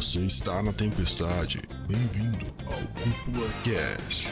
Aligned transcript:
Você 0.00 0.20
está 0.20 0.62
na 0.62 0.72
tempestade. 0.72 1.60
Bem-vindo 1.86 2.46
ao 2.64 2.80
Cúpula 3.02 3.46
Cast. 3.62 4.28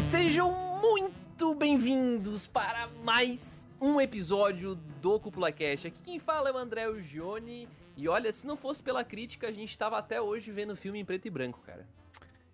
Sejam 0.00 0.50
muito 0.80 1.54
bem-vindos 1.54 2.46
para 2.46 2.88
mais 3.04 3.68
um 3.78 4.00
episódio 4.00 4.74
do 4.74 5.20
Cúpula 5.20 5.52
Cash. 5.52 5.84
Aqui 5.84 6.02
quem 6.02 6.18
fala 6.18 6.48
é 6.48 6.52
o 6.54 6.56
André 6.56 6.90
Gione. 7.02 7.68
E 7.94 8.08
olha, 8.08 8.32
se 8.32 8.46
não 8.46 8.56
fosse 8.56 8.82
pela 8.82 9.04
crítica, 9.04 9.48
a 9.48 9.52
gente 9.52 9.76
tava 9.76 9.98
até 9.98 10.18
hoje 10.18 10.50
vendo 10.50 10.74
filme 10.74 10.98
em 10.98 11.04
preto 11.04 11.26
e 11.26 11.30
branco, 11.30 11.60
cara. 11.60 11.86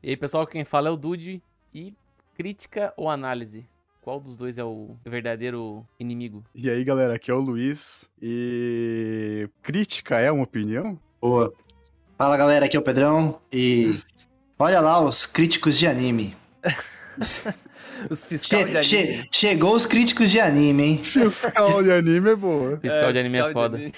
E 0.03 0.11
aí, 0.11 0.17
pessoal, 0.17 0.45
quem 0.49 0.65
fala 0.65 0.89
é 0.89 0.91
o 0.91 0.97
Dude. 0.97 1.41
E 1.73 1.95
crítica 2.35 2.93
ou 2.97 3.09
análise? 3.09 3.65
Qual 4.09 4.19
dos 4.21 4.39
dois 4.39 4.57
é 4.57 4.65
o 4.65 4.97
verdadeiro 5.05 5.85
inimigo? 6.01 6.43
E 6.55 6.71
aí, 6.71 6.83
galera, 6.83 7.13
aqui 7.17 7.31
é 7.31 7.35
o 7.35 7.39
Luiz. 7.39 8.09
E 8.23 9.47
crítica 9.63 10.19
é 10.19 10.33
uma 10.33 10.45
opinião? 10.45 10.99
Boa. 11.21 11.53
Fala 12.17 12.35
galera, 12.39 12.65
aqui 12.65 12.75
é 12.75 12.81
o 12.81 12.83
Pedrão 12.83 13.39
e 13.53 14.01
olha 14.59 14.81
lá 14.81 14.99
os 14.99 15.27
críticos 15.27 15.77
de 15.79 15.87
anime. 15.87 16.35
Os 18.09 18.25
fiscal 18.25 18.65
de 18.65 18.83
Che- 18.83 18.97
anime. 18.97 19.23
che- 19.25 19.29
chegou 19.31 19.75
os 19.75 19.85
críticos 19.85 20.31
de 20.31 20.41
anime, 20.41 20.83
hein? 20.85 21.05
Fiscal 21.05 21.83
de 21.83 21.93
anime 21.93 22.31
é 22.31 22.37
boa. 22.37 22.79
Fiscal 22.81 23.13
de 23.13 23.19
anime 23.19 23.37
é 23.39 23.45
fiscal 23.45 23.69
de 23.69 23.77
foda. 23.77 23.77
anime. 23.77 23.93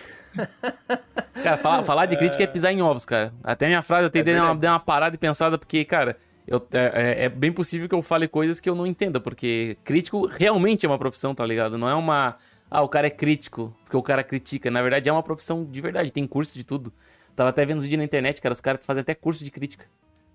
Cara, 1.41 1.56
falar, 1.58 1.84
falar 1.84 2.06
de 2.06 2.16
crítica 2.16 2.42
é 2.42 2.47
pisar 2.48 2.72
em 2.72 2.83
ovos, 2.83 3.05
cara. 3.05 3.33
Até 3.45 3.69
minha 3.69 3.83
frase 3.83 4.05
eu 4.06 4.11
tentei 4.11 4.34
dar 4.34 4.42
uma, 4.47 4.56
dar 4.56 4.72
uma 4.72 4.80
parada 4.80 5.14
e 5.14 5.19
pensada, 5.19 5.56
porque, 5.56 5.84
cara, 5.84 6.17
eu, 6.51 6.67
é, 6.73 7.23
é- 7.23 7.25
é 7.25 7.29
bem 7.29 7.53
possível 7.53 7.89
que 7.89 7.95
eu 7.95 8.03
fale 8.03 8.29
coisas 8.29 8.61
que 8.61 8.69
eu 8.69 8.75
não 8.75 8.87
entenda, 8.87 9.20
porque 9.20 9.79
crítico 9.84 10.27
realmente 10.27 10.84
é 10.84 10.89
uma 10.89 10.98
profissão, 10.98 11.34
tá 11.34 11.47
ligado? 11.47 11.79
Não 11.79 11.89
é 11.89 11.95
uma. 11.95 12.37
Ah, 12.70 12.83
o 12.83 12.89
cara 12.89 13.07
é 13.07 13.11
crítico, 13.11 13.75
porque 13.84 13.97
o 13.97 14.03
cara 14.03 14.23
critica. 14.23 14.70
Na 14.70 14.83
verdade, 14.83 15.09
é 15.09 15.12
uma 15.12 15.23
profissão 15.23 15.65
de 15.65 15.81
verdade, 15.81 16.12
tem 16.12 16.27
curso 16.27 16.59
de 16.59 16.65
tudo. 16.65 16.92
Tava 17.34 17.51
até 17.51 17.65
vendo 17.65 17.79
os 17.79 17.84
vídeos 17.84 17.98
na 17.98 18.05
internet, 18.05 18.41
cara, 18.41 18.53
os 18.53 18.61
caras 18.61 18.84
fazem 18.84 19.01
até 19.01 19.15
curso 19.15 19.42
de 19.42 19.51
crítica, 19.51 19.87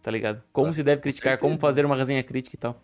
tá 0.02 0.09
ligado? 0.09 0.41
Como 0.52 0.69
Ah, 0.69 0.73
se 0.73 0.81
deve 0.83 1.02
criticar, 1.02 1.38
como 1.38 1.57
fazer 1.57 1.85
uma 1.85 1.95
resenha 1.95 2.23
crítica 2.23 2.55
e 2.55 2.59
tal. 2.59 2.81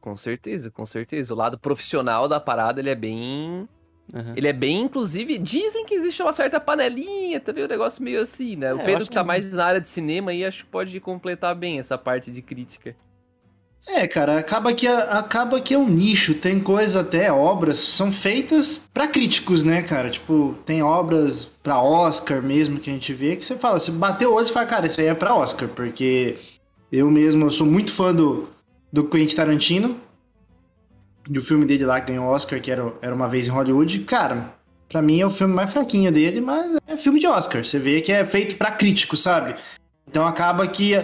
Com 0.00 0.16
certeza, 0.16 0.70
com 0.70 0.84
certeza. 0.84 1.32
O 1.32 1.36
lado 1.36 1.58
profissional 1.58 2.28
da 2.28 2.38
parada, 2.38 2.80
ele 2.80 2.90
é 2.90 2.94
bem... 2.94 3.68
Aham. 4.14 4.34
Ele 4.36 4.46
é 4.48 4.52
bem, 4.52 4.82
inclusive, 4.82 5.36
dizem 5.38 5.84
que 5.84 5.94
existe 5.94 6.22
uma 6.22 6.32
certa 6.32 6.60
panelinha, 6.60 7.40
também 7.40 7.64
um 7.64 7.68
negócio 7.68 8.02
meio 8.02 8.20
assim, 8.20 8.56
né? 8.56 8.68
É, 8.68 8.74
o 8.74 8.78
Pedro 8.78 9.04
que 9.04 9.10
tá 9.10 9.20
que- 9.20 9.26
mais 9.26 9.50
na 9.52 9.64
área 9.64 9.80
de 9.80 9.88
cinema 9.88 10.30
aí, 10.30 10.44
acho 10.44 10.64
que 10.64 10.70
pode 10.70 10.98
completar 11.00 11.54
bem 11.54 11.78
essa 11.78 11.98
parte 11.98 12.30
de 12.30 12.40
crítica. 12.40 12.94
É, 13.88 14.06
cara, 14.08 14.38
acaba 14.38 14.74
que, 14.74 14.86
acaba 14.88 15.60
que 15.60 15.72
é 15.72 15.78
um 15.78 15.88
nicho. 15.88 16.34
Tem 16.34 16.58
coisas 16.58 16.96
até, 16.96 17.30
obras, 17.30 17.78
são 17.78 18.10
feitas 18.10 18.84
pra 18.92 19.06
críticos, 19.06 19.62
né, 19.62 19.82
cara? 19.82 20.10
Tipo, 20.10 20.56
tem 20.66 20.82
obras 20.82 21.44
pra 21.44 21.80
Oscar 21.80 22.42
mesmo 22.42 22.80
que 22.80 22.90
a 22.90 22.92
gente 22.92 23.12
vê 23.14 23.36
que 23.36 23.44
você 23.44 23.56
fala, 23.56 23.78
você 23.78 23.92
bateu 23.92 24.32
o 24.32 24.34
olho 24.34 24.46
e 24.46 24.52
fala, 24.52 24.66
cara, 24.66 24.86
isso 24.86 25.00
aí 25.00 25.06
é 25.06 25.14
pra 25.14 25.36
Oscar, 25.36 25.68
porque 25.68 26.36
eu 26.90 27.08
mesmo 27.10 27.44
eu 27.46 27.50
sou 27.50 27.66
muito 27.66 27.92
fã 27.92 28.12
do, 28.12 28.48
do 28.92 29.04
Quentin 29.08 29.36
Tarantino, 29.36 30.00
do 31.28 31.40
filme 31.40 31.66
dele 31.66 31.84
lá 31.84 32.00
que 32.00 32.08
ganhou 32.08 32.26
Oscar, 32.26 32.60
que 32.60 32.70
era, 32.70 32.92
era 33.02 33.14
Uma 33.14 33.28
Vez 33.28 33.46
em 33.46 33.50
Hollywood. 33.50 34.00
Cara, 34.00 34.54
pra 34.88 35.02
mim 35.02 35.20
é 35.20 35.26
o 35.26 35.30
filme 35.30 35.54
mais 35.54 35.72
fraquinho 35.72 36.12
dele, 36.12 36.40
mas 36.40 36.76
é 36.86 36.96
filme 36.96 37.20
de 37.20 37.26
Oscar. 37.26 37.64
Você 37.64 37.78
vê 37.78 38.00
que 38.00 38.12
é 38.12 38.24
feito 38.24 38.56
pra 38.56 38.72
crítico, 38.72 39.16
sabe? 39.16 39.54
Então 40.08 40.26
acaba 40.26 40.66
que 40.68 40.94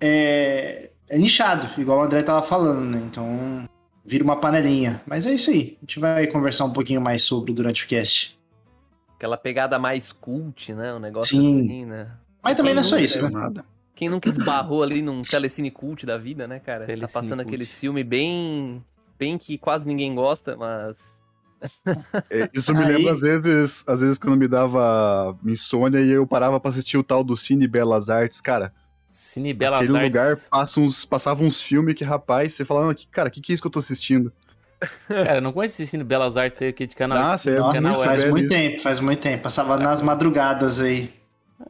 é, 0.00 0.90
é 1.08 1.18
nichado, 1.18 1.68
igual 1.80 2.00
o 2.00 2.02
André 2.02 2.22
tava 2.22 2.42
falando, 2.42 2.84
né? 2.84 3.02
Então 3.04 3.68
vira 4.04 4.24
uma 4.24 4.36
panelinha. 4.36 5.02
Mas 5.06 5.26
é 5.26 5.34
isso 5.34 5.50
aí. 5.50 5.76
A 5.78 5.84
gente 5.84 5.98
vai 5.98 6.26
conversar 6.26 6.64
um 6.64 6.72
pouquinho 6.72 7.00
mais 7.00 7.22
sobre 7.22 7.52
durante 7.52 7.84
o 7.84 7.88
cast. 7.88 8.38
Aquela 9.16 9.36
pegada 9.36 9.78
mais 9.78 10.12
cult, 10.12 10.72
né? 10.72 10.94
Um 10.94 10.98
negócio 10.98 11.36
Sim. 11.36 11.64
assim, 11.64 11.84
né? 11.84 12.08
Mas 12.42 12.56
também 12.56 12.74
não 12.74 12.80
é 12.80 12.84
só 12.84 12.98
isso, 12.98 13.22
né? 13.22 13.30
Nada. 13.30 13.64
Quem 13.94 14.08
nunca 14.08 14.28
esbarrou 14.28 14.82
ali 14.82 15.00
num 15.00 15.22
telecine 15.22 15.70
cult 15.70 16.04
da 16.04 16.18
vida, 16.18 16.48
né, 16.48 16.58
cara? 16.58 16.86
Telecine 16.86 17.06
tá 17.06 17.20
passando 17.20 17.38
cult. 17.38 17.48
aquele 17.48 17.64
filme 17.64 18.02
bem. 18.02 18.82
Bem 19.22 19.38
que 19.38 19.56
quase 19.56 19.86
ninguém 19.86 20.14
gosta, 20.14 20.56
mas. 20.56 21.20
É, 22.28 22.50
Isso 22.52 22.74
me 22.74 22.82
Aí- 22.84 22.96
lembra 22.96 23.12
às 23.12 23.20
vezes, 23.20 23.84
às 23.86 24.00
vezes 24.00 24.18
quando 24.18 24.36
me 24.36 24.48
dava 24.48 25.36
insônia 25.46 26.00
e 26.00 26.10
eu 26.10 26.26
parava 26.26 26.58
pra 26.58 26.70
assistir 26.72 26.98
o 26.98 27.04
tal 27.04 27.22
do 27.22 27.36
Cine 27.36 27.68
Belas 27.68 28.10
Artes, 28.10 28.40
cara. 28.40 28.72
Cine 29.12 29.52
Belas 29.54 29.82
aquele 29.82 29.96
Artes. 29.96 30.10
lugar 30.10 30.36
passa 30.50 30.80
uns, 30.80 31.04
passava 31.04 31.44
uns 31.44 31.60
filmes 31.62 31.94
que, 31.94 32.02
rapaz, 32.02 32.52
você 32.54 32.64
falava, 32.64 32.92
"Que- 32.94 33.06
cara, 33.06 33.28
o 33.28 33.32
que, 33.32 33.40
que 33.40 33.52
é 33.52 33.54
isso 33.54 33.62
que 33.62 33.66
eu 33.66 33.70
tô 33.72 33.78
assistindo? 33.78 34.32
Cara, 35.06 35.36
eu 35.36 35.40
não 35.42 35.52
conheço 35.52 35.80
esse 35.80 35.88
Cine 35.92 36.02
Belas 36.02 36.36
Artes 36.36 36.60
aí, 36.60 36.72
que 36.72 36.84
de 36.88 36.96
canal. 36.96 37.16
Ah, 37.16 37.38
você 37.38 37.50
é 37.50 37.54
Nossa, 37.60 37.80
canal 37.80 38.02
é- 38.02 38.06
faz 38.06 38.24
muito 38.28 38.48
tempo, 38.48 38.80
faz 38.82 38.98
muito 38.98 39.20
tempo. 39.20 39.40
Passava 39.44 39.76
nas 39.76 40.02
madrugadas 40.02 40.80
aí. 40.80 41.12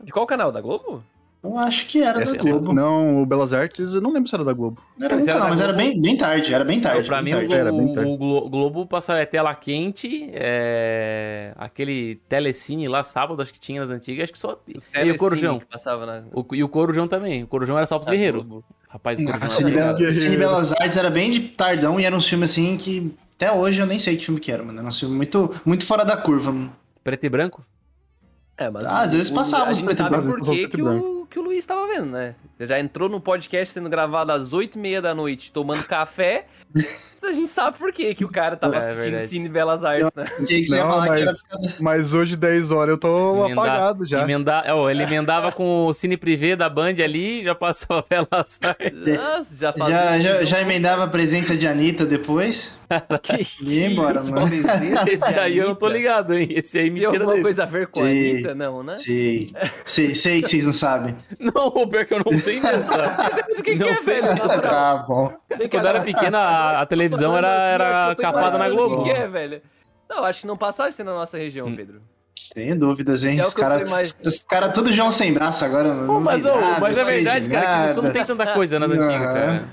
De 0.03 0.11
qual 0.11 0.27
canal? 0.27 0.51
Da 0.51 0.63
Globo? 0.63 1.05
Eu 1.45 1.59
acho 1.59 1.89
que 1.89 2.01
era 2.01 2.23
Essa- 2.23 2.37
da 2.37 2.43
Globo. 2.43 2.73
Não, 2.73 3.21
o 3.21 3.27
Belas 3.27 3.53
Artes, 3.53 3.95
eu 3.95 4.01
não 4.01 4.13
lembro 4.13 4.29
se 4.29 4.35
era 4.35 4.45
da 4.45 4.53
Globo. 4.53 4.81
Era 5.01 5.17
Mas 5.17 5.25
muito 5.25 5.31
era 5.31 5.41
não, 5.41 5.49
mas 5.49 5.61
era 5.61 5.73
Globo? 5.73 5.89
bem, 5.91 6.01
bem 6.01 6.17
tarde, 6.17 6.55
era 6.55 6.65
bem 6.65 6.81
tarde. 6.81 7.01
Não, 7.01 7.07
pra 7.07 7.21
bem 7.21 7.25
mim, 7.25 7.31
o, 7.33 7.35
tarde. 7.41 7.55
Era 7.55 7.73
bem 7.73 7.95
tarde. 7.95 8.11
o 8.11 8.17
Glo- 8.17 8.49
Globo 8.49 8.87
passava 8.87 9.19
é 9.19 9.27
tela 9.27 9.53
quente, 9.55 10.31
é... 10.33 11.53
aquele 11.57 12.17
telecine 12.29 12.87
lá, 12.87 13.03
sábado, 13.03 13.43
acho 13.43 13.53
que 13.53 13.59
tinha 13.59 13.81
nas 13.81 13.91
antigas, 13.91 14.23
acho 14.25 14.33
que 14.33 14.39
só... 14.39 14.57
E 14.69 15.11
o 15.11 15.17
Corujão. 15.17 15.59
que 15.59 15.67
passava 15.67 16.07
na. 16.07 16.23
O- 16.33 16.47
e 16.55 16.63
o 16.63 16.69
Corujão 16.69 17.09
também. 17.09 17.43
O 17.43 17.47
Corujão 17.49 17.77
era 17.77 17.87
só 17.87 17.99
pros 17.99 18.09
guerreiros. 18.09 18.45
Rapaz, 18.89 19.19
o 19.19 19.23
Ah, 19.23 19.33
Corujão 19.33 19.51
Cine, 19.51 19.73
era... 19.77 19.93
Bela-. 19.95 20.11
Cine 20.13 20.37
Belas 20.37 20.73
Artes 20.75 20.97
era 20.97 21.11
bem 21.11 21.31
de 21.33 21.41
tardão 21.41 21.99
e 21.99 22.05
era 22.05 22.15
um 22.17 22.21
filme 22.21 22.45
assim 22.45 22.77
que 22.77 23.13
até 23.37 23.51
hoje 23.51 23.81
eu 23.81 23.87
nem 23.87 23.99
sei 23.99 24.17
que 24.17 24.25
filme 24.27 24.39
que 24.39 24.53
era, 24.53 24.63
mano. 24.63 24.79
Era 24.79 24.89
um 24.89 24.93
filme 24.93 25.17
muito, 25.17 25.53
muito 25.65 25.85
fora 25.85 26.05
da 26.05 26.17
curva, 26.17 26.53
mano. 26.53 26.73
Preto 27.03 27.25
e 27.25 27.29
branco? 27.29 27.65
É, 28.57 28.71
mas. 28.71 28.85
Ah, 28.85 29.01
às 29.01 29.13
vezes 29.13 29.31
passava 29.31 29.71
os 29.71 29.81
preto 29.81 29.95
e 29.95 29.99
sabe 29.99 30.11
branco. 30.11 30.31
por 30.31 30.41
Às 30.41 30.49
vezes 30.49 30.67
que, 30.67 30.77
que, 30.77 30.83
o, 30.83 31.27
que 31.27 31.39
o 31.39 31.43
Luiz 31.43 31.65
tava 31.65 31.87
vendo, 31.87 32.07
né? 32.07 32.35
Já 32.61 32.79
entrou 32.79 33.09
no 33.09 33.21
podcast 33.21 33.73
sendo 33.73 33.89
gravado 33.89 34.33
às 34.33 34.53
8h30 34.53 35.01
da 35.01 35.15
noite 35.15 35.51
tomando 35.53 35.85
café. 35.85 36.47
A 37.23 37.33
gente 37.33 37.49
sabe 37.49 37.79
por 37.79 37.93
quê 37.93 38.15
que 38.15 38.25
o 38.25 38.29
cara 38.31 38.57
tava 38.57 38.75
É 38.77 38.79
assistindo 38.79 39.03
verdade. 39.05 39.29
Cine 39.29 39.49
Belas 39.49 39.85
Artes, 39.85 40.11
né? 40.17 40.25
Não, 40.71 40.77
falar 40.89 41.07
que 41.17 41.23
era 41.23 41.33
mas, 41.33 41.79
mas 41.81 42.15
hoje, 42.15 42.37
10 42.37 42.71
horas, 42.73 42.93
eu 42.95 42.99
tô 42.99 43.45
Emendar- 43.47 43.65
apagado 43.67 44.05
já. 44.05 44.23
Emenda... 44.23 44.63
é, 44.67 44.75
ó, 44.75 44.91
ele 44.91 45.03
emendava 45.03 45.53
com 45.53 45.87
o 45.87 45.93
Cine 45.93 46.17
Privé 46.17 46.57
da 46.57 46.69
Band 46.69 46.95
ali, 47.03 47.45
já 47.45 47.55
passou 47.55 47.97
a 47.99 48.05
Belas 48.09 48.59
Artes. 48.63 49.15
Nossa, 49.17 49.57
já 49.59 49.73
fazia. 49.73 49.95
Já, 49.97 50.19
já, 50.21 50.45
já 50.45 50.61
emendava 50.61 51.05
a 51.05 51.09
presença 51.09 51.57
de 51.57 51.67
Anitta 51.67 52.05
depois. 52.05 52.73
Que, 53.23 53.47
E 53.63 53.85
embora, 53.85 54.21
isso, 54.21 54.31
mano. 54.31 54.51
de 54.51 55.11
Esse 55.15 55.39
aí 55.39 55.57
eu 55.57 55.69
não 55.69 55.75
tô 55.75 55.89
ligado, 55.89 56.35
hein? 56.35 56.47
Esse 56.51 56.79
aí 56.79 56.91
me 56.91 57.01
Tem 57.01 57.09
tira 57.09 57.23
alguma 57.23 57.33
desse. 57.37 57.43
coisa 57.43 57.63
a 57.63 57.67
ver 57.67 57.87
com 57.87 58.01
a 58.01 58.03
Sim. 58.05 58.31
Anitta? 58.33 58.55
Não, 58.55 58.83
né? 58.83 58.97
Sei, 58.97 59.51
sei, 59.83 60.15
sei 60.15 60.43
que 60.43 60.49
vocês 60.51 60.65
não 60.67 60.73
sabem. 60.75 61.17
Não, 61.41 61.69
o 61.69 61.89
pior 61.89 62.05
que 62.05 62.13
eu 62.13 62.19
não 62.23 62.39
sei 62.39 62.61
mesmo, 62.61 62.93
tá? 62.93 63.31
Que, 63.65 63.77
Não 63.77 63.89
é, 63.89 63.95
sei 63.97 64.21
velho? 64.21 64.37
moral. 64.37 64.61
Tá 64.61 65.05
bom. 65.09 65.35
Tem 65.57 65.69
Quando 65.71 65.85
eu 65.85 65.89
era 65.91 66.01
pequena, 66.03 66.39
a, 66.63 66.81
a 66.83 66.87
televisão 66.87 67.37
era, 67.37 67.49
era 67.49 68.15
capada 68.17 68.59
na 68.59 68.69
Globo. 68.69 69.01
O 69.01 69.05
que 69.05 69.11
é, 69.11 69.27
velho? 69.27 69.61
Não, 70.09 70.25
acho 70.25 70.41
que 70.43 70.47
não 70.47 70.57
passava 70.57 70.89
isso 70.91 71.03
na 71.05 71.13
nossa 71.13 71.39
região, 71.39 71.67
Hum. 71.69 71.77
Pedro. 71.77 72.03
Tenho 72.55 72.79
dúvidas, 72.79 73.25
hein? 73.25 73.39
É 73.41 73.45
Os 73.47 73.55
eu 73.55 73.59
caras 73.61 73.89
mais- 73.89 74.15
os 74.23 74.39
cara 74.41 74.69
tudo 74.69 74.93
João 74.93 75.11
sem 75.11 75.33
braço 75.33 75.65
agora. 75.65 75.89
Pô, 75.91 76.01
Não 76.15 76.21
mas, 76.21 76.45
ô, 76.45 76.55
nada, 76.61 76.81
mas 76.81 76.99
é 76.99 77.05
sei 77.05 77.19
de 77.19 77.25
verdade, 77.25 77.49
cara, 77.49 77.89
que 77.89 77.95
sul 77.95 78.03
não 78.03 78.09
nada. 78.11 78.13
tem 78.19 78.25
tanta 78.37 78.53
coisa 78.53 78.79
nas 78.79 78.91
antigas, 78.91 79.33
cara. 79.33 79.69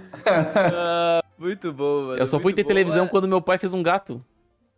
Ah, 0.73 1.23
muito 1.38 1.73
bom, 1.73 2.01
mano. 2.07 2.17
Eu 2.17 2.27
só 2.27 2.39
fui 2.39 2.53
ter 2.53 2.63
bom, 2.63 2.67
televisão 2.69 3.06
é. 3.06 3.07
quando 3.09 3.27
meu 3.27 3.41
pai 3.41 3.57
fez 3.57 3.73
um 3.73 3.83
gato. 3.83 4.23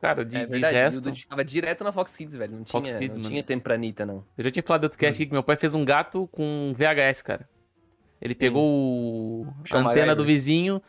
Cara, 0.01 0.25
de, 0.25 0.35
É 0.35 0.45
de 0.45 0.51
verdade, 0.51 0.73
gesto. 0.73 0.97
o 0.97 1.01
Dudu 1.01 1.16
ficava 1.16 1.45
direto 1.45 1.83
na 1.83 1.91
Fox 1.91 2.17
Kids, 2.17 2.35
velho. 2.35 2.57
Não 2.57 2.66
Fox 2.66 2.90
tinha, 2.90 2.99
Kids, 2.99 3.17
não 3.17 3.23
mano. 3.23 3.29
tinha 3.34 3.43
tempo 3.43 3.64
pra 3.64 3.75
Anitta, 3.75 4.03
não. 4.03 4.23
Eu 4.35 4.43
já 4.46 4.49
tinha 4.49 4.64
falado 4.64 4.81
do 4.81 4.85
outro 4.85 4.97
cast 4.97 5.22
aqui 5.22 5.28
que 5.28 5.34
meu 5.34 5.43
pai 5.43 5.55
fez 5.57 5.75
um 5.75 5.85
gato 5.85 6.28
com 6.31 6.73
VHS, 6.75 7.22
cara. 7.22 7.47
Ele 8.19 8.34
pegou 8.34 8.64
o... 8.64 9.47
a 9.72 9.78
antena 9.78 10.16
do 10.16 10.23
vizinho, 10.25 10.81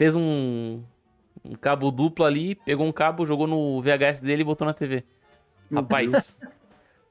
fez 0.00 0.16
um... 0.16 0.82
um 1.44 1.54
cabo 1.60 1.90
duplo 1.90 2.24
ali, 2.24 2.54
pegou 2.54 2.86
um 2.86 2.92
cabo, 2.92 3.26
jogou 3.26 3.46
no 3.46 3.82
VHS 3.82 4.20
dele 4.20 4.40
e 4.40 4.44
botou 4.46 4.66
na 4.66 4.72
TV. 4.72 5.04
Rapaz, 5.70 6.40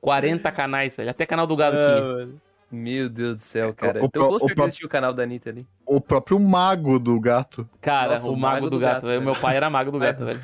40 0.01 0.51
canais, 0.51 0.97
velho. 0.97 1.11
Até 1.11 1.23
canal 1.23 1.45
do 1.45 1.55
gado 1.55 1.77
Ah, 1.77 1.79
tinha. 1.81 2.01
mano. 2.01 2.41
Meu 2.71 3.07
Deus 3.07 3.37
do 3.37 3.43
céu, 3.43 3.73
cara. 3.75 3.99
O- 3.99 4.03
o 4.03 4.05
então 4.07 4.21
pro- 4.21 4.29
com 4.29 4.35
o 4.37 4.39
certeza 4.47 4.71
tinha 4.71 4.87
o 4.87 4.89
canal 4.89 5.13
da 5.13 5.21
Anitta 5.21 5.51
ali. 5.51 5.67
O 5.85 6.01
próprio 6.01 6.39
mago 6.39 6.97
do 6.97 7.19
gato. 7.19 7.69
Cara, 7.79 8.13
Nossa, 8.13 8.27
o, 8.29 8.35
mago, 8.35 8.69
do, 8.71 8.79
gato. 8.79 9.05
velho. 9.05 9.21
O 9.21 9.23
meu 9.23 9.35
pai 9.35 9.55
era 9.55 9.69
mago 9.69 9.91
do 9.91 9.99
gato, 9.99 10.25
velho. 10.25 10.41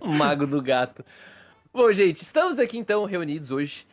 O 0.00 0.10
mago 0.14 0.46
do 0.46 0.62
gato. 0.62 1.04
Bom, 1.72 1.92
gente, 1.92 2.22
estamos 2.22 2.58
aqui 2.58 2.78
então 2.78 3.04
reunidos 3.04 3.50
hoje 3.50 3.86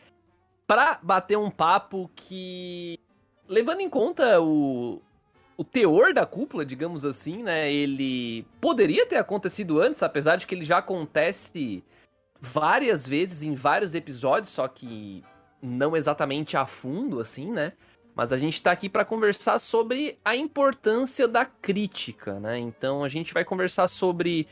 pra 0.66 0.98
bater 1.04 1.38
um 1.38 1.50
papo 1.52 2.10
que, 2.16 2.98
levando 3.50 3.82
em 3.82 3.90
conta 3.90 4.40
o, 4.40 5.02
o 5.62 5.64
teor 5.64 6.12
da 6.12 6.26
cúpula, 6.26 6.66
digamos 6.66 7.06
assim, 7.06 7.44
né? 7.44 7.72
Ele 7.72 8.44
poderia 8.60 9.06
ter 9.06 9.18
acontecido 9.18 9.80
antes, 9.80 10.02
apesar 10.02 10.36
de 10.36 10.48
que 10.48 10.56
ele 10.56 10.66
já 10.66 10.80
acontece 10.80 11.84
várias 12.40 13.06
vezes 13.06 13.44
em 13.44 13.54
vários 13.54 13.94
episódios, 13.94 14.52
só 14.52 14.68
que 14.68 15.24
não 15.62 15.96
exatamente 15.96 16.58
a 16.58 16.66
fundo, 16.66 17.20
assim, 17.20 17.52
né? 17.52 17.74
Mas 18.16 18.34
a 18.34 18.40
gente 18.40 18.60
tá 18.60 18.72
aqui 18.72 18.90
para 18.90 19.06
conversar 19.06 19.60
sobre 19.60 20.18
a 20.26 20.36
importância 20.36 21.28
da 21.28 21.46
crítica, 21.46 22.40
né? 22.40 22.58
Então 22.58 23.04
a 23.04 23.08
gente 23.08 23.32
vai 23.32 23.46
conversar 23.46 23.88
sobre 23.88 24.48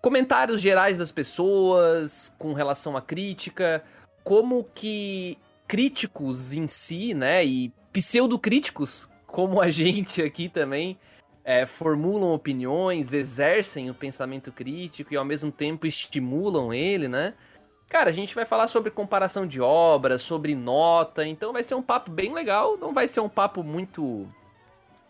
comentários 0.00 0.62
gerais 0.62 0.96
das 0.96 1.10
pessoas 1.10 2.32
com 2.38 2.52
relação 2.52 2.96
à 2.96 3.02
crítica, 3.02 3.82
como 4.22 4.62
que 4.62 5.36
críticos 5.66 6.52
em 6.52 6.68
si, 6.68 7.14
né, 7.14 7.44
e 7.44 7.72
pseudocríticos, 7.92 9.08
como 9.30 9.60
a 9.60 9.70
gente 9.70 10.22
aqui 10.22 10.48
também, 10.48 10.98
é, 11.44 11.64
formulam 11.64 12.34
opiniões, 12.34 13.12
exercem 13.12 13.90
o 13.90 13.94
pensamento 13.94 14.52
crítico 14.52 15.12
e 15.14 15.16
ao 15.16 15.24
mesmo 15.24 15.50
tempo 15.50 15.86
estimulam 15.86 16.72
ele, 16.72 17.08
né? 17.08 17.34
Cara, 17.88 18.10
a 18.10 18.12
gente 18.12 18.34
vai 18.34 18.44
falar 18.44 18.68
sobre 18.68 18.90
comparação 18.90 19.46
de 19.46 19.60
obras, 19.60 20.22
sobre 20.22 20.54
nota, 20.54 21.26
então 21.26 21.52
vai 21.52 21.64
ser 21.64 21.74
um 21.74 21.82
papo 21.82 22.10
bem 22.10 22.32
legal, 22.32 22.76
não 22.76 22.92
vai 22.92 23.08
ser 23.08 23.20
um 23.20 23.28
papo 23.28 23.64
muito, 23.64 24.28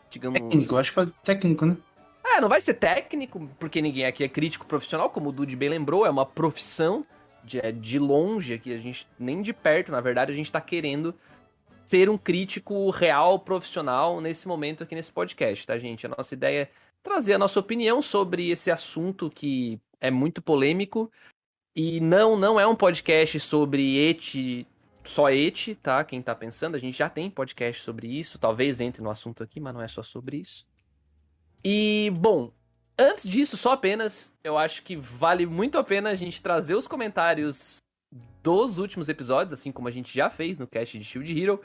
digamos... 0.09 0.41
Técnico, 0.41 0.77
acho 0.77 0.95
que 0.95 1.01
é 1.01 1.07
técnico, 1.23 1.67
né? 1.67 1.77
É, 2.25 2.41
não 2.41 2.49
vai 2.49 2.61
ser 2.61 2.75
técnico, 2.75 3.51
porque 3.59 3.83
ninguém 3.83 4.07
aqui 4.07 4.25
é 4.25 4.29
crítico 4.29 4.65
profissional, 4.65 5.11
como 5.11 5.29
o 5.29 5.33
Dude 5.33 5.57
bem 5.57 5.69
lembrou, 5.69 6.07
é 6.07 6.11
uma 6.11 6.25
profissão 6.25 7.05
de, 7.45 7.59
é 7.59 7.71
de 7.71 7.99
longe 7.99 8.55
aqui, 8.55 8.73
a 8.73 8.79
gente, 8.79 9.07
nem 9.19 9.43
de 9.43 9.53
perto, 9.53 9.93
na 9.93 10.01
verdade, 10.01 10.33
a 10.33 10.35
gente 10.35 10.51
tá 10.51 10.61
querendo 10.61 11.15
ser 11.91 12.09
um 12.09 12.17
crítico 12.17 12.89
real, 12.91 13.41
profissional, 13.41 14.21
nesse 14.21 14.47
momento 14.47 14.85
aqui 14.85 14.95
nesse 14.95 15.11
podcast, 15.11 15.67
tá, 15.67 15.77
gente? 15.77 16.07
A 16.07 16.15
nossa 16.17 16.35
ideia 16.35 16.63
é 16.63 16.71
trazer 17.03 17.35
a 17.35 17.39
nossa 17.39 17.59
opinião 17.59 18.01
sobre 18.01 18.49
esse 18.49 18.71
assunto 18.71 19.29
que 19.29 19.81
é 20.01 20.09
muito 20.09 20.41
polêmico. 20.41 21.11
E 21.75 22.01
não, 22.01 22.37
não 22.37 22.61
é 22.61 22.67
um 22.67 22.77
podcast 22.77 23.41
sobre 23.41 23.97
et, 23.97 24.65
só 25.03 25.31
et, 25.31 25.75
tá? 25.83 26.05
Quem 26.05 26.23
tá 26.23 26.33
pensando, 26.33 26.77
a 26.77 26.79
gente 26.79 26.97
já 26.97 27.11
tem 27.11 27.29
podcast 27.29 27.83
sobre 27.83 28.07
isso, 28.07 28.39
talvez 28.39 28.81
entre 28.81 29.03
no 29.03 29.11
assunto 29.11 29.43
aqui, 29.43 29.59
mas 29.59 29.75
não 29.75 29.83
é 29.83 29.89
só 29.89 30.05
sobre 30.05 30.37
isso. 30.37 30.65
E, 31.65 32.13
bom, 32.15 32.53
antes 32.97 33.29
disso, 33.29 33.57
só 33.57 33.73
apenas, 33.73 34.33
eu 34.45 34.57
acho 34.57 34.85
que 34.85 34.95
vale 34.95 35.45
muito 35.45 35.77
a 35.77 35.83
pena 35.83 36.11
a 36.11 36.15
gente 36.15 36.41
trazer 36.41 36.77
os 36.77 36.87
comentários 36.87 37.81
dos 38.43 38.79
últimos 38.79 39.09
episódios, 39.09 39.53
assim 39.53 39.71
como 39.71 39.89
a 39.89 39.91
gente 39.91 40.13
já 40.15 40.31
fez 40.31 40.59
no 40.59 40.67
cast 40.67 40.99
de 40.99 41.05
Shield 41.05 41.41
Hero. 41.41 41.61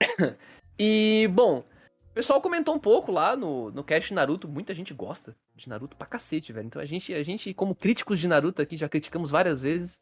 e, 0.78 1.28
bom, 1.32 1.64
o 2.10 2.14
pessoal 2.14 2.40
comentou 2.40 2.74
um 2.74 2.78
pouco 2.78 3.12
lá 3.12 3.36
no, 3.36 3.70
no 3.70 3.84
cast 3.84 4.12
Naruto, 4.12 4.48
muita 4.48 4.74
gente 4.74 4.94
gosta 4.94 5.36
de 5.54 5.68
Naruto 5.68 5.96
pra 5.96 6.06
cacete, 6.06 6.52
velho. 6.52 6.66
Então 6.66 6.80
a 6.80 6.84
gente, 6.84 7.12
a 7.14 7.22
gente, 7.22 7.52
como 7.52 7.74
críticos 7.74 8.18
de 8.18 8.28
Naruto 8.28 8.62
aqui, 8.62 8.76
já 8.76 8.88
criticamos 8.88 9.30
várias 9.30 9.60
vezes. 9.60 10.00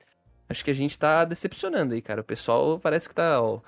Acho 0.48 0.64
que 0.64 0.70
a 0.70 0.74
gente 0.74 0.98
tá 0.98 1.24
decepcionando 1.24 1.94
aí, 1.94 2.00
cara. 2.00 2.20
O 2.20 2.24
pessoal 2.24 2.78
parece 2.78 3.08
que 3.08 3.14
tá. 3.14 3.42
Ó, 3.42 3.60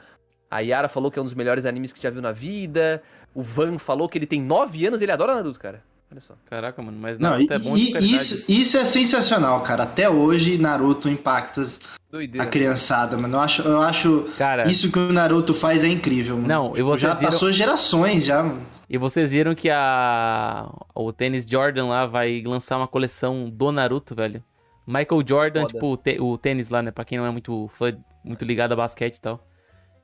a 0.50 0.60
Yara 0.60 0.88
falou 0.88 1.10
que 1.10 1.18
é 1.18 1.22
um 1.22 1.24
dos 1.24 1.34
melhores 1.34 1.66
animes 1.66 1.92
que 1.92 2.00
já 2.00 2.10
viu 2.10 2.22
na 2.22 2.32
vida. 2.32 3.02
O 3.34 3.42
Van 3.42 3.78
falou 3.78 4.08
que 4.08 4.16
ele 4.16 4.26
tem 4.26 4.40
9 4.40 4.86
anos 4.86 5.02
ele 5.02 5.12
adora 5.12 5.34
Naruto, 5.34 5.58
cara. 5.58 5.82
Olha 6.10 6.20
só. 6.22 6.34
Caraca, 6.48 6.80
mano, 6.80 6.96
mas 6.98 7.18
Não, 7.18 7.30
Naruto 7.30 7.52
e, 7.52 7.56
é 7.56 7.58
bom 7.58 7.74
de 7.76 7.82
e- 7.82 7.90
qualidade. 7.92 8.16
isso, 8.16 8.44
isso 8.48 8.76
é 8.78 8.84
sensacional, 8.84 9.60
cara. 9.62 9.82
Até 9.82 10.08
hoje, 10.08 10.56
Naruto 10.56 11.08
impacta 11.08 11.62
Doideira. 12.10 12.46
a 12.46 12.50
criançada, 12.50 13.16
mano. 13.18 13.36
Eu 13.36 13.40
acho, 13.40 13.62
eu 13.62 13.80
acho 13.80 14.26
Cara, 14.38 14.66
isso 14.68 14.90
que 14.90 14.98
o 14.98 15.12
Naruto 15.12 15.52
faz 15.52 15.84
é 15.84 15.88
incrível, 15.88 16.36
mano. 16.36 16.48
Não, 16.48 16.76
e 16.76 16.80
vocês 16.82 17.02
já 17.02 17.14
viram- 17.14 17.30
passou 17.32 17.52
gerações 17.52 18.24
já, 18.24 18.42
mano. 18.42 18.62
e 18.88 18.96
vocês 18.96 19.30
viram 19.32 19.54
que 19.54 19.68
a 19.68 20.66
o 20.94 21.12
tênis 21.12 21.44
Jordan 21.48 21.86
lá 21.88 22.06
vai 22.06 22.42
lançar 22.42 22.78
uma 22.78 22.88
coleção 22.88 23.50
do 23.50 23.70
Naruto, 23.70 24.14
velho. 24.14 24.42
Michael 24.86 25.22
Jordan, 25.26 25.60
Foda. 25.62 25.72
tipo, 25.74 25.86
o, 25.92 25.96
tê- 25.98 26.16
o 26.18 26.38
tênis 26.38 26.70
lá, 26.70 26.80
né? 26.82 26.90
Pra 26.90 27.04
quem 27.04 27.18
não 27.18 27.26
é 27.26 27.30
muito 27.30 27.68
fã, 27.74 27.92
muito 28.24 28.42
ligado 28.46 28.72
a 28.72 28.76
basquete 28.76 29.16
e 29.16 29.20
tal. 29.20 29.46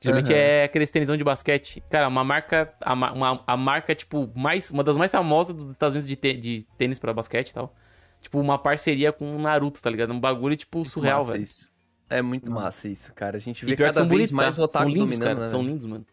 Geralmente 0.00 0.32
Aham. 0.32 0.40
é 0.40 0.64
aqueles 0.64 0.90
tênisão 0.90 1.16
de 1.16 1.24
basquete. 1.24 1.82
Cara, 1.90 2.08
uma 2.08 2.22
marca, 2.22 2.72
a, 2.80 2.94
ma- 2.94 3.12
uma, 3.12 3.42
a 3.46 3.56
marca, 3.56 3.94
tipo, 3.94 4.30
mais, 4.34 4.70
uma 4.70 4.84
das 4.84 4.96
mais 4.98 5.10
famosas 5.10 5.54
dos 5.56 5.70
Estados 5.72 5.94
Unidos 5.94 6.08
de, 6.08 6.16
tê- 6.16 6.34
de 6.34 6.64
tênis 6.76 6.98
pra 6.98 7.12
basquete 7.14 7.50
e 7.50 7.54
tal. 7.54 7.74
Tipo, 8.20 8.38
uma 8.38 8.58
parceria 8.58 9.12
com 9.12 9.34
o 9.36 9.38
Naruto, 9.38 9.80
tá 9.82 9.88
ligado? 9.90 10.12
Um 10.12 10.20
bagulho, 10.20 10.56
tipo, 10.56 10.78
Muito 10.78 10.90
surreal, 10.90 11.22
velho. 11.22 11.42
Isso. 11.42 11.68
É 12.10 12.20
muito 12.20 12.50
massa 12.50 12.86
isso, 12.88 13.12
cara. 13.14 13.36
A 13.36 13.40
gente 13.40 13.64
vê 13.64 13.72
E 13.72 13.76
pior 13.76 13.86
que 13.86 13.92
cada 13.94 13.98
são 14.00 14.08
vez 14.08 14.30
bonitos, 14.30 14.36
mais 14.36 14.54
tá? 14.54 14.60
o 14.60 14.64
otaku 14.64 14.84
São 14.84 14.92
lindos, 14.92 15.18
cara. 15.18 15.34
né, 15.40 15.44
São 15.46 15.62
lindos, 15.62 15.84
mano. 15.86 16.06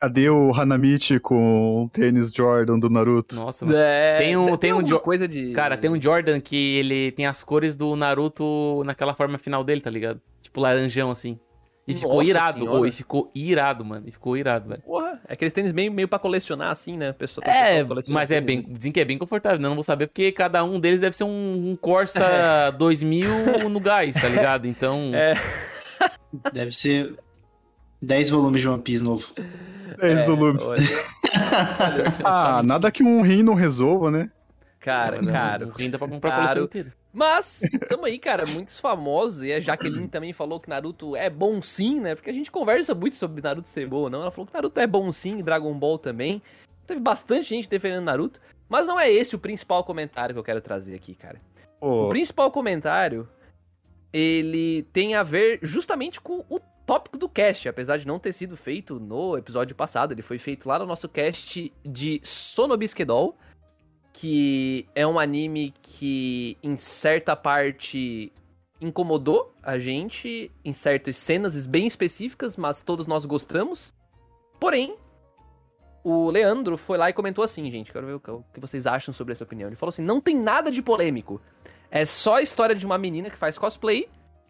Cadê 0.00 0.30
o 0.30 0.52
Hanamichi 0.54 1.18
com 1.18 1.84
o 1.84 1.88
tênis 1.88 2.30
Jordan 2.30 2.78
do 2.78 2.88
Naruto? 2.88 3.34
Nossa, 3.34 3.64
mano. 3.66 3.76
É, 3.76 4.18
Tem 4.18 4.36
um- 4.36 4.46
tem 4.46 4.58
ter 4.58 4.72
um 4.74 4.82
Jo- 4.82 5.00
coisa 5.00 5.26
de... 5.26 5.50
Cara, 5.52 5.76
tem 5.76 5.90
um 5.90 6.00
Jordan 6.00 6.38
que 6.40 6.76
ele 6.76 7.10
tem 7.12 7.26
as 7.26 7.42
cores 7.42 7.74
do 7.74 7.96
Naruto 7.96 8.82
naquela 8.84 9.12
forma 9.14 9.38
final 9.38 9.64
dele, 9.64 9.80
tá 9.80 9.90
ligado? 9.90 10.20
Tipo 10.40 10.60
laranjão, 10.60 11.10
assim. 11.10 11.38
E 11.88 11.94
ficou 11.94 12.16
Nossa 12.16 12.28
irado. 12.28 12.58
senhora. 12.60 12.78
Ô, 12.80 12.86
e 12.86 12.92
ficou 12.92 13.30
irado, 13.34 13.84
mano. 13.84 14.04
E 14.06 14.12
ficou 14.12 14.36
irado, 14.36 14.68
velho. 14.68 14.82
Porra, 14.82 15.20
é 15.26 15.32
aqueles 15.32 15.52
tênis 15.54 15.72
meio, 15.72 15.90
meio 15.90 16.06
pra 16.06 16.18
colecionar, 16.18 16.70
assim, 16.70 16.98
né? 16.98 17.12
Pessoa, 17.12 17.42
tem 17.42 17.52
É, 17.54 17.84
mas 18.08 18.30
é 18.30 18.40
bem. 18.42 18.62
Dizem 18.68 18.92
que 18.92 19.00
é 19.00 19.04
bem 19.06 19.16
confortável. 19.16 19.58
né? 19.58 19.64
Eu 19.64 19.70
não 19.70 19.74
vou 19.76 19.82
saber 19.82 20.06
porque 20.06 20.30
cada 20.30 20.62
um 20.62 20.78
deles 20.78 21.00
deve 21.00 21.16
ser 21.16 21.24
um, 21.24 21.70
um 21.70 21.76
Corsa 21.76 22.70
2000 22.78 23.68
no 23.70 23.80
gás, 23.80 24.14
tá 24.14 24.28
ligado? 24.28 24.66
Então. 24.66 25.10
É. 25.14 25.34
Deve 26.52 26.70
ser 26.72 27.16
10 28.02 28.30
volumes 28.30 28.60
de 28.60 28.68
One 28.68 28.82
Piece 28.82 29.02
novo. 29.02 29.26
10 29.98 30.26
volumes. 30.26 30.64
olha, 30.64 30.82
Ah, 32.24 32.62
nada 32.62 32.90
que 32.90 33.02
um 33.02 33.22
rim 33.22 33.42
não 33.42 33.54
resolva, 33.54 34.10
né? 34.10 34.30
cara, 34.78 35.20
Não, 35.20 35.32
caro. 35.32 35.66
Não 35.66 35.72
renda 35.74 35.98
pra 35.98 36.06
comprar 36.06 36.28
a 36.28 36.32
Caro. 36.32 36.42
coleção 36.46 36.64
inteira. 36.64 36.92
Mas, 37.12 37.62
tamo 37.88 38.04
aí, 38.04 38.18
cara, 38.18 38.44
muitos 38.46 38.78
famosos, 38.78 39.42
e 39.42 39.52
a 39.52 39.60
Jaqueline 39.60 40.08
também 40.08 40.32
falou 40.32 40.60
que 40.60 40.68
Naruto 40.68 41.16
é 41.16 41.30
bom 41.30 41.60
sim, 41.62 42.00
né? 42.00 42.14
Porque 42.14 42.30
a 42.30 42.32
gente 42.32 42.50
conversa 42.50 42.94
muito 42.94 43.16
sobre 43.16 43.42
Naruto 43.42 43.68
ser 43.68 43.88
bom 43.88 44.02
ou 44.02 44.10
não. 44.10 44.22
Ela 44.22 44.30
falou 44.30 44.46
que 44.46 44.54
Naruto 44.54 44.78
é 44.78 44.86
bom 44.86 45.10
sim, 45.10 45.42
Dragon 45.42 45.72
Ball 45.78 45.98
também. 45.98 46.42
Teve 46.86 47.00
bastante 47.00 47.48
gente 47.48 47.68
defendendo 47.68 48.04
Naruto, 48.04 48.40
mas 48.68 48.86
não 48.86 49.00
é 49.00 49.10
esse 49.10 49.34
o 49.34 49.38
principal 49.38 49.82
comentário 49.84 50.34
que 50.34 50.38
eu 50.38 50.44
quero 50.44 50.60
trazer 50.60 50.94
aqui, 50.94 51.14
cara. 51.14 51.40
O 51.80 52.04
Pô, 52.04 52.08
principal 52.08 52.50
comentário, 52.50 53.28
ele 54.12 54.82
tem 54.92 55.14
a 55.14 55.22
ver 55.22 55.58
justamente 55.62 56.20
com 56.20 56.44
o 56.48 56.60
tópico 56.86 57.18
do 57.18 57.28
cast, 57.28 57.68
apesar 57.68 57.98
de 57.98 58.06
não 58.06 58.18
ter 58.18 58.32
sido 58.32 58.56
feito 58.56 58.98
no 58.98 59.36
episódio 59.36 59.76
passado, 59.76 60.12
ele 60.12 60.22
foi 60.22 60.38
feito 60.38 60.66
lá 60.66 60.78
no 60.78 60.86
nosso 60.86 61.06
cast 61.06 61.72
de 61.84 62.20
Sonobisquedol, 62.24 63.36
que 64.20 64.84
é 64.96 65.06
um 65.06 65.16
anime 65.16 65.72
que 65.80 66.58
em 66.60 66.74
certa 66.74 67.36
parte 67.36 68.32
incomodou 68.80 69.54
a 69.62 69.78
gente 69.78 70.50
em 70.64 70.72
certas 70.72 71.14
cenas 71.14 71.68
bem 71.68 71.86
específicas, 71.86 72.56
mas 72.56 72.82
todos 72.82 73.06
nós 73.06 73.24
gostamos. 73.24 73.94
Porém, 74.58 74.96
o 76.02 76.30
Leandro 76.32 76.76
foi 76.76 76.98
lá 76.98 77.08
e 77.08 77.12
comentou 77.12 77.44
assim, 77.44 77.70
gente, 77.70 77.92
quero 77.92 78.08
ver 78.08 78.14
o 78.14 78.20
que- 78.20 78.58
vocês 78.58 78.88
acham 78.88 79.14
sobre 79.14 79.30
essa 79.30 79.44
opinião. 79.44 79.68
Ele 79.68 79.76
falou 79.76 79.90
assim: 79.90 80.02
"Não 80.02 80.20
tem 80.20 80.36
nada 80.36 80.68
de 80.68 80.82
polêmico. 80.82 81.40
É 81.88 82.04
só 82.04 82.38
a 82.38 82.42
história 82.42 82.74
de 82.74 82.84
uma 82.84 82.98
menina 82.98 83.30
que 83.30 83.38
faz 83.38 83.56
cosplay 83.56 84.08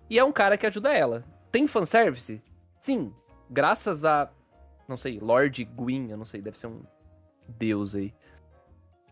e 0.08 0.18
é 0.18 0.24
um 0.24 0.32
cara 0.32 0.56
que 0.56 0.66
ajuda 0.66 0.94
ela. 0.94 1.22
Tem 1.52 1.66
fanservice? 1.66 2.40
Sim. 2.80 3.12
Graças 3.50 4.06
a. 4.06 4.30
Não 4.88 4.96
sei, 4.96 5.18
Lord 5.20 5.62
Gwyn, 5.62 6.08
eu 6.10 6.16
não 6.16 6.24
sei, 6.24 6.40
deve 6.40 6.58
ser 6.58 6.68
um 6.68 6.80
deus 7.46 7.94
aí. 7.94 8.14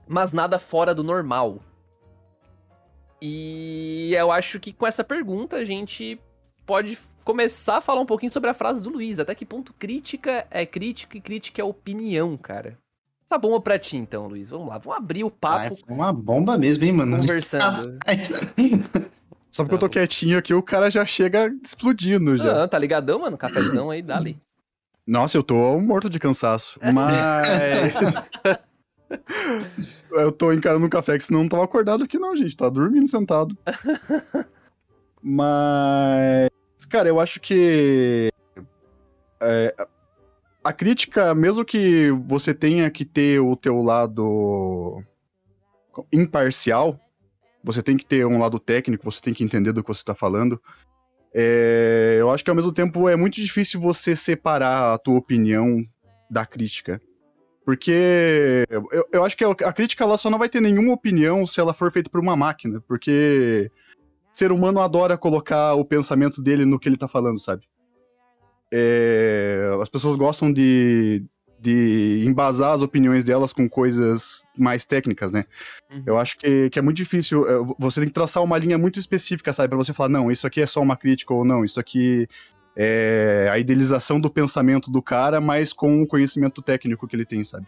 Mas 0.08 0.32
nada 0.32 0.58
fora 0.58 0.94
do 0.94 1.02
normal. 1.02 1.60
E 3.20 4.12
eu 4.14 4.30
acho 4.30 4.60
que 4.60 4.72
com 4.72 4.86
essa 4.86 5.02
pergunta 5.02 5.56
a 5.56 5.64
gente 5.64 6.20
pode 6.64 6.98
começar 7.24 7.78
a 7.78 7.80
falar 7.80 8.00
um 8.00 8.06
pouquinho 8.06 8.30
sobre 8.30 8.50
a 8.50 8.54
frase 8.54 8.82
do 8.82 8.90
Luiz. 8.90 9.18
Até 9.18 9.34
que 9.34 9.44
ponto 9.46 9.72
crítica 9.72 10.46
é 10.50 10.66
crítica 10.66 11.16
e 11.16 11.20
crítica 11.20 11.62
é 11.62 11.64
opinião, 11.64 12.36
cara. 12.36 12.78
Tá 13.28 13.36
bom 13.36 13.60
pra 13.60 13.78
ti 13.78 13.96
então, 13.96 14.28
Luiz. 14.28 14.50
Vamos 14.50 14.68
lá, 14.68 14.78
vamos 14.78 14.98
abrir 14.98 15.24
o 15.24 15.30
papo 15.30 15.76
Ah, 15.88 15.92
uma 15.92 16.12
bomba 16.12 16.56
mesmo, 16.56 16.84
hein, 16.84 16.92
mano? 16.92 17.18
conversando. 17.18 17.98
só 19.50 19.64
porque 19.64 19.74
eu 19.74 19.78
tô 19.78 19.88
quietinho 19.88 20.38
aqui, 20.38 20.54
o 20.54 20.62
cara 20.62 20.90
já 20.90 21.04
chega 21.04 21.52
explodindo 21.64 22.36
já. 22.36 22.64
Ah, 22.64 22.68
tá 22.68 22.78
ligadão, 22.78 23.20
mano? 23.20 23.36
Cafezão 23.36 23.90
aí, 23.90 24.02
dali. 24.02 24.38
Nossa, 25.04 25.36
eu 25.36 25.42
tô 25.42 25.80
morto 25.80 26.10
de 26.10 26.20
cansaço. 26.20 26.78
Mas. 26.92 28.30
eu 30.12 30.32
tô 30.32 30.52
encarando 30.52 30.84
um 30.84 30.90
café 30.90 31.16
que 31.16 31.24
senão 31.24 31.40
não 31.40 31.48
tava 31.48 31.64
acordado 31.64 32.04
aqui, 32.04 32.18
não, 32.18 32.36
gente. 32.36 32.56
Tá 32.56 32.68
dormindo 32.68 33.08
sentado. 33.08 33.56
Mas. 35.22 36.48
Cara, 36.88 37.08
eu 37.08 37.20
acho 37.20 37.40
que. 37.40 38.32
é, 39.40 39.74
a 40.62 40.72
crítica, 40.72 41.34
mesmo 41.34 41.64
que 41.64 42.10
você 42.26 42.52
tenha 42.52 42.90
que 42.90 43.04
ter 43.04 43.40
o 43.40 43.54
teu 43.56 43.82
lado 43.82 45.02
imparcial, 46.12 46.98
você 47.62 47.82
tem 47.82 47.96
que 47.96 48.04
ter 48.04 48.26
um 48.26 48.38
lado 48.38 48.58
técnico, 48.58 49.10
você 49.10 49.20
tem 49.20 49.34
que 49.34 49.44
entender 49.44 49.72
do 49.72 49.82
que 49.82 49.88
você 49.88 50.04
tá 50.04 50.14
falando. 50.14 50.60
É, 51.32 52.16
eu 52.18 52.30
acho 52.30 52.42
que 52.42 52.50
ao 52.50 52.56
mesmo 52.56 52.72
tempo 52.72 53.08
é 53.08 53.16
muito 53.16 53.34
difícil 53.34 53.80
você 53.80 54.16
separar 54.16 54.94
a 54.94 54.98
tua 54.98 55.18
opinião 55.18 55.84
da 56.30 56.46
crítica. 56.46 57.00
Porque 57.66 58.64
eu, 58.70 58.88
eu 59.12 59.24
acho 59.24 59.36
que 59.36 59.44
a 59.44 59.72
crítica 59.72 60.04
ela 60.04 60.16
só 60.16 60.30
não 60.30 60.38
vai 60.38 60.48
ter 60.48 60.60
nenhuma 60.60 60.94
opinião 60.94 61.44
se 61.44 61.58
ela 61.58 61.74
for 61.74 61.90
feita 61.90 62.08
por 62.08 62.20
uma 62.20 62.36
máquina. 62.36 62.80
Porque 62.86 63.72
ser 64.32 64.52
humano 64.52 64.80
adora 64.80 65.18
colocar 65.18 65.74
o 65.74 65.84
pensamento 65.84 66.40
dele 66.40 66.64
no 66.64 66.78
que 66.78 66.88
ele 66.88 66.96
tá 66.96 67.08
falando, 67.08 67.40
sabe? 67.40 67.64
É, 68.72 69.76
as 69.82 69.88
pessoas 69.88 70.16
gostam 70.16 70.52
de 70.52 71.24
de 71.58 72.22
embasar 72.24 72.74
as 72.74 72.82
opiniões 72.82 73.24
delas 73.24 73.52
com 73.52 73.68
coisas 73.68 74.44
mais 74.56 74.84
técnicas, 74.84 75.32
né? 75.32 75.46
Uhum. 75.90 76.02
Eu 76.06 76.18
acho 76.18 76.38
que, 76.38 76.70
que 76.70 76.78
é 76.78 76.82
muito 76.82 76.98
difícil. 76.98 77.48
é, 77.48 77.74
Você 77.78 78.00
tem 78.00 78.08
que 78.08 78.14
traçar 78.14 78.44
uma 78.44 78.58
linha 78.58 78.78
muito 78.78 79.00
específica, 79.00 79.52
sabe? 79.52 79.70
Pra 79.70 79.78
você 79.78 79.92
falar, 79.92 80.10
não, 80.10 80.30
isso 80.30 80.46
aqui 80.46 80.60
é 80.60 80.66
só 80.66 80.80
uma 80.80 80.96
crítica 80.96 81.32
ou 81.34 81.44
não, 81.44 81.64
isso 81.64 81.80
aqui 81.80 82.28
é 82.76 83.48
a 83.50 83.58
idealização 83.58 84.20
do 84.20 84.30
pensamento 84.30 84.90
do 84.90 85.00
cara, 85.00 85.40
mas 85.40 85.72
com 85.72 86.02
o 86.02 86.06
conhecimento 86.06 86.60
técnico 86.60 87.08
que 87.08 87.16
ele 87.16 87.24
tem, 87.24 87.42
sabe? 87.42 87.66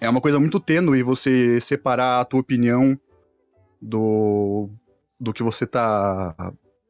É 0.00 0.08
uma 0.08 0.20
coisa 0.20 0.38
muito 0.40 0.58
tênue 0.58 1.02
você 1.02 1.60
separar 1.60 2.20
a 2.20 2.24
tua 2.24 2.40
opinião 2.40 2.98
do, 3.80 4.68
do 5.20 5.32
que 5.32 5.42
você 5.42 5.66
tá 5.66 6.34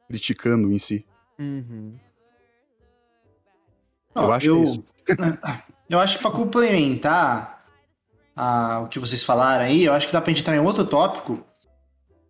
criticando 0.07 0.71
em 0.71 0.79
si. 0.79 1.05
Uhum. 1.37 1.95
Eu 4.15 4.21
Ó, 4.23 4.31
acho 4.31 4.47
que 4.47 4.59
é 4.59 4.63
isso. 4.63 4.83
Eu 5.89 5.99
acho 5.99 6.17
que 6.17 6.21
pra 6.21 6.31
complementar 6.31 7.65
a- 8.35 8.81
o 8.81 8.87
que 8.87 8.99
vocês 8.99 9.23
falaram 9.23 9.63
aí, 9.65 9.85
eu 9.85 9.91
acho 9.93 10.05
que 10.05 10.13
dá 10.13 10.21
pra 10.21 10.29
gente 10.31 10.41
entrar 10.41 10.55
em 10.55 10.59
outro 10.59 10.85
tópico 10.85 11.43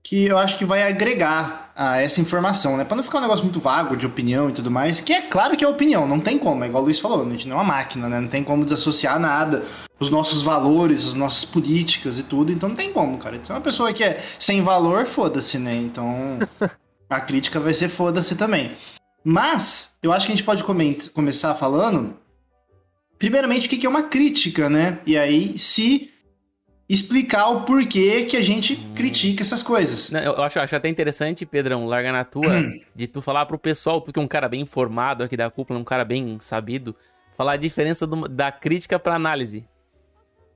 que 0.10 0.26
eu 0.26 0.40
acho 0.40 0.58
que 0.58 0.66
vai 0.66 0.82
agregar 0.82 1.72
a 1.76 2.02
essa 2.02 2.20
informação, 2.20 2.76
né? 2.76 2.84
Pra 2.84 2.96
não 2.96 3.04
ficar 3.04 3.20
um 3.20 3.22
negócio 3.22 3.46
muito 3.46 3.60
vago 3.60 3.96
de 3.96 4.08
opinião 4.08 4.50
e 4.50 4.54
tudo 4.54 4.72
mais, 4.72 5.00
que 5.00 5.14
é 5.14 5.22
claro 5.22 5.56
que 5.56 5.64
é 5.64 5.68
opinião, 5.68 6.08
não 6.08 6.20
tem 6.20 6.40
como, 6.40 6.64
é 6.64 6.68
igual 6.68 6.82
o 6.82 6.86
Luiz 6.88 6.98
falou, 6.98 7.24
a 7.24 7.30
gente 7.30 7.48
não 7.48 7.58
é 7.58 7.60
uma 7.60 7.76
máquina, 7.76 8.10
né? 8.10 8.20
Não 8.20 8.28
tem 8.28 8.44
como 8.44 8.64
desassociar 8.64 9.20
nada, 9.20 9.64
os 10.00 10.10
nossos 10.10 10.42
valores, 10.42 11.06
as 11.06 11.14
nossas 11.14 11.46
políticas 11.46 12.18
e 12.18 12.24
tudo, 12.24 12.52
então 12.52 12.70
não 12.70 12.76
tem 12.76 12.92
como, 12.92 13.20
cara. 13.20 13.36
Então 13.36 13.56
uma 13.56 13.62
pessoa 13.62 13.94
que 13.94 14.04
é 14.04 14.20
sem 14.40 14.64
valor, 14.64 15.06
foda-se, 15.06 15.60
né? 15.60 15.76
Então 15.76 16.40
a 17.08 17.22
crítica 17.22 17.60
vai 17.60 17.76
ser 17.76 17.88
foda-se 17.88 18.36
também. 18.36 18.72
Mas, 19.24 19.96
eu 20.02 20.12
acho 20.12 20.26
que 20.26 20.32
a 20.32 20.36
gente 20.36 20.44
pode 20.44 20.64
começar 21.14 21.54
falando 21.54 22.18
primeiramente 23.20 23.68
o 23.68 23.70
que 23.70 23.86
é 23.86 23.90
uma 23.90 24.04
crítica, 24.04 24.72
né? 24.72 24.98
E 25.06 25.16
aí 25.16 25.60
se 25.60 26.10
explicar 26.90 27.50
o 27.50 27.62
porquê 27.62 28.24
que 28.24 28.36
a 28.36 28.42
gente 28.42 28.76
critica 28.96 29.44
essas 29.44 29.62
coisas. 29.62 30.10
Não, 30.10 30.20
eu 30.20 30.42
acho, 30.44 30.60
acho 30.60 30.76
até 30.76 30.90
interessante, 30.90 31.46
Pedrão, 31.46 31.86
largar 31.86 32.12
na 32.12 32.26
tua, 32.26 32.64
de 32.96 33.06
tu 33.08 33.22
falar 33.22 33.46
pro 33.46 33.60
pessoal, 33.60 34.02
tu 34.02 34.12
que 34.12 34.20
é 34.20 34.22
um 34.22 34.28
cara 34.28 34.50
bem 34.50 34.62
informado 34.62 35.24
aqui 35.24 35.38
da 35.38 35.50
cúpula, 35.52 35.80
um 35.80 35.84
cara 35.84 36.04
bem 36.04 36.38
sabido, 36.40 36.96
falar 37.38 37.54
a 37.54 37.58
diferença 37.58 38.08
do- 38.08 38.28
da 38.28 38.52
crítica 38.52 38.98
pra 38.98 39.14
análise. 39.16 39.64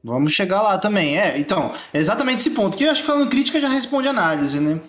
Vamos 0.03 0.33
chegar 0.33 0.61
lá 0.61 0.77
também. 0.77 1.17
É, 1.17 1.37
então, 1.37 1.71
é 1.93 1.99
exatamente 1.99 2.39
esse 2.39 2.49
ponto. 2.49 2.75
Que 2.75 2.83
eu 2.83 2.91
acho 2.91 3.01
que 3.01 3.07
falando 3.07 3.29
crítica 3.29 3.59
já 3.59 3.69
responde 3.69 4.07
análise, 4.07 4.59
né? 4.59 4.81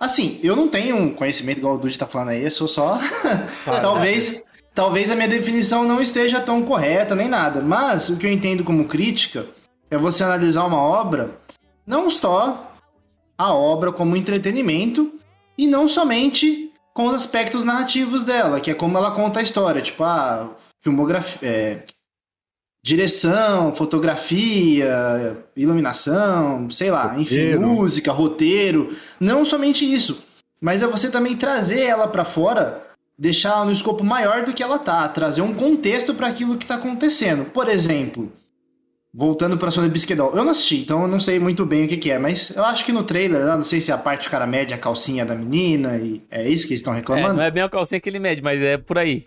Assim, 0.00 0.40
eu 0.42 0.56
não 0.56 0.68
tenho 0.68 0.96
um 0.96 1.12
conhecimento 1.12 1.58
igual 1.58 1.74
o 1.74 1.78
Dude 1.78 1.98
tá 1.98 2.06
falando 2.06 2.30
aí, 2.30 2.42
eu 2.44 2.50
sou 2.50 2.66
só. 2.68 2.98
talvez, 3.82 4.42
talvez 4.74 5.10
a 5.10 5.16
minha 5.16 5.28
definição 5.28 5.84
não 5.84 6.00
esteja 6.00 6.40
tão 6.40 6.62
correta 6.62 7.14
nem 7.14 7.28
nada. 7.28 7.60
Mas 7.60 8.08
o 8.08 8.16
que 8.16 8.26
eu 8.26 8.32
entendo 8.32 8.64
como 8.64 8.86
crítica 8.86 9.46
é 9.94 9.98
você 9.98 10.24
analisar 10.24 10.64
uma 10.64 10.78
obra, 10.80 11.38
não 11.86 12.10
só 12.10 12.72
a 13.36 13.52
obra 13.52 13.92
como 13.92 14.16
entretenimento, 14.16 15.12
e 15.56 15.66
não 15.66 15.88
somente 15.88 16.72
com 16.92 17.06
os 17.06 17.14
aspectos 17.14 17.64
narrativos 17.64 18.22
dela, 18.22 18.60
que 18.60 18.70
é 18.70 18.74
como 18.74 18.96
ela 18.96 19.10
conta 19.10 19.40
a 19.40 19.42
história. 19.42 19.82
Tipo, 19.82 20.04
a 20.04 20.50
filmografia. 20.82 21.48
é, 21.48 21.84
direção, 22.84 23.74
fotografia, 23.74 25.38
iluminação, 25.56 26.68
sei 26.68 26.90
lá, 26.90 27.18
enfim, 27.18 27.52
Roteiro. 27.52 27.60
música, 27.60 28.12
roteiro, 28.12 28.96
não 29.18 29.42
somente 29.42 29.90
isso, 29.90 30.22
mas 30.60 30.82
é 30.82 30.86
você 30.86 31.10
também 31.10 31.34
trazer 31.34 31.80
ela 31.80 32.06
pra 32.06 32.26
fora, 32.26 32.82
deixar 33.18 33.52
ela 33.52 33.64
no 33.64 33.72
escopo 33.72 34.04
maior 34.04 34.44
do 34.44 34.52
que 34.52 34.62
ela 34.62 34.78
tá, 34.78 35.08
trazer 35.08 35.40
um 35.40 35.54
contexto 35.54 36.12
para 36.12 36.26
aquilo 36.26 36.58
que 36.58 36.66
tá 36.66 36.74
acontecendo. 36.74 37.46
Por 37.46 37.70
exemplo, 37.70 38.30
voltando 39.16 39.56
pra 39.56 39.70
Sony 39.70 39.88
Bisquedol, 39.88 40.32
eu 40.34 40.42
não 40.42 40.50
assisti, 40.50 40.78
então 40.78 41.02
eu 41.02 41.08
não 41.08 41.20
sei 41.20 41.38
muito 41.38 41.64
bem 41.64 41.84
o 41.84 41.88
que, 41.88 41.96
que 41.96 42.10
é, 42.10 42.18
mas 42.18 42.50
eu 42.50 42.64
acho 42.64 42.84
que 42.84 42.92
no 42.92 43.04
trailer, 43.04 43.46
não 43.46 43.62
sei 43.62 43.80
se 43.80 43.92
a 43.92 43.96
parte 43.96 44.28
do 44.28 44.30
cara 44.30 44.46
mede 44.46 44.74
a 44.74 44.78
calcinha 44.78 45.24
da 45.24 45.34
menina 45.36 45.96
e 45.96 46.20
é 46.30 46.48
isso 46.48 46.66
que 46.66 46.72
eles 46.72 46.80
estão 46.80 46.92
É, 46.92 46.96
reclamando. 46.96 47.34
não 47.34 47.42
é 47.42 47.50
bem 47.50 47.62
a 47.62 47.68
calcinha 47.68 48.00
que 48.00 48.08
ele 48.08 48.18
mede, 48.18 48.42
mas 48.42 48.60
é 48.60 48.76
por 48.76 48.98
aí. 48.98 49.24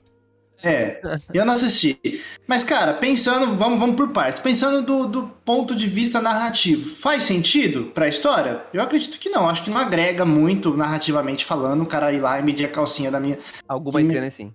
É, 0.64 1.00
eu 1.36 1.46
não 1.46 1.54
assisti. 1.54 2.00
Mas, 2.48 2.64
cara, 2.64 2.96
pensando, 2.96 3.56
vamos, 3.56 3.80
vamos 3.80 3.96
por 3.96 4.10
partes. 4.10 4.40
Pensando 4.42 4.82
do, 4.82 5.06
do 5.06 5.24
ponto 5.46 5.76
de 5.76 5.86
vista 5.86 6.20
narrativo, 6.20 6.90
faz 6.90 7.26
sentido 7.26 7.92
pra 7.94 8.08
história? 8.08 8.64
Eu 8.74 8.82
acredito 8.82 9.20
que 9.20 9.30
não. 9.30 9.48
Acho 9.48 9.64
que 9.64 9.70
não 9.70 9.78
agrega 9.78 10.26
muito 10.26 10.76
narrativamente 10.76 11.46
falando 11.46 11.84
o 11.84 11.86
cara 11.86 12.12
ir 12.12 12.20
lá 12.22 12.40
e 12.40 12.44
medir 12.44 12.66
a 12.66 12.70
calcinha 12.70 13.12
da 13.12 13.20
minha. 13.20 13.38
Algumas 13.68 14.02
Que 14.02 14.08
me- 14.08 14.14
cenas 14.16 14.34
sim. 14.34 14.52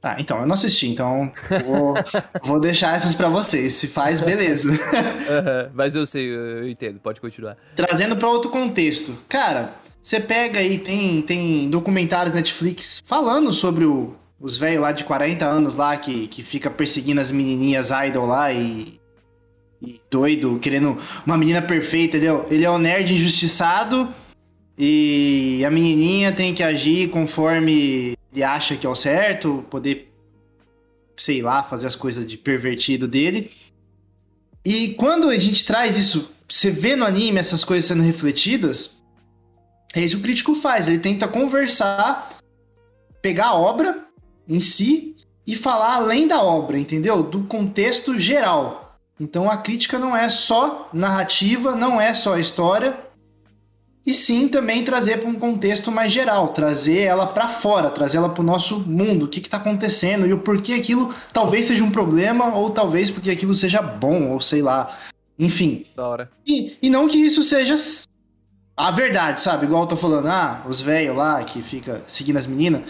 Tá, 0.00 0.16
então, 0.20 0.38
eu 0.40 0.46
não 0.46 0.54
assisti, 0.54 0.86
então 0.88 1.32
vou, 1.64 1.94
vou 2.44 2.60
deixar 2.60 2.94
essas 2.94 3.16
pra 3.16 3.28
vocês. 3.28 3.72
Se 3.72 3.88
faz, 3.88 4.20
beleza. 4.20 4.70
Aham, 5.28 5.70
Mas 5.74 5.94
eu 5.96 6.06
sei, 6.06 6.28
eu 6.32 6.68
entendo, 6.68 7.00
pode 7.00 7.20
continuar. 7.20 7.56
Trazendo 7.74 8.16
pra 8.16 8.28
outro 8.28 8.48
contexto. 8.48 9.16
Cara, 9.28 9.74
você 10.00 10.20
pega 10.20 10.60
aí, 10.60 10.78
tem, 10.78 11.20
tem 11.22 11.68
documentários 11.68 12.32
Netflix 12.34 13.02
falando 13.04 13.50
sobre 13.50 13.84
o- 13.84 14.14
os 14.40 14.56
velhos 14.56 14.80
lá 14.82 14.92
de 14.92 15.02
40 15.02 15.44
anos 15.46 15.74
lá 15.74 15.96
que, 15.96 16.28
que 16.28 16.44
fica 16.44 16.70
perseguindo 16.70 17.20
as 17.20 17.32
menininhas 17.32 17.90
idol 17.90 18.24
lá 18.24 18.52
e, 18.52 19.00
e 19.82 20.00
doido, 20.08 20.60
querendo 20.62 20.96
uma 21.26 21.36
menina 21.36 21.60
perfeita, 21.60 22.16
entendeu? 22.16 22.46
Ele 22.48 22.64
é 22.64 22.70
um 22.70 22.78
nerd 22.78 23.12
injustiçado 23.14 24.08
e 24.78 25.60
a 25.66 25.70
menininha 25.70 26.30
tem 26.30 26.54
que 26.54 26.62
agir 26.62 27.08
conforme 27.10 28.16
ele 28.38 28.44
acha 28.44 28.76
que 28.76 28.86
é 28.86 28.88
o 28.88 28.94
certo, 28.94 29.64
poder, 29.68 30.12
sei 31.16 31.42
lá, 31.42 31.60
fazer 31.64 31.88
as 31.88 31.96
coisas 31.96 32.24
de 32.24 32.38
pervertido 32.38 33.08
dele. 33.08 33.50
E 34.64 34.94
quando 34.94 35.28
a 35.28 35.36
gente 35.36 35.66
traz 35.66 35.96
isso, 35.96 36.30
você 36.48 36.70
vê 36.70 36.94
no 36.94 37.04
anime 37.04 37.40
essas 37.40 37.64
coisas 37.64 37.88
sendo 37.88 38.04
refletidas, 38.04 39.02
é 39.92 40.02
isso 40.02 40.16
que 40.16 40.20
o 40.20 40.24
crítico 40.24 40.54
faz. 40.54 40.86
Ele 40.86 41.00
tenta 41.00 41.26
conversar, 41.26 42.38
pegar 43.20 43.46
a 43.46 43.54
obra 43.54 44.06
em 44.46 44.60
si 44.60 45.16
e 45.44 45.56
falar 45.56 45.96
além 45.96 46.28
da 46.28 46.40
obra, 46.40 46.78
entendeu? 46.78 47.24
Do 47.24 47.42
contexto 47.42 48.16
geral. 48.20 49.00
Então 49.18 49.50
a 49.50 49.56
crítica 49.56 49.98
não 49.98 50.16
é 50.16 50.28
só 50.28 50.88
narrativa, 50.92 51.74
não 51.74 52.00
é 52.00 52.14
só 52.14 52.38
história, 52.38 52.96
e 54.06 54.14
sim 54.14 54.48
também 54.48 54.82
trazer 54.84 55.18
para 55.18 55.28
um 55.28 55.34
contexto 55.34 55.90
mais 55.92 56.12
geral, 56.12 56.48
trazer 56.48 57.00
ela 57.00 57.26
para 57.26 57.48
fora, 57.48 57.90
trazer 57.90 58.16
ela 58.16 58.30
para 58.30 58.40
o 58.40 58.44
nosso 58.46 58.80
mundo, 58.80 59.24
o 59.24 59.28
que 59.28 59.40
está 59.40 59.58
acontecendo 59.58 60.26
e 60.26 60.32
o 60.32 60.38
porquê 60.38 60.72
aquilo 60.74 61.14
talvez 61.32 61.66
seja 61.66 61.84
um 61.84 61.90
problema 61.90 62.54
ou 62.54 62.70
talvez 62.70 63.10
porque 63.10 63.30
aquilo 63.30 63.54
seja 63.54 63.82
bom 63.82 64.30
ou 64.30 64.40
sei 64.40 64.62
lá, 64.62 64.96
enfim. 65.38 65.84
Da 65.94 66.08
hora. 66.08 66.30
E, 66.46 66.76
e 66.80 66.88
não 66.88 67.06
que 67.06 67.18
isso 67.18 67.42
seja 67.42 67.74
a 68.76 68.90
verdade, 68.90 69.40
sabe? 69.40 69.66
Igual 69.66 69.82
eu 69.82 69.88
tô 69.88 69.96
falando, 69.96 70.28
ah, 70.28 70.62
os 70.68 70.80
velhos 70.80 71.16
lá 71.16 71.42
que 71.44 71.62
fica 71.62 72.02
seguindo 72.06 72.36
as 72.38 72.46
meninas. 72.46 72.82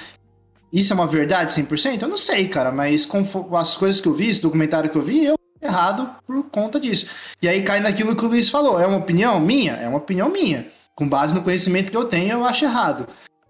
Isso 0.72 0.92
é 0.92 0.96
uma 0.96 1.06
verdade 1.06 1.52
100%? 1.52 2.02
Eu 2.02 2.08
não 2.08 2.18
sei, 2.18 2.46
cara, 2.46 2.70
mas 2.70 3.06
confo- 3.06 3.56
as 3.56 3.74
coisas 3.74 4.00
que 4.00 4.06
eu 4.06 4.14
vi, 4.14 4.28
esse 4.28 4.42
documentário 4.42 4.90
que 4.90 4.98
eu 4.98 5.02
vi, 5.02 5.24
eu 5.24 5.34
errado 5.60 6.08
por 6.26 6.44
conta 6.50 6.78
disso. 6.78 7.06
E 7.42 7.48
aí 7.48 7.62
cai 7.62 7.80
naquilo 7.80 8.14
que 8.14 8.24
o 8.24 8.28
Luiz 8.28 8.48
falou, 8.50 8.78
é 8.78 8.86
uma 8.86 8.98
opinião 8.98 9.40
minha? 9.40 9.72
É 9.72 9.88
uma 9.88 9.96
opinião 9.98 10.28
minha. 10.30 10.70
Com 10.98 11.08
base 11.08 11.32
no 11.32 11.44
conhecimento 11.44 11.92
que 11.92 11.96
eu 11.96 12.06
tenho, 12.06 12.32
eu 12.32 12.44
acho 12.44 12.64
errado. 12.64 13.06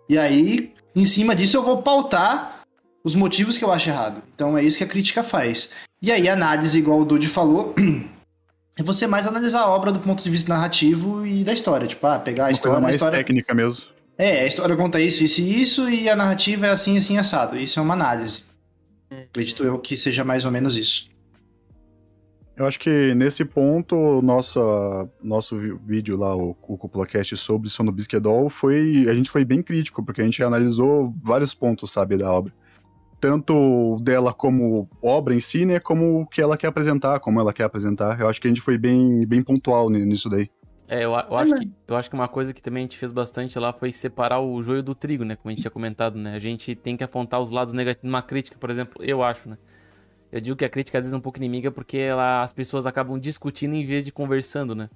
E 0.07 0.19
aí, 0.19 0.75
em 0.95 1.07
cima 1.07 1.35
disso, 1.35 1.57
eu 1.57 1.62
vou 1.62 1.81
pautar 1.81 2.61
os 3.02 3.14
motivos 3.14 3.57
que 3.57 3.64
eu 3.64 3.73
acho 3.73 3.88
errado. 3.88 4.23
Então 4.35 4.59
é 4.59 4.62
isso 4.62 4.76
que 4.76 4.85
a 4.85 4.87
crítica 4.87 5.23
faz. 5.23 5.71
E 6.02 6.12
aí, 6.12 6.28
a 6.28 6.35
análise, 6.35 6.78
igual 6.78 7.00
o 7.00 7.07
Dude 7.07 7.26
falou, 7.26 7.75
é 8.78 8.83
você 8.83 9.07
mais 9.07 9.26
analisar 9.26 9.62
a 9.62 9.69
obra 9.71 9.90
do 9.90 9.99
ponto 9.99 10.23
de 10.23 10.28
vista 10.28 10.52
narrativo 10.52 11.26
e 11.26 11.43
da 11.43 11.55
história. 11.55 11.87
Tipo, 11.87 12.07
ah, 12.07 12.19
pegar 12.19 12.45
a 12.45 12.47
Uma 12.49 12.52
história, 12.52 12.75
coisa 12.75 12.83
mais 12.83 12.97
história. 12.97 13.17
técnica 13.17 13.55
mesmo. 13.55 13.87
É, 14.19 14.43
a 14.43 14.47
história 14.47 14.76
conta 14.76 15.00
isso, 15.00 15.25
isso 15.25 15.40
e 15.40 15.62
isso, 15.62 15.88
e 15.88 16.07
a 16.07 16.14
narrativa 16.14 16.67
é 16.67 16.71
assim, 16.71 16.99
assim, 16.99 17.17
assado. 17.17 17.57
Isso 17.57 17.78
é 17.78 17.83
uma 17.83 17.95
análise. 17.95 18.45
Acredito 19.11 19.64
eu 19.64 19.78
que 19.78 19.97
seja 19.97 20.23
mais 20.23 20.45
ou 20.45 20.50
menos 20.50 20.76
isso. 20.76 21.08
Eu 22.59 22.67
acho 22.67 22.81
que 22.81 23.15
nesse 23.15 23.45
ponto, 23.45 24.21
nosso, 24.21 24.61
nosso 25.23 25.57
vídeo 25.87 26.19
lá, 26.19 26.35
o, 26.35 26.57
o 26.61 26.77
CúpulaCast 26.77 27.37
sobre 27.37 27.71
Sono 27.71 27.93
Bisquedol, 27.93 28.50
foi. 28.50 29.07
A 29.09 29.15
gente 29.15 29.31
foi 29.31 29.45
bem 29.45 29.62
crítico, 29.62 30.05
porque 30.05 30.21
a 30.21 30.25
gente 30.25 30.43
analisou 30.43 31.15
vários 31.23 31.55
pontos, 31.55 31.93
sabe, 31.93 32.17
da 32.17 32.33
obra. 32.33 32.53
Tanto 33.21 33.99
dela 34.03 34.33
como 34.33 34.88
obra 35.00 35.37
em 35.37 35.41
si, 35.41 35.65
né? 35.65 35.79
Como 35.79 36.23
o 36.23 36.27
que 36.27 36.43
ela 36.43 36.57
quer 36.57 36.67
apresentar, 36.67 37.21
como 37.21 37.38
ela 37.38 37.53
quer 37.53 37.62
apresentar. 37.62 38.19
Eu 38.21 38.29
acho 38.29 38.41
que 38.41 38.49
a 38.49 38.50
gente 38.50 38.61
foi 38.61 38.77
bem, 38.77 39.25
bem 39.25 39.41
pontual 39.41 39.88
ni- 39.88 40.05
nisso 40.05 40.29
daí. 40.29 40.50
É, 40.88 41.05
eu, 41.05 41.12
eu 41.12 41.37
acho 41.37 41.55
que, 41.55 41.71
eu 41.87 41.97
acho 41.97 42.11
que 42.11 42.17
uma 42.17 42.29
coisa 42.29 42.53
que 42.53 42.62
também 42.62 42.81
a 42.81 42.85
gente 42.87 42.99
fez 42.99 43.12
bastante 43.12 43.57
lá 43.57 43.73
foi 43.73 43.93
separar 43.93 44.41
o 44.41 44.61
joio 44.65 44.83
do 44.83 44.97
trigo, 44.97 45.25
né? 45.25 45.37
Como 45.37 45.50
a 45.50 45.53
gente 45.53 45.61
tinha 45.61 45.71
comentado, 45.71 46.19
né? 46.19 46.35
A 46.35 46.41
gente 46.41 46.75
tem 46.75 46.97
que 46.97 47.05
apontar 47.05 47.41
os 47.41 47.50
lados 47.53 47.73
negativos. 47.73 48.11
Numa 48.11 48.23
crítica, 48.23 48.57
por 48.59 48.69
exemplo, 48.69 49.05
eu 49.05 49.23
acho, 49.23 49.49
né? 49.49 49.59
Eu 50.31 50.41
digo 50.41 50.57
que 50.57 50.65
a 50.65 50.69
crítica 50.69 50.99
às 50.99 51.05
vezes 51.05 51.15
é 51.15 51.17
um 51.17 51.21
pouco 51.21 51.39
inimiga 51.39 51.71
porque 51.71 51.97
ela, 51.99 52.43
as 52.43 52.53
pessoas 52.53 52.87
acabam 52.87 53.19
discutindo 53.19 53.75
em 53.75 53.85
vez 53.85 54.05
de 54.05 54.13
conversando, 54.13 54.75
né? 54.75 54.91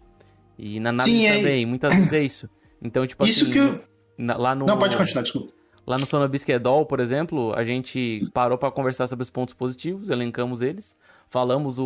E 0.59 0.79
na 0.79 0.91
análise 0.91 1.17
Sim, 1.17 1.27
é- 1.27 1.37
também, 1.37 1.67
muitas 1.67 1.95
vezes 1.95 2.12
é 2.12 2.23
isso. 2.23 2.51
Então, 2.83 3.07
tipo 3.07 3.25
Isso 3.25 3.45
assim, 3.45 3.53
que 3.53 3.59
eu. 3.59 3.81
na- 4.19 4.37
lá 4.37 4.55
no... 4.55 4.67
Não, 4.67 4.79
pode 4.79 4.97
continuar, 4.97 5.23
desculpa. 5.23 5.53
Lá 5.85 5.99
no 5.99 6.07
Sono 6.07 6.29
Bisquedol, 6.29 6.87
por 6.87 7.01
exemplo, 7.01 7.53
a 7.55 7.65
gente 7.65 8.29
parou 8.33 8.57
para 8.57 8.71
conversar 8.71 9.09
sobre 9.09 9.25
os 9.25 9.31
pontos 9.31 9.53
positivos, 9.53 10.11
elencamos 10.11 10.62
eles, 10.62 10.97
falamos 11.29 11.77
o, 11.77 11.85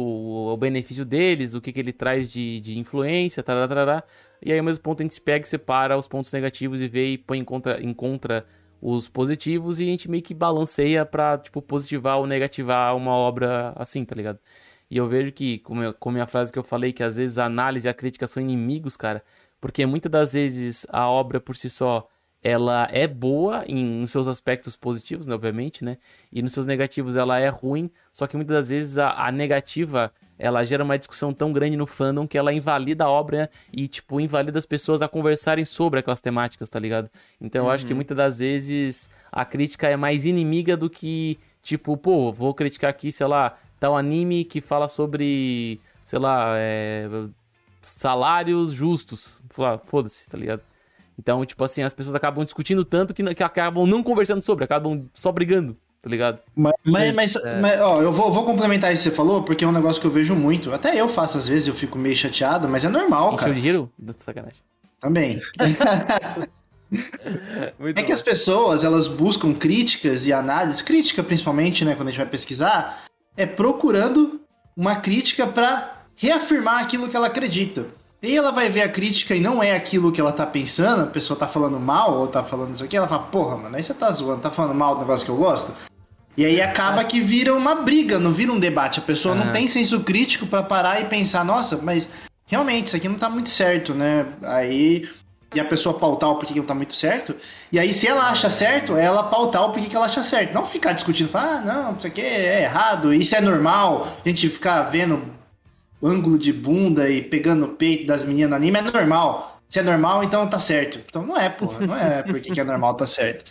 o 0.52 0.56
benefício 0.58 1.02
deles, 1.02 1.54
o 1.54 1.62
que, 1.62 1.72
que 1.72 1.80
ele 1.80 1.94
traz 1.94 2.30
de, 2.30 2.60
de 2.60 2.78
influência, 2.78 3.42
tarará, 3.42 3.66
tarará, 3.66 4.04
e 4.42 4.52
aí 4.52 4.58
ao 4.58 4.64
mesmo 4.64 4.82
ponto 4.82 5.00
a 5.00 5.02
gente 5.02 5.18
pega 5.18 5.46
e 5.46 5.48
separa 5.48 5.96
os 5.96 6.06
pontos 6.06 6.30
negativos 6.30 6.82
e 6.82 6.88
vê 6.88 7.12
e 7.12 7.18
põe 7.18 7.38
em 7.38 7.44
contra, 7.44 7.80
em 7.82 7.94
contra 7.94 8.44
os 8.80 9.08
positivos 9.08 9.80
e 9.80 9.84
a 9.84 9.86
gente 9.86 10.10
meio 10.10 10.22
que 10.22 10.34
balanceia 10.34 11.04
pra, 11.04 11.38
tipo, 11.38 11.62
positivar 11.62 12.18
ou 12.18 12.26
negativar 12.26 12.96
uma 12.96 13.12
obra 13.12 13.72
assim, 13.76 14.04
tá 14.04 14.14
ligado? 14.14 14.38
E 14.90 14.96
eu 14.96 15.08
vejo 15.08 15.32
que, 15.32 15.58
como, 15.58 15.82
eu, 15.82 15.94
como 15.94 16.20
a 16.20 16.26
frase 16.26 16.52
que 16.52 16.58
eu 16.58 16.62
falei, 16.62 16.92
que 16.92 17.02
às 17.02 17.16
vezes 17.16 17.38
a 17.38 17.46
análise 17.46 17.88
e 17.88 17.90
a 17.90 17.94
crítica 17.94 18.26
são 18.26 18.42
inimigos, 18.42 18.96
cara, 18.96 19.22
porque 19.60 19.84
muitas 19.86 20.10
das 20.10 20.32
vezes 20.34 20.86
a 20.90 21.08
obra 21.08 21.40
por 21.40 21.56
si 21.56 21.68
só 21.68 22.08
ela 22.42 22.86
é 22.92 23.08
boa 23.08 23.64
em, 23.66 24.02
em 24.02 24.06
seus 24.06 24.28
aspectos 24.28 24.76
positivos, 24.76 25.26
né, 25.26 25.34
obviamente, 25.34 25.84
né? 25.84 25.98
E 26.30 26.40
nos 26.42 26.52
seus 26.52 26.64
negativos 26.66 27.16
ela 27.16 27.40
é 27.40 27.48
ruim, 27.48 27.90
só 28.12 28.26
que 28.26 28.36
muitas 28.36 28.54
das 28.56 28.68
vezes 28.68 28.98
a, 28.98 29.26
a, 29.26 29.32
negativa 29.32 30.12
ela 30.38 30.64
gera 30.64 30.84
uma 30.84 30.98
discussão 30.98 31.32
tão 31.32 31.52
grande 31.52 31.76
no 31.76 31.86
fandom 31.86 32.26
que 32.26 32.36
ela 32.36 32.52
invalida 32.52 33.04
a 33.04 33.10
obra 33.10 33.50
e, 33.72 33.88
tipo, 33.88 34.20
invalida 34.20 34.58
as 34.58 34.66
pessoas 34.66 35.00
a 35.02 35.08
conversarem 35.08 35.64
sobre 35.64 36.00
aquelas 36.00 36.20
temáticas, 36.20 36.68
tá 36.68 36.78
ligado? 36.78 37.10
Então 37.40 37.64
eu 37.64 37.70
acho 37.70 37.86
que 37.86 37.92
Uhum. 37.92 37.96
muitas 37.96 38.16
das 38.16 38.38
vezes 38.38 39.08
a 39.32 39.44
crítica 39.44 39.88
é 39.88 39.96
mais 39.96 40.24
inimiga 40.26 40.76
do 40.76 40.90
que, 40.90 41.38
tipo, 41.62 41.96
pô, 41.96 42.32
vou 42.32 42.52
criticar 42.54 42.90
aqui, 42.90 43.10
sei 43.10 43.26
lá, 43.26 43.56
tal 43.80 43.96
anime 43.96 44.44
que 44.44 44.60
fala 44.60 44.88
sobre, 44.88 45.80
sei 46.04 46.18
lá, 46.18 46.52
é, 46.56 47.08
salários 47.80 48.72
justos. 48.72 49.42
Foda-se, 49.84 50.28
tá 50.28 50.36
ligado? 50.36 50.62
Então, 51.18 51.44
tipo 51.46 51.62
assim, 51.64 51.82
as 51.82 51.94
pessoas 51.94 52.14
acabam 52.14 52.44
discutindo 52.44 52.84
tanto 52.84 53.14
que, 53.14 53.34
que 53.34 53.42
acabam 53.42 53.86
não 53.86 54.02
conversando 54.02 54.42
sobre, 54.42 54.64
acabam 54.64 55.06
só 55.14 55.32
brigando, 55.32 55.76
tá 56.02 56.08
ligado? 56.10 56.38
Mas, 56.54 56.72
Mas, 56.84 57.16
mas, 57.16 57.36
É. 57.36 57.60
mas, 57.60 57.80
ó, 57.80 58.00
eu 58.02 58.12
vou, 58.12 58.32
vou 58.32 58.44
complementar 58.44 58.92
isso 58.92 59.02
que 59.04 59.10
você 59.10 59.16
falou, 59.16 59.42
porque 59.42 59.64
é 59.64 59.68
um 59.68 59.72
negócio 59.72 60.00
que 60.00 60.06
eu 60.06 60.10
vejo 60.10 60.34
muito. 60.34 60.72
Até 60.72 61.00
eu 61.00 61.08
faço 61.08 61.36
às 61.38 61.48
vezes, 61.48 61.66
eu 61.68 61.74
fico 61.74 61.98
meio 61.98 62.16
chateado, 62.16 62.68
mas 62.68 62.84
é 62.84 62.88
normal, 62.88 63.28
Encheu 63.28 63.38
cara. 63.38 63.52
de 63.54 63.60
giro? 63.60 63.90
Sacanagem. 64.18 64.60
Também. 65.00 65.40
Muito 67.78 67.98
É 67.98 68.02
que 68.02 68.12
as 68.12 68.22
pessoas, 68.22 68.84
elas 68.84 69.08
buscam 69.08 69.52
críticas 69.52 70.26
e 70.26 70.32
análises, 70.32 70.82
crítica 70.82 71.22
principalmente, 71.22 71.84
né, 71.84 71.94
quando 71.94 72.08
a 72.08 72.10
gente 72.10 72.20
vai 72.20 72.28
pesquisar, 72.28 73.04
é 73.36 73.44
procurando 73.44 74.40
uma 74.76 74.96
crítica 74.96 75.46
pra 75.46 76.02
reafirmar 76.14 76.82
aquilo 76.82 77.08
que 77.08 77.16
ela 77.16 77.26
acredita. 77.26 77.86
E 78.26 78.36
ela 78.36 78.50
vai 78.50 78.68
ver 78.68 78.82
a 78.82 78.88
crítica 78.88 79.36
e 79.36 79.40
não 79.40 79.62
é 79.62 79.72
aquilo 79.72 80.10
que 80.10 80.20
ela 80.20 80.32
tá 80.32 80.44
pensando, 80.44 81.04
a 81.04 81.06
pessoa 81.06 81.38
tá 81.38 81.46
falando 81.46 81.78
mal 81.78 82.18
ou 82.18 82.26
tá 82.26 82.42
falando 82.42 82.74
isso 82.74 82.82
aqui, 82.82 82.96
ela 82.96 83.06
fala, 83.06 83.22
porra, 83.22 83.56
mano, 83.56 83.76
aí 83.76 83.84
você 83.84 83.94
tá 83.94 84.10
zoando, 84.12 84.40
tá 84.40 84.50
falando 84.50 84.74
mal 84.74 84.96
do 84.96 85.02
negócio 85.02 85.24
que 85.24 85.30
eu 85.30 85.36
gosto? 85.36 85.72
E 86.36 86.44
aí 86.44 86.60
acaba 86.60 87.04
que 87.04 87.20
vira 87.20 87.54
uma 87.54 87.76
briga, 87.76 88.18
não 88.18 88.32
vira 88.32 88.52
um 88.52 88.58
debate. 88.58 88.98
A 88.98 89.02
pessoa 89.02 89.34
não 89.34 89.44
Aham. 89.44 89.52
tem 89.52 89.68
senso 89.68 90.00
crítico 90.00 90.44
pra 90.44 90.62
parar 90.62 91.00
e 91.00 91.04
pensar, 91.04 91.44
nossa, 91.44 91.78
mas 91.78 92.08
realmente 92.46 92.88
isso 92.88 92.96
aqui 92.96 93.08
não 93.08 93.16
tá 93.16 93.30
muito 93.30 93.48
certo, 93.48 93.94
né? 93.94 94.26
Aí 94.42 95.08
e 95.54 95.60
a 95.60 95.64
pessoa 95.64 95.98
pautar 95.98 96.28
o 96.30 96.34
porquê 96.34 96.52
que 96.52 96.58
não 96.58 96.66
tá 96.66 96.74
muito 96.74 96.94
certo. 96.94 97.34
E 97.72 97.78
aí, 97.78 97.92
se 97.92 98.06
ela 98.08 98.28
acha 98.28 98.50
certo, 98.50 98.96
é 98.96 99.04
ela 99.04 99.22
pautar 99.22 99.62
o 99.62 99.72
porquê 99.72 99.88
que 99.88 99.96
ela 99.96 100.06
acha 100.06 100.22
certo. 100.24 100.52
Não 100.52 100.66
ficar 100.66 100.92
discutindo, 100.92 101.30
falar, 101.30 101.58
ah, 101.58 101.60
não, 101.60 101.96
isso 101.96 102.06
aqui 102.06 102.20
é 102.20 102.64
errado, 102.64 103.14
isso 103.14 103.34
é 103.34 103.40
normal. 103.40 104.18
A 104.22 104.28
gente 104.28 104.50
ficar 104.50 104.82
vendo 104.82 105.35
ângulo 106.02 106.38
de 106.38 106.52
bunda 106.52 107.08
e 107.08 107.22
pegando 107.22 107.66
o 107.66 107.68
peito 107.68 108.06
das 108.06 108.24
meninas 108.24 108.50
no 108.50 108.56
anime 108.56 108.78
é 108.78 108.82
normal. 108.82 109.60
Se 109.68 109.78
é 109.80 109.82
normal, 109.82 110.22
então 110.22 110.48
tá 110.48 110.58
certo. 110.58 111.00
Então 111.08 111.26
não 111.26 111.36
é, 111.36 111.48
porra. 111.48 111.86
Não 111.86 111.96
é 111.96 112.22
porque 112.22 112.52
que 112.52 112.60
é 112.60 112.64
normal, 112.64 112.94
tá 112.94 113.06
certo. 113.06 113.44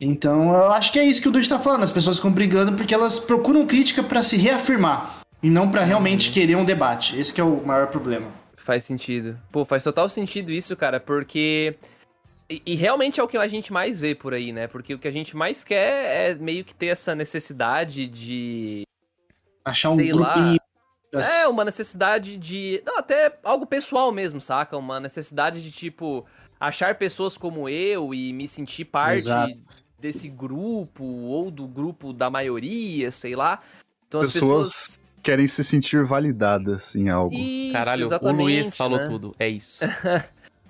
Então 0.00 0.54
eu 0.54 0.70
acho 0.72 0.92
que 0.92 0.98
é 0.98 1.04
isso 1.04 1.20
que 1.22 1.28
o 1.28 1.32
Dude 1.32 1.48
tá 1.48 1.58
falando. 1.58 1.82
As 1.82 1.90
pessoas 1.90 2.16
ficam 2.16 2.30
brigando 2.30 2.72
porque 2.74 2.94
elas 2.94 3.18
procuram 3.18 3.66
crítica 3.66 4.02
pra 4.02 4.22
se 4.22 4.36
reafirmar. 4.36 5.20
E 5.42 5.48
não 5.48 5.70
pra 5.70 5.84
realmente 5.84 6.30
querer 6.32 6.56
um 6.56 6.64
debate. 6.64 7.18
Esse 7.18 7.32
que 7.32 7.40
é 7.40 7.44
o 7.44 7.64
maior 7.64 7.86
problema. 7.88 8.26
Faz 8.56 8.84
sentido. 8.84 9.38
Pô, 9.50 9.64
faz 9.64 9.82
total 9.82 10.08
sentido 10.08 10.52
isso, 10.52 10.76
cara, 10.76 11.00
porque. 11.00 11.74
E, 12.50 12.60
e 12.66 12.74
realmente 12.74 13.18
é 13.20 13.22
o 13.22 13.28
que 13.28 13.36
a 13.36 13.48
gente 13.48 13.72
mais 13.72 14.00
vê 14.00 14.14
por 14.14 14.34
aí, 14.34 14.52
né? 14.52 14.66
Porque 14.66 14.94
o 14.94 14.98
que 14.98 15.08
a 15.08 15.10
gente 15.12 15.36
mais 15.36 15.64
quer 15.64 16.30
é 16.30 16.34
meio 16.34 16.64
que 16.64 16.74
ter 16.74 16.86
essa 16.86 17.14
necessidade 17.14 18.06
de. 18.06 18.82
Achar 19.64 19.90
um 19.90 19.96
Sei 19.96 20.12
lá. 20.12 20.34
grupinho. 20.34 20.56
pra- 20.56 20.67
É, 21.12 21.48
uma 21.48 21.64
necessidade 21.64 22.36
de. 22.36 22.82
Não, 22.84 22.98
até 22.98 23.32
algo 23.42 23.66
pessoal 23.66 24.12
mesmo, 24.12 24.40
saca? 24.40 24.76
Uma 24.76 25.00
necessidade 25.00 25.62
de, 25.62 25.70
tipo, 25.70 26.26
achar 26.60 26.94
pessoas 26.96 27.38
como 27.38 27.68
eu 27.68 28.12
e 28.12 28.32
me 28.32 28.46
sentir 28.46 28.84
parte 28.84 29.18
Exato. 29.18 29.54
desse 29.98 30.28
grupo, 30.28 31.04
ou 31.04 31.50
do 31.50 31.66
grupo 31.66 32.12
da 32.12 32.28
maioria, 32.28 33.10
sei 33.10 33.34
lá. 33.34 33.60
Então 34.06 34.20
as 34.20 34.32
Pessoas 34.32 34.68
pessoas. 34.68 35.00
querem 35.22 35.46
se 35.46 35.62
sentir 35.64 36.04
validadas 36.04 36.94
em 36.94 37.08
algo. 37.08 37.34
Isso, 37.34 37.72
Caralho, 37.72 38.08
o 38.22 38.32
Luiz 38.32 38.74
falou 38.76 38.98
né? 38.98 39.06
tudo. 39.06 39.34
É 39.38 39.48
isso. 39.48 39.84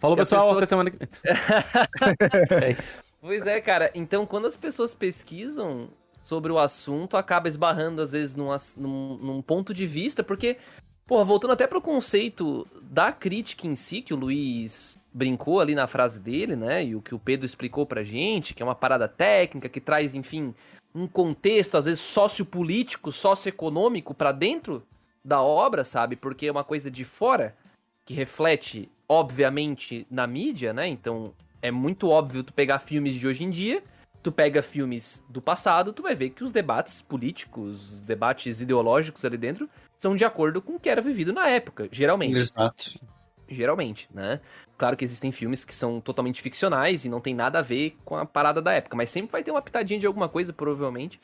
Falou, 0.01 0.17
pessoal. 0.17 0.55
pessoa- 0.57 0.59
Até 0.59 0.67
semana 0.67 0.91
que 0.93 0.99
É 2.65 2.71
isso. 2.71 3.03
Pois 3.21 3.45
é, 3.45 3.61
cara. 3.61 3.91
Então, 3.97 4.25
quando 4.25 4.47
as 4.47 4.57
pessoas 4.57 4.95
pesquisam 4.95 5.89
sobre 6.29 6.53
o 6.53 6.59
assunto, 6.59 7.17
acaba 7.17 7.49
esbarrando, 7.49 8.03
às 8.03 8.13
vezes, 8.13 8.35
num, 8.35 8.55
num, 8.77 9.17
num 9.17 9.41
ponto 9.41 9.73
de 9.73 9.87
vista, 9.87 10.23
porque, 10.23 10.59
porra, 11.07 11.25
voltando 11.25 11.55
até 11.55 11.67
pro 11.67 11.81
conceito 11.81 12.67
da 12.83 13.11
crítica 13.11 13.67
em 13.67 13.75
si, 13.75 14.03
que 14.03 14.13
o 14.13 14.17
Luiz 14.17 14.99
brincou 15.11 15.59
ali 15.59 15.75
na 15.75 15.87
frase 15.87 16.21
dele, 16.21 16.55
né? 16.55 16.85
E 16.85 16.95
o 16.95 17.01
que 17.01 17.15
o 17.15 17.19
Pedro 17.19 17.47
explicou 17.47 17.87
pra 17.87 18.05
gente, 18.05 18.53
que 18.53 18.63
é 18.63 18.67
uma 18.67 18.75
parada 18.75 19.09
técnica, 19.09 19.71
que 19.71 19.81
traz, 19.81 20.15
enfim, 20.15 20.55
um 20.95 21.07
contexto, 21.07 21.79
às 21.79 21.87
vezes, 21.87 22.01
sociopolítico, 22.01 23.11
socioeconômico 23.11 24.13
pra 24.13 24.31
dentro 24.31 24.83
da 25.25 25.41
obra, 25.41 25.83
sabe? 25.83 26.15
Porque 26.15 26.47
é 26.47 26.53
uma 26.53 26.63
coisa 26.63 26.91
de 26.91 27.07
fora 27.07 27.57
que 28.05 28.13
reflete, 28.13 28.93
obviamente, 29.09 30.07
na 30.11 30.27
mídia, 30.27 30.75
né? 30.75 30.89
Então, 30.89 31.33
é 31.63 31.71
muito 31.71 32.11
óbvio 32.11 32.45
tu 32.45 32.53
pegar 32.53 32.81
filmes 32.81 33.15
de 33.15 33.27
hoje 33.27 33.45
em 33.45 33.51
dia, 33.51 33.83
tu 34.23 34.33
pega 34.33 34.63
filmes 34.63 35.23
do 35.29 35.41
passado, 35.41 35.93
tu 35.93 36.03
vai 36.03 36.15
ver 36.15 36.31
que 36.31 36.43
os 36.45 36.51
debates 36.53 37.01
políticos, 37.01 37.93
os 37.93 38.03
debates 38.03 38.61
ideológicos 38.61 39.25
ali 39.25 39.37
dentro, 39.37 39.69
são 39.97 40.15
de 40.15 40.25
acordo 40.25 40.61
com 40.61 40.75
o 40.75 40.81
que 40.81 40.89
era 40.89 41.01
vivido 41.01 41.33
na 41.33 41.49
época, 41.49 41.89
geralmente. 41.91 42.37
Exato. 42.39 43.01
Geralmente, 43.49 44.09
né? 44.13 44.41
Claro 44.77 44.97
que 44.97 45.05
existem 45.05 45.33
filmes 45.33 45.65
que 45.65 45.75
são 45.75 46.01
totalmente 46.01 46.43
ficcionais 46.43 47.05
e 47.05 47.09
não 47.09 47.21
tem 47.21 47.35
nada 47.35 47.61
a 47.61 47.63
ver 47.63 47.97
com 48.05 48.17
a 48.17 48.27
parada 48.27 48.61
da 48.61 48.73
época, 48.73 48.97
mas 48.97 49.09
sempre 49.09 49.33
vai 49.33 49.43
ter 49.43 49.51
uma 49.51 49.63
pitadinha 49.63 49.99
de 49.99 50.07
alguma 50.07 50.29
coisa, 50.29 50.53
provavelmente. 50.53 51.19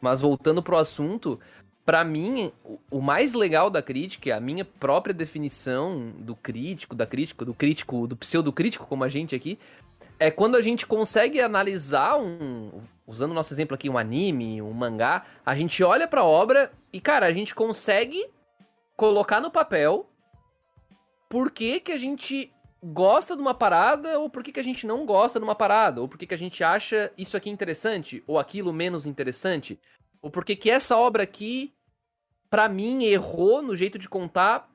Mas 0.00 0.20
voltando 0.20 0.62
pro 0.62 0.76
assunto, 0.76 1.40
pra 1.84 2.04
mim, 2.04 2.52
o- 2.64 2.78
o 2.90 3.00
mais 3.00 3.34
legal 3.34 3.68
da 3.68 3.82
crítica, 3.82 4.36
a 4.36 4.40
minha 4.40 4.64
própria 4.64 5.12
definição 5.12 6.12
do 6.18 6.36
crítico, 6.36 6.94
da 6.94 7.06
crítica, 7.06 7.44
do 7.44 7.52
crítico, 7.52 8.06
do 8.06 8.16
pseudo-crítico, 8.16 8.86
como 8.86 9.02
a 9.02 9.08
gente 9.08 9.34
aqui, 9.34 9.58
é 10.18 10.30
quando 10.30 10.56
a 10.56 10.62
gente 10.62 10.86
consegue 10.86 11.40
analisar 11.40 12.16
um. 12.16 12.80
Usando 13.06 13.32
o 13.32 13.34
nosso 13.34 13.52
exemplo 13.52 13.74
aqui, 13.74 13.90
um 13.90 13.98
anime, 13.98 14.62
um 14.62 14.72
mangá, 14.72 15.26
a 15.44 15.54
gente 15.54 15.82
olha 15.82 16.08
pra 16.08 16.24
obra 16.24 16.72
e, 16.92 17.00
cara, 17.00 17.26
a 17.26 17.32
gente 17.32 17.54
consegue 17.54 18.26
colocar 18.96 19.40
no 19.40 19.50
papel 19.50 20.08
por 21.28 21.50
que, 21.50 21.80
que 21.80 21.92
a 21.92 21.98
gente 21.98 22.50
gosta 22.82 23.34
de 23.34 23.42
uma 23.42 23.54
parada 23.54 24.18
ou 24.18 24.30
por 24.30 24.42
que, 24.42 24.52
que 24.52 24.60
a 24.60 24.64
gente 24.64 24.86
não 24.86 25.04
gosta 25.04 25.38
de 25.38 25.44
uma 25.44 25.54
parada, 25.54 26.00
ou 26.00 26.08
por 26.08 26.18
que, 26.18 26.26
que 26.26 26.34
a 26.34 26.38
gente 26.38 26.62
acha 26.62 27.12
isso 27.16 27.36
aqui 27.36 27.50
interessante 27.50 28.22
ou 28.26 28.38
aquilo 28.38 28.72
menos 28.72 29.06
interessante, 29.06 29.78
ou 30.22 30.30
por 30.30 30.44
que, 30.44 30.56
que 30.56 30.70
essa 30.70 30.96
obra 30.96 31.22
aqui, 31.22 31.74
pra 32.48 32.68
mim, 32.68 33.04
errou 33.04 33.62
no 33.62 33.76
jeito 33.76 33.98
de 33.98 34.08
contar 34.08 34.70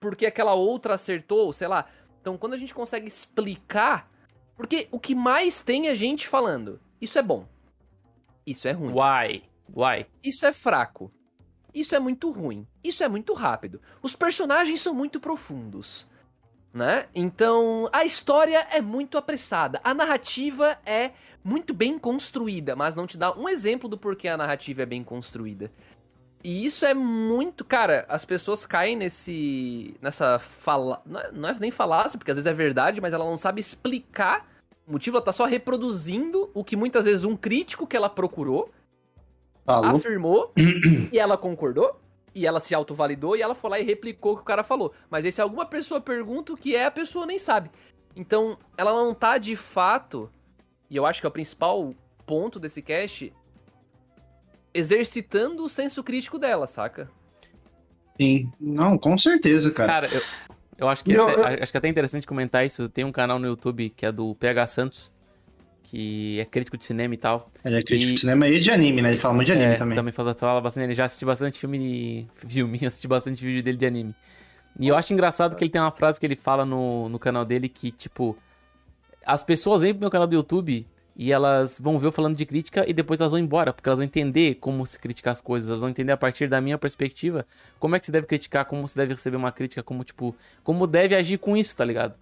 porque 0.00 0.26
aquela 0.26 0.54
outra 0.54 0.94
acertou, 0.94 1.52
sei 1.52 1.66
lá. 1.66 1.86
Então, 2.20 2.36
quando 2.36 2.54
a 2.54 2.58
gente 2.58 2.74
consegue 2.74 3.08
explicar, 3.08 4.08
porque 4.56 4.88
o 4.90 4.98
que 4.98 5.14
mais 5.14 5.60
tem 5.60 5.88
é 5.88 5.94
gente 5.94 6.26
falando, 6.26 6.80
isso 7.00 7.18
é 7.18 7.22
bom, 7.22 7.46
isso 8.46 8.68
é 8.68 8.72
ruim. 8.72 8.92
Why? 8.92 9.42
Why? 9.74 10.06
Isso 10.22 10.46
é 10.46 10.52
fraco. 10.52 11.12
Isso 11.74 11.94
é 11.94 11.98
muito 11.98 12.30
ruim. 12.30 12.66
Isso 12.82 13.02
é 13.02 13.08
muito 13.08 13.34
rápido. 13.34 13.82
Os 14.00 14.16
personagens 14.16 14.80
são 14.80 14.94
muito 14.94 15.20
profundos. 15.20 16.06
Né? 16.72 17.06
Então, 17.14 17.88
a 17.92 18.04
história 18.04 18.66
é 18.70 18.80
muito 18.80 19.18
apressada. 19.18 19.80
A 19.82 19.92
narrativa 19.92 20.78
é 20.86 21.12
muito 21.42 21.74
bem 21.74 21.98
construída, 21.98 22.76
mas 22.76 22.94
não 22.94 23.06
te 23.06 23.16
dá 23.16 23.32
um 23.32 23.48
exemplo 23.48 23.88
do 23.88 23.98
porquê 23.98 24.28
a 24.28 24.36
narrativa 24.36 24.82
é 24.82 24.86
bem 24.86 25.02
construída. 25.02 25.70
E 26.46 26.64
isso 26.64 26.86
é 26.86 26.94
muito. 26.94 27.64
Cara, 27.64 28.06
as 28.08 28.24
pessoas 28.24 28.64
caem 28.64 28.94
nesse. 28.94 29.96
nessa 30.00 30.38
fala. 30.38 31.02
Não 31.04 31.18
é, 31.18 31.32
não 31.32 31.48
é 31.48 31.56
nem 31.58 31.72
falácia, 31.72 32.16
porque 32.16 32.30
às 32.30 32.36
vezes 32.36 32.46
é 32.46 32.54
verdade, 32.54 33.00
mas 33.00 33.12
ela 33.12 33.24
não 33.24 33.36
sabe 33.36 33.60
explicar 33.60 34.46
o 34.86 34.92
motivo. 34.92 35.16
Ela 35.16 35.26
tá 35.26 35.32
só 35.32 35.44
reproduzindo 35.44 36.48
o 36.54 36.62
que 36.62 36.76
muitas 36.76 37.04
vezes 37.04 37.24
um 37.24 37.36
crítico 37.36 37.84
que 37.84 37.96
ela 37.96 38.08
procurou 38.08 38.70
Falou. 39.64 39.96
afirmou 39.96 40.52
e 41.12 41.18
ela 41.18 41.36
concordou 41.36 42.00
e 42.32 42.46
ela 42.46 42.60
se 42.60 42.76
autovalidou 42.76 43.36
e 43.36 43.42
ela 43.42 43.54
foi 43.56 43.70
lá 43.70 43.80
e 43.80 43.82
replicou 43.82 44.34
o 44.34 44.36
que 44.36 44.42
o 44.42 44.46
cara 44.46 44.62
falou. 44.62 44.92
Mas 45.10 45.24
aí 45.24 45.32
se 45.32 45.42
alguma 45.42 45.66
pessoa 45.66 46.00
pergunta 46.00 46.52
o 46.52 46.56
que 46.56 46.76
é, 46.76 46.84
a 46.84 46.92
pessoa 46.92 47.26
nem 47.26 47.40
sabe. 47.40 47.72
Então, 48.14 48.56
ela 48.78 48.92
não 48.92 49.12
tá 49.12 49.36
de 49.36 49.56
fato 49.56 50.30
e 50.88 50.96
eu 50.96 51.04
acho 51.04 51.20
que 51.20 51.26
é 51.26 51.28
o 51.28 51.32
principal 51.32 51.92
ponto 52.24 52.60
desse 52.60 52.82
cast, 52.82 53.32
exercitando 54.76 55.64
o 55.64 55.68
senso 55.68 56.02
crítico 56.02 56.38
dela, 56.38 56.66
saca? 56.66 57.10
Sim. 58.20 58.50
Não, 58.60 58.96
com 58.96 59.16
certeza, 59.18 59.70
cara. 59.70 59.92
Cara, 59.92 60.14
eu, 60.14 60.22
eu 60.78 60.88
acho 60.88 61.04
que 61.04 61.12
Eu- 61.12 61.28
até, 61.28 61.62
acho 61.62 61.72
que 61.72 61.76
é 61.76 61.78
até 61.78 61.88
interessante 61.88 62.26
comentar 62.26 62.64
isso. 62.64 62.88
Tem 62.88 63.04
um 63.04 63.12
canal 63.12 63.38
no 63.38 63.46
YouTube 63.46 63.90
que 63.90 64.06
é 64.06 64.12
do 64.12 64.34
PH 64.36 64.66
Santos, 64.68 65.12
que 65.82 66.40
é 66.40 66.44
crítico 66.44 66.76
de 66.76 66.84
cinema 66.84 67.14
e 67.14 67.18
tal. 67.18 67.50
Ele 67.64 67.76
é 67.76 67.82
crítico 67.82 68.10
E- 68.10 68.14
de 68.14 68.20
cinema 68.20 68.48
e 68.48 68.58
de 68.58 68.70
anime, 68.70 69.02
né? 69.02 69.10
Ele 69.10 69.18
fala 69.18 69.34
muito 69.34 69.46
de 69.46 69.52
anime 69.52 69.74
É, 69.74 69.76
também. 69.76 70.12
fala, 70.12 70.34
fala 70.34 70.60
bastante, 70.60 70.84
ele 70.84 70.94
já 70.94 71.04
assistiu 71.04 71.26
bastante 71.26 71.58
filme, 71.58 72.28
filme, 72.34 72.86
assisti 72.86 73.06
bastante 73.06 73.44
vídeo 73.44 73.62
dele 73.62 73.76
de 73.76 73.86
anime. 73.86 74.14
E 74.78 74.88
eu 74.88 74.96
acho 74.96 75.12
engraçado 75.12 75.56
que 75.56 75.64
ele 75.64 75.70
tem 75.70 75.80
uma 75.80 75.92
frase 75.92 76.18
que 76.20 76.26
ele 76.26 76.36
fala 76.36 76.64
no, 76.64 77.08
no 77.08 77.18
canal 77.18 77.44
dele 77.44 77.68
que, 77.68 77.90
tipo, 77.90 78.36
as 79.24 79.42
pessoas 79.42 79.82
vêm 79.82 79.92
pro 79.94 80.00
meu 80.00 80.10
canal 80.10 80.26
do 80.26 80.34
YouTube 80.34 80.86
e 81.16 81.32
elas 81.32 81.80
vão 81.80 81.98
ver 81.98 82.08
eu 82.08 82.12
falando 82.12 82.36
de 82.36 82.44
crítica 82.44 82.84
e 82.86 82.92
depois 82.92 83.20
elas 83.20 83.32
vão 83.32 83.40
embora, 83.40 83.72
porque 83.72 83.88
elas 83.88 83.98
vão 83.98 84.04
entender 84.04 84.56
como 84.56 84.84
se 84.84 84.98
criticar 84.98 85.32
as 85.32 85.40
coisas, 85.40 85.68
elas 85.70 85.80
vão 85.80 85.88
entender 85.88 86.12
a 86.12 86.16
partir 86.16 86.46
da 86.46 86.60
minha 86.60 86.76
perspectiva 86.76 87.46
como 87.80 87.96
é 87.96 87.98
que 87.98 88.06
se 88.06 88.12
deve 88.12 88.26
criticar, 88.26 88.66
como 88.66 88.86
se 88.86 88.94
deve 88.94 89.14
receber 89.14 89.36
uma 89.36 89.50
crítica, 89.50 89.82
como, 89.82 90.04
tipo, 90.04 90.36
como 90.62 90.86
deve 90.86 91.14
agir 91.14 91.38
com 91.38 91.56
isso, 91.56 91.74
tá 91.74 91.84
ligado? 91.84 92.14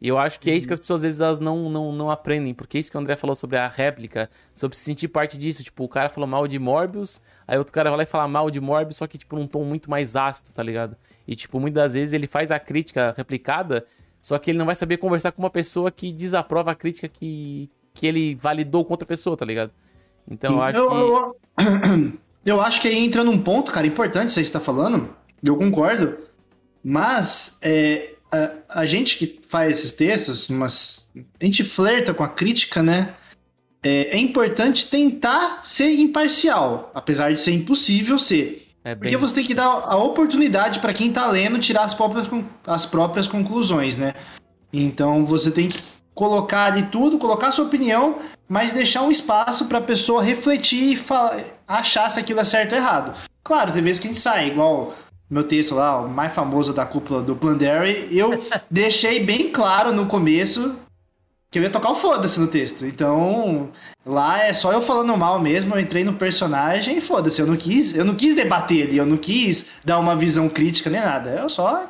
E 0.00 0.08
eu 0.08 0.18
acho 0.18 0.40
que 0.40 0.50
é 0.50 0.54
isso 0.54 0.66
que 0.66 0.72
as 0.72 0.80
pessoas 0.80 1.00
às 1.00 1.02
vezes 1.02 1.20
elas 1.20 1.38
não, 1.38 1.68
não, 1.68 1.92
não 1.92 2.10
aprendem, 2.10 2.54
porque 2.54 2.78
é 2.78 2.80
isso 2.80 2.90
que 2.90 2.96
o 2.96 3.00
André 3.00 3.16
falou 3.16 3.36
sobre 3.36 3.58
a 3.58 3.68
réplica, 3.68 4.30
sobre 4.54 4.76
se 4.76 4.82
sentir 4.82 5.08
parte 5.08 5.36
disso. 5.36 5.62
Tipo, 5.62 5.84
o 5.84 5.88
cara 5.88 6.08
falou 6.08 6.26
mal 6.26 6.48
de 6.48 6.58
Morbius, 6.58 7.20
aí 7.46 7.58
outro 7.58 7.72
cara 7.72 7.90
vai 7.90 7.98
lá 7.98 8.02
e 8.04 8.06
fala 8.06 8.26
mal 8.26 8.50
de 8.50 8.60
Morbius, 8.60 8.96
só 8.96 9.06
que, 9.06 9.18
tipo, 9.18 9.36
num 9.36 9.46
tom 9.46 9.62
muito 9.62 9.90
mais 9.90 10.16
ácido, 10.16 10.52
tá 10.54 10.62
ligado? 10.62 10.96
E, 11.28 11.36
tipo, 11.36 11.60
muitas 11.60 11.82
das 11.82 11.94
vezes 11.94 12.14
ele 12.14 12.26
faz 12.26 12.50
a 12.50 12.58
crítica 12.58 13.12
replicada, 13.14 13.84
só 14.22 14.38
que 14.38 14.50
ele 14.50 14.58
não 14.58 14.64
vai 14.64 14.74
saber 14.74 14.96
conversar 14.96 15.32
com 15.32 15.42
uma 15.42 15.50
pessoa 15.50 15.90
que 15.90 16.10
desaprova 16.10 16.70
a 16.70 16.74
crítica 16.74 17.06
que, 17.06 17.68
que 18.00 18.06
ele 18.06 18.34
validou 18.34 18.82
com 18.82 18.94
outra 18.94 19.06
pessoa, 19.06 19.36
tá 19.36 19.44
ligado? 19.44 19.70
Então 20.26 20.54
eu 20.54 20.62
acho 20.62 20.78
eu, 20.78 20.88
que. 20.88 20.96
eu, 20.96 22.18
eu 22.56 22.60
acho 22.62 22.80
que 22.80 22.88
aí 22.88 22.98
entra 22.98 23.22
num 23.22 23.38
ponto, 23.38 23.70
cara, 23.70 23.86
importante 23.86 24.30
isso 24.30 24.38
aí 24.38 24.42
que 24.42 24.48
você 24.48 24.54
tá 24.54 24.58
falando. 24.58 25.14
Eu 25.42 25.54
concordo. 25.54 26.16
Mas 26.82 27.58
é, 27.60 28.14
a, 28.32 28.80
a 28.80 28.86
gente 28.86 29.18
que 29.18 29.38
faz 29.46 29.78
esses 29.78 29.92
textos, 29.92 30.48
mas 30.48 31.12
a 31.38 31.44
gente 31.44 31.62
flerta 31.62 32.14
com 32.14 32.24
a 32.24 32.28
crítica, 32.28 32.82
né? 32.82 33.14
É, 33.82 34.16
é 34.16 34.18
importante 34.18 34.86
tentar 34.86 35.60
ser 35.62 35.90
imparcial, 35.90 36.90
apesar 36.94 37.34
de 37.34 37.40
ser 37.40 37.52
impossível 37.52 38.18
ser. 38.18 38.66
É 38.82 38.94
Porque 38.94 39.10
bem... 39.10 39.18
você 39.18 39.34
tem 39.34 39.44
que 39.44 39.54
dar 39.54 39.66
a 39.66 39.96
oportunidade 39.96 40.78
para 40.78 40.94
quem 40.94 41.12
tá 41.12 41.30
lendo 41.30 41.58
tirar 41.58 41.82
as 41.82 41.92
próprias, 41.92 42.26
as 42.66 42.86
próprias 42.86 43.26
conclusões, 43.26 43.98
né? 43.98 44.14
Então 44.72 45.26
você 45.26 45.50
tem 45.50 45.68
que 45.68 45.82
colocar 46.14 46.64
ali 46.64 46.84
tudo, 46.84 47.18
colocar 47.18 47.50
sua 47.50 47.64
opinião, 47.64 48.18
mas 48.48 48.72
deixar 48.72 49.02
um 49.02 49.10
espaço 49.10 49.66
para 49.66 49.78
a 49.78 49.82
pessoa 49.82 50.22
refletir 50.22 50.92
e 50.92 50.96
falar, 50.96 51.44
achar 51.66 52.08
se 52.10 52.18
aquilo 52.18 52.40
é 52.40 52.44
certo 52.44 52.72
ou 52.72 52.78
errado. 52.78 53.14
Claro, 53.42 53.72
tem 53.72 53.82
vezes 53.82 54.00
que 54.00 54.06
a 54.06 54.10
gente 54.10 54.20
sai, 54.20 54.48
igual 54.48 54.94
meu 55.30 55.44
texto 55.44 55.74
lá, 55.74 56.00
o 56.00 56.08
mais 56.08 56.32
famoso 56.32 56.74
da 56.74 56.84
cúpula 56.84 57.22
do 57.22 57.36
Planderry, 57.36 58.08
eu 58.10 58.44
deixei 58.68 59.24
bem 59.24 59.50
claro 59.50 59.92
no 59.92 60.06
começo 60.06 60.76
que 61.50 61.58
eu 61.58 61.62
ia 61.62 61.70
tocar 61.70 61.90
o 61.90 61.94
foda-se 61.96 62.38
no 62.38 62.46
texto. 62.46 62.86
Então, 62.86 63.70
lá 64.06 64.44
é 64.44 64.52
só 64.52 64.72
eu 64.72 64.80
falando 64.80 65.16
mal 65.16 65.38
mesmo, 65.40 65.74
eu 65.74 65.80
entrei 65.80 66.04
no 66.04 66.14
personagem 66.14 66.98
e 66.98 67.00
foda-se, 67.00 67.40
eu 67.40 67.46
não 67.46 67.56
quis, 67.56 67.94
eu 67.94 68.04
não 68.04 68.14
quis 68.14 68.34
debater 68.34 68.86
ali, 68.86 68.96
eu 68.96 69.06
não 69.06 69.16
quis 69.16 69.66
dar 69.84 69.98
uma 69.98 70.14
visão 70.14 70.48
crítica 70.48 70.88
nem 70.88 71.00
nada. 71.00 71.30
Eu 71.30 71.48
só 71.48 71.84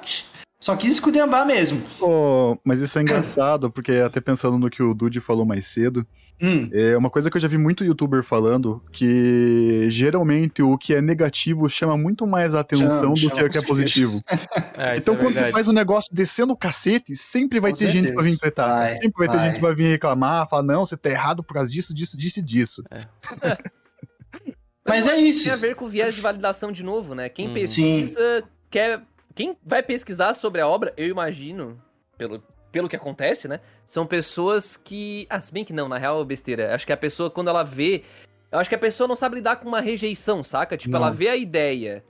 só 0.60 0.76
quis 0.76 0.92
esculhambar 0.92 1.46
mesmo. 1.46 1.82
Pô, 1.98 2.56
mas 2.64 2.80
isso 2.80 2.98
é 2.98 3.02
engraçado, 3.02 3.70
porque 3.70 3.92
até 3.92 4.20
pensando 4.20 4.58
no 4.58 4.70
que 4.70 4.82
o 4.82 4.94
Dude 4.94 5.20
falou 5.20 5.44
mais 5.44 5.66
cedo, 5.66 6.06
Hum, 6.42 6.70
é 6.72 6.96
uma 6.96 7.10
coisa 7.10 7.30
que 7.30 7.36
eu 7.36 7.40
já 7.40 7.46
vi 7.48 7.58
muito 7.58 7.84
youtuber 7.84 8.22
falando, 8.22 8.82
que 8.90 9.90
geralmente 9.90 10.62
o 10.62 10.78
que 10.78 10.94
é 10.94 11.02
negativo 11.02 11.68
chama 11.68 11.98
muito 11.98 12.26
mais 12.26 12.54
a 12.54 12.60
atenção 12.60 12.88
Chama, 12.88 13.12
do 13.14 13.18
chama, 13.20 13.34
que 13.34 13.44
o 13.44 13.50
que 13.50 13.58
é 13.58 13.62
positivo. 13.62 14.22
É, 14.78 14.96
isso 14.96 15.02
então 15.10 15.14
é 15.14 15.16
quando 15.18 15.32
você 15.34 15.34
verdade. 15.34 15.52
faz 15.52 15.68
um 15.68 15.72
negócio 15.72 16.14
descendo 16.14 16.54
o 16.54 16.56
cacete, 16.56 17.14
sempre 17.14 17.60
vai 17.60 17.72
Com 17.72 17.76
ter 17.76 17.90
gente 17.90 18.04
certeza. 18.04 18.14
pra 18.14 18.22
vir 18.24 18.38
tretar. 18.38 18.78
Vai, 18.78 18.88
sempre 18.90 19.26
vai 19.26 19.28
ter 19.28 19.38
gente 19.46 19.60
vai 19.60 19.74
vir 19.74 19.90
reclamar, 19.90 20.48
falar, 20.48 20.62
não, 20.62 20.86
você 20.86 20.96
tá 20.96 21.10
errado 21.10 21.42
por 21.44 21.52
causa 21.52 21.70
disso, 21.70 21.92
disso, 21.94 22.16
disso 22.16 22.40
e 22.40 22.42
disso. 22.42 22.82
Mas 24.86 25.06
é 25.06 25.18
isso. 25.18 25.44
Tem 25.44 25.52
a 25.52 25.56
ver 25.56 25.74
com 25.74 25.86
viés 25.88 26.14
de 26.14 26.22
validação 26.22 26.72
de 26.72 26.82
novo, 26.82 27.14
né? 27.14 27.28
Quem 27.28 27.48
Uhum. 27.48 27.54
pesquisa 27.54 28.42
quer. 28.70 29.02
Quem 29.40 29.56
vai 29.64 29.82
pesquisar 29.82 30.34
sobre 30.34 30.60
a 30.60 30.68
obra, 30.68 30.92
eu 30.98 31.06
imagino, 31.06 31.82
pelo, 32.18 32.42
pelo 32.70 32.90
que 32.90 32.96
acontece, 32.96 33.48
né? 33.48 33.58
São 33.86 34.06
pessoas 34.06 34.76
que. 34.76 35.26
Ah, 35.30 35.40
se 35.40 35.50
bem 35.50 35.64
que 35.64 35.72
não, 35.72 35.88
na 35.88 35.96
real 35.96 36.20
é 36.20 36.24
besteira. 36.26 36.74
Acho 36.74 36.86
que 36.86 36.92
a 36.92 36.96
pessoa, 36.96 37.30
quando 37.30 37.48
ela 37.48 37.62
vê. 37.62 38.04
Eu 38.52 38.58
acho 38.58 38.68
que 38.68 38.74
a 38.74 38.78
pessoa 38.78 39.08
não 39.08 39.16
sabe 39.16 39.36
lidar 39.36 39.56
com 39.56 39.66
uma 39.66 39.80
rejeição, 39.80 40.44
saca? 40.44 40.76
Tipo, 40.76 40.92
Não. 40.92 40.98
ela 40.98 41.10
vê 41.10 41.30
a 41.30 41.36
ideia 41.36 42.04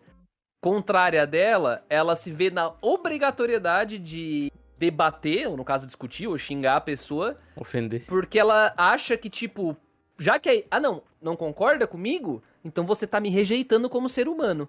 contrária 0.61 1.25
dela, 1.25 1.85
ela 1.89 2.17
se 2.17 2.33
vê 2.33 2.51
na 2.51 2.73
obrigatoriedade 2.83 3.97
de 3.97 4.51
debater, 4.77 5.47
ou 5.47 5.57
no 5.57 5.65
caso 5.65 5.87
discutir, 5.87 6.27
ou 6.27 6.37
xingar 6.37 6.79
a 6.79 6.81
pessoa, 6.81 7.37
Ofender. 7.55 8.07
porque 8.09 8.41
ela 8.41 8.75
acha 8.77 9.17
que, 9.17 9.31
tipo, 9.31 9.77
já 10.19 10.37
que 10.41 10.49
é. 10.49 10.65
Ah, 10.69 10.81
não, 10.81 11.01
não 11.23 11.37
concorda 11.37 11.87
comigo? 11.87 12.43
Então 12.65 12.85
você 12.85 13.07
tá 13.07 13.21
me 13.21 13.31
rejeitando 13.31 13.89
como 13.89 14.09
ser 14.09 14.27
humano. 14.27 14.69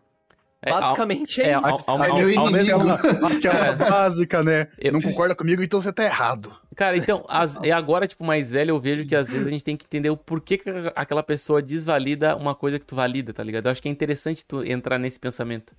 É, 0.63 0.69
Basicamente 0.69 1.41
é, 1.41 1.53
é, 1.53 1.57
isso. 1.57 1.67
ao- 1.67 1.81
ao- 1.87 2.03
É 2.03 2.09
ao- 2.09 2.17
meu 2.17 2.27
mesmo- 2.27 2.49
inimigo. 2.49 2.91
Aquela 3.25 3.71
básica, 3.73 4.43
né? 4.43 4.67
Eu- 4.77 4.93
Não 4.93 5.01
concorda 5.01 5.33
comigo, 5.33 5.63
então 5.63 5.81
você 5.81 5.91
tá 5.91 6.03
errado. 6.03 6.55
Cara, 6.75 6.95
então, 6.95 7.25
as- 7.27 7.57
e 7.63 7.71
agora, 7.71 8.05
tipo, 8.07 8.23
mais 8.23 8.51
velho, 8.51 8.69
eu 8.71 8.79
vejo 8.79 9.03
que 9.05 9.15
às 9.15 9.31
vezes 9.31 9.47
a 9.47 9.49
gente 9.49 9.63
tem 9.63 9.75
que 9.75 9.85
entender 9.85 10.11
o 10.11 10.17
porquê 10.17 10.59
que 10.59 10.69
aquela 10.95 11.23
pessoa 11.23 11.63
desvalida 11.63 12.35
uma 12.35 12.53
coisa 12.53 12.77
que 12.77 12.85
tu 12.85 12.95
valida, 12.95 13.33
tá 13.33 13.43
ligado? 13.43 13.65
Eu 13.65 13.71
acho 13.71 13.81
que 13.81 13.89
é 13.89 13.91
interessante 13.91 14.45
tu 14.45 14.63
entrar 14.63 14.99
nesse 14.99 15.19
pensamento. 15.19 15.75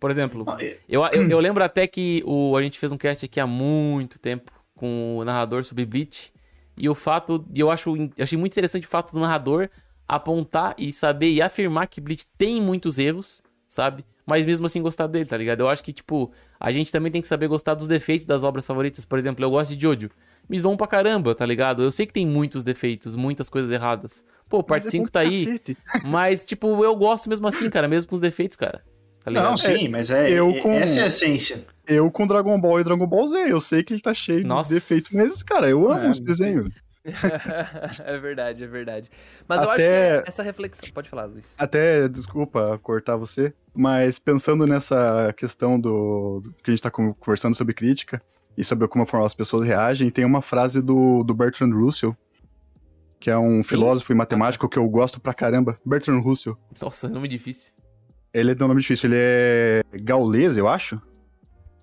Por 0.00 0.10
exemplo, 0.10 0.44
eu, 0.88 1.02
eu, 1.12 1.28
eu 1.30 1.38
lembro 1.38 1.62
até 1.62 1.86
que 1.86 2.22
o, 2.26 2.56
a 2.56 2.62
gente 2.62 2.78
fez 2.78 2.90
um 2.90 2.96
cast 2.96 3.24
aqui 3.26 3.38
há 3.38 3.46
muito 3.46 4.18
tempo 4.18 4.50
com 4.74 5.18
o 5.18 5.24
narrador 5.24 5.62
sobre 5.62 5.84
Bleach. 5.84 6.32
E 6.76 6.88
o 6.88 6.94
fato, 6.94 7.44
e 7.54 7.60
eu 7.60 7.70
acho, 7.70 7.94
eu 7.94 8.10
achei 8.24 8.38
muito 8.38 8.52
interessante 8.54 8.86
o 8.86 8.90
fato 8.90 9.12
do 9.12 9.20
narrador 9.20 9.68
apontar 10.08 10.74
e 10.78 10.92
saber 10.92 11.30
e 11.30 11.40
afirmar 11.42 11.86
que 11.86 12.00
Bleach 12.00 12.26
tem 12.36 12.60
muitos 12.60 12.98
erros, 12.98 13.42
sabe? 13.68 14.04
Mas 14.26 14.46
mesmo 14.46 14.66
assim 14.66 14.80
gostar 14.80 15.06
dele, 15.08 15.26
tá 15.26 15.36
ligado? 15.36 15.60
Eu 15.60 15.68
acho 15.68 15.82
que, 15.82 15.92
tipo, 15.92 16.30
a 16.60 16.70
gente 16.70 16.92
também 16.92 17.10
tem 17.10 17.20
que 17.20 17.26
saber 17.28 17.48
gostar 17.48 17.74
dos 17.74 17.88
defeitos 17.88 18.24
das 18.24 18.42
obras 18.44 18.66
favoritas. 18.66 19.04
Por 19.04 19.18
exemplo, 19.18 19.44
eu 19.44 19.50
gosto 19.50 19.74
de 19.74 19.82
Jojo. 19.82 20.10
Me 20.48 20.58
zoam 20.58 20.76
pra 20.76 20.86
caramba, 20.86 21.34
tá 21.34 21.44
ligado? 21.46 21.82
Eu 21.82 21.90
sei 21.92 22.06
que 22.06 22.12
tem 22.12 22.26
muitos 22.26 22.62
defeitos, 22.64 23.16
muitas 23.16 23.48
coisas 23.48 23.70
erradas. 23.70 24.24
Pô, 24.48 24.62
parte 24.62 24.86
é 24.86 24.90
5 24.90 25.04
bom 25.04 25.10
tá 25.10 25.20
pra 25.20 25.28
aí. 25.28 25.44
cacete. 25.46 25.76
Mas, 26.04 26.44
tipo, 26.44 26.84
eu 26.84 26.94
gosto 26.94 27.28
mesmo 27.28 27.46
assim, 27.48 27.68
cara, 27.70 27.88
mesmo 27.88 28.08
com 28.08 28.14
os 28.14 28.20
defeitos, 28.20 28.56
cara. 28.56 28.82
Tá 29.24 29.30
ligado? 29.30 29.50
Não, 29.50 29.56
sim, 29.56 29.86
mas 29.86 30.10
é, 30.10 30.28
eu 30.32 30.50
é- 30.50 30.58
com- 30.60 30.72
essa 30.72 30.98
é 30.98 31.02
a 31.04 31.06
essência. 31.06 31.64
Eu 31.86 32.10
com 32.10 32.26
Dragon 32.26 32.60
Ball 32.60 32.80
e 32.80 32.84
Dragon 32.84 33.06
Ball 33.06 33.28
Z, 33.28 33.36
eu 33.52 33.60
sei 33.60 33.84
que 33.84 33.94
ele 33.94 34.00
tá 34.02 34.12
cheio 34.12 34.44
Nossa. 34.44 34.70
de 34.70 34.74
defeito, 34.74 35.10
mas, 35.12 35.44
cara, 35.44 35.68
eu 35.70 35.88
amo 35.92 36.06
É, 36.06 36.10
esse 36.10 36.22
desenho. 36.24 36.64
é 38.04 38.18
verdade, 38.18 38.62
é 38.62 38.66
verdade. 38.66 39.10
Mas 39.48 39.60
eu 39.62 39.70
acho 39.70 39.82
Até- 39.82 40.22
que 40.22 40.28
essa 40.28 40.42
reflexão. 40.42 40.88
Pode 40.92 41.08
falar, 41.08 41.24
Luiz. 41.24 41.44
Até, 41.58 42.08
desculpa 42.08 42.78
cortar 42.82 43.16
você, 43.16 43.52
mas 43.74 44.18
pensando 44.18 44.66
nessa 44.66 45.32
questão 45.36 45.78
do, 45.80 46.40
do 46.40 46.52
que 46.62 46.70
a 46.70 46.72
gente 46.72 46.82
tá 46.82 46.90
con- 46.90 47.14
conversando 47.14 47.54
sobre 47.56 47.74
crítica 47.74 48.22
e 48.56 48.64
sobre 48.64 48.86
como 48.86 49.06
as 49.24 49.34
pessoas 49.34 49.66
reagem, 49.66 50.10
tem 50.10 50.24
uma 50.24 50.42
frase 50.42 50.80
do, 50.80 51.22
do 51.24 51.34
Bertrand 51.34 51.72
Russell, 51.72 52.16
que 53.18 53.30
é 53.30 53.38
um 53.38 53.64
filósofo 53.64 54.12
e 54.12 54.14
matemático 54.14 54.68
que 54.68 54.78
eu 54.78 54.88
gosto 54.88 55.20
pra 55.20 55.34
caramba. 55.34 55.78
Bertrand 55.84 56.20
Russell. 56.20 56.56
Nossa, 56.80 57.08
nome 57.08 57.28
difícil. 57.28 57.72
Ele 58.32 58.52
é 58.52 58.54
um 58.54 58.68
nome 58.68 58.80
difícil, 58.80 59.08
ele 59.10 59.16
é 59.18 59.82
gaulês, 60.02 60.56
eu 60.56 60.68
acho. 60.68 61.00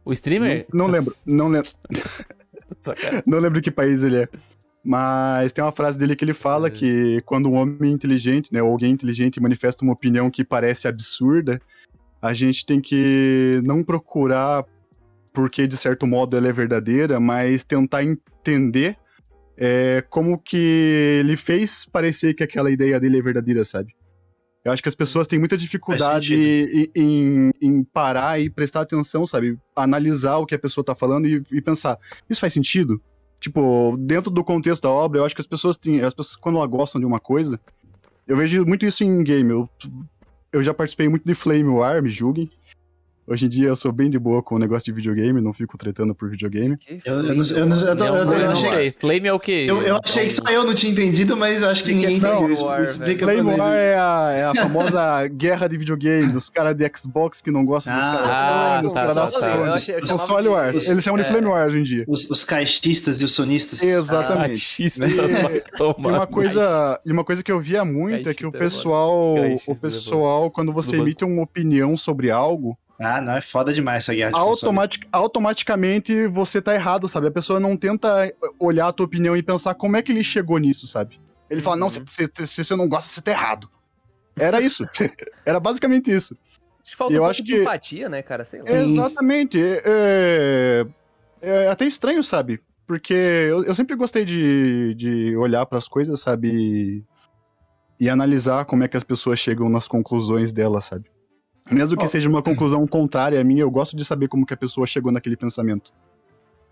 O 0.05 0.11
streamer? 0.13 0.65
Não, 0.73 0.85
não 0.87 0.93
lembro, 0.93 1.15
não 1.25 1.47
lembro. 1.49 1.69
Não 3.25 3.39
lembro 3.39 3.61
que 3.61 3.71
país 3.71 4.03
ele 4.03 4.23
é. 4.23 4.29
Mas 4.91 5.53
tem 5.53 5.63
uma 5.63 5.71
frase 5.71 5.99
dele 5.99 6.15
que 6.15 6.25
ele 6.25 6.33
fala 6.33 6.65
É. 6.65 6.71
que 6.71 7.21
quando 7.23 7.47
um 7.47 7.53
homem 7.53 7.91
inteligente, 7.93 8.51
né, 8.51 8.59
ou 8.59 8.71
alguém 8.71 8.91
inteligente 8.91 9.39
manifesta 9.39 9.83
uma 9.83 9.93
opinião 9.93 10.31
que 10.31 10.43
parece 10.43 10.87
absurda, 10.87 11.61
a 12.19 12.33
gente 12.33 12.65
tem 12.65 12.81
que 12.81 13.61
não 13.63 13.83
procurar 13.83 14.65
porque 15.31 15.67
de 15.67 15.77
certo 15.77 16.07
modo 16.07 16.35
ela 16.35 16.47
é 16.47 16.51
verdadeira, 16.51 17.19
mas 17.19 17.63
tentar 17.63 18.03
entender 18.03 18.97
é, 19.55 20.03
como 20.09 20.39
que 20.39 20.57
ele 21.19 21.37
fez 21.37 21.85
parecer 21.85 22.33
que 22.33 22.41
aquela 22.43 22.71
ideia 22.71 22.99
dele 22.99 23.19
é 23.19 23.21
verdadeira, 23.21 23.63
sabe? 23.63 23.93
Eu 24.65 24.71
acho 24.71 24.81
que 24.81 24.89
as 24.89 24.95
pessoas 24.95 25.27
têm 25.27 25.37
muita 25.37 25.55
dificuldade 25.55 26.33
em, 26.33 26.89
em- 26.95 27.51
em 27.61 27.83
parar 27.83 28.41
e 28.41 28.49
prestar 28.49 28.81
atenção, 28.81 29.23
sabe? 29.27 29.55
Analisar 29.75 30.37
o 30.37 30.47
que 30.47 30.55
a 30.55 30.59
pessoa 30.59 30.83
tá 30.83 30.95
falando 30.95 31.27
e, 31.27 31.43
e 31.51 31.61
pensar, 31.61 31.99
isso 32.27 32.41
faz 32.41 32.53
sentido? 32.53 32.99
Tipo, 33.39 33.95
dentro 33.97 34.29
do 34.29 34.43
contexto 34.43 34.83
da 34.83 34.89
obra, 34.89 35.19
eu 35.19 35.25
acho 35.25 35.35
que 35.35 35.41
as 35.41 35.47
pessoas 35.47 35.77
têm. 35.77 36.01
As 36.01 36.13
pessoas, 36.13 36.35
quando 36.35 36.57
elas 36.57 36.69
gostam 36.69 36.99
de 36.99 37.05
uma 37.05 37.19
coisa. 37.19 37.59
Eu 38.27 38.37
vejo 38.37 38.65
muito 38.65 38.85
isso 38.85 39.03
em 39.03 39.23
game. 39.23 39.49
Eu, 39.49 39.69
eu 40.51 40.63
já 40.63 40.73
participei 40.73 41.07
muito 41.07 41.25
de 41.25 41.33
Flame 41.33 41.69
War, 41.69 42.03
me 42.03 42.09
julguem. 42.09 42.49
Hoje 43.29 43.45
em 43.45 43.49
dia 43.49 43.67
eu 43.67 43.75
sou 43.75 43.91
bem 43.91 44.09
de 44.09 44.17
boa 44.17 44.41
com 44.41 44.55
o 44.55 44.57
negócio 44.59 44.85
de 44.85 44.91
videogame, 44.91 45.39
não 45.39 45.53
fico 45.53 45.77
tretando 45.77 46.15
por 46.15 46.29
videogame. 46.31 46.77
Eu, 47.05 47.15
eu, 47.17 47.35
não, 47.35 47.45
eu, 47.45 47.65
não, 47.67 47.77
eu, 47.79 47.95
tô- 47.95 48.03
eu, 48.05 48.25
tô- 48.27 48.33
eu 48.33 48.39
eu 48.39 48.45
não 48.45 48.51
achei, 48.53 48.69
sei. 48.69 48.91
Flame 48.91 49.27
é 49.27 49.33
o 49.33 49.39
quê? 49.39 49.67
eu, 49.69 49.83
eu 49.83 49.99
achei 50.03 50.25
que 50.25 50.33
só 50.33 50.41
eu 50.51 50.63
não 50.65 50.73
tinha 50.73 50.91
entendido, 50.91 51.37
mas 51.37 51.61
acho 51.61 51.83
que 51.83 51.91
é 51.91 51.93
ninguém 51.93 52.19
Flame 52.19 52.45
entendeu. 52.45 52.65
War, 52.65 52.81
Explica 52.81 53.25
Flame. 53.25 53.41
War 53.59 53.73
é 53.75 53.95
a, 53.95 54.31
é 54.35 54.43
a 54.45 54.55
famosa 54.55 55.27
guerra 55.29 55.67
de 55.67 55.77
videogame, 55.77 56.35
os 56.35 56.49
caras 56.49 56.75
de 56.75 56.91
Xbox 56.97 57.39
que 57.39 57.51
não 57.51 57.63
gostam 57.63 57.93
dos 57.95 58.03
Ah, 58.03 58.07
caras 58.07 58.29
ah, 58.31 58.73
Sony, 58.77 58.87
os 58.87 58.93
tá, 58.93 58.99
caras 59.01 59.15
tá, 59.15 59.21
da 59.25 59.31
tá. 59.31 59.39
Sony. 59.39 59.67
Eu 59.67 59.73
achei- 59.73 59.95
eu 59.95 59.99
Os 59.99 60.07
chamava 60.09 60.27
Sony 60.27 60.41
de- 60.41 60.49
Wars. 60.49 60.89
Eles 60.89 61.03
chamam 61.03 61.21
de 61.21 61.27
é. 61.27 61.31
Flame 61.31 61.47
War 61.47 61.67
hoje 61.67 61.77
em 61.77 61.83
dia. 61.83 62.05
Os, 62.07 62.29
os 62.31 62.43
caixistas 62.43 63.21
e 63.21 63.25
os 63.25 63.31
sonistas. 63.31 63.83
Exatamente. 63.83 64.51
Machista, 64.53 65.05
E- 65.07 65.63
E 65.77 66.07
uma 66.07 66.25
coisa, 66.25 66.99
e 67.05 67.11
uma 67.11 67.23
coisa 67.23 67.43
que 67.43 67.51
eu 67.51 67.59
via 67.59 67.85
muito 67.85 68.27
é 68.27 68.33
que 68.33 68.45
o 68.47 68.51
pessoal, 68.51 69.35
o 69.67 69.75
pessoal 69.75 70.49
quando 70.49 70.73
você 70.73 70.95
emite 70.95 71.23
uma 71.23 71.43
opinião 71.43 71.95
sobre 71.95 72.31
algo, 72.31 72.75
Ah, 72.99 73.21
não, 73.21 73.37
é 73.37 73.41
foda 73.41 73.73
demais 73.73 74.03
essa 74.03 74.13
guerra 74.13 74.31
de 74.31 74.37
automatic, 74.37 75.07
automaticamente 75.11 76.27
você 76.27 76.61
tá 76.61 76.75
errado, 76.75 77.07
sabe? 77.07 77.27
A 77.27 77.31
pessoa 77.31 77.59
não 77.59 77.77
tenta 77.77 78.33
olhar 78.59 78.87
a 78.87 78.91
tua 78.91 79.05
opinião 79.05 79.37
e 79.37 79.41
pensar 79.41 79.73
como 79.75 79.95
é 79.95 80.01
que 80.01 80.11
ele 80.11 80.23
chegou 80.23 80.57
nisso, 80.57 80.85
sabe? 80.85 81.19
Ele 81.49 81.61
fala, 81.61 81.77
não, 81.77 81.87
Uhum. 81.87 81.91
se, 82.05 82.05
se- 82.05 82.47
se 82.47 82.63
você 82.63 82.75
não 82.75 82.87
gosta, 82.89 83.09
você 83.09 83.21
tá 83.21 83.31
errado. 83.31 83.69
Era 84.37 84.61
isso. 84.61 84.85
Era 85.45 85.59
basicamente 85.59 86.11
isso. 86.13 86.37
Acho 86.83 86.91
que 86.91 86.97
falta 86.97 87.13
Eu 87.13 87.17
um 87.17 87.19
pouco 87.21 87.31
acho 87.31 87.43
de 87.43 87.53
que- 87.53 87.61
empatia, 87.61 88.09
né, 88.09 88.21
cara? 88.21 88.43
Sei 88.43 88.61
lá. 88.61 88.69
Exatamente. 88.69 89.57
É, 89.85 90.85
é 91.41 91.67
até 91.69 91.85
estranho, 91.85 92.23
sabe? 92.23 92.59
Porque 92.85 93.13
eu, 93.13 93.63
eu 93.63 93.75
sempre 93.75 93.95
gostei 93.95 94.25
de, 94.25 94.93
de 94.95 95.37
olhar 95.37 95.65
pras 95.65 95.87
coisas, 95.87 96.19
sabe? 96.19 96.49
E, 96.51 97.03
e 97.99 98.09
analisar 98.09 98.65
como 98.65 98.83
é 98.83 98.87
que 98.87 98.97
as 98.97 99.03
pessoas 99.03 99.39
chegam 99.39 99.69
nas 99.69 99.87
conclusões 99.87 100.51
delas, 100.51 100.85
sabe? 100.85 101.05
Mesmo 101.71 101.97
que 101.97 102.05
Ó. 102.05 102.07
seja 102.07 102.27
uma 102.27 102.41
conclusão 102.41 102.85
contrária 102.87 103.39
à 103.39 103.43
minha, 103.43 103.61
eu 103.61 103.69
gosto 103.71 103.95
de 103.95 104.03
saber 104.03 104.27
como 104.27 104.45
que 104.45 104.53
a 104.53 104.57
pessoa 104.57 104.87
chegou 104.87 105.11
naquele 105.11 105.37
pensamento. 105.37 105.91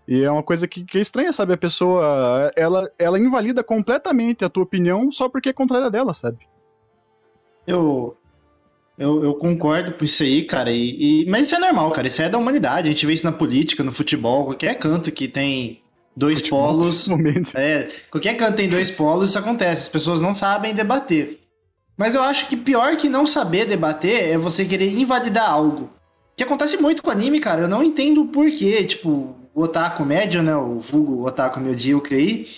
E 0.06 0.22
é 0.22 0.30
uma 0.30 0.42
coisa 0.42 0.66
que, 0.66 0.82
que 0.84 0.98
é 0.98 1.00
estranha, 1.02 1.32
sabe? 1.32 1.52
A 1.52 1.56
pessoa, 1.56 2.50
ela, 2.56 2.90
ela 2.98 3.18
invalida 3.18 3.62
completamente 3.62 4.44
a 4.44 4.48
tua 4.48 4.62
opinião 4.62 5.12
só 5.12 5.28
porque 5.28 5.50
é 5.50 5.52
contrária 5.52 5.90
dela, 5.90 6.14
sabe? 6.14 6.38
Eu, 7.66 8.16
eu, 8.98 9.22
eu 9.22 9.34
concordo 9.34 9.92
com 9.92 10.04
isso 10.04 10.22
aí, 10.22 10.44
cara. 10.44 10.72
E, 10.72 11.24
e- 11.24 11.26
mas 11.30 11.46
isso 11.46 11.56
é 11.56 11.58
normal, 11.58 11.90
cara. 11.92 12.06
Isso 12.06 12.22
é 12.22 12.28
da 12.28 12.38
humanidade. 12.38 12.88
A 12.88 12.90
gente 12.90 13.04
vê 13.06 13.12
isso 13.12 13.24
na 13.26 13.32
política, 13.32 13.84
no 13.84 13.92
futebol, 13.92 14.46
qualquer 14.46 14.78
canto 14.78 15.12
que 15.12 15.28
tem 15.28 15.82
dois 16.16 16.40
polos. 16.48 17.06
Momento. 17.08 17.56
É, 17.56 17.88
qualquer 18.10 18.34
canto 18.38 18.56
tem 18.56 18.68
dois 18.68 18.90
polos, 18.90 19.28
isso 19.30 19.38
acontece. 19.38 19.82
As 19.82 19.88
pessoas 19.90 20.20
não 20.22 20.34
sabem 20.34 20.74
debater. 20.74 21.37
Mas 21.98 22.14
eu 22.14 22.22
acho 22.22 22.46
que 22.46 22.56
pior 22.56 22.96
que 22.96 23.08
não 23.08 23.26
saber 23.26 23.66
debater 23.66 24.30
é 24.30 24.38
você 24.38 24.64
querer 24.64 24.96
invalidar 24.96 25.50
algo. 25.50 25.90
Que 26.36 26.44
acontece 26.44 26.80
muito 26.80 27.02
com 27.02 27.10
anime, 27.10 27.40
cara. 27.40 27.62
Eu 27.62 27.68
não 27.68 27.82
entendo 27.82 28.22
o 28.22 28.28
porquê. 28.28 28.84
Tipo, 28.84 29.34
o 29.52 29.62
Otaku 29.62 30.04
médio, 30.04 30.40
né? 30.40 30.56
O 30.56 30.78
vulgo 30.78 31.26
Otaku 31.26 31.58
medíocre 31.58 32.14
aí. 32.14 32.48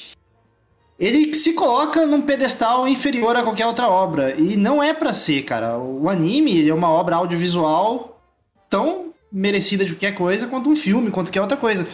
Ele 0.99 1.35
se 1.35 1.55
coloca 1.55 2.07
num 2.07 2.21
pedestal 2.21 2.87
inferior 2.87 3.35
a 3.35 3.43
qualquer 3.43 3.65
outra 3.65 3.89
obra. 3.89 4.39
E 4.39 4.59
não 4.59 4.83
é 4.83 4.93
pra 4.93 5.15
ser, 5.15 5.43
cara. 5.45 5.79
O 5.79 6.11
anime 6.11 6.69
é 6.69 6.75
uma 6.75 6.91
obra 6.91 7.17
audiovisual 7.17 8.21
tão 8.69 9.15
merecida 9.33 9.87
de 9.87 9.95
qualquer 9.95 10.15
coisa 10.15 10.49
quanto 10.49 10.69
um 10.69 10.77
filme, 10.77 11.11
quanto 11.11 11.29
qualquer 11.29 11.41
outra 11.41 11.57
coisa. 11.57 11.89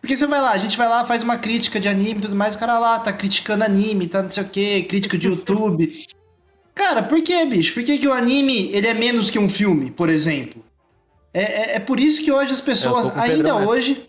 Porque 0.00 0.16
você 0.16 0.26
vai 0.26 0.40
lá, 0.40 0.52
a 0.52 0.58
gente 0.58 0.78
vai 0.78 0.88
lá, 0.88 1.04
faz 1.04 1.22
uma 1.22 1.36
crítica 1.36 1.78
de 1.78 1.88
anime 1.88 2.20
e 2.20 2.22
tudo 2.22 2.36
mais, 2.36 2.54
o 2.54 2.58
cara 2.58 2.78
lá 2.78 2.98
tá 2.98 3.12
criticando 3.12 3.64
anime, 3.64 4.06
tá 4.06 4.22
não 4.22 4.30
sei 4.30 4.42
o 4.42 4.48
que, 4.48 4.82
crítica 4.84 5.18
de 5.18 5.26
YouTube. 5.28 6.06
Cara, 6.76 7.02
por 7.02 7.22
que, 7.22 7.42
bicho? 7.46 7.72
Por 7.72 7.82
que, 7.82 7.96
que 7.96 8.06
o 8.06 8.12
anime 8.12 8.70
ele 8.70 8.86
é 8.86 8.92
menos 8.92 9.30
que 9.30 9.38
um 9.38 9.48
filme, 9.48 9.90
por 9.90 10.10
exemplo? 10.10 10.62
É, 11.32 11.40
é, 11.40 11.76
é 11.76 11.80
por 11.80 11.98
isso 11.98 12.22
que 12.22 12.30
hoje 12.30 12.52
as 12.52 12.60
pessoas, 12.60 13.08
com 13.08 13.18
o 13.18 13.22
ainda 13.22 13.54
nessa. 13.54 13.66
hoje. 13.66 14.06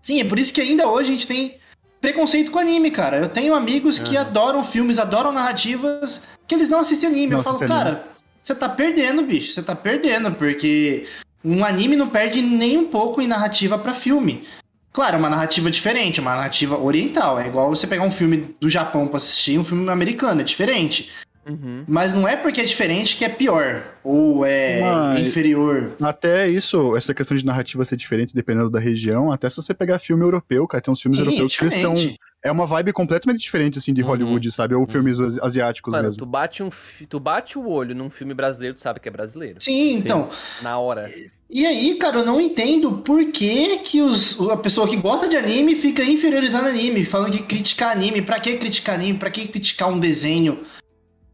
Sim, 0.00 0.20
é 0.20 0.24
por 0.24 0.38
isso 0.38 0.54
que 0.54 0.60
ainda 0.60 0.88
hoje 0.88 1.08
a 1.08 1.12
gente 1.12 1.26
tem 1.26 1.58
preconceito 2.00 2.52
com 2.52 2.60
anime, 2.60 2.92
cara. 2.92 3.18
Eu 3.18 3.28
tenho 3.28 3.54
amigos 3.54 3.98
que 3.98 4.16
adoram 4.16 4.62
filmes, 4.62 5.00
adoram 5.00 5.32
narrativas, 5.32 6.22
que 6.46 6.54
eles 6.54 6.68
não 6.68 6.78
assistem 6.78 7.08
anime. 7.08 7.32
Não 7.32 7.38
Eu 7.38 7.42
falo, 7.42 7.56
anime. 7.56 7.68
cara, 7.68 8.06
você 8.40 8.54
tá 8.54 8.68
perdendo, 8.68 9.22
bicho. 9.22 9.52
Você 9.52 9.62
tá 9.62 9.74
perdendo, 9.74 10.30
porque 10.32 11.06
um 11.44 11.64
anime 11.64 11.96
não 11.96 12.08
perde 12.08 12.40
nem 12.40 12.78
um 12.78 12.86
pouco 12.86 13.20
em 13.20 13.26
narrativa 13.26 13.76
pra 13.76 13.94
filme. 13.94 14.44
Claro, 14.92 15.16
é 15.16 15.18
uma 15.18 15.28
narrativa 15.28 15.70
diferente, 15.70 16.20
uma 16.20 16.36
narrativa 16.36 16.78
oriental. 16.78 17.38
É 17.38 17.48
igual 17.48 17.68
você 17.68 17.86
pegar 17.86 18.04
um 18.04 18.10
filme 18.12 18.54
do 18.60 18.70
Japão 18.70 19.08
pra 19.08 19.18
assistir 19.18 19.58
um 19.58 19.64
filme 19.64 19.88
americano, 19.90 20.40
é 20.40 20.44
diferente. 20.44 21.10
Uhum. 21.48 21.84
Mas 21.88 22.14
não 22.14 22.26
é 22.28 22.36
porque 22.36 22.60
é 22.60 22.64
diferente 22.64 23.16
que 23.16 23.24
é 23.24 23.28
pior 23.28 23.82
ou 24.04 24.44
é 24.44 24.80
Mas- 24.80 25.26
inferior. 25.26 25.92
Até 26.00 26.48
isso, 26.48 26.96
essa 26.96 27.14
questão 27.14 27.36
de 27.36 27.44
narrativa 27.46 27.84
ser 27.84 27.96
diferente 27.96 28.34
dependendo 28.34 28.70
da 28.70 28.78
região, 28.78 29.32
até 29.32 29.48
se 29.48 29.56
você 29.56 29.72
pegar 29.72 29.98
filme 29.98 30.22
europeu, 30.22 30.66
cara, 30.66 30.80
tem 30.82 30.92
uns 30.92 31.00
filmes 31.00 31.18
Sim, 31.18 31.24
europeus 31.26 31.56
que 31.56 31.64
eles 31.64 31.74
são. 31.74 31.94
diferente. 31.94 32.18
É 32.44 32.52
uma 32.52 32.66
vibe 32.66 32.92
completamente 32.92 33.40
diferente, 33.40 33.78
assim, 33.78 33.92
de 33.92 34.00
Uhum. 34.00 34.08
Hollywood, 34.08 34.52
sabe? 34.52 34.72
Ou 34.74 34.86
filmes 34.86 35.18
asi- 35.18 35.40
asiáticos 35.42 35.90
Mano, 35.90 36.04
mesmo. 36.04 36.18
tu 36.18 36.24
bate, 36.26 36.62
um, 36.62 36.70
tu 37.08 37.18
bate 37.18 37.58
o 37.58 37.68
olho 37.68 37.96
num 37.96 38.08
filme 38.08 38.32
brasileiro, 38.32 38.76
tu 38.76 38.80
sabe 38.80 39.00
que 39.00 39.08
é 39.08 39.10
brasileiro. 39.12 39.56
Sim, 39.60 39.94
Sim. 39.94 39.98
então. 39.98 40.30
Na 40.62 40.78
hora. 40.78 41.12
E 41.50 41.66
aí, 41.66 41.94
cara, 41.96 42.18
eu 42.18 42.24
não 42.24 42.40
entendo 42.40 42.92
por 42.98 43.24
que, 43.32 43.78
que 43.78 44.00
os, 44.02 44.38
a 44.50 44.56
pessoa 44.56 44.86
que 44.86 44.96
gosta 44.96 45.26
de 45.28 45.36
anime 45.36 45.74
fica 45.74 46.04
inferiorizando 46.04 46.68
anime, 46.68 47.04
falando 47.04 47.32
que 47.32 47.42
criticar 47.42 47.90
anime, 47.90 48.22
pra 48.22 48.38
que 48.38 48.56
criticar 48.56 48.94
anime, 48.94 49.18
pra 49.18 49.30
que 49.30 49.48
criticar 49.48 49.88
um 49.88 49.98
desenho? 49.98 50.60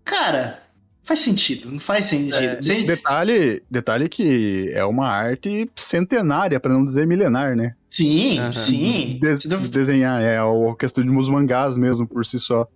Cara, 0.04 0.62
faz 1.02 1.20
sentido, 1.20 1.70
não 1.70 1.80
faz 1.80 2.06
sentido. 2.06 2.36
É. 2.36 2.82
Detalhe, 2.84 3.62
detalhe 3.70 4.08
que 4.08 4.70
é 4.72 4.84
uma 4.84 5.08
arte 5.08 5.70
centenária, 5.76 6.60
pra 6.60 6.72
não 6.72 6.84
dizer 6.84 7.06
milenar, 7.06 7.56
né? 7.56 7.74
sim. 7.90 8.38
Aham. 8.38 8.52
sim. 8.52 9.20
Não- 9.46 9.66
Desenhar, 9.68 10.20
é 10.22 10.36
a 10.38 10.44
questão 10.78 11.04
de 11.04 11.10
uns 11.10 11.28
mangás 11.28 11.78
mesmo, 11.78 12.06
por 12.06 12.24
si 12.26 12.38
só. 12.40 12.66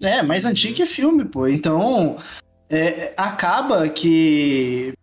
É, 0.00 0.22
mais 0.22 0.44
antigo 0.44 0.74
que 0.74 0.86
filme, 0.86 1.24
pô. 1.24 1.46
Então, 1.48 2.16
é, 2.70 3.12
acaba 3.16 3.88
que. 3.88 4.94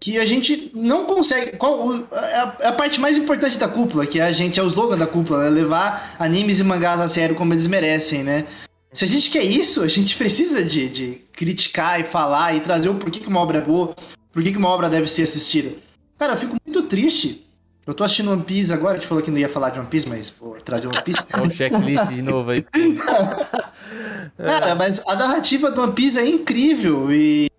Que 0.00 0.18
a 0.18 0.26
gente 0.26 0.70
não 0.74 1.06
consegue. 1.06 1.56
Qual, 1.56 1.86
o- 1.88 2.06
é 2.12 2.34
a, 2.36 2.56
é 2.60 2.66
a 2.68 2.72
parte 2.72 3.00
mais 3.00 3.16
importante 3.16 3.58
da 3.58 3.66
cúpula, 3.68 4.06
que 4.06 4.20
a 4.20 4.32
gente 4.32 4.60
é 4.60 4.62
o 4.62 4.66
slogan 4.68 4.96
da 4.98 5.06
cúpula, 5.06 5.46
é 5.46 5.50
levar 5.50 6.14
animes 6.18 6.60
e 6.60 6.64
mangás 6.64 7.00
a 7.00 7.08
sério 7.08 7.34
como 7.34 7.52
eles 7.54 7.66
merecem, 7.66 8.22
né? 8.22 8.46
Se 8.94 9.04
a 9.04 9.08
gente 9.08 9.28
quer 9.28 9.42
isso, 9.42 9.82
a 9.82 9.88
gente 9.88 10.16
precisa 10.16 10.64
de, 10.64 10.88
de 10.88 11.20
criticar 11.32 12.00
e 12.00 12.04
falar 12.04 12.54
e 12.54 12.60
trazer 12.60 12.88
o 12.88 12.94
porquê 12.94 13.18
que 13.18 13.26
uma 13.26 13.40
obra 13.40 13.58
é 13.58 13.60
boa, 13.60 13.94
por 14.32 14.40
que 14.40 14.56
uma 14.56 14.68
obra 14.68 14.88
deve 14.88 15.08
ser 15.08 15.22
assistida. 15.22 15.76
Cara, 16.16 16.34
eu 16.34 16.36
fico 16.36 16.56
muito 16.64 16.82
triste. 16.84 17.44
Eu 17.84 17.92
tô 17.92 18.04
assistindo 18.04 18.30
One 18.30 18.44
Piece 18.44 18.72
agora, 18.72 18.94
a 18.94 18.96
gente 18.98 19.08
falou 19.08 19.22
que 19.22 19.32
não 19.32 19.38
ia 19.38 19.48
falar 19.48 19.70
de 19.70 19.80
One 19.80 19.88
Piece, 19.88 20.08
mas 20.08 20.30
vou 20.30 20.54
trazer 20.64 20.86
One 20.86 21.02
Piece. 21.02 21.20
É 21.28 21.40
o 21.40 21.50
checklist 21.50 22.12
de 22.12 22.22
novo 22.22 22.52
aí. 22.52 22.64
Cara, 24.38 24.76
mas 24.76 25.02
a 25.08 25.16
narrativa 25.16 25.72
do 25.72 25.82
One 25.82 25.92
Piece 25.92 26.18
é 26.18 26.26
incrível 26.26 27.12
e. 27.12 27.50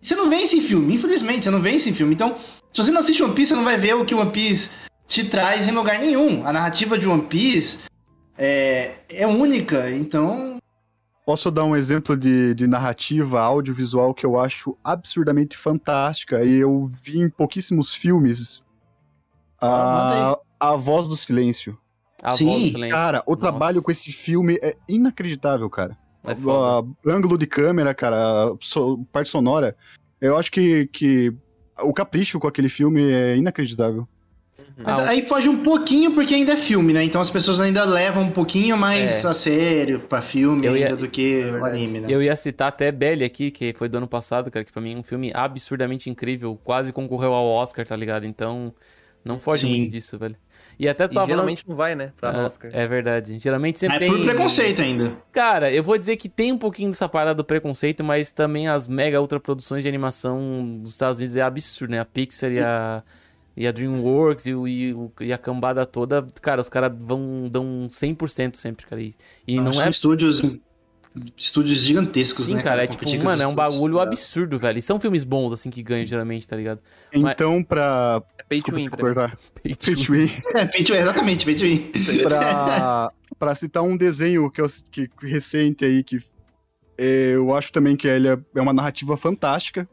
Você 0.00 0.16
não 0.16 0.30
vê 0.30 0.36
isso 0.36 0.56
em 0.56 0.62
filme, 0.62 0.94
infelizmente, 0.94 1.44
você 1.44 1.50
não 1.50 1.60
vê 1.60 1.72
isso 1.72 1.90
em 1.90 1.92
filme. 1.92 2.14
Então, 2.14 2.34
se 2.72 2.82
você 2.82 2.90
não 2.90 3.00
assiste 3.00 3.22
One 3.22 3.34
Piece, 3.34 3.50
você 3.50 3.56
não 3.56 3.64
vai 3.64 3.76
ver 3.76 3.94
o 3.94 4.06
que 4.06 4.14
One 4.14 4.30
Piece 4.30 4.70
te 5.06 5.22
traz 5.24 5.68
em 5.68 5.72
lugar 5.72 5.98
nenhum. 5.98 6.46
A 6.46 6.52
narrativa 6.52 6.98
de 6.98 7.06
One 7.06 7.24
Piece 7.24 7.89
é, 8.36 8.94
é 9.08 9.26
única, 9.26 9.90
então. 9.90 10.58
Posso 11.26 11.50
dar 11.50 11.64
um 11.64 11.76
exemplo 11.76 12.16
de, 12.16 12.54
de 12.54 12.66
narrativa 12.66 13.40
audiovisual 13.40 14.12
que 14.14 14.26
eu 14.26 14.40
acho 14.40 14.76
absurdamente 14.82 15.56
fantástica 15.56 16.42
e 16.44 16.54
eu 16.56 16.90
vi 17.02 17.20
em 17.20 17.30
pouquíssimos 17.30 17.94
filmes. 17.94 18.62
Ah, 19.60 20.36
A, 20.60 20.72
a 20.72 20.76
Voz 20.76 21.06
do 21.06 21.16
Silêncio. 21.16 21.78
A 22.22 22.32
Sim, 22.32 22.46
voz 22.46 22.62
do 22.62 22.68
silêncio. 22.70 22.96
Cara, 22.96 23.22
o 23.26 23.30
Nossa. 23.30 23.40
trabalho 23.40 23.82
com 23.82 23.90
esse 23.90 24.12
filme 24.12 24.58
é 24.62 24.76
inacreditável, 24.88 25.68
cara. 25.70 25.96
É 26.26 26.34
foda. 26.34 26.86
O 27.04 27.10
ângulo 27.10 27.38
de 27.38 27.46
câmera, 27.46 27.94
cara, 27.94 28.16
a 28.50 28.56
so- 28.60 28.98
parte 29.12 29.30
sonora. 29.30 29.74
Eu 30.20 30.36
acho 30.36 30.50
que, 30.50 30.86
que 30.88 31.32
o 31.82 31.94
capricho 31.94 32.38
com 32.38 32.46
aquele 32.46 32.68
filme 32.68 33.10
é 33.10 33.36
inacreditável. 33.36 34.06
Mas 34.76 34.98
Ah, 34.98 35.08
aí 35.10 35.22
foge 35.22 35.48
um 35.48 35.62
pouquinho 35.62 36.12
porque 36.14 36.34
ainda 36.34 36.52
é 36.52 36.56
filme, 36.56 36.92
né? 36.92 37.04
Então 37.04 37.20
as 37.20 37.30
pessoas 37.30 37.60
ainda 37.60 37.84
levam 37.84 38.22
um 38.24 38.30
pouquinho 38.30 38.76
mais 38.76 39.24
É. 39.24 39.28
a 39.28 39.34
sério 39.34 40.00
pra 40.00 40.22
filme 40.22 40.66
ia- 40.66 40.72
ainda 40.86 40.96
do 40.96 41.08
que 41.08 41.42
É 41.42 41.52
o 41.52 41.64
anime, 41.64 42.00
né? 42.00 42.08
Eu 42.10 42.22
ia 42.22 42.34
citar 42.36 42.68
até 42.68 42.90
Belly 42.90 43.24
aqui, 43.24 43.50
que 43.50 43.72
foi 43.74 43.88
do 43.88 43.98
ano 43.98 44.08
passado, 44.08 44.50
cara, 44.50 44.64
que 44.64 44.72
pra 44.72 44.80
mim 44.82 44.94
é 44.94 44.96
um 44.98 45.02
filme 45.02 45.30
absurdamente 45.34 46.08
incrível. 46.08 46.58
Quase 46.64 46.92
concorreu 46.92 47.32
ao 47.34 47.46
Oscar, 47.46 47.86
tá 47.86 47.94
ligado? 47.96 48.24
Então, 48.26 48.72
não 49.24 49.38
foge 49.38 49.66
Sim. 49.66 49.76
muito 49.78 49.90
disso, 49.92 50.18
velho. 50.18 50.36
E 50.78 50.88
até 50.88 51.04
E 51.04 51.08
tava 51.08 51.26
geralmente 51.26 51.66
não 51.68 51.74
vai, 51.76 51.94
né? 51.94 52.12
Pra 52.18 52.32
falando... 52.32 52.46
Oscar. 52.46 52.70
É, 52.72 52.82
é 52.84 52.88
verdade. 52.88 53.38
Geralmente 53.38 53.78
sempre 53.78 53.96
É 53.96 53.98
tem... 53.98 54.08
por 54.10 54.22
preconceito 54.22 54.80
ainda. 54.80 55.12
Cara, 55.30 55.70
eu 55.70 55.82
vou 55.82 55.96
dizer 55.98 56.16
que 56.16 56.26
tem 56.28 56.52
um 56.52 56.58
pouquinho 56.58 56.88
dessa 56.90 57.06
parada 57.08 57.34
do 57.34 57.44
preconceito, 57.44 58.02
mas 58.02 58.30
também 58.32 58.66
as 58.68 58.88
mega 58.88 59.20
ultra 59.20 59.38
produções 59.38 59.82
de 59.82 59.88
animação 59.88 60.78
dos 60.82 60.92
Estados 60.92 61.18
Unidos 61.18 61.36
é 61.36 61.42
absurdo, 61.42 61.90
né? 61.90 62.00
A 62.00 62.04
Pixar 62.04 62.50
e 62.50 62.60
a, 62.60 63.02
e 63.56 63.66
a 63.66 63.72
DreamWorks 63.72 64.46
e, 64.46 64.54
o- 64.54 64.66
e, 64.68 64.94
o- 64.94 65.12
e 65.20 65.32
a 65.32 65.38
cambada 65.38 65.84
toda, 65.84 66.26
cara, 66.40 66.60
os 66.60 66.68
caras 66.68 66.92
vão 66.98 67.48
dão 67.50 67.88
100% 67.88 68.56
sempre, 68.56 68.86
cara. 68.86 69.00
E, 69.02 69.14
Não, 69.60 69.80
é 69.82 69.88
estúdios 69.88 70.40
estúdios 71.36 71.80
gigantescos, 71.80 72.46
Sim, 72.46 72.54
né? 72.54 72.62
cara, 72.62 72.84
é 72.84 72.86
tipo, 72.86 73.04
mano, 73.04 73.42
é 73.42 73.46
um 73.46 73.50
estúdios. 73.50 73.54
bagulho 73.54 73.98
absurdo, 73.98 74.58
velho. 74.60 74.78
E 74.78 74.82
são 74.82 75.00
filmes 75.00 75.24
bons, 75.24 75.52
assim, 75.52 75.68
que 75.68 75.82
ganham 75.82 76.06
geralmente, 76.06 76.46
tá 76.46 76.54
ligado? 76.54 76.78
Mas- 77.12 77.32
Então, 77.32 77.64
pra. 77.64 78.22
É 78.38 78.42
pay 78.44 78.62
to 78.62 78.72
win 78.76 78.88
pra 78.88 78.96
cortar. 78.98 79.36
Pay 79.62 79.74
to 79.74 80.12
win. 80.12 80.30
É, 80.54 80.66
pay 80.66 80.84
to 80.84 80.92
win, 80.92 80.98
exatamente, 81.00 81.44
pay 81.44 81.54
to 81.56 81.62
win. 81.64 82.22
pra, 82.22 83.10
pra 83.40 83.54
citar 83.56 83.82
um 83.82 83.96
desenho 83.96 84.48
que, 84.52 84.60
eu, 84.60 84.66
que 84.92 85.10
recente 85.22 85.84
aí, 85.84 86.04
que 86.04 86.22
é, 86.96 87.32
eu 87.34 87.52
acho 87.56 87.72
também 87.72 87.96
que 87.96 88.06
ele 88.06 88.28
é, 88.28 88.38
é 88.54 88.60
uma 88.60 88.72
narrativa 88.72 89.16
fantástica. 89.16 89.88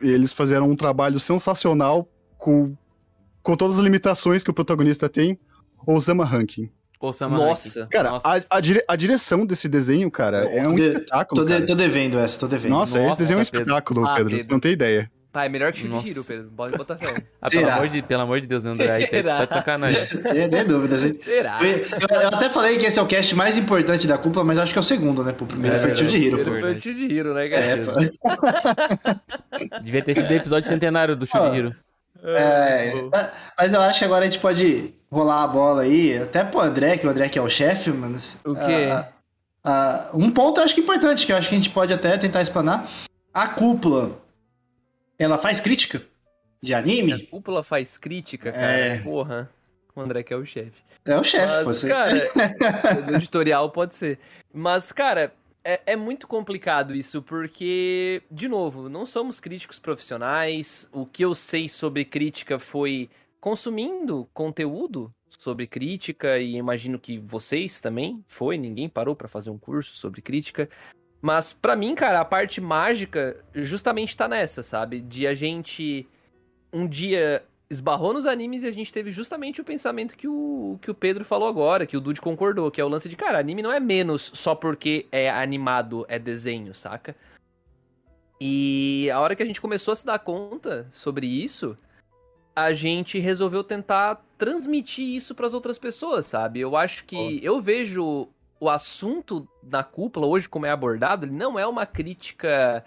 Eles 0.00 0.32
fizeram 0.32 0.70
um 0.70 0.76
trabalho 0.76 1.18
sensacional 1.18 2.08
com, 2.46 2.76
com 3.42 3.56
todas 3.56 3.76
as 3.78 3.82
limitações 3.82 4.44
que 4.44 4.50
o 4.50 4.54
protagonista 4.54 5.08
tem. 5.08 5.36
Osama 5.84 6.24
Rankin. 6.24 6.70
Ô, 7.00 7.12
Sama 7.12 7.36
Nossa. 7.36 7.80
Rankin. 7.80 7.90
Cara, 7.90 8.10
Nossa. 8.10 8.28
a, 8.48 8.56
a, 8.56 8.60
dire- 8.60 8.84
a 8.88 8.94
direção 8.96 9.44
desse 9.44 9.68
desenho, 9.68 10.08
cara, 10.10 10.44
é 10.44 10.66
um 10.66 10.78
espetáculo. 10.78 11.44
Tô, 11.44 11.46
de- 11.52 11.66
tô 11.66 11.74
devendo 11.74 12.18
essa, 12.20 12.38
tô 12.38 12.46
devendo. 12.46 12.70
Nossa, 12.70 12.98
Nossa, 12.98 13.10
esse 13.10 13.18
desenho 13.22 13.38
é 13.38 13.42
um 13.42 13.44
Pedro. 13.44 13.60
espetáculo, 13.62 14.06
Ah, 14.06 14.14
Pedro. 14.16 14.36
Pedro. 14.36 14.52
Não 14.52 14.60
tem 14.60 14.72
ideia. 14.72 15.10
Tá, 15.32 15.44
é 15.44 15.48
melhor 15.50 15.70
que 15.72 15.86
Nossa. 15.86 16.08
Hero, 16.08 16.24
Pedro. 16.24 16.50
Pode 16.56 16.76
botar 16.78 16.96
fé. 16.96 17.22
Ah, 17.42 17.50
pelo 17.50 17.68
amor, 17.70 17.88
de, 17.88 18.02
pelo 18.02 18.22
amor 18.22 18.40
de 18.40 18.46
Deus, 18.46 18.62
né, 18.62 18.70
André? 18.70 18.90
Aí 18.90 19.06
tá, 19.22 19.36
tá 19.38 19.44
de 19.44 19.54
sacanagem. 19.54 20.06
Tem 20.50 20.64
dúvidas, 20.66 21.04
hein? 21.04 21.18
Será? 21.22 21.58
Eu, 21.62 22.20
eu 22.22 22.28
até 22.28 22.48
falei 22.48 22.78
que 22.78 22.86
esse 22.86 22.98
é 22.98 23.02
o 23.02 23.06
cast 23.06 23.34
mais 23.34 23.58
importante 23.58 24.06
da 24.06 24.16
cúpula, 24.16 24.44
mas 24.44 24.56
acho 24.58 24.72
que 24.72 24.78
é 24.78 24.80
o 24.80 24.84
segundo, 24.84 25.22
né? 25.22 25.34
O 25.38 25.46
primeiro 25.46 25.76
É 25.76 25.80
foi 25.80 25.90
o 25.90 25.94
Tio 25.94 26.06
de 26.06 26.16
Hero. 26.26 26.38
Primeiro 26.38 26.54
pô. 26.54 26.60
foi 26.72 26.74
o 26.76 26.80
Shield 26.80 27.14
Hero, 27.18 27.34
né, 27.34 27.48
cara? 27.48 27.64
É, 27.66 27.76
pô. 27.76 27.92
Devia 29.82 30.02
ter 30.02 30.14
sido 30.14 30.30
o 30.30 30.34
episódio 30.34 30.68
centenário 30.68 31.14
do 31.14 31.26
Shurihiro. 31.26 31.74
É, 32.22 32.92
mas 33.58 33.72
eu 33.72 33.80
acho 33.80 33.98
que 33.98 34.04
agora 34.04 34.24
a 34.24 34.28
gente 34.28 34.40
pode 34.40 34.94
rolar 35.10 35.44
a 35.44 35.46
bola 35.48 35.82
aí, 35.82 36.18
até 36.18 36.44
pro 36.44 36.60
André, 36.60 36.98
que 36.98 37.06
o 37.06 37.10
André 37.10 37.28
que 37.28 37.38
é 37.38 37.42
o 37.42 37.48
chefe, 37.48 37.90
mano. 37.90 38.16
O 38.44 38.54
quê? 38.54 38.88
Ah, 38.92 39.08
ah, 39.64 40.10
um 40.14 40.30
ponto 40.30 40.60
eu 40.60 40.64
acho 40.64 40.74
que 40.74 40.80
é 40.80 40.84
importante, 40.84 41.26
que 41.26 41.32
eu 41.32 41.36
acho 41.36 41.48
que 41.48 41.54
a 41.54 41.58
gente 41.58 41.70
pode 41.70 41.92
até 41.92 42.16
tentar 42.16 42.42
explanar. 42.42 42.88
A 43.32 43.48
cúpula, 43.48 44.18
ela 45.18 45.38
faz 45.38 45.60
crítica 45.60 46.02
de 46.62 46.72
A 46.74 46.78
anime? 46.78 47.26
cúpula 47.26 47.62
faz 47.62 47.98
crítica, 47.98 48.52
cara. 48.52 48.72
É. 48.72 48.98
Porra. 48.98 49.50
O 49.94 50.00
André 50.00 50.22
que 50.22 50.32
é 50.32 50.36
o 50.36 50.44
chefe. 50.44 50.82
É 51.06 51.16
o 51.16 51.24
chefe, 51.24 51.64
você. 51.64 51.88
cara, 51.88 52.12
editorial 53.16 53.70
pode 53.70 53.94
ser. 53.94 54.18
Mas, 54.52 54.92
cara, 54.92 55.32
é, 55.66 55.80
é 55.86 55.96
muito 55.96 56.28
complicado 56.28 56.94
isso, 56.94 57.20
porque, 57.20 58.22
de 58.30 58.46
novo, 58.48 58.88
não 58.88 59.04
somos 59.04 59.40
críticos 59.40 59.80
profissionais. 59.80 60.88
O 60.92 61.04
que 61.04 61.24
eu 61.24 61.34
sei 61.34 61.68
sobre 61.68 62.04
crítica 62.04 62.56
foi 62.56 63.10
consumindo 63.40 64.28
conteúdo 64.32 65.12
sobre 65.28 65.66
crítica, 65.66 66.38
e 66.38 66.54
imagino 66.54 66.98
que 66.98 67.18
vocês 67.18 67.80
também 67.80 68.24
foi, 68.28 68.56
ninguém 68.56 68.88
parou 68.88 69.16
pra 69.16 69.28
fazer 69.28 69.50
um 69.50 69.58
curso 69.58 69.96
sobre 69.96 70.22
crítica. 70.22 70.68
Mas 71.20 71.52
pra 71.52 71.74
mim, 71.74 71.94
cara, 71.96 72.20
a 72.20 72.24
parte 72.24 72.60
mágica 72.60 73.44
justamente 73.52 74.16
tá 74.16 74.28
nessa, 74.28 74.62
sabe? 74.62 75.00
De 75.00 75.26
a 75.26 75.34
gente 75.34 76.08
um 76.72 76.86
dia 76.86 77.44
esbarrou 77.68 78.12
nos 78.12 78.26
animes 78.26 78.62
e 78.62 78.66
a 78.66 78.70
gente 78.70 78.92
teve 78.92 79.10
justamente 79.10 79.60
o 79.60 79.64
pensamento 79.64 80.16
que 80.16 80.28
o, 80.28 80.78
que 80.80 80.90
o 80.90 80.94
Pedro 80.94 81.24
falou 81.24 81.48
agora, 81.48 81.86
que 81.86 81.96
o 81.96 82.00
Dude 82.00 82.20
concordou, 82.20 82.70
que 82.70 82.80
é 82.80 82.84
o 82.84 82.88
lance 82.88 83.08
de, 83.08 83.16
cara, 83.16 83.38
anime 83.38 83.62
não 83.62 83.72
é 83.72 83.80
menos 83.80 84.30
só 84.34 84.54
porque 84.54 85.06
é 85.10 85.28
animado, 85.28 86.06
é 86.08 86.18
desenho, 86.18 86.72
saca? 86.74 87.16
E 88.40 89.10
a 89.12 89.18
hora 89.18 89.34
que 89.34 89.42
a 89.42 89.46
gente 89.46 89.60
começou 89.60 89.92
a 89.92 89.96
se 89.96 90.06
dar 90.06 90.18
conta 90.18 90.86
sobre 90.92 91.26
isso, 91.26 91.76
a 92.54 92.72
gente 92.72 93.18
resolveu 93.18 93.64
tentar 93.64 94.24
transmitir 94.38 95.04
isso 95.04 95.34
pras 95.34 95.54
outras 95.54 95.78
pessoas, 95.78 96.26
sabe? 96.26 96.60
Eu 96.60 96.76
acho 96.76 97.04
que 97.04 97.40
eu 97.42 97.60
vejo 97.60 98.28
o 98.60 98.70
assunto 98.70 99.46
na 99.62 99.82
cúpula 99.82 100.26
hoje 100.26 100.48
como 100.48 100.66
é 100.66 100.70
abordado, 100.70 101.26
ele 101.26 101.32
não 101.32 101.58
é 101.58 101.66
uma 101.66 101.84
crítica 101.84 102.84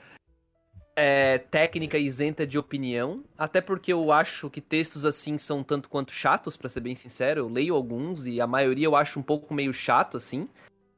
é, 0.99 1.37
técnica 1.37 1.97
isenta 1.97 2.45
de 2.45 2.57
opinião, 2.57 3.23
até 3.37 3.61
porque 3.61 3.93
eu 3.93 4.11
acho 4.11 4.49
que 4.49 4.59
textos 4.59 5.05
assim 5.05 5.37
são 5.37 5.63
tanto 5.63 5.87
quanto 5.87 6.11
chatos, 6.11 6.57
pra 6.57 6.67
ser 6.67 6.81
bem 6.81 6.93
sincero. 6.93 7.39
Eu 7.39 7.47
leio 7.47 7.73
alguns 7.73 8.27
e 8.27 8.41
a 8.41 8.45
maioria 8.45 8.85
eu 8.85 8.97
acho 8.97 9.17
um 9.17 9.23
pouco 9.23 9.53
meio 9.53 9.73
chato 9.73 10.17
assim, 10.17 10.45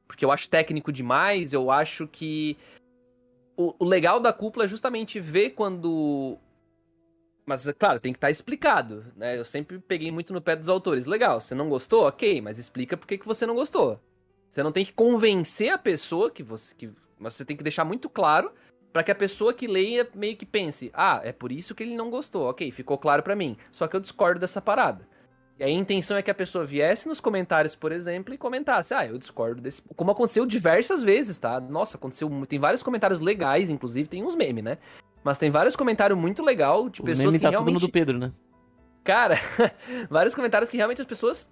porque 0.07 0.25
eu 0.25 0.31
acho 0.31 0.49
técnico 0.49 0.91
demais. 0.91 1.53
Eu 1.53 1.69
acho 1.69 2.07
que 2.07 2.57
o, 3.55 3.75
o 3.77 3.85
legal 3.85 4.19
da 4.19 4.33
cúpula 4.33 4.65
é 4.65 4.67
justamente 4.67 5.19
ver 5.19 5.51
quando 5.51 6.35
mas, 7.45 7.67
é 7.67 7.73
claro, 7.73 7.99
tem 7.99 8.13
que 8.13 8.17
estar 8.17 8.31
explicado, 8.31 9.05
né? 9.15 9.37
Eu 9.37 9.45
sempre 9.45 9.77
peguei 9.77 10.11
muito 10.11 10.31
no 10.33 10.41
pé 10.41 10.55
dos 10.55 10.69
autores. 10.69 11.05
Legal, 11.05 11.39
você 11.41 11.53
não 11.53 11.69
gostou? 11.69 12.07
Ok, 12.07 12.41
mas 12.41 12.57
explica 12.57 12.95
por 12.97 13.05
que, 13.05 13.17
que 13.17 13.25
você 13.25 13.45
não 13.45 13.55
gostou. 13.55 13.99
Você 14.49 14.63
não 14.63 14.71
tem 14.71 14.85
que 14.85 14.93
convencer 14.93 15.69
a 15.69 15.77
pessoa 15.77 16.31
que 16.31 16.41
você. 16.41 16.73
Que, 16.73 16.89
mas 17.19 17.35
você 17.35 17.45
tem 17.45 17.57
que 17.57 17.63
deixar 17.63 17.83
muito 17.83 18.09
claro 18.09 18.51
para 18.91 19.03
que 19.03 19.11
a 19.11 19.15
pessoa 19.15 19.53
que 19.53 19.67
leia 19.67 20.07
meio 20.13 20.35
que 20.35 20.45
pense: 20.45 20.91
ah, 20.93 21.21
é 21.23 21.31
por 21.31 21.51
isso 21.51 21.73
que 21.73 21.83
ele 21.83 21.95
não 21.95 22.09
gostou. 22.09 22.49
Ok, 22.49 22.69
ficou 22.71 22.97
claro 22.97 23.23
para 23.23 23.35
mim. 23.35 23.57
Só 23.71 23.87
que 23.87 23.95
eu 23.95 23.99
discordo 23.99 24.39
dessa 24.39 24.61
parada. 24.61 25.07
E 25.59 25.63
aí 25.63 25.71
a 25.71 25.75
intenção 25.75 26.17
é 26.17 26.21
que 26.21 26.31
a 26.31 26.33
pessoa 26.33 26.65
viesse 26.65 27.07
nos 27.07 27.19
comentários, 27.19 27.75
por 27.75 27.91
exemplo, 27.91 28.33
e 28.33 28.37
comentasse: 28.37 28.93
ah, 28.93 29.05
eu 29.05 29.17
discordo 29.17 29.61
desse. 29.61 29.81
Como 29.95 30.11
aconteceu 30.11 30.45
diversas 30.45 31.03
vezes, 31.03 31.37
tá? 31.37 31.59
Nossa, 31.59 31.97
aconteceu. 31.97 32.29
Tem 32.47 32.59
vários 32.59 32.83
comentários 32.83 33.21
legais, 33.21 33.69
inclusive, 33.69 34.09
tem 34.09 34.23
uns 34.23 34.35
memes, 34.35 34.63
né? 34.63 34.77
Mas 35.23 35.37
tem 35.37 35.51
vários 35.51 35.75
comentários 35.75 36.17
muito 36.17 36.43
legal 36.43 36.89
de 36.89 37.01
Os 37.01 37.05
pessoas 37.05 37.17
memes 37.19 37.35
que 37.35 37.41
tá 37.41 37.49
tudo 37.49 37.59
no 37.59 37.65
realmente 37.65 37.81
do 37.81 37.91
Pedro, 37.91 38.17
né? 38.17 38.31
Cara, 39.03 39.35
vários 40.09 40.35
comentários 40.35 40.69
que 40.69 40.77
realmente 40.77 41.01
as 41.01 41.07
pessoas, 41.07 41.49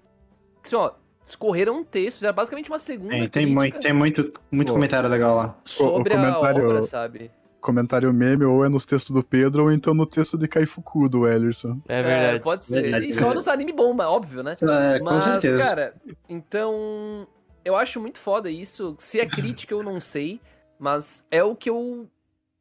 assim, 0.64 0.76
ó, 0.76 0.92
escorreram 1.30 1.78
um 1.80 1.84
texto, 1.84 2.18
fizeram 2.18 2.36
basicamente 2.36 2.70
uma 2.70 2.80
segunda 2.80 3.12
Tem, 3.12 3.28
tem 3.30 3.46
muito, 3.46 3.80
tem 3.80 3.94
muito, 3.94 4.34
muito 4.52 4.68
Pô. 4.68 4.74
comentário 4.74 5.10
legal 5.10 5.36
lá. 5.36 5.56
sobre 5.66 5.92
O- 5.94 6.02
o 6.02 6.04
comentário- 6.04 6.66
a 6.66 6.68
obra, 6.70 6.84
sabe? 6.84 7.32
Comentário 7.62 8.14
meme 8.14 8.46
ou 8.46 8.64
é 8.64 8.70
nos 8.70 8.86
textos 8.86 9.14
do 9.14 9.22
Pedro 9.22 9.64
ou 9.64 9.72
então 9.74 9.94
no 9.94 10.06
texto 10.06 10.38
de 10.38 10.48
Kaifuku 10.48 11.10
do 11.10 11.28
Ellerson. 11.28 11.78
É 11.90 12.02
verdade. 12.02 12.44
pode 12.44 12.64
ser. 12.64 12.82
Verdade. 12.84 13.10
E 13.10 13.14
só 13.14 13.34
nos 13.34 13.50
anime 13.50 13.74
bomba, 13.74 14.08
óbvio, 14.08 14.42
né? 14.42 14.54
É, 14.62 15.00
com 15.00 15.06
Mas, 15.06 15.24
certeza. 15.24 15.64
cara, 15.66 15.94
então, 16.30 17.28
eu 17.66 17.76
acho 17.76 18.00
muito 18.00 18.18
foda 18.18 18.50
isso. 18.50 18.96
Se 18.98 19.20
é 19.20 19.26
crítica, 19.26 19.74
eu 19.74 19.84
não 19.84 20.00
sei, 20.00 20.40
mas 20.80 21.26
é 21.30 21.44
o 21.44 21.54
que 21.54 21.70
eu 21.70 22.08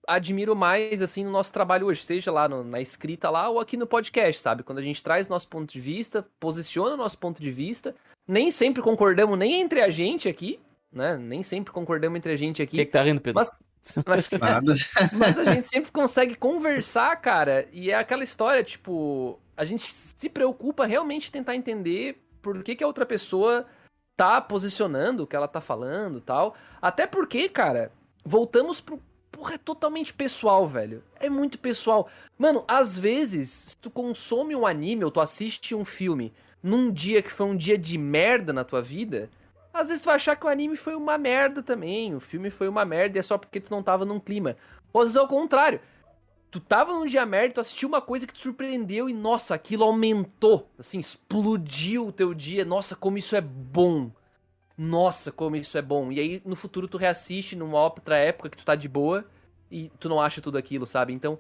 admiro 0.09 0.57
mais, 0.57 1.03
assim, 1.03 1.23
no 1.25 1.31
nosso 1.31 1.53
trabalho 1.53 1.87
hoje, 1.87 2.03
seja 2.03 2.33
lá 2.33 2.49
no- 2.49 2.65
na 2.65 2.81
escrita 2.81 3.29
lá 3.31 3.49
ou 3.49 3.61
aqui 3.61 3.77
no 3.77 3.87
podcast, 3.87 4.41
sabe? 4.41 4.63
Quando 4.63 4.79
a 4.79 4.83
gente 4.83 5.03
traz 5.03 5.29
nosso 5.29 5.47
ponto 5.49 5.71
de 5.73 5.81
vista, 5.81 6.27
posiciona 6.41 6.95
o 6.95 6.97
nosso 6.97 7.19
ponto 7.19 7.41
de 7.41 7.51
vista, 7.51 7.95
nem 8.27 8.51
sempre 8.51 8.83
concordamos 8.83 9.39
nem 9.39 9.61
entre 9.61 9.83
a 9.83 9.91
gente 9.91 10.29
aqui, 10.29 10.59
né? 10.91 11.17
Nem 11.17 11.43
sempre 11.43 11.73
concordamos 11.73 12.17
entre 12.17 12.33
a 12.33 12.37
gente 12.37 12.55
O 12.63 12.67
que, 12.67 12.77
aqui, 12.79 12.87
que 12.87 12.93
tá 12.93 13.03
rindo, 13.03 13.21
Pedro? 13.21 13.39
Mas- 13.41 13.59
mas, 14.07 14.31
Nada. 14.41 14.75
mas 15.17 15.39
a 15.39 15.45
gente 15.45 15.69
sempre 15.69 15.93
consegue 15.93 16.35
conversar, 16.35 17.15
cara, 17.17 17.69
e 17.73 17.91
é 17.91 17.95
aquela 17.95 18.25
história, 18.25 18.65
tipo, 18.65 19.39
a 19.57 19.65
gente 19.65 19.95
se 19.95 20.29
preocupa 20.29 20.85
realmente 20.87 21.31
tentar 21.31 21.55
entender 21.55 22.21
por 22.43 22.63
que, 22.63 22.75
que 22.77 22.83
a 22.85 22.87
outra 22.87 23.07
pessoa 23.07 23.67
tá 24.17 24.41
posicionando 24.41 25.23
o 25.23 25.27
que 25.27 25.37
ela 25.37 25.47
tá 25.49 25.61
falando 25.61 26.21
tal. 26.21 26.55
Até 26.83 27.07
porque, 27.07 27.49
cara, 27.49 27.93
voltamos 28.25 28.81
pro. 28.81 29.01
Porra, 29.39 29.55
é 29.55 29.59
totalmente 29.59 30.13
pessoal, 30.13 30.67
velho. 30.67 31.01
É 31.21 31.31
muito 31.31 31.61
pessoal. 31.61 32.09
Mano, 32.37 32.65
às 32.67 32.99
vezes, 32.99 33.49
se 33.49 33.77
tu 33.77 33.89
consome 33.89 34.57
um 34.57 34.67
anime 34.67 35.05
ou 35.05 35.13
tu 35.13 35.21
assiste 35.21 35.77
um 35.77 35.85
filme 35.85 36.33
num 36.61 36.91
dia 36.91 37.23
que 37.23 37.31
foi 37.31 37.47
um 37.47 37.57
dia 37.57 37.79
de 37.79 37.97
merda 37.97 38.53
na 38.53 38.65
tua 38.65 38.83
vida, 38.83 39.31
às 39.73 39.87
vezes 39.87 40.03
tu 40.03 40.07
vai 40.07 40.17
achar 40.17 40.35
que 40.35 40.45
o 40.45 40.49
anime 40.49 40.75
foi 40.75 40.97
uma 40.97 41.17
merda 41.17 41.63
também, 41.63 42.17
o 42.17 42.19
filme 42.19 42.51
foi 42.51 42.67
uma 42.67 42.85
merda 42.85 43.17
e 43.17 43.21
é 43.21 43.23
só 43.23 43.39
porque 43.39 43.61
tu 43.61 43.71
não 43.71 43.81
tava 43.81 44.05
num 44.05 44.19
clima. 44.19 44.57
Ou 44.93 45.03
às 45.03 45.11
vezes 45.11 45.17
é 45.17 45.23
o 45.23 45.29
contrário. 45.29 45.81
Tu 46.51 46.59
tava 46.59 46.93
num 46.93 47.07
dia 47.07 47.25
merda, 47.25 47.55
tu 47.55 47.61
assistiu 47.61 47.89
uma 47.89 48.01
coisa 48.01 48.27
que 48.27 48.33
te 48.33 48.41
surpreendeu 48.41 49.09
e, 49.09 49.15
nossa, 49.15 49.55
aquilo 49.55 49.85
aumentou. 49.85 50.69
Assim, 50.77 50.99
explodiu 50.99 52.09
o 52.09 52.13
teu 52.13 52.35
dia. 52.35 52.65
Nossa, 52.65 52.97
como 52.97 53.17
isso 53.17 53.37
é 53.37 53.41
bom. 53.41 54.11
Nossa, 54.79 55.33
como 55.33 55.57
isso 55.57 55.77
é 55.77 55.83
bom. 55.83 56.13
E 56.13 56.21
aí, 56.21 56.43
no 56.45 56.55
futuro, 56.55 56.87
tu 56.87 56.97
reassiste 56.97 57.57
numa 57.57 57.83
outra 57.83 58.17
época 58.17 58.49
que 58.49 58.57
tu 58.57 58.65
tá 58.65 58.77
de 58.77 58.89
boa 58.89 59.25
e 59.71 59.91
tu 59.99 60.09
não 60.09 60.21
acha 60.21 60.41
tudo 60.41 60.57
aquilo, 60.57 60.87
sabe? 60.87 61.13
Então, 61.13 61.39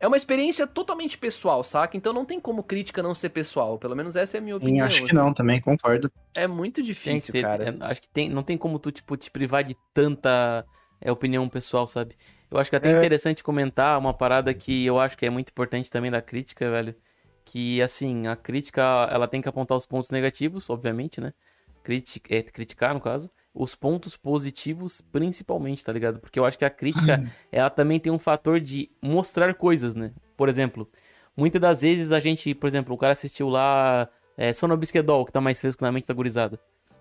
é 0.00 0.08
uma 0.08 0.16
experiência 0.16 0.66
totalmente 0.66 1.16
pessoal, 1.16 1.62
saca? 1.62 1.96
Então 1.96 2.12
não 2.12 2.24
tem 2.24 2.40
como 2.40 2.62
crítica 2.64 3.02
não 3.02 3.14
ser 3.14 3.28
pessoal. 3.28 3.78
Pelo 3.78 3.94
menos 3.94 4.16
essa 4.16 4.36
é 4.36 4.38
a 4.38 4.40
minha 4.42 4.56
Sim, 4.56 4.62
opinião. 4.64 4.86
acho 4.86 4.96
que 4.96 5.06
assim. 5.06 5.16
não, 5.16 5.32
também 5.32 5.60
concordo. 5.60 6.10
É 6.34 6.46
muito 6.46 6.82
difícil, 6.82 7.32
ter- 7.32 7.42
cara. 7.42 7.64
é, 7.68 7.84
acho 7.84 8.02
que 8.02 8.08
tem, 8.08 8.28
não 8.28 8.42
tem 8.42 8.58
como 8.58 8.78
tu, 8.78 8.90
tipo, 8.90 9.16
te 9.16 9.30
privar 9.30 9.62
de 9.62 9.76
tanta 9.94 10.66
é, 11.00 11.12
opinião 11.12 11.48
pessoal, 11.48 11.86
sabe? 11.86 12.16
Eu 12.50 12.58
acho 12.58 12.70
que 12.70 12.76
é 12.76 12.78
até 12.78 12.88
É. 12.88 12.96
interessante 12.96 13.42
comentar 13.42 13.98
uma 13.98 14.12
parada 14.12 14.52
que 14.52 14.84
eu 14.84 14.98
acho 14.98 15.16
que 15.16 15.24
é 15.26 15.30
muito 15.30 15.50
importante 15.50 15.88
também 15.90 16.10
da 16.10 16.20
crítica, 16.22 16.68
velho. 16.70 16.94
Que, 17.44 17.80
assim, 17.82 18.26
a 18.26 18.36
crítica, 18.36 18.82
ela 19.10 19.28
tem 19.28 19.40
que 19.40 19.48
apontar 19.48 19.76
os 19.76 19.86
pontos 19.86 20.10
negativos, 20.10 20.68
obviamente, 20.70 21.20
né? 21.20 21.32
Criti 21.90 22.22
é, 22.30 22.40
criticar, 22.42 22.94
no 22.94 23.00
caso. 23.00 23.28
Os 23.52 23.74
pontos 23.74 24.16
positivos, 24.16 25.00
principalmente, 25.00 25.84
tá 25.84 25.92
ligado? 25.92 26.20
Porque 26.20 26.38
eu 26.38 26.44
acho 26.44 26.56
que 26.56 26.64
a 26.64 26.70
crítica, 26.70 27.20
ela 27.50 27.68
também 27.68 27.98
tem 27.98 28.12
um 28.12 28.18
fator 28.18 28.60
de 28.60 28.88
mostrar 29.02 29.52
coisas, 29.54 29.96
né? 29.96 30.12
Por 30.36 30.48
exemplo, 30.48 30.88
muitas 31.36 31.60
das 31.60 31.80
vezes 31.80 32.12
a 32.12 32.20
gente, 32.20 32.54
por 32.54 32.68
exemplo, 32.68 32.94
o 32.94 32.98
cara 32.98 33.12
assistiu 33.12 33.48
lá 33.48 34.08
é, 34.36 34.52
Sonobisquedol, 34.52 35.24
que 35.26 35.32
tá 35.32 35.40
mais 35.40 35.60
fresco 35.60 35.82
na 35.82 35.90
mente 35.90 36.06
da 36.06 36.14
gurizada. 36.14 36.60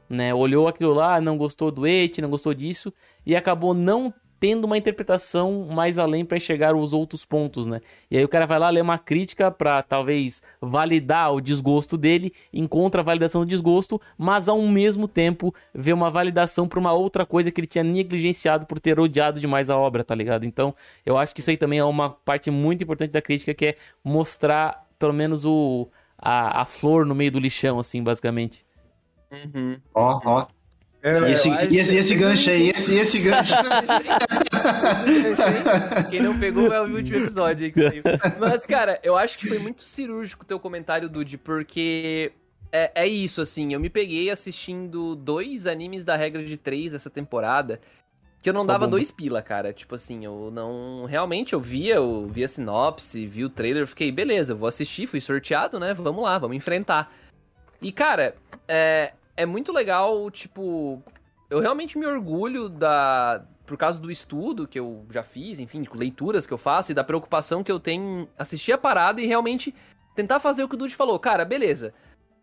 né? 0.10 0.34
Olhou 0.34 0.68
aquilo 0.68 0.94
lá, 0.94 1.22
não 1.22 1.38
gostou 1.38 1.70
do 1.72 1.86
et, 1.86 2.20
não 2.20 2.30
gostou 2.30 2.54
disso 2.56 2.92
e 3.24 3.36
acabou 3.36 3.76
não 3.76 4.12
tendo 4.40 4.66
uma 4.66 4.78
interpretação 4.78 5.68
mais 5.70 5.98
além 5.98 6.24
para 6.24 6.38
enxergar 6.38 6.76
os 6.76 6.94
outros 6.94 7.26
pontos, 7.26 7.68
né? 7.68 7.82
E 8.10 8.18
aí 8.18 8.24
o 8.24 8.30
cara 8.30 8.46
vai 8.46 8.58
lá 8.58 8.70
ler 8.70 8.82
uma 8.82 8.98
crítica 8.98 9.52
para 9.52 9.84
talvez 9.84 10.42
validar 10.62 11.34
o 11.34 11.42
desgosto 11.42 11.98
dele, 11.98 12.34
encontra 12.54 13.02
a 13.02 13.04
validação 13.04 13.42
do 13.42 13.48
desgosto, 13.48 14.00
mas 14.18 14.48
ao 14.48 14.62
mesmo 14.62 15.08
tempo 15.08 15.54
vê 15.74 15.92
uma 15.92 16.10
validação 16.10 16.68
para 16.68 16.80
uma 16.80 16.94
outra 16.94 17.26
coisa 17.26 17.52
que 17.52 17.60
ele 17.60 17.68
tinha 17.68 17.84
negligenciado 17.84 18.66
por 18.66 18.80
ter 18.80 19.00
odiado 19.00 19.40
demais 19.40 19.70
a 19.70 19.78
obra, 19.78 20.04
tá 20.04 20.16
ligado? 20.16 20.46
Então, 20.46 20.74
eu 21.06 21.18
acho 21.18 21.34
que 21.34 21.42
isso 21.42 21.50
aí 21.50 21.58
também 21.58 21.80
é 21.80 21.84
uma 21.84 22.10
parte 22.10 22.50
muito 22.50 22.84
importante 22.84 23.12
da 23.12 23.22
crítica 23.22 23.54
que 23.54 23.66
é 23.66 23.76
mostrar 24.04 24.88
pelo 24.98 25.14
menos 25.14 25.46
o 25.46 25.88
a, 26.18 26.62
a 26.62 26.66
flor 26.66 27.06
no 27.06 27.16
meio 27.16 27.32
do 27.32 27.40
lixão 27.40 27.80
assim, 27.80 28.04
basicamente. 28.04 28.66
Uhum. 29.32 29.80
Ó, 29.94 30.20
ó. 30.26 30.48
É, 31.02 31.30
E 31.30 31.34
esse, 31.34 31.50
e 31.50 31.78
esse, 31.78 31.92
que- 31.94 31.98
esse 32.00 32.16
gancho 32.16 32.50
aí, 32.50 32.70
esse, 32.70 32.96
esse 32.98 33.20
gancho. 33.22 33.54
Quem 36.10 36.22
não 36.22 36.38
pegou 36.38 36.74
é 36.74 36.82
o 36.82 36.96
último 36.96 37.18
episódio 37.18 37.66
aí 37.66 37.72
que 37.72 37.82
saiu. 37.82 38.04
Mas, 38.40 38.66
cara, 38.66 39.00
eu 39.04 39.18
acho 39.18 39.38
que 39.38 39.48
foi 39.48 39.60
muito 39.60 39.82
cirúrgico 39.84 40.44
o 40.44 40.46
teu 40.46 40.60
comentário, 40.60 41.10
Dude, 41.10 41.38
porque 41.38 42.32
é, 42.72 42.92
é 43.04 43.08
isso, 43.08 43.42
assim. 43.42 43.74
Eu 43.74 43.80
me 43.80 43.90
peguei 43.90 44.30
assistindo 44.30 45.16
dois 45.16 45.68
animes 45.68 46.04
da 46.04 46.16
regra 46.16 46.44
de 46.44 46.58
três 46.58 46.92
dessa 46.92 47.10
temporada. 47.10 47.80
Que 48.42 48.50
eu 48.50 48.54
não 48.54 48.62
Só 48.62 48.68
dava 48.68 48.86
bomba. 48.86 48.92
dois 48.98 49.12
pila, 49.12 49.42
cara. 49.42 49.74
Tipo 49.74 49.96
assim, 49.96 50.24
eu 50.24 50.50
não. 50.52 51.06
Realmente, 51.06 51.54
eu 51.54 51.60
via, 51.60 51.96
eu 51.96 52.28
via 52.32 52.46
a 52.46 52.48
sinopse, 52.48 53.26
vi 53.26 53.44
o 53.44 53.50
trailer, 53.50 53.86
fiquei, 53.86 54.12
beleza, 54.12 54.54
eu 54.54 54.58
vou 54.58 54.68
assistir, 54.70 55.08
fui 55.08 55.20
sorteado, 55.20 55.78
né? 55.80 55.94
Vamos 55.94 56.24
lá, 56.24 56.38
vamos 56.38 56.56
enfrentar. 56.56 57.14
E, 57.82 57.92
cara, 57.92 58.36
é, 58.68 59.14
é 59.40 59.46
muito 59.46 59.72
legal, 59.72 60.30
tipo. 60.30 61.02
Eu 61.50 61.62
realmente 61.62 61.98
me 61.98 62.06
orgulho 62.06 62.68
da. 62.68 63.46
Por 63.66 63.78
causa 63.78 64.00
do 64.00 64.12
estudo 64.12 64.68
que 64.68 64.80
eu 64.80 65.06
já 65.12 65.24
fiz, 65.24 65.60
enfim, 65.60 65.86
leituras 65.94 66.46
que 66.46 66.54
eu 66.54 66.58
faço 66.58 66.92
e 66.92 66.96
da 66.96 67.04
preocupação 67.04 67.64
que 67.64 67.72
eu 67.72 67.80
tenho 67.80 68.24
em 68.24 68.30
assistir 68.38 68.74
a 68.74 68.78
parada 68.78 69.22
e 69.22 69.28
realmente 69.28 69.74
tentar 70.16 70.40
fazer 70.40 70.64
o 70.64 70.68
que 70.68 70.76
o 70.76 70.78
Dude 70.78 70.96
falou. 70.96 71.18
Cara, 71.20 71.46
beleza. 71.46 71.94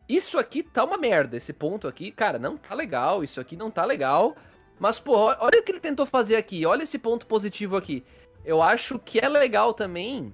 Isso 0.08 0.38
aqui 0.38 0.62
tá 0.62 0.84
uma 0.84 0.96
merda. 0.96 1.36
Esse 1.36 1.52
ponto 1.52 1.86
aqui, 1.86 2.10
cara, 2.10 2.38
não 2.38 2.56
tá 2.56 2.74
legal. 2.74 3.22
Isso 3.22 3.40
aqui 3.40 3.56
não 3.56 3.70
tá 3.70 3.84
legal. 3.84 4.36
Mas, 4.78 4.98
pô, 4.98 5.16
olha 5.16 5.60
o 5.60 5.62
que 5.62 5.72
ele 5.72 5.80
tentou 5.80 6.06
fazer 6.06 6.36
aqui. 6.36 6.64
Olha 6.64 6.84
esse 6.84 6.98
ponto 6.98 7.26
positivo 7.26 7.76
aqui. 7.76 8.04
Eu 8.44 8.62
acho 8.62 8.98
que 8.98 9.18
é 9.18 9.28
legal 9.28 9.74
também. 9.74 10.32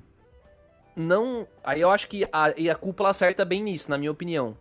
Não. 0.94 1.48
Aí 1.64 1.80
eu 1.80 1.90
acho 1.90 2.06
que 2.06 2.24
a, 2.30 2.46
a 2.48 2.74
cúpula 2.76 3.08
acerta 3.08 3.44
bem 3.44 3.62
nisso, 3.62 3.90
na 3.90 3.98
minha 3.98 4.12
opinião. 4.12 4.56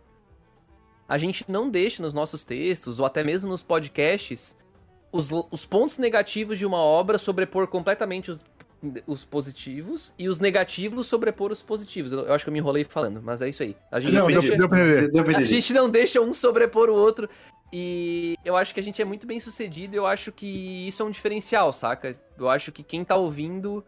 A 1.12 1.18
gente 1.18 1.44
não 1.46 1.68
deixa 1.68 2.02
nos 2.02 2.14
nossos 2.14 2.42
textos, 2.42 2.98
ou 2.98 3.04
até 3.04 3.22
mesmo 3.22 3.50
nos 3.50 3.62
podcasts, 3.62 4.56
os, 5.12 5.28
os 5.50 5.66
pontos 5.66 5.98
negativos 5.98 6.56
de 6.56 6.64
uma 6.64 6.78
obra 6.78 7.18
sobrepor 7.18 7.66
completamente 7.66 8.30
os, 8.30 8.42
os 9.06 9.22
positivos 9.22 10.14
e 10.18 10.26
os 10.26 10.40
negativos 10.40 11.06
sobrepor 11.06 11.52
os 11.52 11.60
positivos. 11.60 12.12
Eu, 12.12 12.20
eu 12.20 12.32
acho 12.32 12.46
que 12.46 12.48
eu 12.48 12.52
me 12.54 12.60
enrolei 12.60 12.84
falando, 12.84 13.20
mas 13.22 13.42
é 13.42 13.50
isso 13.50 13.62
aí. 13.62 13.76
A 13.90 14.00
gente 14.00 14.14
Não, 14.14 14.26
deixa... 14.26 14.56
deu. 14.56 14.66
Deu 15.10 15.24
A 15.36 15.44
gente 15.44 15.74
não 15.74 15.90
deixa 15.90 16.18
um 16.18 16.32
sobrepor 16.32 16.88
o 16.88 16.94
outro. 16.94 17.28
E 17.70 18.34
eu 18.42 18.56
acho 18.56 18.72
que 18.72 18.80
a 18.80 18.82
gente 18.82 19.02
é 19.02 19.04
muito 19.04 19.26
bem 19.26 19.38
sucedido. 19.38 19.94
Eu 19.94 20.06
acho 20.06 20.32
que 20.32 20.88
isso 20.88 21.02
é 21.02 21.04
um 21.04 21.10
diferencial, 21.10 21.74
saca? 21.74 22.18
Eu 22.38 22.48
acho 22.48 22.72
que 22.72 22.82
quem 22.82 23.04
tá 23.04 23.16
ouvindo 23.16 23.84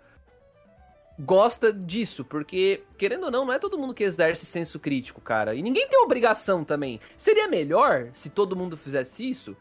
gosta 1.18 1.72
disso, 1.72 2.24
porque, 2.24 2.82
querendo 2.98 3.24
ou 3.24 3.30
não, 3.30 3.44
não 3.44 3.52
é 3.52 3.58
todo 3.58 3.78
mundo 3.78 3.94
que 3.94 4.04
exerce 4.04 4.44
senso 4.44 4.78
crítico, 4.78 5.20
cara. 5.20 5.54
E 5.54 5.62
ninguém 5.62 5.88
tem 5.88 6.00
obrigação 6.00 6.64
também. 6.64 7.00
Seria 7.16 7.48
melhor 7.48 8.10
se 8.12 8.28
todo 8.28 8.56
mundo 8.56 8.76
fizesse 8.76 9.28
isso? 9.28 9.56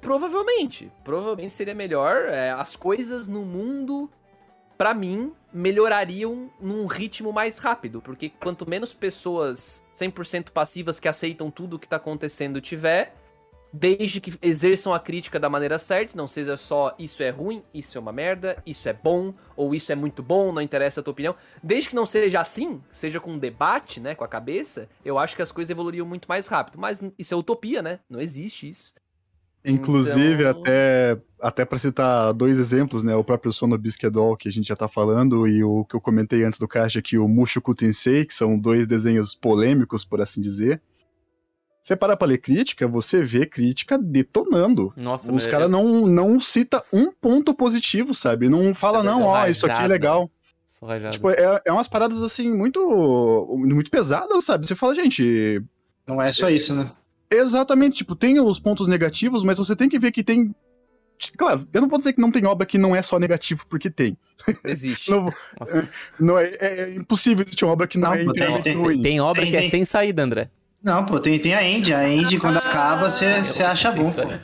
Provavelmente. 0.00 0.90
Provavelmente 1.04 1.52
seria 1.52 1.74
melhor. 1.74 2.28
É, 2.28 2.50
as 2.50 2.76
coisas 2.76 3.28
no 3.28 3.42
mundo, 3.42 4.10
pra 4.76 4.92
mim, 4.92 5.32
melhorariam 5.52 6.50
num 6.60 6.86
ritmo 6.86 7.32
mais 7.32 7.58
rápido. 7.58 8.02
Porque 8.02 8.28
quanto 8.28 8.68
menos 8.68 8.92
pessoas 8.92 9.84
100% 9.96 10.50
passivas 10.50 10.98
que 10.98 11.08
aceitam 11.08 11.50
tudo 11.50 11.76
o 11.76 11.78
que 11.78 11.88
tá 11.88 11.96
acontecendo 11.96 12.60
tiver, 12.60 13.14
desde 13.76 14.20
que 14.20 14.32
exerçam 14.40 14.94
a 14.94 15.00
crítica 15.00 15.40
da 15.40 15.50
maneira 15.50 15.80
certa, 15.80 16.16
não 16.16 16.28
seja 16.28 16.56
só 16.56 16.94
isso 16.96 17.24
é 17.24 17.30
ruim, 17.30 17.60
isso 17.74 17.98
é 17.98 18.00
uma 18.00 18.12
merda, 18.12 18.56
isso 18.64 18.88
é 18.88 18.92
bom, 18.92 19.34
ou 19.56 19.74
isso 19.74 19.90
é 19.90 19.96
muito 19.96 20.22
bom, 20.22 20.52
não 20.52 20.62
interessa 20.62 21.00
a 21.00 21.02
tua 21.02 21.10
opinião. 21.10 21.34
Desde 21.60 21.88
que 21.88 21.94
não 21.96 22.06
seja 22.06 22.40
assim, 22.40 22.80
seja 22.92 23.18
com 23.18 23.32
um 23.32 23.38
debate, 23.38 23.98
né, 23.98 24.14
com 24.14 24.22
a 24.22 24.28
cabeça, 24.28 24.88
eu 25.04 25.18
acho 25.18 25.34
que 25.34 25.42
as 25.42 25.50
coisas 25.50 25.70
evoluiriam 25.70 26.06
muito 26.06 26.28
mais 26.28 26.46
rápido. 26.46 26.78
Mas 26.78 27.00
isso 27.18 27.34
é 27.34 27.36
utopia, 27.36 27.82
né? 27.82 27.98
Não 28.08 28.20
existe 28.20 28.68
isso. 28.68 28.94
Inclusive, 29.64 30.44
Então- 30.44 30.60
até, 30.60 31.18
até 31.40 31.64
para 31.64 31.78
citar 31.78 32.32
dois 32.32 32.58
exemplos, 32.58 33.02
né? 33.02 33.16
O 33.16 33.24
próprio 33.24 33.52
Sono 33.52 33.76
Bisquedol, 33.78 34.36
que 34.36 34.48
a 34.48 34.52
gente 34.52 34.68
já 34.68 34.76
tá 34.76 34.86
falando, 34.86 35.48
e 35.48 35.64
o 35.64 35.84
que 35.84 35.96
eu 35.96 36.00
comentei 36.00 36.44
antes 36.44 36.60
do 36.60 36.68
caixa 36.68 36.98
aqui, 36.98 37.16
o 37.18 37.26
Mushoku 37.26 37.74
Tensei, 37.74 38.24
que 38.24 38.34
são 38.34 38.58
dois 38.58 38.86
desenhos 38.86 39.34
polêmicos, 39.34 40.04
por 40.04 40.20
assim 40.20 40.40
dizer. 40.40 40.80
Você 41.84 41.94
para 41.94 42.16
pra 42.16 42.26
ler 42.26 42.38
crítica, 42.38 42.88
você 42.88 43.22
vê 43.22 43.44
crítica 43.44 43.98
detonando. 43.98 44.90
Nossa, 44.96 45.28
Os 45.28 45.34
mas 45.34 45.46
caras 45.46 45.66
eu- 45.66 45.70
não, 45.70 46.06
não 46.06 46.40
cita 46.40 46.82
um 46.90 47.12
ponto 47.12 47.52
positivo, 47.52 48.14
sabe? 48.14 48.48
Não 48.48 48.74
fala, 48.74 49.02
não, 49.02 49.24
ó, 49.24 49.46
isso 49.46 49.66
aqui 49.66 49.72
é 49.72 49.76
rajada. 49.76 49.92
legal. 49.92 50.30
Tipo, 51.10 51.28
é, 51.30 51.60
é 51.66 51.70
umas 51.70 51.86
paradas, 51.86 52.22
assim, 52.22 52.50
muito, 52.50 52.80
muito 53.58 53.90
pesadas, 53.90 54.44
sabe? 54.46 54.66
Você 54.66 54.74
fala, 54.74 54.94
gente, 54.94 55.62
Não 56.06 56.20
é 56.22 56.32
só 56.32 56.48
isso, 56.48 56.74
né? 56.74 56.90
Exatamente, 57.30 57.98
tipo, 57.98 58.16
tem 58.16 58.40
os 58.40 58.58
pontos 58.58 58.88
negativos, 58.88 59.42
mas 59.44 59.58
você 59.58 59.76
tem 59.76 59.88
que 59.88 59.98
ver 59.98 60.10
que 60.10 60.24
tem. 60.24 60.54
Claro, 61.36 61.68
eu 61.72 61.80
não 61.82 61.88
vou 61.88 61.98
dizer 61.98 62.12
que 62.14 62.20
não 62.20 62.30
tem 62.30 62.46
obra 62.46 62.66
que 62.66 62.78
não 62.78 62.96
é 62.96 63.02
só 63.02 63.18
negativo, 63.18 63.66
porque 63.68 63.90
tem. 63.90 64.16
Existe. 64.64 65.10
Não, 65.12 65.30
Nossa. 65.60 65.92
não 66.18 66.38
é, 66.38 66.50
é 66.60 66.94
impossível 66.94 67.44
existir 67.44 67.64
uma 67.64 67.72
obra 67.72 67.86
que 67.86 67.96
não, 67.98 68.08
Não, 68.10 68.16
é 68.16 68.24
inteiramente 68.24 68.64
tem- 68.64 68.74
ruim. 68.76 69.02
Tem 69.02 69.20
obra 69.20 69.42
Tem- 69.42 69.50
que 69.50 69.56
é 69.56 69.60
tem. 69.60 69.70
sem 69.70 69.84
saída, 69.84 70.22
André. 70.22 70.50
Não, 70.84 71.06
pô, 71.06 71.18
tem, 71.18 71.38
tem 71.38 71.54
a 71.54 71.66
End. 71.66 71.92
A 71.94 72.06
End, 72.08 72.38
quando 72.38 72.58
acaba, 72.58 73.10
você 73.10 73.40
você 73.42 73.62
acha 73.62 73.90
bom. 73.90 74.04
saída. 74.04 74.40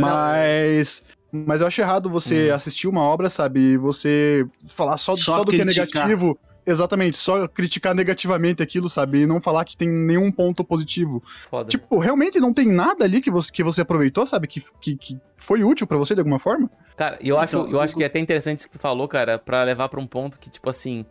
Mas. 0.00 1.02
Mas 1.30 1.60
eu 1.60 1.66
acho 1.66 1.80
errado 1.80 2.08
você 2.08 2.50
assistir 2.54 2.86
uma 2.86 3.02
obra, 3.02 3.28
sabe, 3.28 3.60
e 3.72 3.76
você 3.76 4.46
falar 4.68 4.96
só, 4.96 5.16
Só 5.16 5.38
só 5.38 5.44
do 5.44 5.50
que 5.50 5.60
é 5.60 5.64
negativo. 5.64 6.38
Exatamente, 6.66 7.18
só 7.18 7.46
criticar 7.46 7.94
negativamente 7.94 8.62
aquilo, 8.62 8.88
sabe? 8.88 9.20
E 9.20 9.26
não 9.26 9.40
falar 9.40 9.64
que 9.64 9.76
tem 9.76 9.88
nenhum 9.88 10.32
ponto 10.32 10.64
positivo. 10.64 11.22
Foda. 11.50 11.68
Tipo, 11.68 11.98
realmente 11.98 12.40
não 12.40 12.54
tem 12.54 12.66
nada 12.66 13.04
ali 13.04 13.20
que 13.20 13.30
você, 13.30 13.52
que 13.52 13.62
você 13.62 13.82
aproveitou, 13.82 14.26
sabe? 14.26 14.46
Que, 14.46 14.62
que, 14.80 14.96
que 14.96 15.18
foi 15.36 15.62
útil 15.62 15.86
pra 15.86 15.98
você 15.98 16.14
de 16.14 16.20
alguma 16.20 16.38
forma? 16.38 16.70
Cara, 16.96 17.18
eu 17.20 17.38
acho, 17.38 17.58
Então, 17.58 17.70
eu 17.70 17.80
acho 17.80 17.94
que 17.94 18.02
é 18.02 18.06
até 18.06 18.18
interessante 18.18 18.60
isso 18.60 18.68
que 18.68 18.78
tu 18.78 18.80
falou, 18.80 19.06
cara, 19.06 19.38
pra 19.38 19.62
levar 19.62 19.90
pra 19.90 20.00
um 20.00 20.06
ponto 20.06 20.38
que, 20.38 20.48
tipo 20.48 20.70
assim, 20.70 21.04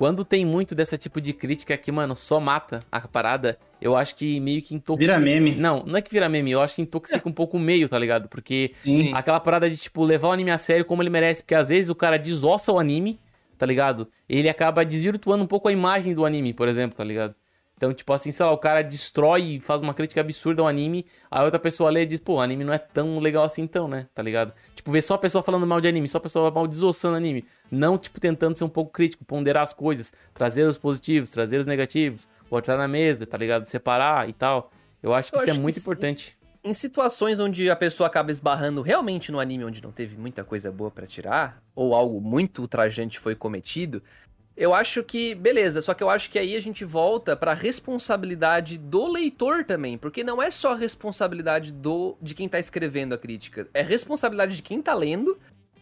quando 0.00 0.24
tem 0.24 0.46
muito 0.46 0.74
desse 0.74 0.96
tipo 0.96 1.20
de 1.20 1.34
crítica 1.34 1.76
que, 1.76 1.92
mano, 1.92 2.16
só 2.16 2.40
mata 2.40 2.80
a 2.90 3.06
parada, 3.06 3.58
eu 3.82 3.94
acho 3.94 4.16
que 4.16 4.40
meio 4.40 4.62
que 4.62 4.74
intoxica. 4.74 5.12
Vira 5.12 5.20
meme. 5.20 5.54
Não, 5.54 5.84
não 5.84 5.98
é 5.98 6.00
que 6.00 6.10
vira 6.10 6.26
meme, 6.26 6.52
eu 6.52 6.62
acho 6.62 6.76
que 6.76 6.80
intoxica 6.80 7.28
um 7.28 7.32
pouco 7.32 7.58
o 7.58 7.60
meio, 7.60 7.86
tá 7.86 7.98
ligado? 7.98 8.26
Porque 8.26 8.72
Sim. 8.82 9.12
aquela 9.12 9.38
parada 9.38 9.68
de, 9.68 9.76
tipo, 9.76 10.02
levar 10.02 10.28
o 10.28 10.32
anime 10.32 10.52
a 10.52 10.56
sério 10.56 10.86
como 10.86 11.02
ele 11.02 11.10
merece, 11.10 11.42
porque 11.42 11.54
às 11.54 11.68
vezes 11.68 11.90
o 11.90 11.94
cara 11.94 12.18
desossa 12.18 12.72
o 12.72 12.78
anime, 12.78 13.20
tá 13.58 13.66
ligado? 13.66 14.08
Ele 14.26 14.48
acaba 14.48 14.86
desvirtuando 14.86 15.44
um 15.44 15.46
pouco 15.46 15.68
a 15.68 15.72
imagem 15.72 16.14
do 16.14 16.24
anime, 16.24 16.54
por 16.54 16.66
exemplo, 16.66 16.96
tá 16.96 17.04
ligado? 17.04 17.34
Então, 17.80 17.94
tipo 17.94 18.12
assim, 18.12 18.30
sei 18.30 18.44
lá, 18.44 18.52
o 18.52 18.58
cara 18.58 18.82
destrói 18.82 19.54
e 19.54 19.58
faz 19.58 19.80
uma 19.80 19.94
crítica 19.94 20.20
absurda 20.20 20.60
ao 20.60 20.68
anime, 20.68 21.06
a 21.30 21.42
outra 21.42 21.58
pessoa 21.58 21.88
lê 21.88 22.02
e 22.02 22.06
diz, 22.06 22.20
pô, 22.20 22.34
o 22.34 22.40
anime 22.42 22.62
não 22.62 22.74
é 22.74 22.78
tão 22.78 23.18
legal 23.18 23.42
assim 23.42 23.62
então, 23.62 23.88
né? 23.88 24.06
Tá 24.14 24.22
ligado? 24.22 24.52
Tipo, 24.74 24.92
ver 24.92 25.00
só 25.00 25.14
a 25.14 25.18
pessoa 25.18 25.42
falando 25.42 25.66
mal 25.66 25.80
de 25.80 25.88
anime, 25.88 26.06
só 26.06 26.18
a 26.18 26.20
pessoa 26.20 26.50
mal 26.50 26.66
desossando 26.66 27.16
anime. 27.16 27.42
Não, 27.70 27.96
tipo, 27.96 28.20
tentando 28.20 28.54
ser 28.54 28.64
um 28.64 28.68
pouco 28.68 28.92
crítico, 28.92 29.24
ponderar 29.24 29.62
as 29.62 29.72
coisas, 29.72 30.12
trazer 30.34 30.64
os 30.64 30.76
positivos, 30.76 31.30
trazer 31.30 31.56
os 31.56 31.66
negativos, 31.66 32.28
botar 32.50 32.76
na 32.76 32.86
mesa, 32.86 33.26
tá 33.26 33.38
ligado? 33.38 33.64
Separar 33.64 34.28
e 34.28 34.34
tal. 34.34 34.70
Eu 35.02 35.14
acho 35.14 35.32
que 35.32 35.38
Eu 35.38 35.40
isso 35.40 35.50
acho 35.50 35.58
é 35.58 35.62
muito 35.62 35.78
importante. 35.78 36.36
Em 36.62 36.74
situações 36.74 37.40
onde 37.40 37.70
a 37.70 37.76
pessoa 37.76 38.06
acaba 38.06 38.30
esbarrando 38.30 38.82
realmente 38.82 39.32
no 39.32 39.40
anime 39.40 39.64
onde 39.64 39.82
não 39.82 39.90
teve 39.90 40.18
muita 40.18 40.44
coisa 40.44 40.70
boa 40.70 40.90
pra 40.90 41.06
tirar, 41.06 41.62
ou 41.74 41.94
algo 41.94 42.20
muito 42.20 42.60
ultrajante 42.60 43.18
foi 43.18 43.34
cometido, 43.34 44.02
eu 44.60 44.74
acho 44.74 45.02
que, 45.02 45.34
beleza, 45.34 45.80
só 45.80 45.94
que 45.94 46.02
eu 46.02 46.10
acho 46.10 46.28
que 46.30 46.38
aí 46.38 46.54
a 46.54 46.60
gente 46.60 46.84
volta 46.84 47.34
pra 47.34 47.54
responsabilidade 47.54 48.76
do 48.76 49.08
leitor 49.08 49.64
também, 49.64 49.96
porque 49.96 50.22
não 50.22 50.42
é 50.42 50.50
só 50.50 50.74
responsabilidade 50.74 51.72
do 51.72 52.14
de 52.20 52.34
quem 52.34 52.46
tá 52.46 52.58
escrevendo 52.60 53.14
a 53.14 53.18
crítica, 53.18 53.66
é 53.72 53.80
responsabilidade 53.80 54.56
de 54.56 54.60
quem 54.60 54.82
tá 54.82 54.92
lendo 54.92 55.38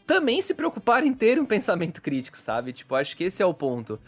também 0.06 0.40
se 0.40 0.54
preocupar 0.54 1.02
em 1.02 1.12
ter 1.12 1.40
um 1.40 1.44
pensamento 1.44 2.00
crítico, 2.00 2.38
sabe? 2.38 2.72
Tipo, 2.72 2.94
acho 2.94 3.16
que 3.16 3.24
esse 3.24 3.42
é 3.42 3.46
o 3.46 3.52
ponto. 3.52 3.98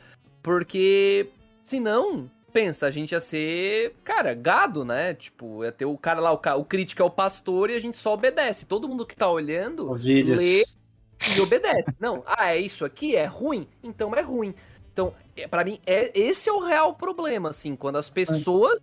Porque 0.41 1.29
senão, 1.64 2.31
pensa, 2.53 2.87
a 2.87 2.93
gente 2.93 3.11
ia 3.11 3.21
ser, 3.21 3.97
cara, 4.05 4.33
gado, 4.35 4.85
né? 4.85 5.14
Tipo, 5.14 5.64
ia 5.64 5.73
ter 5.73 5.85
o 5.85 5.99
cara 5.99 6.21
lá, 6.21 6.33
o, 6.33 6.61
o 6.61 6.64
crítico 6.64 7.03
é 7.03 7.05
o 7.05 7.11
pastor 7.11 7.71
e 7.71 7.75
a 7.75 7.81
gente 7.81 7.99
só 7.99 8.14
obedece. 8.14 8.66
Todo 8.66 8.89
mundo 8.89 9.05
que 9.05 9.16
tá 9.16 9.29
olhando 9.29 9.91
lê 10.37 10.64
e 11.37 11.41
obedece. 11.41 11.95
Não, 11.99 12.23
ah, 12.27 12.55
é 12.55 12.59
isso 12.59 12.85
aqui? 12.85 13.16
É 13.16 13.27
ruim? 13.27 13.68
Então 13.83 14.14
é 14.14 14.23
ruim. 14.23 14.55
Então, 14.93 15.14
é, 15.37 15.47
para 15.47 15.64
mim, 15.64 15.81
é, 15.87 16.11
esse 16.18 16.49
é 16.49 16.53
o 16.53 16.64
real 16.64 16.95
problema, 16.95 17.51
assim, 17.51 17.77
quando 17.77 17.97
as 17.97 18.11
pessoas 18.11 18.81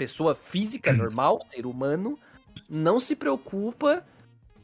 pessoa 0.00 0.34
física, 0.34 0.94
normal, 0.94 1.44
ser 1.50 1.66
humano, 1.66 2.18
não 2.66 2.98
se 2.98 3.14
preocupa 3.14 4.02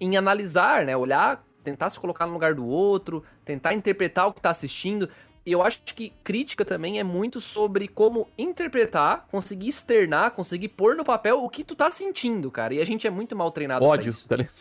em 0.00 0.16
analisar, 0.16 0.86
né? 0.86 0.96
Olhar, 0.96 1.44
tentar 1.62 1.90
se 1.90 2.00
colocar 2.00 2.26
no 2.26 2.32
lugar 2.32 2.54
do 2.54 2.64
outro, 2.64 3.22
tentar 3.44 3.74
interpretar 3.74 4.28
o 4.28 4.32
que 4.32 4.40
tá 4.40 4.48
assistindo. 4.48 5.10
E 5.44 5.52
eu 5.52 5.62
acho 5.62 5.82
que 5.84 6.10
crítica 6.24 6.64
também 6.64 6.98
é 6.98 7.04
muito 7.04 7.38
sobre 7.38 7.86
como 7.86 8.28
interpretar, 8.38 9.26
conseguir 9.30 9.68
externar, 9.68 10.30
conseguir 10.30 10.68
pôr 10.68 10.96
no 10.96 11.04
papel 11.04 11.44
o 11.44 11.50
que 11.50 11.62
tu 11.62 11.76
tá 11.76 11.90
sentindo, 11.90 12.50
cara. 12.50 12.72
E 12.72 12.80
a 12.80 12.84
gente 12.86 13.06
é 13.06 13.10
muito 13.10 13.36
mal 13.36 13.50
treinado 13.50 13.84
Ódio, 13.84 14.14
tá 14.26 14.36
ligado? 14.36 14.54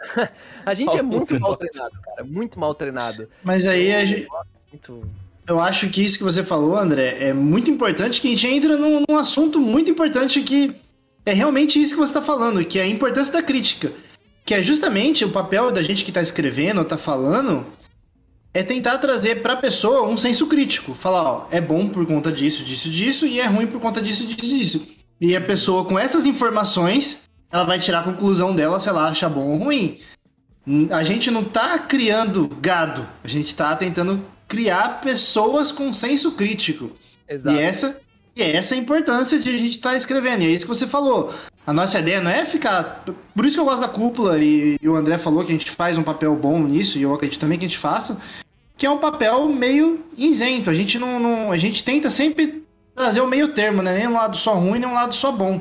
A 0.64 0.74
gente 0.74 0.96
é 0.96 1.02
muito 1.02 1.38
mal 1.40 1.56
treinado, 1.56 2.00
cara. 2.02 2.24
Muito 2.24 2.58
mal 2.58 2.74
treinado. 2.74 3.28
Mas 3.42 3.66
aí 3.66 3.92
a 3.92 4.04
gente, 4.04 4.28
Muito... 4.70 5.02
eu 5.46 5.60
acho 5.60 5.88
que 5.88 6.02
isso 6.02 6.18
que 6.18 6.24
você 6.24 6.42
falou, 6.42 6.76
André, 6.76 7.16
é 7.20 7.32
muito 7.32 7.70
importante 7.70 8.20
que 8.20 8.28
a 8.28 8.30
gente 8.30 8.46
entra 8.46 8.76
num, 8.76 9.04
num 9.08 9.16
assunto 9.16 9.60
muito 9.60 9.90
importante 9.90 10.40
que 10.42 10.74
é 11.24 11.32
realmente 11.32 11.80
isso 11.80 11.94
que 11.94 12.00
você 12.00 12.10
está 12.10 12.22
falando, 12.22 12.64
que 12.64 12.78
é 12.78 12.82
a 12.82 12.86
importância 12.86 13.32
da 13.32 13.42
crítica. 13.42 13.92
Que 14.44 14.54
é 14.54 14.62
justamente 14.62 15.24
o 15.24 15.30
papel 15.30 15.70
da 15.70 15.82
gente 15.82 16.02
que 16.02 16.10
está 16.10 16.22
escrevendo 16.22 16.78
ou 16.78 16.84
tá 16.84 16.96
falando 16.96 17.66
é 18.52 18.62
tentar 18.62 18.98
trazer 18.98 19.42
para 19.42 19.52
a 19.52 19.56
pessoa 19.56 20.08
um 20.08 20.18
senso 20.18 20.46
crítico. 20.46 20.94
Falar, 20.94 21.22
ó, 21.22 21.46
é 21.50 21.60
bom 21.60 21.88
por 21.88 22.04
conta 22.06 22.32
disso, 22.32 22.64
disso, 22.64 22.90
disso, 22.90 23.26
e 23.26 23.38
é 23.38 23.46
ruim 23.46 23.66
por 23.66 23.80
conta 23.80 24.02
disso, 24.02 24.26
disso, 24.26 24.48
disso. 24.48 24.88
E 25.20 25.36
a 25.36 25.40
pessoa, 25.40 25.84
com 25.84 25.98
essas 25.98 26.24
informações, 26.24 27.29
ela 27.50 27.64
vai 27.64 27.78
tirar 27.78 28.00
a 28.00 28.04
conclusão 28.04 28.54
dela 28.54 28.78
se 28.80 28.88
ela 28.88 29.08
acha 29.08 29.28
bom 29.28 29.48
ou 29.50 29.56
ruim. 29.58 29.98
Hum, 30.66 30.88
A 30.90 31.02
gente 31.02 31.30
não 31.30 31.42
tá 31.44 31.78
criando 31.78 32.48
gado, 32.60 33.06
a 33.24 33.28
gente 33.28 33.54
tá 33.54 33.74
tentando 33.76 34.24
criar 34.46 35.00
pessoas 35.00 35.72
com 35.72 35.92
senso 35.94 36.32
crítico. 36.32 36.90
Exato. 37.28 37.56
E 37.56 37.60
essa, 37.60 38.00
e 38.36 38.42
essa 38.42 38.74
é 38.74 38.78
a 38.78 38.80
importância 38.80 39.38
de 39.38 39.48
a 39.48 39.56
gente 39.56 39.70
estar 39.76 39.96
escrevendo. 39.96 40.42
E 40.42 40.46
é 40.46 40.50
isso 40.50 40.66
que 40.66 40.74
você 40.74 40.86
falou. 40.86 41.32
A 41.66 41.72
nossa 41.72 41.98
ideia 42.00 42.20
não 42.20 42.30
é 42.30 42.44
ficar. 42.44 43.04
Por 43.34 43.44
isso 43.46 43.54
que 43.56 43.60
eu 43.60 43.64
gosto 43.64 43.80
da 43.80 43.88
cúpula, 43.88 44.38
e, 44.38 44.76
e 44.82 44.88
o 44.88 44.96
André 44.96 45.18
falou 45.18 45.44
que 45.44 45.50
a 45.52 45.56
gente 45.56 45.70
faz 45.70 45.96
um 45.96 46.02
papel 46.02 46.34
bom 46.34 46.58
nisso, 46.58 46.98
e 46.98 47.02
eu 47.02 47.14
acredito 47.14 47.38
também 47.40 47.58
que 47.58 47.64
a 47.64 47.68
gente 47.68 47.78
faça, 47.78 48.20
que 48.76 48.84
é 48.86 48.90
um 48.90 48.98
papel 48.98 49.48
meio 49.48 50.04
isento. 50.16 50.68
A 50.70 50.74
gente 50.74 50.98
não. 50.98 51.20
não- 51.20 51.52
a 51.52 51.56
gente 51.56 51.84
tenta 51.84 52.10
sempre 52.10 52.64
trazer 52.94 53.20
o 53.20 53.26
meio 53.26 53.48
termo, 53.54 53.82
né? 53.82 53.94
Nem 53.96 54.08
um 54.08 54.14
lado 54.14 54.36
só 54.36 54.54
ruim, 54.54 54.78
nem 54.80 54.88
um 54.88 54.94
lado 54.94 55.14
só 55.14 55.30
bom. 55.30 55.60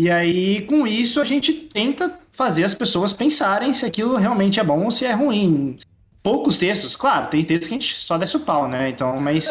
E 0.00 0.08
aí, 0.08 0.62
com 0.62 0.86
isso, 0.86 1.20
a 1.20 1.24
gente 1.24 1.52
tenta 1.52 2.20
fazer 2.30 2.62
as 2.62 2.72
pessoas 2.72 3.12
pensarem 3.12 3.74
se 3.74 3.84
aquilo 3.84 4.14
realmente 4.14 4.60
é 4.60 4.62
bom 4.62 4.84
ou 4.84 4.92
se 4.92 5.04
é 5.04 5.12
ruim. 5.12 5.76
Poucos 6.22 6.56
textos, 6.56 6.94
claro, 6.94 7.26
tem 7.26 7.42
textos 7.42 7.66
que 7.66 7.74
a 7.74 7.78
gente 7.78 7.94
só 7.96 8.16
desce 8.16 8.36
o 8.36 8.40
pau, 8.40 8.68
né? 8.68 8.90
Então, 8.90 9.18
mas. 9.20 9.50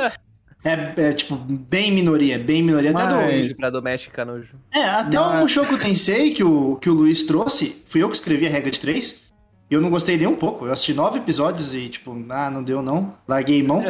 É, 0.63 0.93
é, 0.95 1.11
tipo, 1.11 1.35
bem 1.35 1.91
minoria, 1.91 2.39
bem 2.39 2.63
minoria 2.63 2.91
até 2.91 3.07
do 3.07 3.15
Mas- 3.15 3.53
pra 3.53 3.69
doméstica 3.69 4.23
nojo. 4.23 4.55
é, 4.73 4.83
até 4.83 5.19
o 5.19 5.25
Mas- 5.25 5.41
Mushoku 5.41 5.77
Tensei 5.77 6.31
que 6.31 6.45
o, 6.45 6.77
que 6.77 6.89
o 6.89 6.93
Luiz 6.93 7.23
trouxe, 7.23 7.83
fui 7.85 8.01
eu 8.01 8.07
que 8.09 8.15
escrevi 8.15 8.47
a 8.47 8.49
regra 8.49 8.71
de 8.71 8.79
três. 8.79 9.23
E 9.69 9.73
eu 9.73 9.81
não 9.81 9.89
gostei 9.89 10.15
nem 10.15 10.27
um 10.27 10.35
pouco. 10.35 10.65
Eu 10.65 10.71
assisti 10.71 10.93
nove 10.93 11.19
episódios 11.19 11.75
e, 11.75 11.89
tipo, 11.89 12.15
ah, 12.29 12.49
não 12.49 12.63
deu 12.63 12.81
não. 12.81 13.13
Larguei 13.27 13.61
mão. 13.61 13.83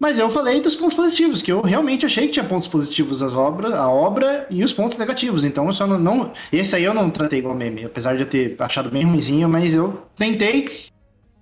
Mas 0.00 0.18
eu 0.18 0.30
falei 0.30 0.62
dos 0.62 0.74
pontos 0.74 0.96
positivos, 0.96 1.42
que 1.42 1.52
eu 1.52 1.60
realmente 1.60 2.06
achei 2.06 2.26
que 2.26 2.32
tinha 2.32 2.44
pontos 2.44 2.66
positivos 2.66 3.22
as 3.22 3.34
obras, 3.34 3.74
a 3.74 3.86
obra 3.86 4.46
e 4.48 4.64
os 4.64 4.72
pontos 4.72 4.96
negativos. 4.96 5.44
Então 5.44 5.66
eu 5.66 5.72
só 5.74 5.86
não, 5.86 5.98
não. 5.98 6.32
Esse 6.50 6.74
aí 6.74 6.84
eu 6.84 6.94
não 6.94 7.10
tratei 7.10 7.40
igual 7.40 7.54
meme, 7.54 7.84
apesar 7.84 8.16
de 8.16 8.22
eu 8.22 8.26
ter 8.26 8.56
achado 8.58 8.90
bem 8.90 9.04
ruimzinho, 9.04 9.46
mas 9.46 9.74
eu 9.74 10.02
tentei 10.16 10.88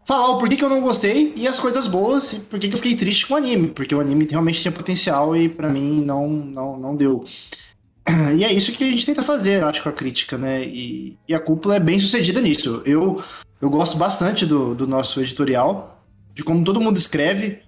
falar 0.04 0.30
o 0.30 0.38
porquê 0.38 0.56
que 0.56 0.64
eu 0.64 0.68
não 0.68 0.80
gostei 0.80 1.32
e 1.36 1.46
as 1.46 1.61
coisas 1.61 1.86
boas 1.86 2.32
e 2.32 2.40
porquê 2.40 2.66
que 2.66 2.74
eu 2.74 2.78
fiquei 2.78 2.96
triste 2.96 3.28
com 3.28 3.34
o 3.34 3.36
anime. 3.36 3.68
Porque 3.68 3.94
o 3.94 4.00
anime 4.00 4.26
realmente 4.28 4.61
tinha 4.61 4.72
potencial 4.72 5.36
e 5.36 5.48
pra 5.48 5.68
mim 5.68 6.02
não, 6.04 6.28
não, 6.28 6.76
não 6.76 6.96
deu. 6.96 7.24
E 8.36 8.42
é 8.42 8.52
isso 8.52 8.72
que 8.72 8.82
a 8.82 8.90
gente 8.90 9.06
tenta 9.06 9.22
fazer, 9.22 9.61
eu 9.61 9.68
acho, 9.68 9.82
com 9.82 9.88
a 9.90 9.92
crítica, 9.92 10.36
né? 10.36 10.64
E, 10.64 11.16
e 11.28 11.34
a 11.34 11.38
cúpula 11.38 11.76
é 11.76 11.80
bem 11.80 11.98
sucedida 11.98 12.40
nisso. 12.40 12.82
Eu, 12.84 13.22
eu 13.61 13.70
gosto 13.70 13.96
bastante 13.96 14.44
do, 14.44 14.74
do 14.74 14.86
nosso 14.86 15.20
editorial, 15.20 16.02
de 16.34 16.42
como 16.42 16.64
todo 16.64 16.80
mundo 16.80 16.96
escreve, 16.96 17.61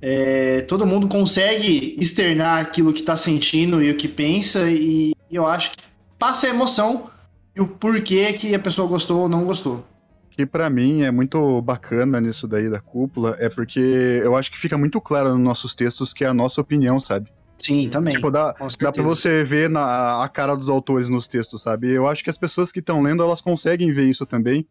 é, 0.00 0.60
todo 0.62 0.86
mundo 0.86 1.08
consegue 1.08 1.96
externar 1.98 2.60
aquilo 2.60 2.92
que 2.92 3.02
tá 3.02 3.16
sentindo 3.16 3.82
e 3.82 3.90
o 3.90 3.96
que 3.96 4.08
pensa, 4.08 4.70
e, 4.70 5.14
eu 5.30 5.46
acho 5.46 5.72
que 5.72 5.78
passa 6.18 6.46
a 6.46 6.50
emoção 6.50 7.10
e 7.54 7.60
o 7.60 7.66
porquê 7.66 8.32
que 8.32 8.54
a 8.54 8.58
pessoa 8.58 8.86
gostou 8.86 9.22
ou 9.22 9.28
não 9.28 9.44
gostou. 9.44 9.84
que 10.30 10.46
pra 10.46 10.70
mim 10.70 11.02
é 11.02 11.10
muito 11.10 11.60
bacana 11.62 12.20
nisso 12.20 12.46
daí 12.46 12.70
da 12.70 12.80
cúpula 12.80 13.36
é 13.40 13.48
porque 13.48 13.80
eu 14.22 14.36
acho 14.36 14.50
que 14.50 14.58
fica 14.58 14.76
muito 14.76 15.00
claro 15.00 15.30
nos 15.30 15.40
nossos 15.40 15.74
textos 15.74 16.12
que 16.12 16.24
é 16.24 16.28
a 16.28 16.34
nossa 16.34 16.60
opinião, 16.60 17.00
sabe? 17.00 17.30
Sim, 17.58 17.88
também. 17.88 18.14
Tipo, 18.14 18.30
dá, 18.30 18.54
dá 18.78 18.92
pra 18.92 19.02
você 19.02 19.42
ver 19.42 19.68
na, 19.68 20.22
a 20.22 20.28
cara 20.28 20.54
dos 20.54 20.68
autores 20.68 21.08
nos 21.08 21.26
textos, 21.26 21.62
sabe? 21.62 21.90
Eu 21.90 22.06
acho 22.06 22.22
que 22.22 22.30
as 22.30 22.38
pessoas 22.38 22.70
que 22.70 22.80
estão 22.80 23.02
lendo, 23.02 23.22
elas 23.22 23.40
conseguem 23.40 23.92
ver 23.92 24.04
isso 24.04 24.24
também. 24.24 24.66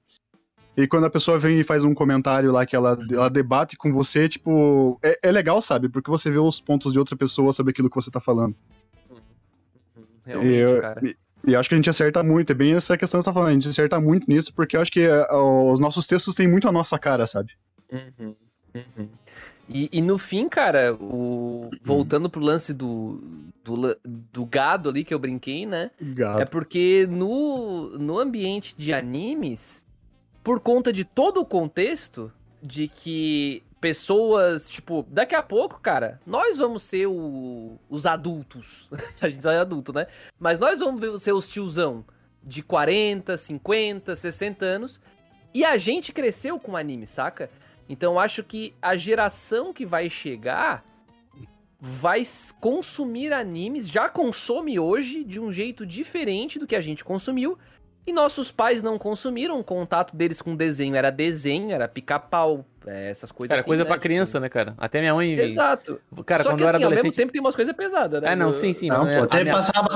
E 0.78 0.88
quando 0.88 1.06
a 1.06 1.10
pessoa 1.10 1.38
vem 1.38 1.60
e 1.60 1.64
faz 1.64 1.84
um 1.84 1.94
comentário 1.94 2.52
lá 2.52 2.66
que 2.66 2.76
ela, 2.76 2.98
ela 3.12 3.30
debate 3.30 3.78
com 3.78 3.94
você, 3.94 4.28
tipo, 4.28 5.00
é, 5.02 5.18
é 5.24 5.32
legal, 5.32 5.62
sabe? 5.62 5.88
Porque 5.88 6.10
você 6.12 6.30
vê 6.30 6.38
os 6.38 6.60
pontos 6.60 6.92
de 6.92 7.00
outra 7.00 7.16
pessoa 7.16 7.54
sobre 7.54 7.72
aquilo 7.72 7.90
que 7.90 7.96
você 7.96 8.12
tá 8.12 8.20
falando. 8.20 8.56
Realmente, 10.26 10.54
e, 10.54 10.58
eu- 10.58 10.82
cara. 10.82 11.02
e- 11.06 11.16
e 11.48 11.56
acho 11.56 11.70
que 11.70 11.76
a 11.76 11.78
gente 11.78 11.90
acerta 11.90 12.24
muito, 12.24 12.50
é 12.52 12.54
bem 12.56 12.74
essa 12.74 12.98
questão 12.98 13.20
que 13.20 13.24
você 13.24 13.30
tá 13.30 13.34
falando, 13.34 13.50
a 13.50 13.54
gente 13.54 13.70
acerta 13.70 14.00
muito 14.02 14.28
nisso, 14.28 14.52
porque 14.54 14.76
eu 14.76 14.82
acho 14.82 14.92
que 14.92 15.02
é, 15.02 15.32
os 15.34 15.80
nossos 15.80 16.08
textos 16.08 16.34
têm 16.36 16.48
muito 16.48 16.68
a 16.68 16.72
nossa 16.72 16.98
cara, 16.98 17.28
sabe? 17.28 17.54
Uhum, 17.92 18.36
uhum. 18.74 19.08
E, 19.70 19.90
e 19.94 20.02
no 20.02 20.18
fim, 20.18 20.50
cara, 20.50 20.94
o... 20.96 21.70
voltando 21.84 22.30
pro 22.30 22.42
lance 22.42 22.74
do, 22.74 23.20
do, 23.64 23.98
do 24.32 24.46
gado 24.46 24.90
ali 24.90 25.04
que 25.04 25.14
eu 25.14 25.20
brinquei, 25.20 25.66
né? 25.66 25.90
Gato. 26.02 26.42
É 26.42 26.46
porque 26.46 27.08
no, 27.10 27.98
no 27.98 28.20
ambiente 28.20 28.76
de 28.78 28.92
animes, 28.94 29.84
por 30.46 30.60
conta 30.60 30.94
de 30.94 31.04
todo 31.04 31.42
o 31.42 31.46
contexto, 31.46 32.32
de 32.62 32.88
que 32.88 33.64
pessoas, 33.82 34.70
tipo, 34.70 35.04
daqui 35.10 35.34
a 35.34 35.42
pouco, 35.42 35.80
cara, 35.80 36.22
nós 36.26 36.60
vamos 36.60 36.84
ser 36.84 37.08
o- 37.08 37.80
os 37.90 38.06
adultos. 38.06 38.88
a 39.20 39.28
gente 39.28 39.46
é 39.48 39.58
adulto, 39.58 39.92
né? 39.92 40.06
Mas 40.40 40.60
nós 40.60 40.80
vamos 40.80 41.22
ser 41.24 41.34
os 41.34 41.50
tiozão 41.50 42.06
de 42.44 42.62
40, 42.62 43.36
50, 43.38 44.16
60 44.16 44.66
anos. 44.66 45.02
E 45.52 45.66
a 45.66 45.78
gente 45.78 46.14
cresceu 46.14 46.60
com 46.60 46.78
anime, 46.78 47.08
saca? 47.08 47.50
Então 47.90 48.20
acho 48.20 48.44
que 48.44 48.74
a 48.80 48.96
geração 48.96 49.74
que 49.74 49.84
vai 49.86 50.12
chegar 50.12 50.86
vai 51.80 52.24
consumir 52.60 53.34
animes, 53.34 53.88
já 53.88 54.10
consome 54.10 54.80
hoje 54.80 55.24
de 55.24 55.40
um 55.40 55.52
jeito 55.52 55.86
diferente 55.86 56.58
do 56.60 56.66
que 56.68 56.76
a 56.76 56.82
gente 56.82 57.04
consumiu. 57.04 57.58
E 58.08 58.14
nossos 58.14 58.52
pais 58.52 58.84
não 58.84 59.00
consumiram, 59.00 59.60
o 59.60 59.64
contato 59.64 60.16
deles 60.16 60.40
com 60.42 60.56
desenho 60.56 60.96
era 60.96 61.10
desenho, 61.10 61.72
era 61.72 61.88
pica-pau, 61.88 62.64
é, 62.86 63.10
essas 63.10 63.32
coisas 63.32 63.50
Cara, 63.50 63.62
assim, 63.62 63.68
coisa 63.68 63.84
né? 63.84 63.88
pra 63.88 63.96
Tipo, 63.96 64.04
criança, 64.04 64.40
né, 64.40 64.48
cara? 64.48 64.76
Até 64.78 65.00
minha 65.00 65.14
mãe. 65.16 65.32
Exato. 65.34 66.00
Cara, 66.24 66.44
Só 66.44 66.50
quando 66.52 66.58
que 66.60 66.64
eu 66.64 66.68
era 66.68 66.78
assim, 66.78 66.84
ao 66.84 66.90
mesmo 66.92 67.00
adolescente. 67.00 67.16
tempo 67.16 67.32
tem 67.34 67.42
umas 67.42 67.56
coisas 67.56 67.76
pesadas, 67.76 68.22
né? 68.22 68.30
Ah, 68.30 68.36
não, 68.36 68.52
sim, 68.54 68.74
sim. 68.74 68.90
Não, 68.90 69.06
mas 69.06 69.16
pô, 69.16 69.22
a 69.22 69.26
até 69.26 69.42
minha- 69.42 69.56
passava, 69.56 69.88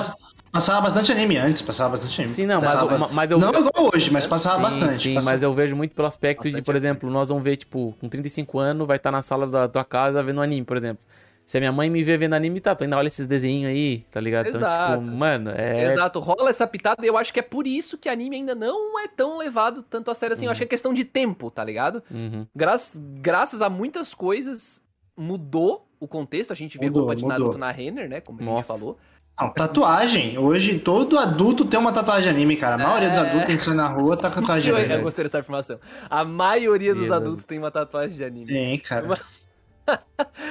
passava 0.52 0.82
bastante 0.82 1.12
anime 1.12 1.38
antes, 1.38 1.62
passava 1.62 1.92
bastante 1.92 2.20
anime. 2.22 2.34
Sim, 2.36 2.48
não, 2.48 2.60
mas, 2.62 2.72
Passava- 2.74 2.96
eu- 2.96 3.10
mas 3.14 3.30
eu. 3.32 3.38
Não 3.38 3.50
igual 3.50 3.92
hoje, 3.94 4.12
mas 4.12 4.26
passava 4.26 4.56
sim, 4.56 4.62
bastante. 4.64 5.04
Sim, 5.04 5.14
passava- 5.14 5.32
mas 5.34 5.44
eu 5.44 5.54
vejo 5.54 5.76
muito 5.76 5.94
pelo 5.94 6.08
aspecto 6.08 6.42
de, 6.46 6.50
Bastante 6.50 6.66
por 6.66 6.72
anime. 6.72 6.88
exemplo, 6.88 7.12
nós 7.12 7.30
vamos 7.30 7.44
ver, 7.44 7.58
tipo, 7.58 7.96
com 8.02 8.10
35 8.10 8.58
anos, 8.58 8.88
vai 8.88 8.98
estar 8.98 9.12
na 9.12 9.22
sala 9.22 9.46
da 9.46 9.68
tua 9.68 9.86
casa 9.86 10.24
vendo 10.24 10.42
anime, 10.42 10.66
por 10.66 10.78
exemplo. 10.78 11.04
Se 11.50 11.58
a 11.58 11.60
minha 11.60 11.72
mãe 11.72 11.90
me 11.90 12.04
vê 12.04 12.16
vendo 12.16 12.36
anime, 12.36 12.60
tá, 12.60 12.76
tu 12.76 12.84
ainda 12.84 12.96
olha 12.96 13.08
esses 13.08 13.26
desenhos 13.26 13.72
aí, 13.72 14.06
tá 14.12 14.20
ligado? 14.20 14.50
Então, 14.50 14.62
Exato. 14.62 15.04
tipo, 15.06 15.16
mano, 15.16 15.50
é. 15.50 15.94
Exato, 15.94 16.20
rola 16.20 16.52
essa 16.52 16.68
pitada 16.68 17.04
e 17.04 17.10
eu 17.10 17.18
acho 17.18 17.34
que 17.34 17.40
é 17.40 17.42
por 17.42 17.66
isso 17.66 17.98
que 17.98 18.08
anime 18.08 18.36
ainda 18.36 18.54
não 18.54 19.00
é 19.00 19.08
tão 19.08 19.36
levado 19.36 19.82
tanto 19.82 20.12
a 20.12 20.14
sério 20.14 20.36
assim. 20.36 20.46
Eu 20.46 20.52
acho 20.52 20.60
que 20.60 20.66
é 20.66 20.68
questão 20.68 20.94
de 20.94 21.04
tempo, 21.04 21.50
tá 21.50 21.64
ligado? 21.64 22.04
Uhum. 22.12 22.46
Gra 22.56 22.76
graças 23.20 23.64
a 23.64 23.68
muitas 23.70 24.14
coisas 24.14 24.80
mudou 25.18 25.88
o 26.00 26.08
contexto. 26.08 26.54
A 26.54 26.56
gente 26.56 26.78
vê 26.78 26.86
Mudou, 26.86 27.02
roupa 27.02 27.16
de 27.16 27.24
mudou. 27.24 27.40
Naruto 27.40 27.58
na 27.58 27.72
Renner, 27.72 28.08
né? 28.08 28.22
Como 28.22 28.38
a 28.40 28.44
gente 28.44 28.54
Nossa. 28.54 28.72
falou. 28.78 29.00
Não, 29.42 29.50
tatuagem. 29.52 30.38
Hoje 30.38 30.78
todo 30.78 31.18
adulto 31.18 31.66
tem 31.66 31.80
uma 31.80 31.92
tatuagem 31.92 32.30
anime, 32.30 32.58
cara. 32.58 32.76
A 32.76 32.78
maioria 32.78 33.10
dos 33.10 33.18
É. 33.18 33.22
adultos 33.28 33.56
que 33.56 33.60
sai 33.60 33.74
na 33.74 33.88
rua 33.88 34.16
tá 34.16 34.30
com 34.30 34.36
tatuagem 34.42 34.72
anime. 34.76 34.94
eu 34.94 35.02
gostei 35.02 35.24
dessa 35.24 35.40
afirmação. 35.40 35.80
A 36.10 36.24
maioria 36.24 36.94
dos 36.94 37.06
Meu 37.06 37.14
adultos 37.16 37.38
Deus. 37.38 37.46
tem 37.48 37.58
uma 37.58 37.72
tatuagem 37.72 38.16
de 38.18 38.24
anime. 38.24 38.46
Tem, 38.46 38.78
cara. 38.78 39.18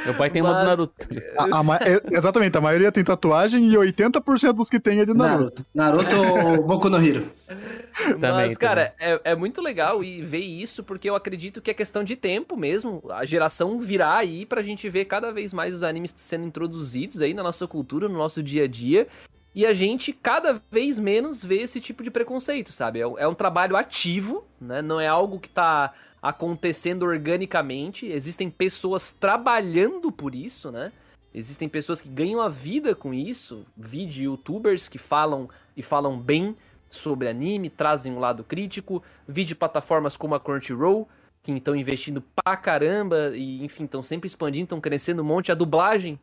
Meu 0.05 0.14
pai 0.14 0.30
tem 0.30 0.41
uma 0.43 0.51
do 0.51 0.57
Mas- 0.57 0.66
Naruto. 0.66 1.07
A- 1.36 1.45
a 1.61 1.76
é- 1.89 2.16
exatamente, 2.16 2.57
a 2.57 2.61
maioria 2.61 2.91
tem 2.93 3.05
tatuagem 3.05 3.66
e 3.70 3.76
80% 3.76 4.53
dos 4.55 4.70
que 4.70 4.80
tem 4.80 5.01
é 5.01 5.05
de 5.05 5.14
Naruto. 5.14 5.64
Naruto. 5.74 6.07
Naruto 6.14 6.62
Boku 6.62 6.89
no 6.89 6.97
Hero. 7.05 7.30
Mas, 8.18 8.20
também. 8.20 8.55
cara, 8.57 8.95
é, 9.01 9.20
é 9.24 9.34
muito 9.34 9.61
legal 9.61 10.05
e 10.05 10.22
ver 10.22 10.39
isso, 10.41 10.84
porque 10.84 11.09
eu 11.09 11.16
acredito 11.16 11.61
que 11.61 11.70
é 11.70 11.74
questão 11.74 12.05
de 12.05 12.14
tempo 12.16 12.57
mesmo. 12.57 13.03
A 13.11 13.24
geração 13.24 13.78
virá 13.80 14.16
aí 14.16 14.47
pra 14.47 14.62
gente 14.62 14.89
ver 14.89 15.05
cada 15.07 15.32
vez 15.32 15.53
mais 15.53 15.74
os 15.74 15.82
animes 15.82 16.12
sendo 16.16 16.45
introduzidos 16.47 17.20
aí 17.20 17.34
na 17.34 17.43
nossa 17.43 17.66
cultura, 17.66 18.09
no 18.09 18.16
nosso 18.16 18.43
dia 18.43 18.64
a 18.64 18.68
dia. 18.68 19.07
E 19.55 19.66
a 19.66 19.72
gente 19.72 20.12
cada 20.12 20.61
vez 20.70 20.99
menos 20.99 21.43
vê 21.45 21.62
esse 21.62 21.80
tipo 21.80 22.03
de 22.03 22.11
preconceito, 22.11 22.70
sabe? 22.72 23.01
É, 23.01 23.07
um- 23.07 23.18
é 23.18 23.26
um 23.26 23.34
trabalho 23.34 23.76
ativo, 23.76 24.45
né? 24.61 24.80
Não 24.82 25.01
é 25.01 25.09
algo 25.09 25.41
que 25.41 25.49
tá 25.49 25.93
acontecendo 26.21 27.05
organicamente. 27.05 28.07
Existem 28.07 28.51
pessoas 28.51 29.11
trabalhando 29.12 30.11
por 30.11 30.35
isso, 30.35 30.71
né? 30.71 30.93
Existem 31.35 31.69
pessoas 31.69 32.01
que 32.01 32.09
ganham 32.09 32.41
a 32.41 32.49
vida 32.49 32.95
com 32.95 33.12
isso, 33.12 33.66
vídeo 33.77 34.25
youtubers 34.33 34.89
que 34.89 34.99
falam 34.99 35.49
e 35.77 35.83
falam 35.83 36.19
bem 36.19 36.57
sobre 36.91 37.29
anime, 37.29 37.69
trazem 37.69 38.12
um 38.12 38.19
lado 38.19 38.43
crítico, 38.43 39.03
vídeo 39.29 39.55
plataformas 39.55 40.16
como 40.16 40.35
a 40.35 40.41
Crunchyroll, 40.41 41.07
que 41.43 41.53
estão 41.53 41.77
investindo 41.77 42.23
pra 42.35 42.57
caramba 42.57 43.33
e, 43.37 43.62
enfim, 43.62 43.85
estão 43.85 44.03
sempre 44.03 44.27
expandindo, 44.27 44.64
estão 44.64 44.81
crescendo 44.81 45.21
um 45.23 45.25
monte. 45.25 45.53
A 45.53 45.55
dublagem, 45.55 46.19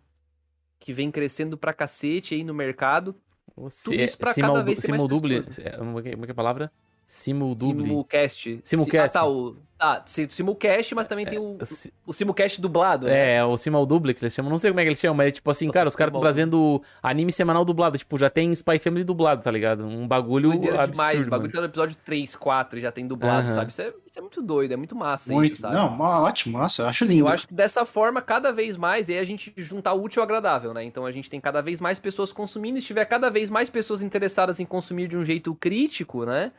que 0.79 0.91
vem 0.91 1.11
crescendo 1.11 1.55
pra 1.57 1.71
cacete 1.71 2.33
aí 2.33 2.43
no 2.43 2.53
mercado. 2.53 3.15
Você, 3.55 3.95
isso 3.95 4.17
pra 4.17 4.33
simal- 4.33 4.53
cada 4.53 4.65
vez 4.65 4.79
Simuldubli. 4.79 5.41
pessoas. 5.43 5.59
é, 5.59 5.69
é 5.69 5.71
que 5.71 5.77
como 5.77 5.99
é 5.99 6.01
que 6.01 6.31
é 6.31 6.31
a 6.31 6.35
palavra? 6.35 6.71
Simuldubli. 7.05 7.83
Simulcast. 7.83 8.59
Simulcast. 8.63 9.11
Si- 9.11 9.17
Ah, 9.17 9.21
tá, 9.21 9.27
o... 9.27 9.55
ah, 9.79 10.01
sim, 10.05 10.27
simulcast, 10.29 10.95
mas 10.95 11.05
também 11.07 11.25
tem 11.25 11.37
o, 11.37 11.57
Si- 11.63 11.93
o 12.05 12.11
simulcast 12.13 12.59
dublado. 12.59 13.05
né? 13.05 13.35
É, 13.35 13.43
o 13.45 13.55
Simuldubli 13.57 14.13
que 14.13 14.23
eles 14.23 14.33
chamam. 14.33 14.49
Não 14.49 14.57
sei 14.57 14.71
como 14.71 14.79
é 14.79 14.83
que 14.83 14.89
eles 14.89 14.99
chamam, 14.99 15.15
mas 15.17 15.27
é 15.27 15.31
tipo 15.31 15.49
assim, 15.51 15.67
Nossa, 15.67 15.73
cara, 15.79 15.89
os 15.89 15.95
caras 15.95 16.19
trazendo 16.19 16.81
anime 17.03 17.31
semanal 17.31 17.63
dublado. 17.63 17.97
Tipo, 17.97 18.17
já 18.17 18.29
tem 18.29 18.51
Spy 18.53 18.79
Family 18.79 19.03
dublado, 19.03 19.43
tá 19.43 19.51
ligado? 19.51 19.85
Um 19.85 20.07
bagulho 20.07 20.49
Doideira 20.49 20.77
absurdo. 20.77 20.91
demais. 20.93 21.15
O 21.15 21.19
mano. 21.19 21.29
bagulho 21.29 21.51
tá 21.51 21.59
no 21.59 21.65
episódio 21.65 21.95
3, 22.03 22.35
4 22.35 22.79
e 22.79 22.81
já 22.81 22.91
tem 22.91 23.05
dublado, 23.07 23.47
sabe? 23.47 23.69
Isso 23.71 23.81
é, 23.83 23.87
isso 24.09 24.17
é 24.17 24.21
muito 24.21 24.41
doido, 24.41 24.71
é 24.71 24.75
muito 24.77 24.95
massa 24.95 25.31
Muito. 25.31 25.51
isso, 25.53 25.61
sabe? 25.61 25.75
Não, 25.75 25.99
ótimo, 25.99 26.57
nossa, 26.57 26.81
eu 26.81 26.87
acho 26.87 27.05
lindo. 27.05 27.25
Eu 27.25 27.27
acho 27.27 27.47
que 27.47 27.53
dessa 27.53 27.85
forma, 27.85 28.21
cada 28.21 28.51
vez 28.51 28.75
mais, 28.77 29.09
aí 29.09 29.19
a 29.19 29.23
gente 29.23 29.53
juntar 29.57 29.93
o 29.93 30.01
útil 30.01 30.21
ao 30.21 30.25
agradável, 30.25 30.73
né? 30.73 30.83
Então 30.83 31.05
a 31.05 31.11
gente 31.11 31.29
tem 31.29 31.39
cada 31.39 31.61
vez 31.61 31.79
mais 31.79 31.99
pessoas 31.99 32.31
consumindo, 32.33 32.79
e 32.79 32.81
se 32.81 32.87
tiver 32.87 33.05
cada 33.05 33.29
vez 33.29 33.49
mais 33.49 33.69
pessoas 33.69 34.01
interessadas 34.01 34.59
em 34.59 34.65
consumir 34.65 35.07
de 35.07 35.15
um 35.17 35.23
jeito 35.23 35.53
crítico, 35.53 36.25
né? 36.25 36.51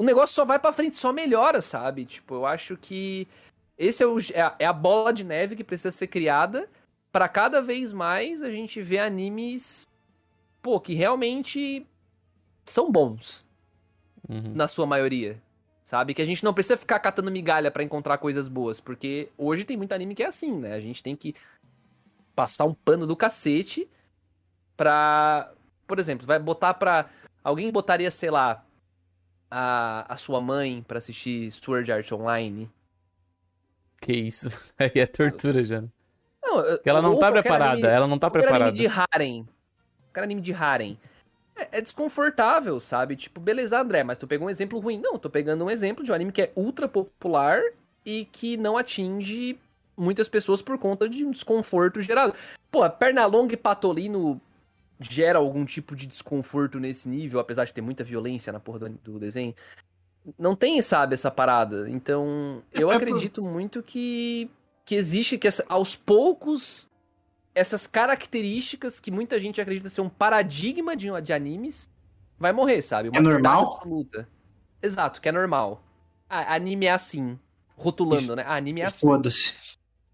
O 0.00 0.02
negócio 0.02 0.34
só 0.34 0.46
vai 0.46 0.58
pra 0.58 0.72
frente, 0.72 0.96
só 0.96 1.12
melhora, 1.12 1.60
sabe? 1.60 2.06
Tipo, 2.06 2.36
eu 2.36 2.46
acho 2.46 2.74
que 2.74 3.28
esse 3.76 4.02
é, 4.02 4.06
o, 4.06 4.16
é, 4.32 4.40
a, 4.40 4.56
é 4.58 4.64
a 4.64 4.72
bola 4.72 5.12
de 5.12 5.22
neve 5.22 5.54
que 5.54 5.62
precisa 5.62 5.90
ser 5.90 6.06
criada 6.06 6.70
pra 7.12 7.28
cada 7.28 7.60
vez 7.60 7.92
mais 7.92 8.42
a 8.42 8.48
gente 8.48 8.80
ver 8.80 9.00
animes, 9.00 9.86
pô, 10.62 10.80
que 10.80 10.94
realmente 10.94 11.86
são 12.64 12.90
bons, 12.90 13.44
Uhum. 14.26 14.54
na 14.54 14.66
sua 14.66 14.86
maioria. 14.86 15.38
Sabe? 15.84 16.14
Que 16.14 16.22
a 16.22 16.26
gente 16.26 16.42
não 16.44 16.54
precisa 16.54 16.78
ficar 16.78 16.98
catando 16.98 17.30
migalha 17.30 17.70
pra 17.70 17.82
encontrar 17.82 18.16
coisas 18.16 18.48
boas. 18.48 18.80
Porque 18.80 19.28
hoje 19.36 19.64
tem 19.64 19.76
muito 19.76 19.92
anime 19.92 20.14
que 20.14 20.22
é 20.22 20.26
assim, 20.28 20.50
né? 20.56 20.72
A 20.72 20.80
gente 20.80 21.02
tem 21.02 21.14
que 21.14 21.34
passar 22.34 22.64
um 22.64 22.72
pano 22.72 23.06
do 23.06 23.14
cacete 23.14 23.86
pra. 24.78 25.52
Por 25.86 25.98
exemplo, 25.98 26.26
vai 26.26 26.38
botar 26.38 26.72
pra. 26.72 27.04
Alguém 27.44 27.70
botaria, 27.70 28.10
sei 28.10 28.30
lá, 28.30 28.64
a, 29.50 30.04
a 30.08 30.16
sua 30.16 30.40
mãe 30.40 30.84
pra 30.86 30.98
assistir 30.98 31.50
Sword 31.50 31.90
Art 31.90 32.10
Online? 32.12 32.70
Que 34.00 34.12
isso. 34.12 34.48
Aí 34.78 34.92
é 34.94 35.06
tortura 35.06 35.62
já. 35.62 35.82
Não, 36.42 36.62
Porque 36.62 36.88
ela 36.88 37.02
não 37.02 37.18
tá 37.18 37.30
preparada. 37.30 37.72
anime- 37.72 37.88
Ela 37.88 38.06
não 38.06 38.18
tá 38.18 38.30
preparada. 38.30 38.64
anime 38.66 38.78
de 38.78 38.86
harem. 38.86 39.48
Qualquer 40.06 40.22
anime 40.24 40.40
de 40.40 40.52
harem. 40.52 40.98
É, 41.54 41.78
é 41.78 41.80
desconfortável, 41.80 42.80
sabe? 42.80 43.14
Tipo, 43.16 43.40
beleza, 43.40 43.78
André, 43.80 44.02
mas 44.02 44.16
tu 44.18 44.26
pegou 44.26 44.46
um 44.46 44.50
exemplo 44.50 44.78
ruim. 44.78 44.98
Não, 44.98 45.18
tô 45.18 45.28
pegando 45.28 45.64
um 45.64 45.70
exemplo 45.70 46.02
de 46.02 46.10
um 46.10 46.14
anime 46.14 46.32
que 46.32 46.42
é 46.42 46.52
ultra 46.56 46.88
popular 46.88 47.60
e 48.04 48.24
que 48.32 48.56
não 48.56 48.78
atinge 48.78 49.58
muitas 49.96 50.28
pessoas 50.28 50.62
por 50.62 50.78
conta 50.78 51.06
de 51.08 51.24
um 51.24 51.30
desconforto 51.30 52.00
gerado. 52.00 52.34
Pô, 52.70 52.88
Pernalonga 52.88 53.52
e 53.52 53.56
Patolino 53.56 54.40
gera 55.00 55.38
algum 55.38 55.64
tipo 55.64 55.96
de 55.96 56.06
desconforto 56.06 56.78
nesse 56.78 57.08
nível, 57.08 57.40
apesar 57.40 57.64
de 57.64 57.72
ter 57.74 57.80
muita 57.80 58.04
violência 58.04 58.52
na 58.52 58.60
porra 58.60 58.78
do, 58.80 58.88
do 58.90 59.18
desenho. 59.18 59.54
Não 60.38 60.54
tem, 60.54 60.80
sabe, 60.82 61.14
essa 61.14 61.30
parada. 61.30 61.88
Então, 61.88 62.62
eu 62.72 62.90
É 62.90 62.98
por- 62.98 63.02
acredito 63.02 63.42
muito 63.42 63.82
que, 63.82 64.50
que 64.84 64.94
existe, 64.94 65.38
que 65.38 65.48
essa- 65.48 65.64
aos 65.68 65.96
poucos 65.96 66.88
essas 67.52 67.84
características 67.86 69.00
que 69.00 69.10
muita 69.10 69.38
gente 69.40 69.60
acredita 69.60 69.88
ser 69.88 70.02
um 70.02 70.08
paradigma 70.08 70.94
de, 70.94 71.08
de 71.20 71.32
animes 71.32 71.88
vai 72.38 72.52
morrer, 72.52 72.80
sabe? 72.80 73.08
Uma 73.08 73.18
É 73.18 73.20
normal? 73.20 73.74
absoluta. 73.74 74.28
Exato, 74.80 75.20
que 75.20 75.28
é 75.28 75.32
normal. 75.32 75.82
Ah, 76.28 76.54
anime 76.54 76.86
é 76.86 76.92
assim. 76.92 77.38
Rotulando, 77.76 78.36
né? 78.36 78.44
Ah, 78.46 78.54
anime 78.54 78.82
é 78.82 78.84
assim. 78.84 79.00
Foda-se. 79.06 79.54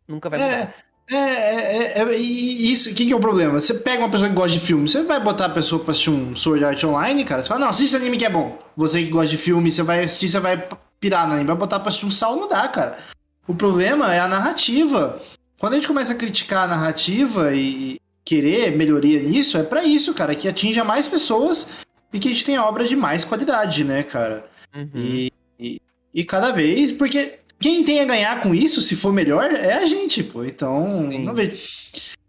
Nunca 0.08 0.30
vai 0.30 0.38
mudar. 0.38 0.50
É, 0.52 0.74
é, 1.08 1.16
é, 1.16 1.92
é, 1.98 2.02
é, 2.02 2.18
e 2.18 2.72
isso, 2.72 2.90
o 2.90 2.94
que, 2.94 3.06
que 3.06 3.12
é 3.12 3.16
o 3.16 3.20
problema? 3.20 3.60
Você 3.60 3.74
pega 3.74 4.02
uma 4.02 4.10
pessoa 4.10 4.28
que 4.28 4.34
gosta 4.34 4.58
de 4.58 4.64
filme, 4.64 4.88
você 4.88 5.02
vai 5.02 5.20
botar 5.20 5.46
a 5.46 5.50
pessoa 5.50 5.82
pra 5.82 5.92
assistir 5.92 6.10
um 6.10 6.34
Sword 6.34 6.64
Art 6.64 6.82
Online, 6.82 7.24
cara, 7.24 7.42
você 7.42 7.48
fala, 7.48 7.60
não, 7.60 7.68
assiste 7.68 7.94
anime 7.94 8.16
que 8.16 8.24
é 8.24 8.30
bom. 8.30 8.58
Você 8.76 9.04
que 9.04 9.10
gosta 9.10 9.28
de 9.28 9.36
filme, 9.36 9.70
você 9.70 9.82
vai 9.82 10.02
assistir, 10.02 10.28
você 10.28 10.40
vai 10.40 10.68
pirar 10.98 11.26
no 11.26 11.34
anime, 11.34 11.46
vai 11.46 11.56
botar 11.56 11.78
pra 11.78 11.88
assistir 11.88 12.06
um 12.06 12.10
sal, 12.10 12.34
não 12.34 12.48
dá, 12.48 12.66
cara. 12.66 12.98
O 13.46 13.54
problema 13.54 14.12
é 14.12 14.18
a 14.18 14.26
narrativa. 14.26 15.22
Quando 15.60 15.74
a 15.74 15.76
gente 15.76 15.86
começa 15.86 16.12
a 16.12 16.16
criticar 16.16 16.64
a 16.64 16.68
narrativa 16.68 17.54
e 17.54 18.00
querer 18.24 18.76
melhoria 18.76 19.22
nisso, 19.22 19.56
é 19.56 19.62
pra 19.62 19.84
isso, 19.84 20.12
cara, 20.12 20.34
que 20.34 20.48
atinja 20.48 20.82
mais 20.82 21.06
pessoas 21.06 21.70
e 22.12 22.18
que 22.18 22.26
a 22.26 22.30
gente 22.32 22.44
tenha 22.44 22.64
obra 22.64 22.84
de 22.84 22.96
mais 22.96 23.24
qualidade, 23.24 23.84
né, 23.84 24.02
cara? 24.02 24.44
Uhum. 24.74 24.90
E, 24.94 25.32
e, 25.58 25.80
e 26.12 26.24
cada 26.24 26.50
vez, 26.50 26.90
porque 26.90 27.38
quem 27.58 27.84
tem 27.84 28.00
a 28.00 28.04
ganhar 28.04 28.40
com 28.42 28.54
isso, 28.54 28.82
se 28.82 28.94
for 28.94 29.12
melhor, 29.12 29.50
é 29.50 29.74
a 29.74 29.86
gente, 29.86 30.22
pô. 30.22 30.44
Então, 30.44 31.08
Sim. 31.10 31.24
não 31.24 31.34
vejo. 31.34 31.56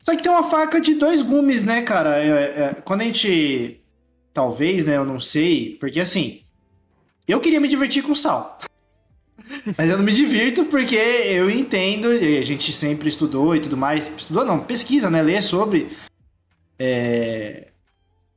Só 0.04 0.16
que 0.16 0.24
tem 0.24 0.32
uma 0.32 0.44
faca 0.44 0.80
de 0.80 0.96
dois 0.96 1.22
gumes, 1.22 1.64
né, 1.64 1.82
cara? 1.82 2.18
É, 2.18 2.30
é, 2.30 2.76
quando 2.84 3.02
a 3.02 3.04
gente. 3.04 3.82
Talvez, 4.34 4.86
né? 4.86 4.96
Eu 4.96 5.06
não 5.06 5.20
sei. 5.20 5.76
Porque 5.80 6.00
assim. 6.00 6.42
Eu 7.28 7.42
queria 7.42 7.60
me 7.60 7.68
divertir 7.68 8.04
com 8.04 8.16
sal. 8.16 8.58
Mas 9.78 9.90
eu 9.90 9.98
não 9.98 10.06
me 10.06 10.14
divirto 10.14 10.64
porque 10.66 10.96
eu 10.96 11.50
entendo, 11.50 12.14
e 12.14 12.38
a 12.38 12.46
gente 12.46 12.72
sempre 12.72 13.10
estudou 13.10 13.54
e 13.54 13.60
tudo 13.60 13.76
mais. 13.76 14.10
Estudou 14.16 14.46
não, 14.46 14.62
pesquisa, 14.62 15.10
né? 15.10 15.22
Lê 15.22 15.42
sobre 15.42 15.90
é, 16.80 17.68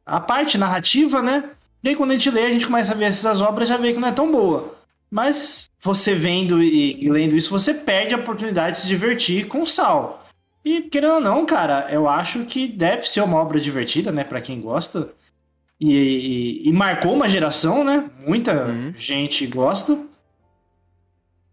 a 0.04 0.18
parte 0.18 0.58
narrativa, 0.58 1.22
né? 1.22 1.50
E 1.84 1.90
aí 1.90 1.96
quando 1.96 2.10
a 2.10 2.14
gente 2.14 2.30
lê, 2.30 2.46
a 2.46 2.50
gente 2.50 2.66
começa 2.66 2.92
a 2.92 2.96
ver 2.96 3.04
essas 3.04 3.40
obras 3.40 3.68
já 3.68 3.76
vê 3.76 3.92
que 3.92 4.00
não 4.00 4.08
é 4.08 4.12
tão 4.12 4.30
boa. 4.30 4.74
Mas 5.10 5.70
você 5.80 6.14
vendo 6.14 6.62
e, 6.62 7.02
e 7.04 7.10
lendo 7.10 7.36
isso, 7.36 7.50
você 7.50 7.74
perde 7.74 8.14
a 8.14 8.18
oportunidade 8.18 8.76
de 8.76 8.82
se 8.82 8.88
divertir 8.88 9.48
com 9.48 9.66
sal. 9.66 10.24
E 10.64 10.82
querendo 10.82 11.14
ou 11.14 11.20
não, 11.20 11.44
cara, 11.46 11.88
eu 11.90 12.08
acho 12.08 12.44
que 12.44 12.68
deve 12.68 13.08
ser 13.08 13.22
uma 13.22 13.38
obra 13.38 13.58
divertida, 13.60 14.12
né, 14.12 14.22
Pra 14.24 14.40
quem 14.40 14.60
gosta. 14.60 15.08
E, 15.80 15.90
e- 15.94 16.68
e 16.68 16.72
marcou 16.72 17.14
uma 17.14 17.28
geração, 17.28 17.82
né? 17.82 18.10
Muita 18.26 18.66
Uhum. 18.66 18.92
gente 18.94 19.46
gosta. 19.46 20.06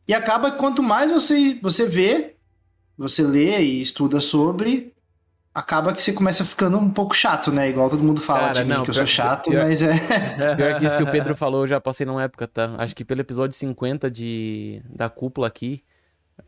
E 0.07 0.13
acaba 0.13 0.51
que 0.51 0.57
quanto 0.57 0.83
mais 0.83 1.09
você, 1.09 1.57
você 1.61 1.85
vê, 1.87 2.35
você 2.97 3.23
lê 3.23 3.61
e 3.61 3.81
estuda 3.81 4.19
sobre, 4.19 4.93
acaba 5.59 5.91
que 5.93 6.01
você 6.01 6.13
começa 6.13 6.45
ficando 6.45 6.77
um 6.77 6.89
pouco 6.89 7.15
chato, 7.15 7.51
né? 7.51 7.69
Igual 7.69 7.89
todo 7.89 8.03
mundo 8.03 8.21
fala 8.21 8.39
Cara, 8.39 8.53
de 8.53 8.63
mim 8.63 8.69
não, 8.75 8.83
que 8.83 8.91
eu 8.91 8.93
sou 8.93 9.05
chato, 9.07 9.49
pior- 9.49 9.63
mas 9.63 9.81
é. 9.81 9.93
Pior 10.55 10.75
que 10.77 10.85
isso 10.85 10.95
que 10.97 11.03
o 11.03 11.09
Pedro 11.09 11.35
falou, 11.37 11.61
eu 11.63 11.67
já 11.67 11.81
passei 11.81 12.05
numa 12.05 12.21
época, 12.23 12.47
tá? 12.47 12.75
Acho 12.77 12.95
que 12.95 13.03
pelo 13.03 13.21
episódio 13.21 13.55
50 13.57 14.09
de, 14.11 14.81
da 14.89 15.09
cúpula 15.09 15.47
aqui. 15.47 15.83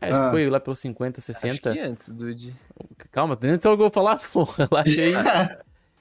É, 0.00 0.06
acho 0.06 0.14
que 0.20 0.26
Ah. 0.26 0.30
foi 0.30 0.48
lá 0.48 0.60
pelos 0.60 0.78
50, 0.78 1.18
Acho 1.18 1.26
60. 1.26 1.72
que 1.72 1.78
antes, 1.80 2.08
Dude. 2.08 2.54
Calma, 3.10 3.36
nem 3.42 3.56
sei 3.56 3.70
o 3.70 3.76
que 3.76 3.82
eu 3.82 3.88
vou 3.88 3.90
falar, 3.90 4.16
porra. 4.32 4.68
Relaxa 4.70 5.00
aí. 5.00 5.12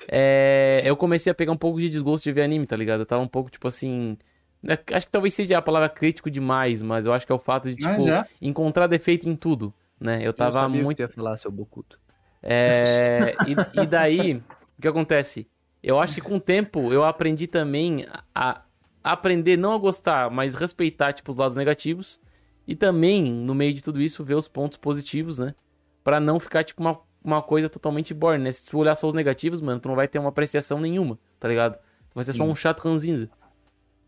É, 0.08 0.82
eu 0.86 0.96
comecei 0.96 1.32
a 1.32 1.36
pegar 1.36 1.52
um 1.52 1.58
pouco 1.58 1.80
de 1.80 1.90
desgosto 1.90 2.24
de 2.24 2.32
ver 2.32 2.44
anime, 2.44 2.66
tá 2.66 2.76
ligado? 2.76 3.02
Eu 3.02 3.06
tava 3.06 3.22
um 3.22 3.28
pouco, 3.28 3.50
tipo 3.50 3.68
assim. 3.68 4.18
né, 4.62 4.78
Acho 4.94 5.06
que 5.06 5.12
talvez 5.12 5.34
seja 5.34 5.58
a 5.58 5.62
palavra 5.62 5.90
crítico 5.90 6.30
demais, 6.30 6.82
mas 6.82 7.06
eu 7.06 7.14
acho 7.14 7.26
que 7.26 7.32
é 7.32 7.36
o 7.36 7.40
fato 7.40 7.70
de, 7.70 7.76
tipo, 7.76 8.10
é. 8.10 8.26
encontrar 8.42 8.88
defeito 8.88 9.28
em 9.28 9.36
tudo, 9.36 9.74
né? 10.00 10.20
Eu 10.22 10.34
tava 10.34 10.60
eu 10.60 10.62
sabia 10.64 10.84
muito. 10.84 10.98
Que 10.98 11.04
ia 11.04 11.10
falar, 11.10 11.36
seu 11.38 11.52
Bokuto. 11.52 12.00
É, 12.42 13.36
e, 13.48 13.82
e 13.82 13.86
daí, 13.86 14.36
o 14.78 14.82
que 14.82 14.88
acontece? 14.88 15.48
Eu 15.82 16.00
acho 16.00 16.16
que 16.16 16.22
com 16.22 16.36
o 16.38 16.40
tempo 16.40 16.92
eu 16.94 17.04
aprendi 17.04 17.48
também 17.48 18.06
a, 18.36 18.62
a 19.04 19.12
aprender 19.12 19.58
não 19.58 19.74
a 19.74 19.78
gostar, 19.78 20.30
mas 20.30 20.54
respeitar, 20.56 21.14
tipo, 21.14 21.32
os 21.32 21.38
lados 21.38 21.56
negativos. 21.58 22.20
E 22.68 22.76
também, 22.76 23.24
no 23.32 23.56
meio 23.56 23.74
de 23.74 23.82
tudo 23.82 24.02
isso, 24.02 24.24
ver 24.24 24.36
os 24.36 24.48
pontos 24.48 24.78
positivos, 24.78 25.40
né? 25.40 25.56
Pra 26.04 26.20
não 26.20 26.40
ficar, 26.40 26.64
tipo, 26.64 26.82
uma, 26.82 27.00
uma 27.24 27.42
coisa 27.42 27.68
totalmente 27.70 28.14
boring, 28.14 28.44
né? 28.44 28.52
Se 28.52 28.70
tu 28.70 28.78
olhar 28.78 28.96
só 28.96 29.08
os 29.08 29.14
negativos, 29.14 29.60
mano, 29.62 29.80
tu 29.80 29.88
não 29.88 29.96
vai 29.96 30.08
ter 30.08 30.20
uma 30.20 30.30
apreciação 30.30 30.80
nenhuma, 30.80 31.18
tá 31.40 31.48
ligado? 31.48 31.76
Tu 31.76 32.16
vai 32.16 32.24
ser 32.24 32.34
só 32.34 32.44
um 32.44 32.56
chato 32.56 32.82
ranzinza. 32.82 33.30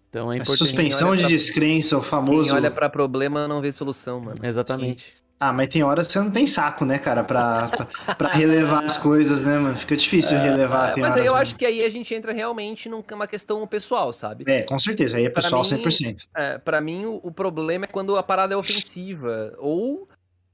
Então 0.10 0.30
é 0.32 0.36
A 0.36 0.38
importante. 0.38 0.58
suspensão 0.58 1.10
olha 1.10 1.18
de 1.20 1.24
pra- 1.24 1.30
descrença, 1.30 1.98
o 1.98 2.02
famoso. 2.04 2.50
Quem 2.50 2.54
olha 2.58 2.70
pra 2.70 2.90
problema 2.90 3.48
não 3.48 3.62
vê 3.62 3.72
solução, 3.72 4.20
mano. 4.20 4.38
Exatamente. 4.44 5.16
Ah, 5.44 5.52
mas 5.52 5.70
tem 5.70 5.82
horas 5.82 6.06
que 6.06 6.14
você 6.14 6.20
não 6.20 6.30
tem 6.30 6.46
saco, 6.46 6.86
né, 6.86 7.00
cara, 7.00 7.24
pra, 7.24 7.68
pra, 7.70 8.16
pra 8.16 8.30
relevar 8.30 8.84
as 8.84 8.96
coisas, 8.96 9.42
né, 9.42 9.58
mano? 9.58 9.76
Fica 9.76 9.98
difícil 9.98 10.38
relevar. 10.38 10.92
É, 10.92 10.94
tem 10.94 11.02
mas 11.04 11.18
aí 11.18 11.26
eu 11.26 11.34
acho 11.36 11.56
que 11.56 11.66
aí 11.66 11.84
a 11.84 11.90
gente 11.90 12.14
entra 12.14 12.32
realmente 12.32 12.88
numa 12.88 13.26
questão 13.26 13.66
pessoal, 13.66 14.14
sabe? 14.14 14.44
É, 14.48 14.62
com 14.62 14.78
certeza. 14.78 15.18
Aí 15.18 15.26
é 15.26 15.30
Pra 15.32 15.42
pessoal 15.42 15.64
mim- 15.64 15.70
100%. 15.70 16.28
É, 16.36 16.58
pra 16.60 16.80
mim, 16.80 17.06
o, 17.06 17.20
o 17.24 17.32
problema 17.32 17.86
é 17.86 17.88
quando 17.88 18.16
a 18.18 18.22
parada 18.22 18.54
é 18.54 18.58
ofensiva. 18.58 19.56
Ou. 19.58 20.08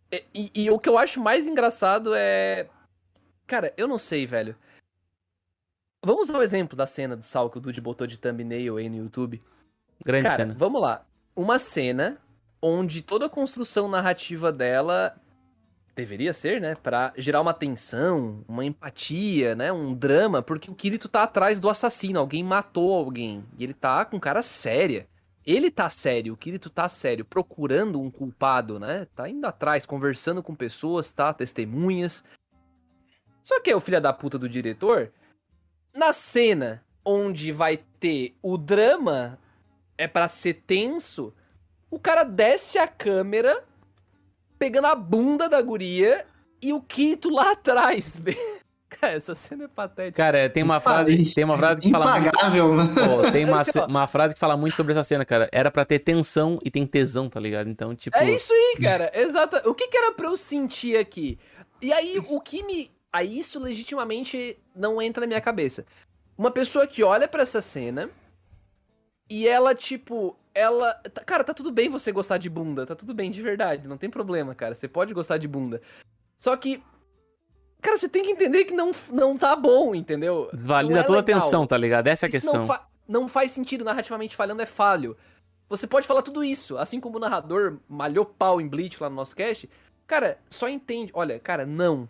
E, 0.09 0.23
e- 0.33 0.51
e 0.55 0.71
o 0.71 0.79
que 0.79 0.87
eu 0.87 0.97
acho 0.97 1.19
mais 1.19 1.45
engraçado 1.47 2.13
é. 2.15 2.67
Cara, 3.45 3.73
eu 3.75 3.89
não 3.89 3.99
sei, 3.99 4.25
velho. 4.25 4.55
Vamos 6.05 6.29
usar 6.29 6.39
o 6.39 6.43
exemplo 6.43 6.77
da 6.77 6.85
cena 6.85 7.17
do 7.17 7.23
Sal 7.25 7.49
que 7.49 7.57
o 7.57 7.61
Dude 7.61 7.81
botou 7.81 8.07
de 8.07 8.17
thumbnail 8.17 8.77
aí 8.77 8.87
no 8.87 8.95
YouTube. 8.97 9.41
Grande 10.05 10.23
Cara, 10.23 10.37
cena. 10.37 10.55
vamos 10.57 10.81
lá. 10.81 11.03
Uma 11.35 11.59
cena 11.59 12.17
onde 12.61 13.01
toda 13.01 13.25
a 13.25 13.29
construção 13.29 13.87
narrativa 13.87 14.51
dela 14.51 15.15
deveria 15.95 16.31
ser, 16.31 16.61
né, 16.61 16.75
Pra 16.75 17.11
gerar 17.17 17.41
uma 17.41 17.53
tensão, 17.53 18.43
uma 18.47 18.63
empatia, 18.63 19.55
né, 19.55 19.71
um 19.71 19.95
drama, 19.95 20.43
porque 20.43 20.69
o 20.69 20.75
Kirito 20.75 21.09
tá 21.09 21.23
atrás 21.23 21.59
do 21.59 21.69
assassino, 21.69 22.19
alguém 22.19 22.43
matou 22.43 22.93
alguém, 22.93 23.43
e 23.57 23.63
ele 23.63 23.73
tá 23.73 24.05
com 24.05 24.19
cara 24.19 24.43
séria. 24.43 25.07
Ele 25.43 25.71
tá 25.71 25.89
sério, 25.89 26.33
o 26.33 26.37
Kirito 26.37 26.69
tá 26.69 26.89
sério, 26.89 27.23
procurando 27.23 28.01
um 28.01 28.11
culpado, 28.11 28.77
né? 28.77 29.07
Tá 29.15 29.29
indo 29.29 29.47
atrás, 29.47 29.85
conversando 29.85 30.43
com 30.43 30.53
pessoas, 30.53 31.09
tá? 31.13 31.33
Testemunhas. 31.33 32.21
Só 33.41 33.61
que 33.61 33.71
é 33.71 33.75
o 33.75 33.79
filho 33.79 34.01
da 34.01 34.11
puta 34.11 34.37
do 34.37 34.49
diretor, 34.49 35.09
na 35.95 36.11
cena 36.11 36.83
onde 37.03 37.53
vai 37.53 37.77
ter 37.97 38.35
o 38.41 38.57
drama, 38.57 39.39
é 39.97 40.05
para 40.05 40.27
ser 40.27 40.55
tenso, 40.67 41.33
o 41.89 41.99
cara 41.99 42.23
desce 42.23 42.77
a 42.77 42.87
câmera 42.87 43.63
pegando 44.57 44.87
a 44.87 44.95
bunda 44.95 45.47
da 45.47 45.61
guria 45.61 46.25
e 46.61 46.73
o 46.73 46.81
Kirito 46.81 47.29
lá 47.29 47.51
atrás. 47.53 48.19
Cara, 48.89 49.13
essa 49.13 49.35
cena 49.35 49.65
é 49.65 49.67
patética. 49.67 50.15
Cara, 50.15 50.49
tem 50.49 50.63
uma 50.63 50.79
frase, 50.79 51.33
tem 51.33 51.43
uma 51.43 51.57
frase 51.57 51.81
que 51.81 51.91
fala 51.91 52.13
muito, 52.13 52.27
Impagável, 52.27 52.75
né? 52.75 52.83
Pô, 52.95 53.31
tem 53.31 53.45
uma, 53.45 53.61
Assim, 53.61 53.79
uma 53.79 54.07
frase 54.07 54.33
que 54.33 54.39
fala 54.39 54.57
muito 54.57 54.75
sobre 54.75 54.93
essa 54.93 55.03
cena, 55.03 55.25
cara. 55.25 55.49
Era 55.51 55.69
pra 55.69 55.85
ter 55.85 55.99
tensão 55.99 56.57
e 56.63 56.71
tem 56.71 56.85
tesão, 56.85 57.29
tá 57.29 57.39
ligado? 57.39 57.69
Então, 57.69 57.93
tipo. 57.93 58.17
É 58.17 58.31
isso 58.31 58.51
aí, 58.51 58.77
cara. 58.81 59.11
Exato. 59.13 59.69
O 59.69 59.75
que, 59.75 59.87
que 59.87 59.97
era 59.97 60.13
pra 60.13 60.27
eu 60.27 60.37
sentir 60.37 60.97
aqui? 60.97 61.37
E 61.81 61.91
aí, 61.93 62.19
o 62.27 62.39
que 62.39 62.63
me. 62.63 62.89
Aí, 63.11 63.37
isso 63.37 63.59
legitimamente 63.59 64.57
não 64.75 65.01
entra 65.01 65.21
na 65.21 65.27
minha 65.27 65.41
cabeça. 65.41 65.85
Uma 66.37 66.49
pessoa 66.49 66.87
que 66.87 67.03
olha 67.03 67.27
pra 67.27 67.43
essa 67.43 67.61
cena 67.61 68.09
e 69.29 69.47
ela, 69.47 69.73
tipo. 69.75 70.35
Ela. 70.53 70.93
tá- 70.93 71.23
Cara, 71.23 71.43
tá 71.43 71.53
tudo 71.53 71.71
bem 71.71 71.89
você 71.89 72.11
gostar 72.11 72.37
de 72.37 72.49
bunda. 72.49 72.85
Tá 72.85 72.95
tudo 72.95 73.13
bem, 73.13 73.29
de 73.29 73.41
verdade. 73.41 73.87
Não 73.87 73.97
tem 73.97 74.09
problema, 74.09 74.55
cara. 74.55 74.73
Você 74.75 74.87
pode 74.87 75.13
gostar 75.13 75.37
de 75.37 75.47
bunda. 75.47 75.81
Só 76.37 76.55
que. 76.57 76.83
Cara, 77.81 77.95
você 77.97 78.09
tem 78.09 78.23
que 78.23 78.31
entender 78.31 78.65
que 78.65 78.73
não, 78.73 78.91
não 79.11 79.37
tá 79.37 79.55
bom, 79.55 79.93
entendeu? 79.93 80.49
Desvalida 80.51 80.99
é 80.99 81.03
toda 81.03 81.19
a 81.19 81.21
legal. 81.21 81.41
tensão, 81.41 81.67
tá 81.67 81.77
ligado? 81.77 82.07
Essa 82.07 82.25
é 82.25 82.27
a 82.27 82.29
Isso 82.29 82.37
questão. 82.37 82.61
Não, 82.61 82.67
fa- 82.67 82.87
não 83.07 83.27
faz 83.27 83.51
sentido, 83.51 83.85
narrativamente 83.85 84.35
falhando, 84.35 84.61
é 84.63 84.65
falho. 84.65 85.15
Você 85.69 85.85
pode 85.85 86.07
falar 86.07 86.21
tudo 86.23 86.43
isso, 86.43 86.77
assim 86.77 86.99
como 86.99 87.17
o 87.17 87.19
narrador 87.19 87.77
malhou 87.87 88.25
pau 88.25 88.59
em 88.59 88.67
Bleach 88.67 89.01
lá 89.01 89.09
no 89.09 89.15
nosso 89.15 89.35
cast. 89.35 89.69
Cara, 90.07 90.39
só 90.49 90.67
entende. 90.67 91.11
Olha, 91.13 91.39
cara, 91.39 91.65
não. 91.65 92.09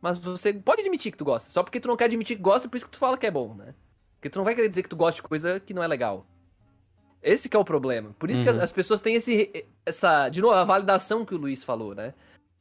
Mas 0.00 0.18
você 0.18 0.52
pode 0.54 0.82
admitir 0.82 1.10
que 1.10 1.18
tu 1.18 1.24
gosta. 1.24 1.50
Só 1.50 1.62
porque 1.62 1.80
tu 1.80 1.88
não 1.88 1.96
quer 1.96 2.04
admitir 2.04 2.36
que 2.36 2.42
gosta, 2.42 2.68
por 2.68 2.76
isso 2.76 2.86
que 2.86 2.92
tu 2.92 2.98
fala 2.98 3.18
que 3.18 3.26
é 3.26 3.30
bom, 3.30 3.52
né? 3.54 3.74
Porque 4.16 4.30
tu 4.30 4.36
não 4.38 4.44
vai 4.44 4.54
querer 4.54 4.68
dizer 4.68 4.82
que 4.82 4.88
tu 4.88 4.96
gosta 4.96 5.16
de 5.20 5.26
coisa 5.26 5.58
que 5.58 5.74
não 5.74 5.82
é 5.82 5.88
legal. 5.88 6.24
Esse 7.22 7.48
que 7.48 7.56
é 7.56 7.60
o 7.60 7.64
problema. 7.64 8.14
Por 8.18 8.30
isso 8.30 8.42
que 8.42 8.48
as, 8.48 8.56
Uhum. 8.56 8.62
as 8.62 8.72
pessoas 8.72 9.00
têm 9.00 9.14
esse, 9.16 9.66
essa. 9.84 10.28
De 10.28 10.40
novo, 10.40 10.54
a 10.54 10.64
validação 10.64 11.24
que 11.24 11.34
o 11.34 11.38
Luiz 11.38 11.62
falou, 11.62 11.94
né? 11.94 12.14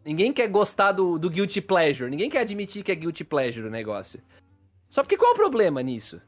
Ninguém 0.03 0.33
quer 0.33 0.47
gostar 0.47 0.91
do, 0.91 1.17
do 1.17 1.29
guilty 1.29 1.61
pleasure. 1.61 2.09
Ninguém 2.09 2.29
quer 2.29 2.39
admitir 2.39 2.83
que 2.83 2.91
é 2.91 2.95
guilty 2.95 3.23
pleasure 3.23 3.67
o 3.67 3.71
negócio. 3.71 4.21
Só 4.89 5.03
porque 5.03 5.17
qual 5.17 5.31
é 5.31 5.33
o 5.33 5.37
problema 5.37 5.81
nisso? 5.81 6.21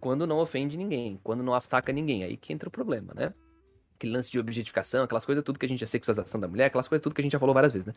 Quando 0.00 0.26
não 0.26 0.38
ofende 0.38 0.76
ninguém, 0.76 1.20
quando 1.22 1.42
não 1.42 1.54
ataca 1.54 1.92
ninguém, 1.92 2.24
aí 2.24 2.36
que 2.36 2.52
entra 2.52 2.68
o 2.68 2.72
problema, 2.72 3.12
né? 3.14 3.32
Aquele 3.94 4.12
lance 4.14 4.30
de 4.30 4.38
objetificação, 4.38 5.04
aquelas 5.04 5.26
coisas 5.26 5.44
tudo 5.44 5.58
que 5.58 5.66
a 5.66 5.68
gente 5.68 5.80
já 5.80 5.86
sexualização 5.86 6.40
da 6.40 6.48
mulher, 6.48 6.66
aquelas 6.66 6.88
coisas 6.88 7.02
tudo 7.02 7.14
que 7.14 7.20
a 7.20 7.22
gente 7.22 7.32
já 7.32 7.38
falou 7.38 7.54
várias 7.54 7.72
vezes, 7.72 7.86
né? 7.86 7.94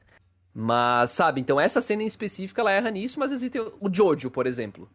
Mas, 0.54 1.12
sabe, 1.12 1.42
então 1.42 1.60
essa 1.60 1.82
cena 1.82 2.04
em 2.04 2.06
específico, 2.06 2.60
ela 2.60 2.72
erra 2.72 2.92
nisso, 2.92 3.20
mas 3.20 3.32
existe 3.32 3.58
o 3.60 3.90
Jojo, 3.92 4.30
por 4.30 4.46
exemplo. 4.46 4.90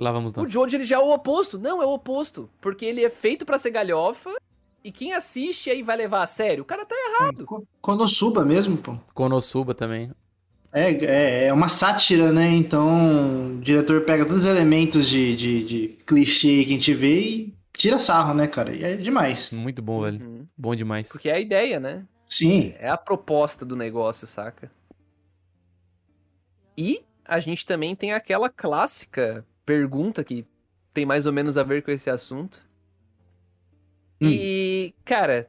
Lá 0.00 0.10
vamos 0.10 0.32
O 0.32 0.40
nós. 0.40 0.50
Jojo, 0.50 0.76
ele 0.76 0.84
já 0.84 0.96
é 0.96 0.98
o 0.98 1.12
oposto. 1.12 1.58
Não, 1.58 1.82
é 1.82 1.86
o 1.86 1.90
oposto. 1.92 2.48
Porque 2.60 2.84
ele 2.86 3.04
é 3.04 3.10
feito 3.10 3.44
pra 3.44 3.58
ser 3.58 3.70
galhofa, 3.70 4.34
e 4.82 4.90
quem 4.90 5.12
assiste 5.12 5.68
aí 5.68 5.82
vai 5.82 5.96
levar 5.96 6.22
a 6.22 6.26
sério. 6.26 6.62
O 6.62 6.66
cara 6.66 6.86
tá 6.86 6.94
errado. 6.96 7.44
Ko- 7.44 7.66
Konosuba 7.82 8.44
mesmo, 8.44 8.76
pô. 8.78 8.96
Konosuba 9.12 9.74
também. 9.74 10.10
É, 10.72 10.90
é, 11.04 11.44
é 11.48 11.52
uma 11.52 11.68
sátira, 11.68 12.32
né? 12.32 12.48
Então, 12.48 13.56
o 13.56 13.60
diretor 13.60 14.00
pega 14.04 14.24
todos 14.24 14.44
os 14.44 14.50
elementos 14.50 15.06
de, 15.08 15.36
de, 15.36 15.64
de 15.64 15.88
clichê 16.06 16.64
que 16.64 16.70
a 16.70 16.74
gente 16.76 16.94
vê 16.94 17.20
e 17.20 17.54
tira 17.76 17.98
sarro, 17.98 18.32
né, 18.34 18.46
cara? 18.46 18.74
E 18.74 18.82
é 18.84 18.96
demais. 18.96 19.50
Muito 19.52 19.82
bom, 19.82 20.00
velho. 20.02 20.24
Uhum. 20.24 20.46
Bom 20.56 20.74
demais. 20.74 21.08
Porque 21.10 21.28
é 21.28 21.34
a 21.34 21.40
ideia, 21.40 21.78
né? 21.80 22.06
Sim. 22.26 22.72
É 22.78 22.88
a 22.88 22.96
proposta 22.96 23.64
do 23.66 23.74
negócio, 23.76 24.26
saca? 24.26 24.70
E 26.76 27.02
a 27.24 27.40
gente 27.40 27.66
também 27.66 27.94
tem 27.94 28.12
aquela 28.12 28.48
clássica 28.48 29.44
pergunta 29.64 30.22
que 30.24 30.46
tem 30.92 31.06
mais 31.06 31.26
ou 31.26 31.32
menos 31.32 31.56
a 31.56 31.62
ver 31.62 31.82
com 31.82 31.90
esse 31.90 32.10
assunto. 32.10 32.60
Hum. 34.20 34.28
E, 34.28 34.94
cara, 35.04 35.48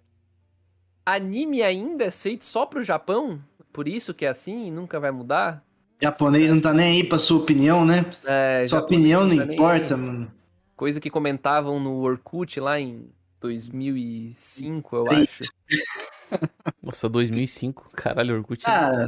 anime 1.05 1.61
ainda 1.61 2.05
é 2.05 2.11
feito 2.11 2.45
só 2.45 2.65
pro 2.65 2.83
Japão? 2.83 3.41
Por 3.73 3.87
isso 3.87 4.13
que 4.13 4.25
é 4.25 4.29
assim 4.29 4.67
e 4.67 4.71
nunca 4.71 4.99
vai 4.99 5.11
mudar? 5.11 5.63
Japonês 6.01 6.49
não 6.49 6.59
tá 6.59 6.73
nem 6.73 7.01
aí 7.01 7.03
pra 7.03 7.19
sua 7.19 7.37
opinião, 7.37 7.85
né? 7.85 8.05
É, 8.25 8.65
Sua 8.67 8.79
opinião 8.79 9.23
não 9.23 9.37
tá 9.37 9.45
nem 9.45 9.55
importa, 9.55 9.95
mano. 9.95 10.31
Coisa 10.75 10.99
que 10.99 11.11
comentavam 11.11 11.79
no 11.79 12.01
Orkut 12.01 12.59
lá 12.59 12.79
em 12.79 13.07
2005, 13.39 14.95
eu 14.95 15.11
acho. 15.11 15.43
Nossa, 16.81 17.07
2005. 17.07 17.91
Caralho, 17.93 18.35
Orkut. 18.35 18.65
Cara, 18.65 19.07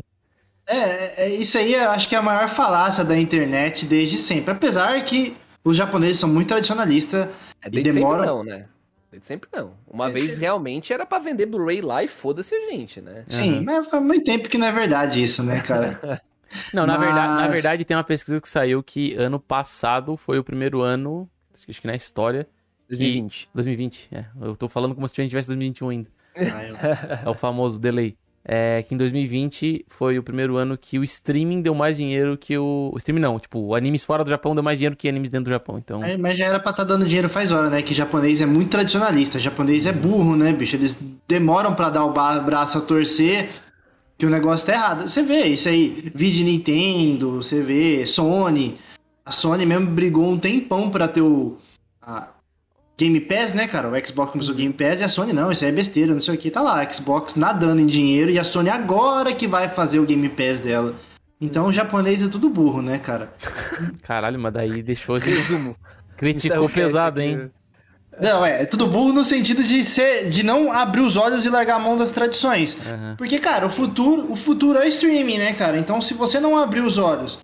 é, 0.68 1.26
é- 1.26 1.30
isso 1.36 1.58
aí 1.58 1.74
eu 1.74 1.90
acho 1.92 2.08
que 2.08 2.16
é 2.16 2.18
a 2.18 2.22
maior 2.22 2.48
falácia 2.50 3.04
da 3.04 3.18
internet 3.18 3.86
desde 3.86 4.18
sempre. 4.18 4.52
Apesar 4.52 5.04
que 5.06 5.36
os 5.64 5.76
japoneses 5.78 6.20
são 6.20 6.30
muito 6.30 6.48
tradicionalistas. 6.50 7.28
É 7.62 7.70
desde 7.70 7.92
demora- 7.94 8.24
sempre 8.24 8.28
não, 8.36 8.44
né? 8.44 8.66
Desde 9.12 9.28
sempre 9.28 9.50
não. 9.54 9.74
Uma 9.88 10.10
É, 10.10 10.12
vez 10.12 10.34
che- 10.34 10.40
realmente 10.40 10.92
era 10.92 11.06
pra 11.06 11.20
vender 11.20 11.46
Blu-ray 11.46 11.82
lá 11.82 12.04
e 12.04 12.08
foda-se 12.08 12.54
a 12.56 12.70
gente, 12.72 13.00
né? 13.02 13.24
Sim, 13.28 13.56
Aham. 13.58 13.64
mas 13.64 13.88
faz 13.88 14.04
muito 14.04 14.24
tempo 14.26 14.50
que 14.50 14.58
não 14.58 14.68
é 14.68 14.72
verdade 14.72 15.22
isso, 15.22 15.44
né, 15.44 15.60
cara? 15.62 16.22
Não, 16.72 16.86
na, 16.86 17.00
Mas- 17.00 17.06
verdade, 17.08 17.42
na 17.42 17.48
verdade 17.48 17.84
tem 17.86 17.98
uma 17.98 18.04
pesquisa 18.04 18.40
que 18.40 18.48
saiu 18.48 18.84
que 18.84 19.16
ano 19.16 19.40
passado 19.40 20.16
foi 20.16 20.38
o 20.38 20.44
primeiro 20.44 20.82
ano, 20.82 21.28
acho 21.68 21.82
que 21.82 21.88
na 21.88 21.96
história, 21.96 22.48
2020. 22.88 23.50
2020. 23.56 24.08
É, 24.12 24.26
eu 24.40 24.56
tô 24.56 24.70
falando 24.70 24.94
como 24.94 25.08
se 25.08 25.16
a 25.20 25.24
gente 25.24 25.32
tivesse 25.32 25.48
2021 25.48 25.90
ainda. 25.90 26.10
Ah, 26.36 26.64
eu- 26.64 26.76
É 27.26 27.30
o 27.30 27.34
famoso 27.34 27.80
delay. 27.80 28.16
É 28.46 28.84
que 28.84 28.94
em 28.94 28.98
2020 28.98 29.86
foi 29.88 30.20
o 30.20 30.24
primeiro 30.24 30.58
ano 30.58 30.78
que 30.78 31.00
o 31.00 31.04
streaming 31.04 31.62
deu 31.62 31.74
mais 31.74 31.96
dinheiro 31.96 32.38
que 32.38 32.58
o. 32.58 32.92
O 32.94 32.98
streaming 32.98 33.22
não, 33.22 33.40
tipo, 33.40 33.74
animes 33.74 34.04
fora 34.04 34.24
do 34.24 34.30
Japão 34.30 34.54
deu 34.54 34.64
mais 34.64 34.78
dinheiro 34.78 34.98
que 34.98 35.08
animes 35.08 35.30
dentro 35.30 35.46
do 35.46 35.54
Japão. 35.54 35.78
Então. 35.78 36.04
É, 36.04 36.18
mas 36.18 36.38
já 36.38 36.48
era 36.48 36.60
pra 36.60 36.72
estar 36.72 36.84
dando 36.84 37.06
dinheiro 37.06 37.30
faz 37.30 37.52
hora, 37.54 37.70
né? 37.70 37.82
Que 37.82 37.94
japonês 37.94 38.42
é 38.42 38.46
muito 38.46 38.70
tradicionalista. 38.70 39.40
Japonês 39.40 39.86
é 39.86 39.94
burro, 39.94 40.36
né, 40.36 40.52
bicho? 40.52 40.76
Eles 40.76 41.00
demoram 41.26 41.74
pra 41.74 41.90
dar 41.90 42.04
o 42.04 42.12
braço 42.12 42.78
a 42.80 42.82
torcer 42.82 43.50
que 44.18 44.26
o 44.26 44.30
negócio 44.30 44.68
tá 44.68 44.74
errado. 44.74 45.10
Você 45.10 45.24
vê 45.24 45.46
isso 45.46 45.70
aí, 45.70 46.12
vídeo 46.14 46.44
Nintendo, 46.46 47.42
você 47.42 47.62
vê 47.62 48.06
Sony. 48.06 48.78
A 49.26 49.32
Sony 49.32 49.66
mesmo 49.66 49.88
brigou 49.88 50.30
um 50.30 50.38
tempão 50.38 50.90
pra 50.90 51.08
ter 51.08 51.22
o 51.22 51.58
a 52.02 52.28
Game 52.98 53.20
Pass, 53.22 53.54
né, 53.54 53.68
cara? 53.68 53.90
O 53.90 54.06
Xbox 54.06 54.32
começou 54.32 54.54
o 54.54 54.58
Game 54.58 54.74
Pass 54.74 55.00
e 55.00 55.04
a 55.04 55.10
Sony 55.10 55.34
não, 55.34 55.52
isso 55.52 55.64
aí 55.64 55.72
é 55.72 55.74
besteira, 55.74 56.14
não 56.14 56.22
sei 56.22 56.36
o 56.36 56.38
que. 56.38 56.52
Tá 56.52 56.62
lá, 56.62 56.88
Xbox 56.90 57.36
nadando 57.36 57.82
em 57.82 57.88
dinheiro 57.88 58.30
e 58.30 58.38
a 58.38 58.44
Sony 58.44 58.70
agora 58.70 59.34
que 59.34 59.48
vai 59.48 59.70
fazer 59.70 60.00
o 60.00 60.06
Game 60.06 60.30
Pass 60.30 60.60
dela. 60.60 60.96
Então 61.42 61.68
o 61.68 61.74
japonês 61.74 62.24
é 62.24 62.28
tudo 62.30 62.50
burro, 62.50 62.82
né, 62.82 63.00
cara? 63.00 63.34
Caralho, 64.04 64.40
mas 64.40 64.54
daí 64.54 64.84
deixou 64.84 65.20
de. 65.20 65.32
Resumo. 65.32 65.76
Criticou 66.16 66.60
o 66.60 66.70
cast 66.70 66.80
pesado, 66.80 67.20
hein? 67.20 67.52
Não, 68.22 68.46
é, 68.46 68.62
é 68.62 68.66
tudo 68.66 68.88
burro 68.88 69.12
no 69.12 69.24
sentido 69.24 69.64
de 69.64 69.84
ser, 69.84 70.30
de 70.30 70.44
não 70.44 70.72
abrir 70.72 71.02
os 71.02 71.18
olhos 71.18 71.46
e 71.46 71.50
largar 71.50 71.78
a 71.78 71.80
mão 71.80 71.98
das 71.98 72.12
tradições. 72.12 72.78
Aham. 72.86 73.16
Porque, 73.18 73.40
cara, 73.40 73.66
o 73.66 73.70
futuro, 73.70 74.32
o 74.32 74.36
futuro 74.36 74.78
é 74.78 74.86
o 74.86 74.88
streaming, 74.88 75.40
né, 75.40 75.54
cara? 75.54 75.78
Então, 75.80 76.00
se 76.00 76.14
você 76.14 76.40
não 76.40 76.56
abrir 76.56 76.82
os 76.82 76.98
olhos 76.98 77.40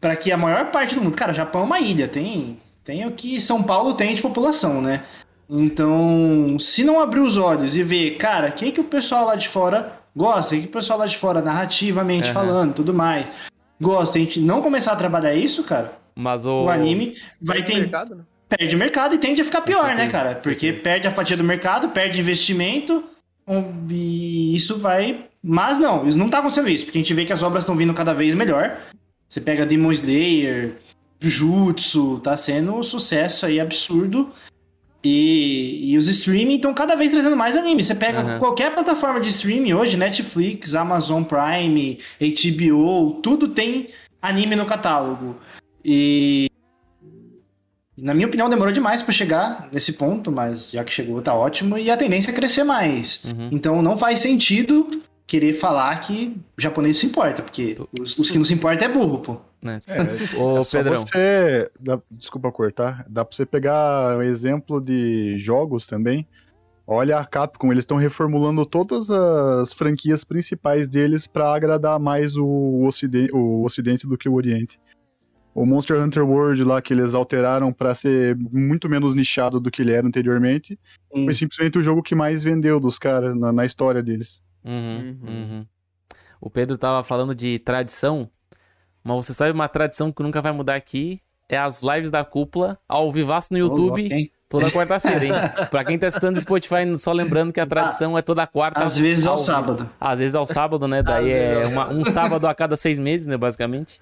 para 0.00 0.16
que 0.16 0.32
a 0.32 0.36
maior 0.36 0.70
parte 0.70 0.94
do 0.94 1.00
mundo, 1.00 1.16
cara, 1.16 1.32
o 1.32 1.34
Japão 1.34 1.62
é 1.62 1.64
uma 1.64 1.80
ilha, 1.80 2.08
tem, 2.08 2.58
tem 2.88 3.04
o 3.04 3.10
que 3.10 3.38
São 3.38 3.62
Paulo 3.62 3.92
tem 3.92 4.14
de 4.14 4.22
população, 4.22 4.80
né? 4.80 5.02
Então, 5.46 6.58
se 6.58 6.82
não 6.82 6.98
abrir 6.98 7.20
os 7.20 7.36
olhos 7.36 7.76
e 7.76 7.82
ver, 7.82 8.12
cara, 8.16 8.48
o 8.48 8.52
que 8.52 8.72
que 8.72 8.80
o 8.80 8.84
pessoal 8.84 9.26
lá 9.26 9.36
de 9.36 9.46
fora 9.46 9.92
gosta, 10.16 10.54
o 10.54 10.56
que 10.56 10.62
que 10.62 10.70
o 10.70 10.72
pessoal 10.72 10.98
lá 10.98 11.04
de 11.04 11.18
fora 11.18 11.42
narrativamente 11.42 12.30
Aham. 12.30 12.32
falando, 12.34 12.72
tudo 12.72 12.94
mais, 12.94 13.26
gosta, 13.78 14.16
a 14.16 14.20
gente 14.22 14.40
não 14.40 14.62
começar 14.62 14.92
a 14.92 14.96
trabalhar 14.96 15.34
isso, 15.34 15.64
cara, 15.64 15.98
Mas 16.16 16.46
o. 16.46 16.64
o 16.64 16.70
anime 16.70 17.14
vai 17.42 17.62
ter 17.62 17.74
mercado, 17.74 18.14
né? 18.14 18.22
perde 18.48 18.74
mercado 18.74 19.14
e 19.14 19.18
tende 19.18 19.42
a 19.42 19.44
ficar 19.44 19.60
pior, 19.60 19.84
certeza, 19.84 20.04
né, 20.04 20.10
cara? 20.10 20.34
Porque 20.42 20.72
perde 20.72 21.06
a 21.06 21.10
fatia 21.10 21.36
do 21.36 21.44
mercado, 21.44 21.90
perde 21.90 22.18
investimento 22.18 23.04
e 23.90 24.56
isso 24.56 24.78
vai. 24.78 25.26
Mas 25.42 25.78
não, 25.78 26.08
isso 26.08 26.16
não 26.16 26.30
tá 26.30 26.38
acontecendo 26.38 26.70
isso, 26.70 26.86
porque 26.86 26.96
a 26.96 27.02
gente 27.02 27.12
vê 27.12 27.26
que 27.26 27.34
as 27.34 27.42
obras 27.42 27.64
estão 27.64 27.76
vindo 27.76 27.92
cada 27.92 28.14
vez 28.14 28.34
melhor. 28.34 28.78
Você 29.28 29.42
pega 29.42 29.66
Demon 29.66 29.92
Slayer, 29.92 30.76
Jujutsu, 31.20 32.20
tá 32.20 32.36
sendo 32.36 32.74
um 32.74 32.82
sucesso 32.82 33.46
aí 33.46 33.58
absurdo. 33.58 34.30
E, 35.02 35.92
e 35.92 35.96
os 35.96 36.08
streaming 36.08 36.56
estão 36.56 36.74
cada 36.74 36.94
vez 36.96 37.10
trazendo 37.10 37.36
mais 37.36 37.56
anime. 37.56 37.84
Você 37.84 37.94
pega 37.94 38.20
Aham. 38.20 38.38
qualquer 38.38 38.74
plataforma 38.74 39.20
de 39.20 39.28
streaming 39.28 39.72
hoje, 39.72 39.96
Netflix, 39.96 40.74
Amazon 40.74 41.22
Prime, 41.22 41.98
HBO, 42.20 43.20
tudo 43.22 43.48
tem 43.48 43.88
anime 44.20 44.56
no 44.56 44.66
catálogo. 44.66 45.36
E 45.84 46.48
na 48.00 48.14
minha 48.14 48.28
opinião, 48.28 48.48
demorou 48.48 48.72
demais 48.72 49.02
pra 49.02 49.12
chegar 49.12 49.68
nesse 49.72 49.94
ponto, 49.94 50.30
mas 50.30 50.70
já 50.70 50.84
que 50.84 50.92
chegou, 50.92 51.20
tá 51.20 51.34
ótimo. 51.34 51.76
E 51.76 51.90
a 51.90 51.96
tendência 51.96 52.30
é 52.30 52.34
crescer 52.34 52.62
mais. 52.62 53.24
Uhum. 53.24 53.48
Então 53.50 53.82
não 53.82 53.98
faz 53.98 54.20
sentido 54.20 55.02
querer 55.28 55.52
falar 55.52 55.94
que 56.00 56.36
japonês 56.56 56.96
se 56.96 57.06
importa, 57.06 57.42
porque 57.42 57.76
os, 58.00 58.18
os 58.18 58.30
que 58.30 58.38
não 58.38 58.44
se 58.44 58.54
importam 58.54 58.88
é 58.88 58.92
burro, 58.92 59.18
pô. 59.20 59.36
Né? 59.62 59.80
É, 59.86 60.00
Ô, 60.40 60.58
é 60.58 60.64
só 60.64 60.78
Pedrão. 60.78 60.96
você. 61.00 61.70
dá- 61.78 62.00
desculpa 62.10 62.50
cortar. 62.50 63.04
Dá 63.08 63.24
pra 63.24 63.36
você 63.36 63.44
pegar 63.46 64.16
um 64.18 64.22
exemplo 64.22 64.80
de 64.80 65.36
jogos 65.38 65.86
também. 65.86 66.26
Olha 66.86 67.18
a 67.18 67.24
Capcom, 67.26 67.70
eles 67.70 67.82
estão 67.82 67.98
reformulando 67.98 68.64
todas 68.64 69.10
as 69.10 69.74
franquias 69.74 70.24
principais 70.24 70.88
deles 70.88 71.26
pra 71.26 71.54
agradar 71.54 72.00
mais 72.00 72.34
o 72.34 72.82
ocidente, 72.86 73.30
o 73.34 73.62
ocidente 73.62 74.06
do 74.06 74.16
que 74.16 74.26
o 74.28 74.32
oriente. 74.34 74.80
O 75.54 75.66
Monster 75.66 76.00
Hunter 76.00 76.26
World 76.26 76.64
lá 76.64 76.80
que 76.80 76.94
eles 76.94 77.12
alteraram 77.12 77.72
pra 77.72 77.94
ser 77.94 78.34
muito 78.50 78.88
menos 78.88 79.14
nichado 79.14 79.60
do 79.60 79.70
que 79.70 79.82
ele 79.82 79.92
era 79.92 80.06
anteriormente, 80.06 80.78
Hum. 81.14 81.24
foi 81.24 81.34
simplesmente 81.34 81.76
o 81.78 81.82
jogo 81.82 82.02
que 82.02 82.14
mais 82.14 82.42
vendeu 82.42 82.78
dos 82.80 82.98
caras 82.98 83.34
na, 83.36 83.52
na 83.52 83.66
história 83.66 84.02
deles. 84.02 84.40
Uhum, 84.64 85.18
Uhum. 85.22 85.28
uhum. 85.28 85.66
O 86.40 86.48
Pedro 86.50 86.78
tava 86.78 87.02
falando 87.02 87.34
de 87.34 87.58
tradição, 87.58 88.28
mas 89.02 89.26
você 89.26 89.34
sabe 89.34 89.52
uma 89.52 89.68
tradição 89.68 90.12
que 90.12 90.22
nunca 90.22 90.40
vai 90.40 90.52
mudar 90.52 90.76
aqui? 90.76 91.20
É 91.48 91.56
as 91.56 91.82
lives 91.82 92.10
da 92.10 92.24
cúpula 92.24 92.78
ao 92.86 93.10
vivaço 93.10 93.48
no 93.52 93.58
YouTube 93.58 94.02
louco, 94.02 94.14
hein? 94.14 94.30
toda 94.50 94.70
quarta-feira, 94.70 95.24
hein? 95.24 95.32
pra 95.70 95.82
quem 95.84 95.98
tá 95.98 96.06
escutando 96.06 96.38
Spotify, 96.38 96.96
só 96.98 97.10
lembrando 97.12 97.52
que 97.52 97.58
a 97.60 97.66
tradição 97.66 98.16
é 98.18 98.22
toda 98.22 98.46
quarta. 98.46 98.80
Às 98.82 98.96
vezes 98.98 99.26
ao 99.26 99.32
ao 99.32 99.38
vivo. 99.38 99.46
sábado. 99.46 99.90
Às 99.98 100.18
vezes 100.20 100.34
ao 100.34 100.46
sábado, 100.46 100.86
né? 100.86 101.02
Daí 101.02 101.30
é 101.32 101.62
ao 101.64 101.70
uma- 101.70 101.88
um 101.88 102.04
sábado 102.04 102.46
a 102.46 102.54
cada 102.54 102.76
seis 102.76 102.98
meses, 102.98 103.26
né? 103.26 103.36
Basicamente. 103.38 104.00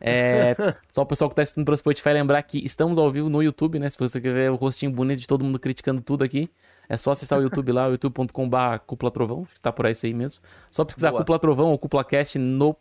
É, 0.00 0.54
só 0.90 1.02
o 1.02 1.06
pessoal 1.06 1.28
que 1.28 1.34
tá 1.36 1.42
assistindo 1.42 1.64
pelo 1.64 1.76
Spotify 1.76 2.10
lembrar 2.10 2.42
que 2.42 2.64
estamos 2.64 2.96
ao 2.98 3.10
vivo 3.10 3.28
no 3.28 3.42
YouTube, 3.42 3.78
né? 3.78 3.88
Se 3.90 3.98
você 3.98 4.20
quer 4.20 4.32
ver 4.32 4.50
o 4.50 4.54
rostinho 4.54 4.92
bonito 4.92 5.18
de 5.20 5.26
todo 5.26 5.44
mundo 5.44 5.58
criticando 5.58 6.00
tudo 6.00 6.22
aqui, 6.24 6.48
é 6.88 6.96
só 6.96 7.10
acessar 7.12 7.38
o 7.38 7.42
YouTube 7.44 7.72
lá, 7.72 7.86
youtube.com.br 7.88 8.78
Cúpula 8.86 9.10
Trovão, 9.10 9.44
que 9.52 9.60
tá 9.60 9.72
por 9.72 9.86
aí 9.86 9.92
isso 9.92 10.06
aí 10.06 10.14
mesmo. 10.14 10.40
Só 10.70 10.84
pesquisar 10.84 11.10
Boa. 11.10 11.20
Cúpula 11.22 11.38
Trovão 11.38 11.68
ou 11.68 11.78
Cúpula 11.78 12.04
Cast 12.04 12.38
no 12.38 12.76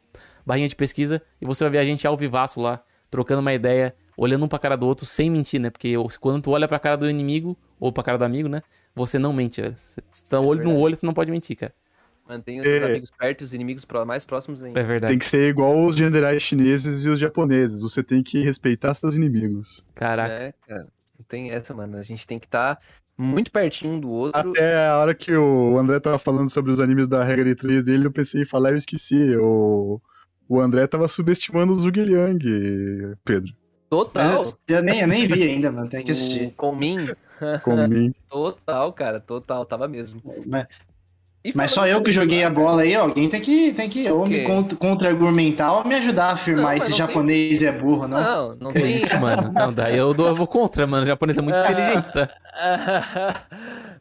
barrinha 0.45 0.67
de 0.67 0.75
pesquisa 0.75 1.21
e 1.41 1.45
você 1.45 1.63
vai 1.63 1.71
ver 1.71 1.77
a 1.79 1.85
gente 1.85 2.05
ao 2.05 2.17
vivaço 2.17 2.59
lá, 2.59 2.81
trocando 3.09 3.41
uma 3.41 3.53
ideia, 3.53 3.95
olhando 4.17 4.45
um 4.45 4.47
pra 4.47 4.59
cara 4.59 4.75
do 4.75 4.85
outro 4.85 5.05
sem 5.05 5.29
mentir, 5.29 5.59
né? 5.59 5.69
Porque 5.69 5.93
quando 6.19 6.41
tu 6.41 6.51
olha 6.51 6.67
pra 6.67 6.79
cara 6.79 6.97
do 6.97 7.09
inimigo 7.09 7.57
ou 7.79 7.91
pra 7.91 8.03
cara 8.03 8.17
do 8.17 8.25
amigo, 8.25 8.49
né? 8.49 8.61
Você 8.95 9.17
não 9.17 9.33
mente, 9.33 9.61
velho. 9.61 9.75
Você 9.77 10.01
tá 10.29 10.39
olho 10.39 10.59
no 10.59 10.65
verdade. 10.65 10.83
olho, 10.83 10.95
você 10.97 11.05
não 11.05 11.13
pode 11.13 11.31
mentir, 11.31 11.55
cara. 11.57 11.73
Mantenha 12.27 12.61
os 12.61 12.67
seus 12.67 12.81
É. 12.83 12.85
amigos 12.85 13.11
perto 13.11 13.41
e 13.41 13.43
os 13.43 13.53
inimigos 13.53 13.85
mais 14.05 14.23
próximos 14.25 14.61
ainda. 14.63 14.79
É 14.79 14.83
verdade. 14.83 15.11
Tem 15.11 15.19
que 15.19 15.25
ser 15.25 15.49
igual 15.49 15.83
os 15.85 15.95
generais 15.95 16.41
chineses 16.41 17.03
e 17.03 17.09
os 17.09 17.19
japoneses. 17.19 17.81
Você 17.81 18.01
tem 18.01 18.23
que 18.23 18.41
respeitar 18.41 18.93
seus 18.93 19.15
inimigos. 19.15 19.83
Caraca. 19.93 20.33
É, 20.33 20.53
cara. 20.67 20.87
Não 21.19 21.25
tem 21.27 21.51
essa, 21.51 21.73
mano. 21.73 21.97
A 21.97 22.01
gente 22.01 22.25
tem 22.25 22.39
que 22.39 22.45
estar 22.45 22.79
muito 23.17 23.51
pertinho 23.51 23.93
um 23.93 23.99
do 23.99 24.09
outro. 24.09 24.49
Até 24.51 24.87
a 24.87 24.97
hora 24.97 25.13
que 25.13 25.35
o 25.35 25.77
André 25.77 25.99
tava 25.99 26.17
falando 26.17 26.49
sobre 26.49 26.71
os 26.71 26.79
animes 26.79 27.07
da 27.07 27.23
regra 27.23 27.45
de 27.45 27.55
3 27.55 27.83
dele, 27.83 28.07
eu 28.07 28.11
pensei 28.11 28.41
em 28.41 28.45
falar 28.45 28.69
e 28.69 28.73
eu 28.73 28.77
esqueci. 28.77 29.35
O, 29.37 30.01
o 30.47 30.59
André 30.59 30.87
tava 30.87 31.07
subestimando 31.07 31.71
o 31.71 31.75
Zhuge 31.75 32.03
Liang, 32.03 32.39
Pedro. 33.23 33.53
Total. 33.89 34.57
Eu 34.67 34.81
nem, 34.81 35.01
eu 35.01 35.07
nem 35.07 35.27
vi 35.27 35.43
ainda, 35.43 35.71
mano. 35.71 35.87
Tem 35.87 36.03
que 36.03 36.11
O 36.11 36.13
assistir. 36.13 36.51
Comin. 36.55 36.97
Como 37.63 37.87
mim. 37.87 38.13
Total, 38.29 38.91
cara. 38.93 39.19
Total. 39.19 39.65
Tava 39.65 39.87
mesmo. 39.87 40.19
Mas, 40.45 40.65
mas 41.53 41.71
só 41.71 41.85
eu 41.85 42.01
que 42.01 42.11
joguei 42.11 42.43
a 42.43 42.49
bola 42.49 42.83
aí, 42.83 42.95
ó. 42.95 43.01
Alguém 43.03 43.27
tem 43.29 43.41
que, 43.41 43.73
tem 43.73 43.89
que 43.89 44.09
ou 44.09 44.25
me 44.25 44.43
contra-argumentar 44.77 45.73
ou 45.73 45.85
me 45.85 45.95
ajudar 45.95 46.27
a 46.27 46.31
afirmar 46.33 46.63
Não, 46.63 46.73
esse 46.73 46.89
não 46.91 46.97
tem- 46.97 47.07
japonês 47.07 47.61
é 47.63 47.71
burro, 47.71 48.07
não? 48.07 48.21
Não, 48.21 48.55
não 48.55 48.71
Que 48.71 48.79
tem. 48.81 48.95
isso, 48.95 49.19
mano. 49.19 49.51
Não, 49.51 49.73
daí 49.73 49.97
eu, 49.97 50.13
dou, 50.13 50.27
eu 50.27 50.35
vou 50.35 50.47
contra, 50.47 50.87
mano. 50.87 51.03
O 51.03 51.07
japonês 51.07 51.37
é 51.37 51.41
muito 51.41 51.57
inteligente, 51.59 52.11
tá? 52.13 52.29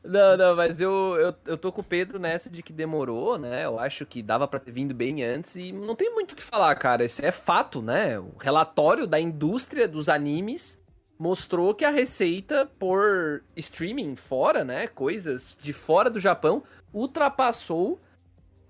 não, 0.04 0.36
não, 0.36 0.56
mas 0.56 0.80
eu, 0.80 0.90
eu, 1.18 1.34
eu 1.46 1.56
tô 1.58 1.72
com 1.72 1.80
o 1.80 1.84
Pedro 1.84 2.18
nessa 2.18 2.50
de 2.50 2.62
que 2.62 2.72
demorou, 2.72 3.38
né? 3.38 3.64
Eu 3.64 3.78
acho 3.78 4.04
que 4.06 4.22
dava 4.22 4.46
pra 4.46 4.60
ter 4.60 4.70
vindo 4.72 4.94
bem 4.94 5.22
antes 5.24 5.56
e 5.56 5.72
não 5.72 5.94
tem 5.94 6.12
muito 6.14 6.32
o 6.32 6.36
que 6.36 6.42
falar, 6.42 6.74
cara. 6.76 7.04
Isso 7.04 7.24
é 7.24 7.30
fato, 7.32 7.80
né? 7.82 8.18
O 8.18 8.32
relatório 8.38 9.06
da 9.06 9.18
indústria 9.20 9.86
dos 9.88 10.08
animes 10.08 10.78
mostrou 11.18 11.72
que 11.74 11.84
a 11.84 11.90
receita 11.90 12.68
por 12.78 13.42
streaming 13.56 14.16
fora, 14.16 14.64
né? 14.64 14.86
Coisas 14.88 15.56
de 15.62 15.72
fora 15.72 16.10
do 16.10 16.18
Japão 16.18 16.62
ultrapassou 16.92 18.00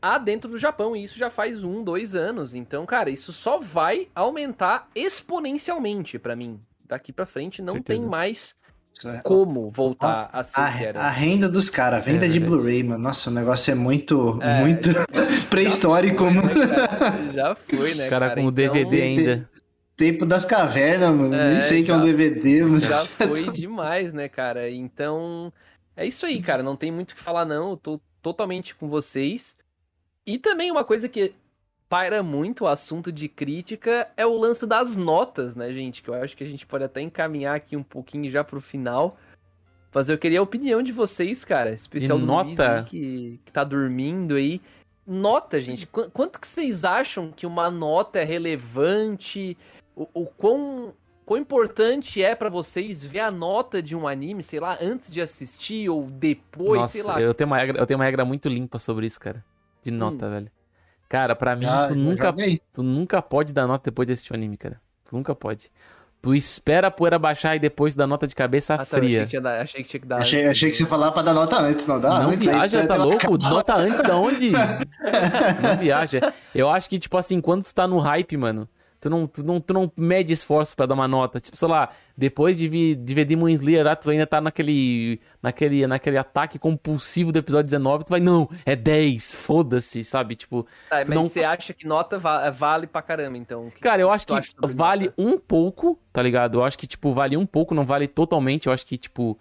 a 0.01 0.19
dentro 0.19 0.51
do 0.51 0.59
Japão. 0.59 0.97
E 0.97 1.05
isso 1.05 1.19
já 1.19 1.31
faz 1.31 1.63
um, 1.65 1.83
dois 1.85 2.15
anos. 2.15 2.55
Então, 2.55 2.85
cara, 2.87 3.11
isso 3.11 3.33
só 3.33 3.59
vai 3.59 4.09
aumentar 4.15 4.89
exponencialmente 4.95 6.19
pra 6.19 6.37
mim. 6.37 6.61
Daqui 6.87 7.13
pra 7.13 7.25
frente 7.27 7.63
não 7.63 7.75
Certeza. 7.75 8.01
tem 8.01 8.09
mais 8.09 8.55
é- 9.05 9.21
como 9.23 9.71
voltar 9.71 10.29
a 10.33 10.45
ser 10.45 10.61
o 10.61 10.65
que 10.65 10.71
A, 10.71 10.83
era. 10.83 11.01
a 11.03 11.09
renda 11.11 11.49
dos 11.49 11.71
caras, 11.71 12.01
a 12.01 12.03
venda 12.05 12.27
É 12.27 12.29
de. 12.29 12.39
Blu-ray, 12.39 12.83
mano. 12.83 13.03
Nossa, 13.03 13.31
o 13.31 13.33
negócio 13.33 13.71
é 13.71 13.75
muito, 13.75 14.39
É, 14.43 14.61
muito 14.61 14.91
pré-histórico, 15.49 16.25
mano. 16.25 16.43
Cara, 16.99 17.33
Já 17.33 17.55
foi, 17.55 17.95
né, 17.95 18.05
Os 18.05 18.11
caras 18.11 18.29
cara? 18.31 18.35
com 18.41 18.47
o 18.47 18.51
Então, 18.51 18.73
DVD 18.75 19.03
ainda. 19.03 19.51
Tempo 19.97 20.27
das 20.27 20.45
cavernas, 20.45 21.15
mano. 21.15 21.35
É, 21.35 21.53
Nem 21.53 21.61
sei 21.63 21.83
que 21.85 21.91
é 21.91 21.95
um 21.95 21.99
já- 21.99 22.05
DVD, 22.05 22.63
mano. 22.65 22.81
Já 22.81 22.99
foi 22.99 23.51
demais, 23.51 24.13
né, 24.13 24.29
cara? 24.29 24.69
Então, 24.71 25.53
é 25.97 26.07
isso 26.07 26.27
aí, 26.27 26.41
cara. 26.43 26.63
Não 26.63 26.77
tem 26.77 26.91
muito 26.91 27.13
o 27.13 27.15
que 27.15 27.21
falar, 27.21 27.45
não. 27.45 27.71
Eu 27.71 27.77
tô 27.77 28.01
totalmente 28.23 28.75
com 28.75 28.89
vocês. 28.89 29.57
E 30.27 30.39
também 30.39 30.71
uma 30.71 30.85
coisa 30.85 31.09
que 31.09 31.35
paira 31.89 32.23
muito 32.23 32.65
o 32.65 32.69
assunto 32.69 33.13
de 33.13 33.29
crítica 33.29 34.09
é 34.17 34.25
o 34.25 34.39
lance 34.39 34.67
das 34.67 34.97
notas, 34.97 35.55
né, 35.57 35.73
gente? 35.73 36.03
Que 36.03 36.09
eu 36.09 36.15
acho 36.15 36.37
que 36.37 36.45
a 36.45 36.47
gente 36.47 36.65
pode 36.67 36.85
até 36.85 37.01
encaminhar 37.03 37.55
aqui 37.57 37.77
um 37.77 37.83
pouquinho 37.83 38.31
já 38.31 38.43
pro 38.43 38.61
final. 38.61 39.19
Mas 39.95 40.09
eu 40.09 40.17
queria 40.17 40.39
a 40.41 40.43
opinião 40.43 40.83
de 40.83 40.91
vocês, 40.93 41.45
cara. 41.45 41.71
Especial 41.71 42.19
De 42.19 42.25
do 42.25 42.33
Luiz 42.33 42.57
nota? 42.57 42.79
aí, 42.79 42.85
que, 42.85 43.41
que 43.45 43.53
tá 43.53 43.63
dormindo 43.63 44.37
aí. 44.37 44.59
Nota, 45.07 45.61
gente. 45.61 45.87
Qu- 45.87 46.09
quanto 46.11 46.41
que 46.41 46.47
vocês 46.47 46.83
acham 46.85 47.31
que 47.31 47.45
uma 47.45 47.71
nota 47.71 48.21
é 48.21 48.25
relevante? 48.25 49.55
O, 49.95 50.09
o 50.15 50.27
quão, 50.27 50.95
quão 51.25 51.41
importante 51.41 52.23
é 52.23 52.35
pra 52.35 52.49
vocês 52.49 53.05
ver 53.05 53.21
a 53.21 53.31
nota 53.31 53.83
de 53.83 53.95
um 53.97 54.07
anime, 54.09 54.43
sei 54.43 54.61
lá, 54.61 54.77
antes 54.81 55.11
de 55.11 55.21
assistir 55.21 55.89
ou 55.89 56.05
depois, 56.11 56.81
Nossa, 56.83 56.93
sei 56.93 57.03
lá. 57.03 57.21
eu 57.21 57.33
tenho, 57.35 57.47
uma 57.49 57.59
regra, 57.59 57.79
eu 57.81 57.87
tenho 57.87 57.99
uma 57.99 58.05
regra 58.05 58.25
muito 58.25 58.49
limpa 58.49 58.79
sobre 58.79 59.07
isso, 59.07 59.19
cara. 59.21 59.45
De 59.83 59.91
nota, 59.91 60.29
velho. 60.29 60.51
Cara, 61.09 61.35
pra 61.37 61.55
mim, 61.57 61.65
Já- 61.67 61.89
tu, 61.89 61.95
nunca, 61.95 62.35
tu 62.73 62.83
nunca 62.83 63.21
pode 63.21 63.53
dar 63.53 63.67
nota 63.67 63.91
depois 63.91 64.07
de 64.07 64.13
assistir 64.15 64.33
o 64.33 64.37
anime, 64.37 64.57
cara. 64.57 64.81
Tu 65.05 65.15
nunca 65.15 65.35
pode. 65.35 65.71
Tu 66.23 66.35
espera 66.37 66.87
a 66.87 66.91
poeira 66.91 67.19
baixar 67.19 67.57
e 67.57 67.59
depois 67.59 67.97
dá 67.97 68.07
nota 68.07 68.29
de 68.29 68.35
cabeça 68.35 68.75
Ah, 68.75 68.87
tá, 68.87 68.97
eu 68.97 69.01
achei, 69.01 69.01
fria. 69.11 69.25
que 69.25 69.31
tinha 69.31 69.43
da- 69.43 69.61
achei 69.61 69.83
que 69.83 69.89
tinha 69.91 70.01
que 70.01 70.07
dar. 70.07 70.19
Achei, 70.21 70.41
antes, 70.43 70.51
achei 70.53 70.71
que 70.71 70.77
você 70.77 70.87
falava 70.87 71.11
pra 71.13 71.23
dar 71.23 71.35
nota 71.35 71.59
antes, 71.61 71.85
não 71.85 72.01
dá? 72.01 72.21
não 72.21 72.31
antes, 72.31 72.47
aí 72.47 72.55
viaja, 72.55 72.87
tá 72.87 72.95
pela- 72.95 73.05
louco? 73.05 73.37
Nota 73.39 73.75
antes 73.75 74.03
da 74.05 74.17
onde? 74.17 74.53
não 75.61 75.77
viaja. 75.81 76.21
Eu 76.55 76.71
acho 76.71 76.89
que, 76.89 76.99
tipo 76.99 77.17
assim, 77.17 77.41
quando 77.41 77.65
tu 77.65 77.75
tá 77.75 77.87
no 77.89 77.99
hype, 77.99 78.37
mano, 78.37 78.69
tu 79.03 79.11
não, 79.11 79.27
tu 79.27 79.45
não, 79.45 79.61
tu 79.61 79.75
não 79.75 79.91
mede 79.97 80.33
esforço 80.33 80.77
pra 80.77 80.87
dar 80.87 80.95
uma 80.95 81.09
nota. 81.09 81.41
Tipo, 81.41 81.57
sei 81.57 81.67
lá, 81.69 81.89
depois 82.17 82.57
de, 82.57 82.95
de 82.95 83.15
ver 83.15 83.25
Demon 83.25 83.49
Slayer 83.49 83.85
lá, 83.85 83.97
tu 83.97 84.09
ainda 84.11 84.27
tá 84.27 84.41
naquele, 84.41 85.21
naquele, 85.43 85.87
naquele 85.89 86.17
ataque 86.17 86.57
compulsivo 86.59 87.33
do 87.33 87.39
episódio 87.39 87.65
19, 87.65 88.05
tu 88.05 88.11
vai, 88.11 88.21
não, 88.21 88.49
é 88.65 88.77
10, 88.77 89.35
foda-se, 89.35 90.05
sabe? 90.05 90.37
Tipo, 90.37 90.65
Tá, 90.89 91.03
tu 91.05 91.09
mas 91.09 91.19
não- 91.19 91.29
você 91.29 91.41
acha 91.45 91.75
que 91.75 91.85
nota 91.87 92.17
va- 92.19 92.49
vale 92.51 92.87
pra 92.87 93.03
caramba, 93.03 93.37
então? 93.37 93.73
Cara, 93.81 94.01
eu 94.01 94.11
acho 94.11 94.25
que 94.27 94.33
vale 94.69 95.07
nota? 95.07 95.15
um 95.19 95.37
pouco, 95.37 95.99
tá 96.13 96.23
ligado? 96.23 96.59
Eu 96.59 96.63
acho 96.65 96.79
que, 96.79 96.87
tipo, 96.87 97.13
vale 97.13 97.37
um 97.37 97.45
pouco, 97.45 97.75
não 97.75 97.85
vale 97.85 98.07
totalmente. 98.07 98.69
Eu 98.69 98.73
acho 98.73 98.87
que, 98.87 98.97
tipo, 98.97 99.37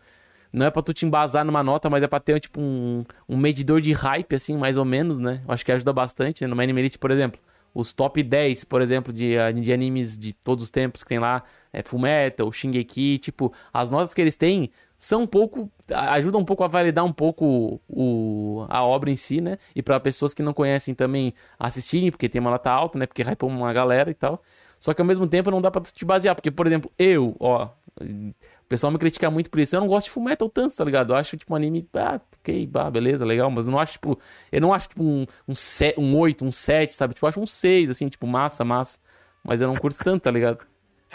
não 0.51 0.65
é 0.65 0.71
pra 0.71 0.81
tu 0.81 0.93
te 0.93 1.05
embasar 1.05 1.45
numa 1.45 1.61
nota, 1.63 1.89
mas 1.89 2.01
é 2.03 2.07
pra 2.07 2.19
ter, 2.19 2.39
tipo, 2.39 2.59
um, 2.59 3.03
um 3.29 3.37
medidor 3.37 3.79
de 3.79 3.93
hype, 3.93 4.35
assim, 4.35 4.57
mais 4.57 4.75
ou 4.75 4.83
menos, 4.83 5.19
né? 5.19 5.41
Eu 5.47 5.53
acho 5.53 5.63
que 5.63 5.71
ajuda 5.71 5.93
bastante, 5.93 6.41
né? 6.43 6.47
No 6.53 6.59
Animalist, 6.59 6.97
por 6.97 7.11
exemplo, 7.11 7.39
os 7.73 7.93
top 7.93 8.21
10, 8.21 8.63
por 8.65 8.81
exemplo, 8.81 9.13
de, 9.13 9.37
ah, 9.37 9.51
de 9.51 9.71
animes 9.71 10.17
de 10.17 10.33
todos 10.33 10.63
os 10.65 10.69
tempos 10.69 11.03
que 11.03 11.09
tem 11.09 11.19
lá, 11.19 11.43
é 11.71 11.81
Fullmetal, 11.81 12.51
Shingeki, 12.51 13.17
tipo, 13.17 13.53
as 13.73 13.89
notas 13.89 14.13
que 14.13 14.21
eles 14.21 14.35
têm 14.35 14.71
são 14.97 15.23
um 15.23 15.27
pouco, 15.27 15.71
ajudam 15.89 16.41
um 16.41 16.45
pouco 16.45 16.63
a 16.63 16.67
validar 16.67 17.03
um 17.03 17.11
pouco 17.11 17.81
o, 17.87 18.65
a 18.69 18.85
obra 18.85 19.09
em 19.09 19.15
si, 19.15 19.41
né? 19.41 19.57
E 19.75 19.81
pra 19.81 19.99
pessoas 19.99 20.33
que 20.33 20.43
não 20.43 20.53
conhecem 20.53 20.93
também 20.93 21.33
assistirem, 21.57 22.11
porque 22.11 22.29
tem 22.29 22.39
uma 22.39 22.51
nota 22.51 22.69
alta, 22.69 22.99
né? 22.99 23.07
Porque 23.07 23.23
hypou 23.23 23.49
uma 23.49 23.73
galera 23.73 24.11
e 24.11 24.13
tal. 24.13 24.43
Só 24.77 24.93
que 24.93 25.01
ao 25.01 25.07
mesmo 25.07 25.25
tempo 25.25 25.49
não 25.49 25.61
dá 25.61 25.71
tu 25.71 25.81
te 25.91 26.05
basear, 26.05 26.35
porque, 26.35 26.51
por 26.51 26.67
exemplo, 26.67 26.91
eu, 26.99 27.35
ó, 27.39 27.69
pessoal 28.71 28.91
me 28.91 28.97
critica 28.97 29.29
muito 29.29 29.49
por 29.49 29.59
isso. 29.59 29.75
Eu 29.75 29.81
não 29.81 29.87
gosto 29.87 30.05
de 30.07 30.11
Fullmetal 30.11 30.49
tanto, 30.49 30.75
tá 30.75 30.83
ligado? 30.85 31.11
Eu 31.13 31.17
acho, 31.17 31.35
tipo, 31.37 31.53
um 31.53 31.55
anime, 31.57 31.87
ah, 31.93 32.19
ok, 32.39 32.65
bah, 32.67 32.89
beleza, 32.89 33.25
legal, 33.25 33.51
mas 33.51 33.65
eu 33.67 33.71
não 33.71 33.79
acho, 33.79 33.93
tipo, 33.93 34.17
eu 34.51 34.61
não 34.61 34.73
acho, 34.73 34.87
tipo, 34.89 35.03
um, 35.03 35.25
um, 35.47 35.53
se- 35.53 35.93
um 35.97 36.17
8, 36.17 36.45
um 36.45 36.51
7, 36.51 36.95
sabe? 36.95 37.13
Tipo, 37.13 37.25
eu 37.25 37.29
acho 37.29 37.39
um 37.39 37.45
6, 37.45 37.89
assim, 37.89 38.07
tipo, 38.07 38.25
massa, 38.25 38.63
massa. 38.63 38.97
Mas 39.43 39.59
eu 39.61 39.67
não 39.67 39.75
curto 39.75 39.97
tanto, 40.03 40.23
tá 40.23 40.31
ligado? 40.31 40.65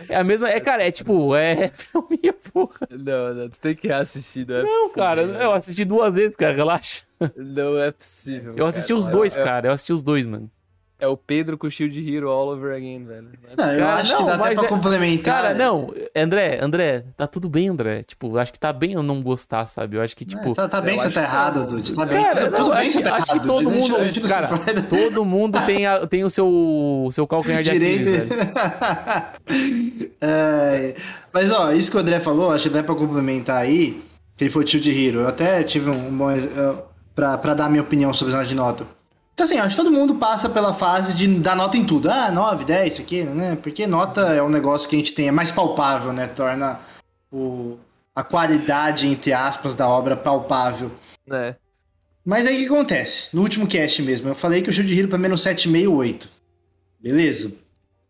É 0.09 0.17
a 0.17 0.23
mesma, 0.25 0.51
é, 0.51 0.61
cara, 0.61 0.87
é 0.87 0.91
tipo, 0.91 1.35
é 1.35 1.69
filminha, 1.75 2.35
porra. 2.53 2.87
Não, 2.91 3.35
não, 3.35 3.49
tu 3.49 3.59
tem 3.59 3.75
que 3.75 3.89
reassistir, 3.89 4.47
não 4.47 4.57
é 4.57 4.63
Não, 4.63 4.91
cara, 4.91 5.23
eu 5.23 5.53
assisti 5.53 5.85
duas 5.87 6.15
vezes, 6.15 6.37
cara, 6.37 6.55
relaxa. 6.55 7.05
Não 7.35 7.79
é 7.79 7.91
possível. 7.91 8.53
Eu 8.57 8.67
assisti 8.67 8.89
cara. 8.93 9.01
os 9.01 9.09
dois, 9.09 9.37
Eu- 9.37 9.45
cara, 9.45 9.69
eu 9.69 9.73
assisti 9.73 9.93
os 9.95 10.03
dois, 10.03 10.27
mano. 10.27 10.51
É 10.99 11.07
o 11.07 11.14
Pedro 11.14 11.59
com 11.59 11.66
o 11.66 11.70
Shield 11.70 11.99
Hero 12.11 12.30
all 12.30 12.49
over 12.49 12.74
again, 12.74 13.05
velho. 13.05 13.28
Não, 13.55 13.70
eu 13.70 13.78
Cara, 13.80 14.01
acho 14.01 14.12
não, 14.12 14.18
que 14.18 14.24
dá 14.24 14.34
até 14.34 14.55
pra 14.55 14.64
é- 14.64 14.68
complementar. 14.68 15.34
Cara, 15.42 15.55
não, 15.55 15.92
André, 16.16 16.59
André, 16.62 17.05
tá 17.14 17.26
tudo 17.26 17.51
bem, 17.51 17.68
André. 17.68 18.03
Tipo, 18.03 18.38
acho 18.38 18.51
que 18.51 18.59
tá 18.59 18.72
bem 18.72 18.94
eu 18.94 19.03
não 19.03 19.20
gostar, 19.22 19.66
sabe? 19.66 19.99
Eu 19.99 20.03
acho 20.03 20.16
que, 20.16 20.24
É, 20.24 20.26
tipo. 20.26 20.55
tá, 20.55 20.66
tá 20.66 20.80
bem, 20.80 20.97
você 20.99 21.09
acho 21.09 21.14
tá 21.14 21.20
que 21.20 21.26
errado. 21.26 21.66
Dude. 21.68 21.94
Tá 21.94 22.07
bem. 22.07 22.22
Cara, 22.24 22.44
Tudo 22.51 22.59
não, 22.59 22.70
bem, 22.70 22.78
acho, 22.78 22.92
você 22.92 23.03
tá 23.03 23.14
acho 23.16 23.30
errado. 23.30 23.40
que 23.40 23.47
todo. 23.47 23.68
A 23.68 23.72
mundo, 23.72 23.97
a 23.97 24.28
cara, 24.28 24.82
todo 24.88 25.24
mundo 25.26 25.66
tem, 25.66 25.86
a- 25.86 26.07
tem 26.07 26.24
o 26.24 26.30
seu, 26.30 26.49
o 26.49 27.11
seu 27.12 27.26
calcanhar 27.26 27.62
de 27.62 27.70
Aquiles, 27.72 27.99
Direito. 27.99 28.28
velho. 28.34 28.51
É, 30.20 30.94
mas 31.32 31.53
ó, 31.53 31.70
isso 31.72 31.90
que 31.90 31.97
o 31.97 32.01
André 32.01 32.20
falou, 32.20 32.51
acho 32.53 32.64
que 32.64 32.70
dá 32.70 32.82
pra 32.82 32.94
complementar 32.94 33.59
aí, 33.62 34.03
que 34.36 34.44
ele 34.44 34.51
foi 34.51 34.64
o 34.64 34.66
Shield 34.66 34.90
Hero. 34.90 35.20
Eu 35.20 35.28
até 35.28 35.62
tive 35.62 35.90
um 35.90 36.11
bom 36.16 36.28
pra, 37.14 37.36
pra 37.38 37.55
dar 37.55 37.68
minha 37.68 37.82
opinião 37.82 38.12
sobre 38.12 38.34
o 38.34 38.44
de 38.44 38.55
nota. 38.55 38.86
Então 39.37 39.45
assim, 39.45 39.59
acho 39.59 39.76
que 39.76 39.82
todo 39.82 39.93
mundo 39.93 40.14
passa 40.14 40.49
pela 40.49 40.72
fase 40.72 41.14
de 41.14 41.28
dar 41.28 41.55
nota 41.55 41.76
em 41.76 41.84
tudo. 41.84 42.11
Ah, 42.11 42.32
9, 42.32 42.64
10, 42.64 42.93
isso 42.95 43.03
aqui, 43.03 43.22
né? 43.22 43.55
Porque 43.55 43.87
nota 43.87 44.22
é 44.22 44.43
um 44.43 44.49
negócio 44.49 44.89
que 44.89 44.97
a 44.97 44.99
gente 44.99 45.12
tem, 45.12 45.28
é 45.28 45.30
mais 45.30 45.53
palpável, 45.53 46.11
né? 46.11 46.26
Torna 46.26 46.80
o, 47.30 47.76
a 48.14 48.24
qualidade, 48.24 49.07
entre 49.07 49.34
aspas, 49.34 49.74
da 49.74 49.87
obra 49.87 50.16
palpável. 50.16 50.91
É. 51.30 51.55
Mas 52.24 52.47
aí 52.47 52.55
o 52.55 52.59
que 52.61 52.74
acontece? 52.74 53.37
No 53.37 53.43
último 53.43 53.66
cast 53.66 54.01
mesmo, 54.01 54.30
eu 54.30 54.34
falei 54.34 54.62
que 54.62 54.70
o 54.70 54.72
Shield 54.72 54.99
Hero 54.99 55.09
pra 55.09 55.18
mim 55.18 55.26
é 55.26 55.28
no 55.28 55.34
7,5, 55.34 55.95
8. 55.95 56.30
Beleza? 56.99 57.59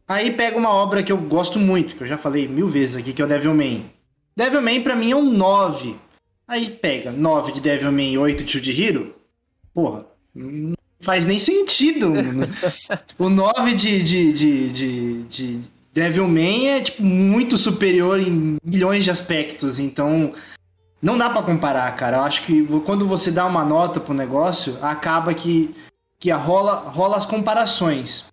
Aí 0.06 0.30
pega 0.30 0.56
uma 0.56 0.70
obra 0.70 1.02
que 1.02 1.10
eu 1.10 1.18
gosto 1.18 1.58
muito, 1.58 1.96
que 1.96 2.04
eu 2.04 2.06
já 2.06 2.16
falei 2.16 2.46
mil 2.46 2.68
vezes 2.68 2.94
aqui, 2.94 3.12
que 3.12 3.20
é 3.20 3.24
o 3.24 3.28
Devilman. 3.28 3.84
Devilman 4.36 4.80
pra 4.80 4.94
mim 4.94 5.10
é 5.10 5.16
um 5.16 5.32
9. 5.32 5.96
Aí 6.46 6.70
pega 6.70 7.10
9 7.10 7.50
de 7.50 7.60
Devilman 7.60 8.12
e 8.12 8.16
8 8.16 8.44
de 8.44 8.52
Shield 8.52 8.80
Hero. 8.80 9.16
Porra, 9.74 10.06
faz 11.00 11.26
nem 11.26 11.38
sentido. 11.38 12.12
o 13.18 13.28
9 13.28 13.74
de, 13.74 14.02
de, 14.02 14.32
de, 14.32 14.68
de, 14.72 15.22
de 15.24 15.60
Devilman 15.92 16.68
é 16.68 16.80
tipo 16.80 17.02
muito 17.02 17.56
superior 17.56 18.20
em 18.20 18.58
milhões 18.62 19.04
de 19.04 19.10
aspectos, 19.10 19.78
então 19.78 20.34
não 21.00 21.16
dá 21.16 21.30
pra 21.30 21.42
comparar, 21.42 21.94
cara. 21.96 22.18
Eu 22.18 22.22
acho 22.22 22.42
que 22.42 22.66
quando 22.84 23.06
você 23.06 23.30
dá 23.30 23.46
uma 23.46 23.64
nota 23.64 24.00
pro 24.00 24.14
negócio, 24.14 24.78
acaba 24.82 25.32
que, 25.32 25.74
que 26.18 26.30
rola, 26.30 26.74
rola 26.90 27.16
as 27.16 27.26
comparações. 27.26 28.26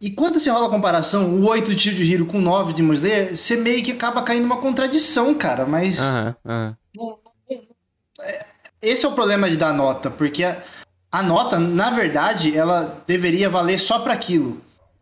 E 0.00 0.10
quando 0.10 0.40
você 0.40 0.50
rola 0.50 0.66
a 0.66 0.70
comparação, 0.70 1.34
o 1.36 1.46
8 1.46 1.74
de 1.76 1.80
Shield 1.80 2.12
Hero 2.12 2.26
com 2.26 2.40
9 2.40 2.72
de 2.72 2.82
Slayer, 2.82 3.36
você 3.36 3.56
meio 3.56 3.84
que 3.84 3.92
acaba 3.92 4.20
caindo 4.22 4.42
numa 4.42 4.56
contradição, 4.56 5.32
cara. 5.32 5.64
Mas 5.64 6.00
aham. 6.00 6.76
esse 8.82 9.06
é 9.06 9.08
o 9.08 9.12
problema 9.12 9.48
de 9.48 9.56
dar 9.56 9.72
nota, 9.72 10.10
porque 10.10 10.42
a, 10.42 10.60
a 11.12 11.22
nota, 11.22 11.58
na 11.58 11.90
verdade, 11.90 12.56
ela 12.56 13.02
deveria 13.06 13.48
valer 13.50 13.78
só 13.78 13.98
pra 13.98 14.14
aquilo. 14.14 14.60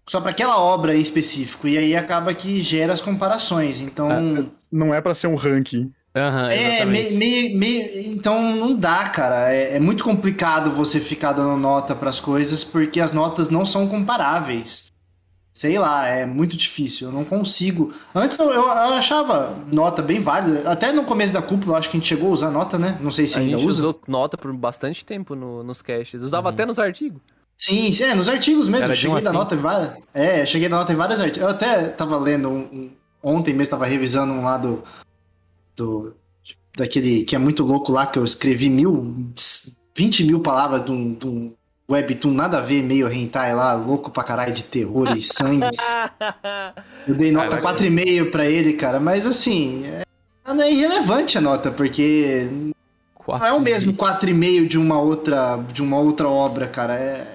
Só 0.09 0.21
pra 0.21 0.31
aquela 0.33 0.59
obra 0.59 0.97
em 0.97 1.01
específico. 1.01 1.69
E 1.69 1.79
aí 1.79 1.97
acaba 1.97 2.35
que 2.35 2.61
gera 2.61 2.93
as 2.93 3.01
comparações. 3.01 3.81
Então. 3.81 4.51
Não 4.71 4.93
é 4.93 5.01
pra 5.01 5.15
ser 5.15 5.29
um 5.29 5.37
ranking. 5.37 5.93
Aham, 6.17 6.51
É, 6.51 6.85
meio, 6.85 7.17
meio, 7.17 7.57
meio- 7.57 8.13
então 8.13 8.57
não 8.57 8.75
dá, 8.75 9.05
cara. 9.09 9.53
É, 9.53 9.77
é 9.77 9.79
muito 9.81 10.03
complicado 10.03 10.73
você 10.73 10.99
ficar 11.01 11.33
dando 11.33 11.57
nota 11.57 11.95
pras 11.95 12.19
coisas 12.19 12.65
porque 12.65 13.01
as 13.01 13.13
notas 13.13 13.49
não 13.49 13.65
são 13.65 13.87
comparáveis. 13.87 14.90
Sei 15.61 15.79
lá, 15.79 16.07
é 16.07 16.25
muito 16.25 16.57
difícil. 16.57 17.09
Eu 17.09 17.13
não 17.13 17.23
consigo. 17.23 17.93
Antes 18.15 18.39
eu, 18.39 18.51
eu- 18.51 18.71
achava 18.71 19.55
nota 19.71 20.01
bem 20.01 20.19
válida. 20.19 20.67
Até 20.71 20.91
no 20.91 21.05
começo 21.05 21.35
da 21.35 21.43
cúpula, 21.43 21.75
eu 21.75 21.79
acho 21.79 21.91
que 21.91 21.99
a 21.99 22.01
gente 22.01 22.09
chegou 22.09 22.31
a 22.31 22.33
usar 22.33 22.51
nota, 22.51 22.79
né? 22.79 22.97
Não 22.99 23.11
sei 23.11 23.27
se 23.27 23.37
a 23.37 23.41
ainda 23.43 23.59
gente 23.59 23.69
usa. 23.69 23.83
usou 23.83 24.01
nota 24.09 24.39
por 24.39 24.51
bastante 24.55 25.05
tempo 25.05 25.35
no- 25.35 25.63
nos 25.63 25.83
caches. 25.83 26.23
Usava 26.23 26.49
Uhum. 26.49 26.55
até 26.55 26.65
nos 26.65 26.79
artigos. 26.79 27.21
Sim, 27.59 27.93
sim, 27.93 28.05
é, 28.05 28.15
nos 28.15 28.31
artigos 28.31 28.69
mesmo. 28.69 28.85
Era 28.85 28.95
cheguei 28.95 29.11
um 29.11 29.21
da 29.21 29.29
assim. 29.29 29.37
nota 29.39 29.55
em 29.55 29.59
várias. 29.59 29.97
É, 30.15 30.47
cheguei 30.47 30.67
da 30.67 30.79
nota 30.79 30.95
em 30.95 30.97
vários 30.97 31.21
artigos. 31.21 31.43
Eu 31.43 31.51
até 31.51 31.89
tava 31.91 32.17
lendo 32.17 32.49
um, 32.49 32.61
um- 32.61 32.91
ontem 33.23 33.53
mesmo, 33.53 33.71
tava 33.73 33.85
revisando 33.85 34.33
um 34.33 34.43
lá 34.43 34.57
do, 34.57 34.83
do. 35.77 36.15
daquele 36.75 37.23
que 37.25 37.37
é 37.37 37.39
muito 37.39 37.63
louco 37.65 37.93
lá, 37.93 38.07
que 38.07 38.19
eu 38.19 38.25
escrevi 38.25 38.71
mil. 38.71 39.15
20 39.95 40.25
mil 40.25 40.41
palavras 40.41 40.87
de 40.87 40.91
um, 40.91 41.13
de 41.13 41.27
um 41.29 41.53
webtoon 41.91 42.33
nada 42.33 42.59
a 42.59 42.61
ver, 42.61 42.83
meio 42.83 43.11
hentai 43.13 43.55
lá, 43.55 43.75
louco 43.75 44.11
pra 44.11 44.23
caralho 44.23 44.53
de 44.55 44.63
terror 44.65 45.17
e 45.17 45.23
sangue. 45.23 45.67
Eu 47.09 47.15
dei 47.15 47.33
nota 47.33 47.57
Caraca. 47.59 47.85
4,5 47.85 48.31
pra 48.31 48.47
ele, 48.47 48.75
cara, 48.75 49.01
mas 49.01 49.27
assim. 49.27 49.87
é- 49.87 50.03
Não 50.47 50.63
é 50.63 50.71
irrelevante 50.71 51.37
a 51.39 51.41
nota, 51.41 51.71
porque 51.71 52.49
não 53.27 53.47
é 53.47 53.53
o 53.53 53.61
mesmo 53.61 53.93
4,5 53.95 54.69
de 54.69 54.79
uma 54.79 55.01
outra 55.01 55.57
de 55.73 55.83
uma 55.83 55.99
outra 55.99 56.29
obra, 56.29 56.67
cara. 56.67 56.95
É 56.95 57.33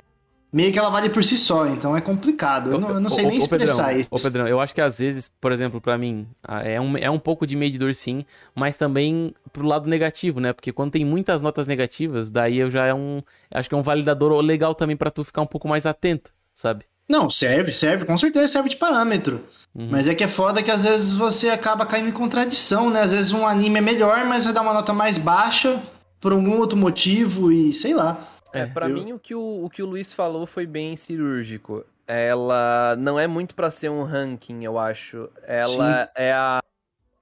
meio 0.56 0.72
que 0.72 0.80
ela 0.80 0.90
vale 0.90 1.10
por 1.10 1.22
si 1.22 1.36
só, 1.36 1.68
então 1.68 1.98
é 1.98 2.00
complicado. 2.00 2.72
Eu 2.72 2.80
não, 2.80 2.90
eu 2.92 3.00
não 3.02 3.10
sei 3.10 3.26
Ô, 3.26 3.28
nem 3.28 3.40
ô, 3.40 3.44
expressar 3.44 3.88
Pedrão, 3.88 4.00
isso. 4.00 4.08
Ô, 4.10 4.18
Pedrão, 4.18 4.48
eu 4.48 4.62
acho 4.62 4.74
que 4.74 4.80
às 4.80 4.98
vezes, 5.00 5.30
por 5.42 5.52
exemplo, 5.52 5.82
pra 5.82 5.98
mim, 5.98 6.26
é 6.64 6.80
um, 6.80 6.98
é 6.98 7.10
um 7.10 7.20
pouco 7.20 7.46
de 7.46 7.58
medidor 7.58 7.94
sim, 7.94 8.24
mas 8.56 8.78
também 8.78 9.34
pro 9.52 9.68
lado 9.68 9.90
negativo, 9.90 10.40
né? 10.40 10.54
Porque 10.54 10.72
quando 10.72 10.94
tem 10.94 11.04
muitas 11.04 11.42
notas 11.42 11.68
negativas, 11.68 12.32
daí 12.32 12.58
eu 12.58 12.72
já 12.72 12.86
é 12.86 12.94
um. 12.94 13.22
Acho 13.52 13.68
que 13.68 13.76
é 13.76 13.78
um 13.78 13.84
validador 13.84 14.32
legal 14.40 14.74
também 14.74 14.96
pra 14.96 15.12
tu 15.12 15.26
ficar 15.26 15.42
um 15.42 15.46
pouco 15.46 15.68
mais 15.68 15.86
atento, 15.86 16.32
sabe? 16.54 16.86
Não, 17.08 17.30
serve, 17.30 17.74
serve, 17.74 18.06
com 18.06 18.18
certeza 18.18 18.48
serve 18.48 18.70
de 18.70 18.78
parâmetro. 18.78 19.44
Uhum. 19.76 19.90
Mas 19.92 20.08
é 20.08 20.16
que 20.16 20.24
é 20.24 20.28
foda 20.30 20.64
que 20.64 20.72
às 20.72 20.86
vezes 20.86 21.12
você 21.12 21.50
acaba 21.50 21.86
caindo 21.86 22.08
em 22.08 22.14
contradição, 22.14 22.90
né? 22.90 23.02
Às 23.02 23.12
vezes 23.12 23.34
um 23.34 23.46
anime 23.46 23.80
é 23.80 23.82
melhor, 23.82 24.26
mas 24.26 24.46
vai 24.46 24.54
dar 24.54 24.62
uma 24.62 24.74
nota 24.74 24.94
mais 24.94 25.18
baixa 25.18 25.84
por 26.22 26.32
algum 26.32 26.58
outro 26.58 26.78
motivo 26.78 27.52
e 27.52 27.74
sei 27.74 27.94
lá. 27.94 28.35
É, 28.56 28.62
É, 28.62 28.66
pra 28.66 28.88
eu- 28.90 28.94
mim 28.96 29.14
o 29.14 29.20
que 29.20 29.36
o, 29.36 29.64
o 29.66 29.70
que 29.70 29.84
o 29.84 29.86
Luiz 29.86 30.14
falou 30.14 30.46
foi 30.46 30.66
bem 30.66 30.96
cirúrgico. 30.96 31.86
Ela 32.08 32.96
não 32.98 33.20
é 33.20 33.26
muito 33.28 33.56
pra 33.56 33.72
ser 33.72 33.90
um 33.90 34.04
ranking, 34.04 34.64
eu 34.64 34.78
acho. 34.78 35.30
Ela 35.44 36.10
é 36.16 36.32
a 36.34 36.60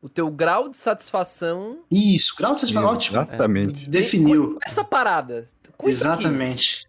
o 0.01 0.09
teu 0.09 0.29
grau 0.29 0.67
de 0.67 0.75
satisfação 0.75 1.79
Isso, 1.89 2.35
grau 2.37 2.53
de 2.53 2.59
satisfação 2.59 2.89
ótimo. 2.91 3.17
Exatamente. 3.17 3.89
Definiu. 3.89 4.53
com 4.55 4.59
essa 4.65 4.83
parada. 4.83 5.49
Com 5.77 5.87
isso 5.89 6.05
aqui. 6.05 6.23
Exatamente. 6.23 6.87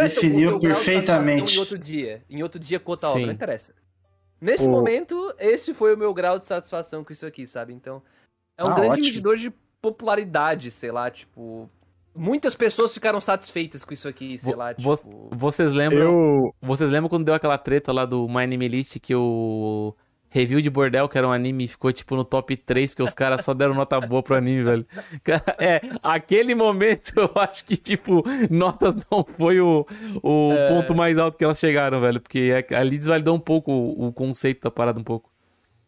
Definiu 0.00 0.58
perfeitamente. 0.58 1.56
Em 1.56 1.58
outro 1.60 1.78
dia. 1.78 2.22
Em 2.28 2.42
outro 2.42 2.58
dia 2.58 2.80
com 2.80 2.90
outra 2.90 3.08
obra, 3.08 3.20
Sim. 3.20 3.26
não 3.26 3.32
interessa. 3.32 3.72
Nesse 4.40 4.66
O- 4.66 4.70
momento, 4.70 5.32
esse 5.38 5.72
foi 5.72 5.94
o 5.94 5.96
meu 5.96 6.12
grau 6.12 6.38
de 6.38 6.44
satisfação 6.44 7.04
com 7.04 7.12
isso 7.12 7.24
aqui, 7.24 7.46
sabe? 7.46 7.72
Então, 7.72 8.02
é 8.58 8.64
um 8.64 8.68
Ah, 8.68 8.74
grande 8.74 8.90
ótimo. 8.90 9.06
medidor 9.06 9.36
de 9.36 9.50
popularidade, 9.80 10.70
sei 10.72 10.90
lá, 10.90 11.08
tipo. 11.10 11.70
Muitas 12.14 12.54
pessoas 12.54 12.94
ficaram 12.94 13.20
satisfeitas 13.20 13.84
com 13.84 13.92
isso 13.92 14.06
aqui, 14.06 14.38
sei 14.38 14.54
lá, 14.54 14.72
tipo. 14.74 15.28
Vocês 15.32 15.72
lembram? 15.72 16.00
Eu. 16.00 16.54
Vocês 16.62 16.88
lembram 16.90 17.08
quando 17.08 17.24
deu 17.24 17.34
aquela 17.34 17.58
treta 17.58 17.92
lá 17.92 18.04
do 18.04 18.28
My 18.28 18.42
Anime 18.44 18.68
List 18.68 18.98
que 19.00 19.14
o 19.14 19.94
Review 20.30 20.60
de 20.60 20.68
Bordel, 20.70 21.08
que 21.08 21.16
era 21.18 21.26
um 21.28 21.32
anime, 21.32 21.68
ficou 21.68 21.92
tipo 21.92 22.16
no 22.16 22.24
top 22.24 22.56
3, 22.56 22.90
porque 22.90 23.02
os 23.02 23.14
caras 23.14 23.44
só 23.44 23.54
deram 23.54 23.74
nota 23.74 24.00
boa 24.00 24.22
pro 24.22 24.34
anime, 24.34 24.62
velho. 24.62 24.86
É, 25.58 25.80
aquele 26.02 26.54
momento 26.54 27.12
eu 27.18 27.30
acho 27.36 27.64
que, 27.64 27.76
tipo, 27.76 28.22
notas 28.50 28.94
não 29.10 29.24
foi 29.36 29.60
o, 29.60 29.86
o 30.22 30.52
É. 30.52 30.68
ponto 30.68 30.94
mais 30.94 31.18
alto 31.18 31.36
que 31.38 31.44
elas 31.44 31.58
chegaram, 31.58 32.00
velho. 32.00 32.20
Porque 32.20 32.52
é- 32.68 32.74
ali 32.76 32.98
desvalidou 32.98 33.34
um 33.36 33.40
pouco 33.40 33.70
o, 33.72 34.06
o 34.08 34.12
conceito 34.12 34.62
da 34.64 34.70
parada 34.70 34.98
um 35.00 35.04
pouco. 35.04 35.30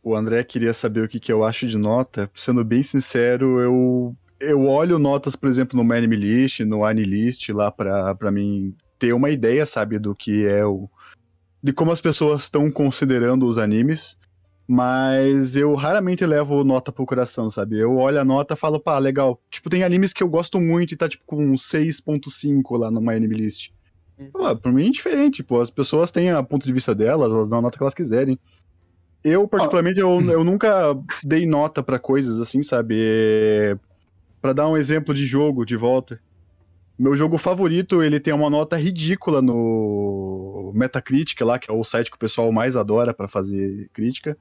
O 0.02 0.14
André 0.14 0.44
queria 0.44 0.72
saber 0.72 1.00
o 1.02 1.08
que, 1.08 1.18
que 1.18 1.32
eu 1.32 1.42
acho 1.42 1.66
de 1.66 1.76
nota. 1.76 2.30
Sendo 2.32 2.64
bem 2.64 2.82
sincero, 2.84 3.58
eu, 3.60 4.16
eu 4.40 4.66
olho 4.66 4.98
notas, 4.98 5.36
por 5.36 5.48
exemplo, 5.48 5.82
no 5.82 5.92
Anime 5.92 6.16
List, 6.16 6.60
no 6.60 6.84
Anilist, 6.84 7.48
lá 7.50 7.70
pra, 7.70 8.14
pra 8.14 8.30
mim 8.30 8.74
ter 8.98 9.12
uma 9.12 9.30
ideia, 9.30 9.64
sabe, 9.66 9.98
do 9.98 10.14
que 10.14 10.46
é 10.46 10.64
o. 10.64 10.88
de 11.62 11.72
como 11.72 11.92
as 11.92 12.00
pessoas 12.00 12.42
estão 12.42 12.70
considerando 12.70 13.46
os 13.46 13.58
animes. 13.58 14.16
Mas 14.68 15.54
eu 15.54 15.74
raramente 15.74 16.26
levo 16.26 16.64
nota 16.64 16.90
pro 16.90 17.06
coração, 17.06 17.48
sabe? 17.48 17.78
Eu 17.78 17.98
olho 17.98 18.20
a 18.20 18.24
nota 18.24 18.54
e 18.54 18.56
falo, 18.56 18.80
pá, 18.80 18.98
legal. 18.98 19.40
Tipo, 19.48 19.70
tem 19.70 19.84
animes 19.84 20.12
que 20.12 20.24
eu 20.24 20.28
gosto 20.28 20.60
muito 20.60 20.92
e 20.92 20.96
tá, 20.96 21.08
tipo, 21.08 21.22
com 21.24 21.52
6.5 21.54 22.76
lá 22.76 22.90
no 22.90 23.00
My 23.00 23.14
Anime 23.14 23.36
List. 23.36 23.70
Pô, 24.32 24.56
pra 24.56 24.72
mim 24.72 24.88
é 24.88 24.90
diferente, 24.90 25.44
pô. 25.44 25.60
As 25.60 25.70
pessoas 25.70 26.10
têm 26.10 26.30
a 26.30 26.42
ponto 26.42 26.66
de 26.66 26.72
vista 26.72 26.92
delas, 26.94 27.30
elas 27.30 27.48
dão 27.48 27.60
a 27.60 27.62
nota 27.62 27.78
que 27.78 27.82
elas 27.84 27.94
quiserem. 27.94 28.36
Eu, 29.22 29.46
particularmente, 29.46 30.00
eu, 30.00 30.18
eu 30.20 30.42
nunca 30.42 30.96
dei 31.22 31.46
nota 31.46 31.80
pra 31.80 31.98
coisas 31.98 32.40
assim, 32.40 32.62
sabe? 32.62 33.78
Pra 34.40 34.52
dar 34.52 34.68
um 34.68 34.76
exemplo 34.76 35.14
de 35.14 35.24
jogo 35.24 35.64
de 35.64 35.76
volta. 35.76 36.20
Meu 36.98 37.14
jogo 37.14 37.36
favorito, 37.36 38.02
ele 38.02 38.18
tem 38.18 38.32
uma 38.32 38.48
nota 38.48 38.76
ridícula 38.76 39.42
no 39.42 40.72
Metacritic 40.74 41.40
lá, 41.42 41.58
que 41.58 41.70
é 41.70 41.74
o 41.74 41.84
site 41.84 42.10
que 42.10 42.16
o 42.16 42.20
pessoal 42.20 42.50
mais 42.50 42.76
adora 42.76 43.12
pra 43.12 43.28
fazer 43.28 43.90
crítica. 43.92 44.36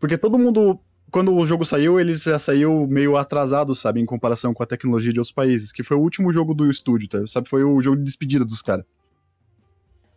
Porque 0.00 0.16
todo 0.16 0.38
mundo, 0.38 0.80
quando 1.10 1.34
o 1.34 1.46
jogo 1.46 1.64
saiu, 1.64 2.00
ele 2.00 2.14
já 2.14 2.38
saiu 2.38 2.86
meio 2.86 3.16
atrasado, 3.16 3.74
sabe, 3.74 4.00
em 4.00 4.06
comparação 4.06 4.54
com 4.54 4.62
a 4.62 4.66
tecnologia 4.66 5.12
de 5.12 5.18
outros 5.18 5.34
países, 5.34 5.70
que 5.70 5.82
foi 5.82 5.96
o 5.96 6.00
último 6.00 6.32
jogo 6.32 6.54
do 6.54 6.70
estúdio, 6.70 7.08
tá? 7.08 7.26
Sabe, 7.26 7.48
foi 7.48 7.62
o 7.62 7.80
jogo 7.80 7.98
de 7.98 8.04
despedida 8.04 8.44
dos 8.44 8.62
caras. 8.62 8.84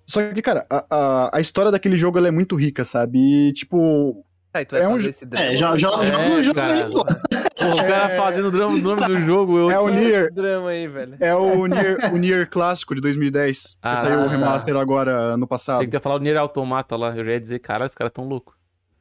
Só 0.08 0.32
que, 0.32 0.42
cara, 0.42 0.66
a, 0.70 0.86
a, 0.90 1.38
a 1.38 1.42
história 1.42 1.72
daquele 1.72 1.98
jogo 1.98 2.20
é 2.20 2.32
muito 2.32 2.56
rica, 2.56 2.86
sabe? 2.86 3.20
E, 3.20 3.54
tipo, 3.54 4.24
Tá, 4.56 4.62
e 4.62 4.66
tu 4.66 4.72
vai 4.72 4.82
É 4.84 4.88
um 4.88 4.96
esse 4.98 5.26
drama. 5.26 5.46
É, 5.48 5.56
joga, 5.58 5.78
joga, 5.78 6.04
É, 6.06 6.14
joga 6.14 6.30
o 6.40 6.44
jogo 6.44 6.56
cara. 6.56 6.74
aí, 6.74 6.92
pô. 6.92 7.02
O 7.02 7.76
cara 7.76 8.10
fazendo 8.16 8.48
o 8.48 8.52
drama- 8.52 8.78
nome 8.78 9.06
do 9.06 9.20
jogo. 9.20 9.58
Eu... 9.58 9.70
É 9.72 9.78
o 9.80 9.90
Nier, 9.90 10.24
esse 10.26 10.34
drama 10.34 10.70
aí, 10.70 10.88
velho. 10.88 11.18
é 11.20 11.36
o 11.36 11.66
Nier, 11.68 12.14
o 12.14 12.18
Nier 12.18 12.50
clássico 12.50 12.96
de 12.96 13.02
2010, 13.02 13.76
Ah, 13.82 13.96
que 13.96 14.02
saiu 14.02 14.20
tá. 14.20 14.26
o 14.26 14.30
remaster 14.30 14.76
agora 14.78 15.12
ano 15.12 15.46
passado. 15.46 15.76
Achei 15.78 15.88
que 15.90 15.96
ia 15.98 16.00
falar 16.00 16.16
o 16.16 16.20
Nier 16.20 16.38
Automata 16.38 16.96
lá. 16.96 17.14
Eu 17.18 17.26
já 17.26 17.32
ia 17.32 17.40
dizer, 17.42 17.60
caralho, 17.60 17.90
os 17.90 17.96
caras 17.96 18.14
tão 18.14 18.26
loucos. 18.30 18.56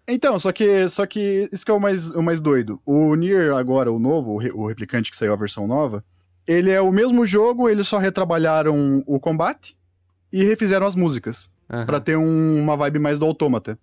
Então, 0.09 0.37
só 0.41 0.51
que, 0.51 0.89
só 0.89 1.07
que 1.07 1.49
isso 1.53 1.65
que 1.65 1.71
é 1.71 1.75
o 1.75 1.79
mais, 1.81 2.11
o 2.11 2.21
mais 2.21 2.41
doido. 2.41 2.81
O 2.85 3.15
Nier 3.15 3.55
agora, 3.55 3.93
o 3.93 3.99
novo, 4.01 4.33
o, 4.33 4.39
re- 4.39 4.51
o 4.53 4.67
replicante 4.67 5.09
que 5.09 5.17
saiu 5.17 5.33
a 5.33 5.37
versão 5.37 5.69
nova, 5.69 6.05
ele 6.49 6.73
é 6.73 6.81
o 6.81 6.91
mesmo 6.91 7.25
jogo, 7.25 7.69
eles 7.69 7.87
só 7.87 7.99
retrabalharam 7.99 9.05
o 9.07 9.21
combate 9.21 9.77
e 10.33 10.43
refizeram 10.43 10.85
as 10.85 10.97
músicas, 10.97 11.49
Aham. 11.73 11.87
pra 11.87 12.01
ter 12.01 12.17
um- 12.17 12.61
uma 12.61 12.77
vibe 12.77 12.99
mais 12.99 13.21
do 13.21 13.25
autômata. 13.25 13.79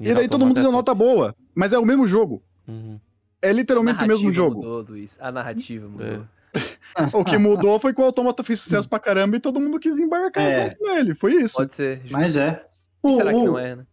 E 0.00 0.12
daí 0.14 0.28
todo 0.28 0.44
mundo 0.44 0.58
Automata 0.58 0.60
é 0.60 0.62
deu 0.62 0.70
top. 0.72 0.76
nota 0.76 0.94
boa, 0.94 1.34
mas 1.54 1.72
é 1.72 1.78
o 1.78 1.84
mesmo 1.86 2.06
jogo. 2.06 2.42
Uhum. 2.66 2.98
É 3.40 3.52
literalmente 3.52 4.02
o 4.02 4.08
mesmo 4.08 4.32
jogo. 4.32 4.56
Mudou, 4.56 4.84
Luiz. 4.88 5.16
A 5.20 5.30
narrativa 5.30 5.88
mudou. 5.88 6.24
O 7.12 7.24
que 7.24 7.36
mudou 7.36 7.80
foi 7.80 7.92
que 7.92 8.00
o 8.00 8.04
Autômata 8.04 8.44
fez 8.44 8.60
sucesso 8.62 8.88
pra 8.88 9.00
caramba 9.00 9.36
e 9.36 9.40
todo 9.40 9.58
mundo 9.58 9.78
quis 9.80 9.98
embarcar 9.98 10.44
É. 10.44 10.70
junto 10.70 10.82
nele. 10.84 11.14
Foi 11.16 11.34
isso. 11.34 11.56
Pode 11.56 11.74
ser. 11.74 11.98
justo. 12.02 12.12
Mas 12.12 12.36
é. 12.36 12.64
E 13.04 13.08
O, 13.08 13.16
será 13.16 13.30
que 13.32 13.36
o- 13.38 13.44
não 13.44 13.58
é, 13.58 13.74
né? 13.76 13.84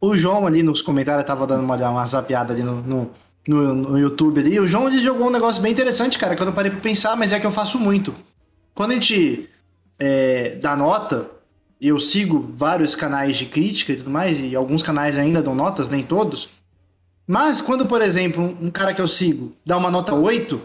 o 0.00 0.14
João 0.16 0.46
ali 0.46 0.62
nos 0.62 0.82
comentários 0.82 1.24
tava 1.26 1.46
dando 1.46 1.64
uma, 1.64 1.74
uma 1.76 2.06
zapiada 2.06 2.52
ali 2.52 2.62
no, 2.62 2.82
no, 2.82 3.10
no, 3.48 3.74
no 3.74 3.98
YouTube 3.98 4.40
ali. 4.40 4.60
O 4.60 4.66
João 4.68 4.88
ele 4.88 4.98
jogou 5.00 5.28
um 5.28 5.30
negócio 5.30 5.62
bem 5.62 5.72
interessante, 5.72 6.18
cara, 6.18 6.34
que 6.36 6.42
eu 6.42 6.46
não 6.46 6.52
parei 6.52 6.70
pra 6.70 6.80
pensar, 6.80 7.16
mas 7.16 7.32
é 7.32 7.40
que 7.40 7.46
eu 7.46 7.52
faço 7.52 7.78
muito. 7.78 8.14
Quando 8.74 8.90
a 8.90 8.94
gente 8.94 9.48
é, 9.98 10.56
dá 10.60 10.76
nota, 10.76 11.30
eu 11.88 11.98
sigo 11.98 12.50
vários 12.56 12.94
canais 12.94 13.36
de 13.36 13.46
crítica 13.46 13.92
e 13.92 13.96
tudo 13.96 14.10
mais, 14.10 14.38
e 14.40 14.54
alguns 14.54 14.82
canais 14.82 15.18
ainda 15.18 15.42
dão 15.42 15.54
notas, 15.54 15.88
nem 15.88 16.02
todos. 16.02 16.48
Mas 17.26 17.60
quando, 17.60 17.86
por 17.86 18.00
exemplo, 18.02 18.56
um, 18.60 18.70
cara 18.70 18.92
que 18.94 19.00
eu 19.00 19.08
sigo 19.08 19.52
dá 19.64 19.76
uma 19.76 19.90
nota 19.90 20.14
8 20.14 20.60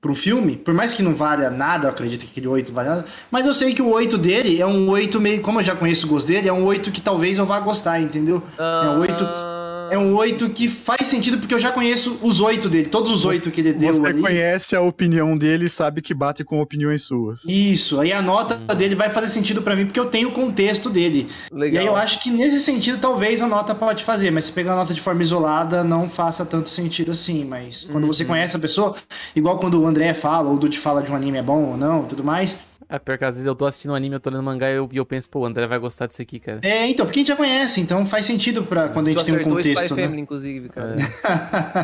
para 0.00 0.12
um 0.12 0.14
filme, 0.14 0.56
por 0.56 0.72
mais 0.72 0.94
que 0.94 1.02
não 1.02 1.12
valha 1.14 1.50
nada, 1.50 1.86
eu 1.86 1.90
acredito 1.90 2.20
que 2.24 2.30
aquele 2.30 2.46
8 2.46 2.72
valha 2.72 2.90
nada, 2.90 3.04
mas 3.32 3.46
eu 3.46 3.52
sei 3.54 3.74
que 3.74 3.82
o 3.82 3.88
8 3.90 4.16
dele 4.16 4.60
é 4.60 4.66
um 4.66 4.88
8 4.88 5.20
meio, 5.20 5.40
como 5.42 5.60
eu 5.60 5.64
já 5.64 5.74
conheço 5.74 6.06
o 6.06 6.08
gosto 6.08 6.28
dele, 6.28 6.48
é 6.48 6.52
um 6.52 6.64
8 6.64 6.92
que 6.92 7.00
talvez 7.00 7.36
eu 7.38 7.44
vá 7.44 7.58
gostar, 7.58 8.00
entendeu? 8.00 8.42
É 8.56 8.62
um 8.90 9.00
oito- 9.00 9.24
Ah, 9.24 9.47
É 9.90 9.98
um 9.98 10.14
8 10.16 10.48
que 10.50 10.68
faz 10.68 11.06
sentido 11.06 11.38
porque 11.38 11.54
eu 11.54 11.58
já 11.60 11.70
conheço 11.72 12.18
os 12.22 12.40
8 12.40 12.68
dele, 12.68 12.88
todos 12.88 13.10
os 13.12 13.24
8 13.24 13.50
que 13.50 13.60
ele 13.60 13.72
deu 13.72 13.92
Você 13.94 14.06
ali. 14.06 14.20
conhece 14.20 14.76
a 14.76 14.80
opinião 14.80 15.36
dele 15.36 15.66
e 15.66 15.70
sabe 15.70 16.02
que 16.02 16.12
bate 16.14 16.44
com 16.44 16.60
opiniões 16.60 17.02
suas. 17.02 17.40
Isso, 17.44 17.98
aí 18.00 18.12
a 18.12 18.20
nota 18.22 18.60
Uhum. 18.68 18.76
dele 18.76 18.94
vai 18.94 19.10
fazer 19.10 19.28
sentido 19.28 19.62
pra 19.62 19.74
mim 19.76 19.86
porque 19.86 20.00
eu 20.00 20.06
tenho 20.06 20.28
o 20.28 20.32
contexto 20.32 20.90
dele. 20.90 21.28
Legal. 21.52 21.74
E 21.74 21.78
aí 21.78 21.86
eu 21.86 21.96
acho 21.96 22.20
que 22.20 22.30
nesse 22.30 22.60
sentido 22.60 22.98
talvez 22.98 23.40
a 23.42 23.46
nota 23.46 23.74
pode 23.74 24.04
fazer, 24.04 24.30
mas 24.30 24.44
se 24.44 24.52
pegar 24.52 24.72
a 24.72 24.76
nota 24.76 24.92
de 24.94 25.00
forma 25.00 25.22
isolada 25.22 25.82
não 25.84 26.08
faça 26.08 26.44
tanto 26.44 26.68
sentido 26.68 27.12
assim, 27.12 27.44
mas 27.44 27.86
quando 27.90 28.06
você 28.06 28.22
Uhum. 28.22 28.28
conhece 28.30 28.56
a 28.56 28.58
pessoa, 28.58 28.96
igual 29.34 29.58
quando 29.58 29.80
o 29.80 29.86
André 29.86 30.12
fala 30.14 30.48
ou 30.48 30.56
o 30.56 30.58
Dude 30.58 30.78
fala 30.78 31.02
de 31.02 31.10
um 31.10 31.14
anime 31.14 31.38
é 31.38 31.42
bom 31.42 31.62
ou 31.70 31.76
não, 31.76 32.04
tudo 32.04 32.22
mais. 32.24 32.56
É, 32.88 32.98
pior 32.98 33.18
que 33.18 33.24
às 33.24 33.34
vezes 33.34 33.46
eu 33.46 33.54
tô 33.54 33.66
assistindo 33.66 33.90
um 33.90 33.94
anime, 33.94 34.14
eu 34.16 34.20
tô 34.20 34.30
lendo 34.30 34.42
mangá 34.42 34.70
e 34.70 34.76
eu, 34.76 34.88
eu 34.92 35.04
penso, 35.04 35.28
pô, 35.28 35.40
o 35.40 35.46
André 35.46 35.66
vai 35.66 35.78
gostar 35.78 36.06
disso 36.06 36.22
aqui, 36.22 36.38
cara. 36.38 36.60
É, 36.62 36.88
então, 36.88 37.04
porque 37.04 37.18
a 37.18 37.20
gente 37.20 37.28
já 37.28 37.36
conhece, 37.36 37.80
então 37.80 38.06
faz 38.06 38.24
sentido 38.24 38.62
para 38.64 38.88
quando 38.88 39.08
a 39.08 39.12
Tu 39.12 39.18
gente 39.18 39.24
tem 39.26 39.34
um 39.34 39.36
acertou 39.38 39.56
o 39.56 39.60
Spy 39.60 39.74
contexto, 39.74 39.96
né? 39.96 40.02
Family, 40.04 40.22
inclusive, 40.22 40.68
cara. 40.70 40.96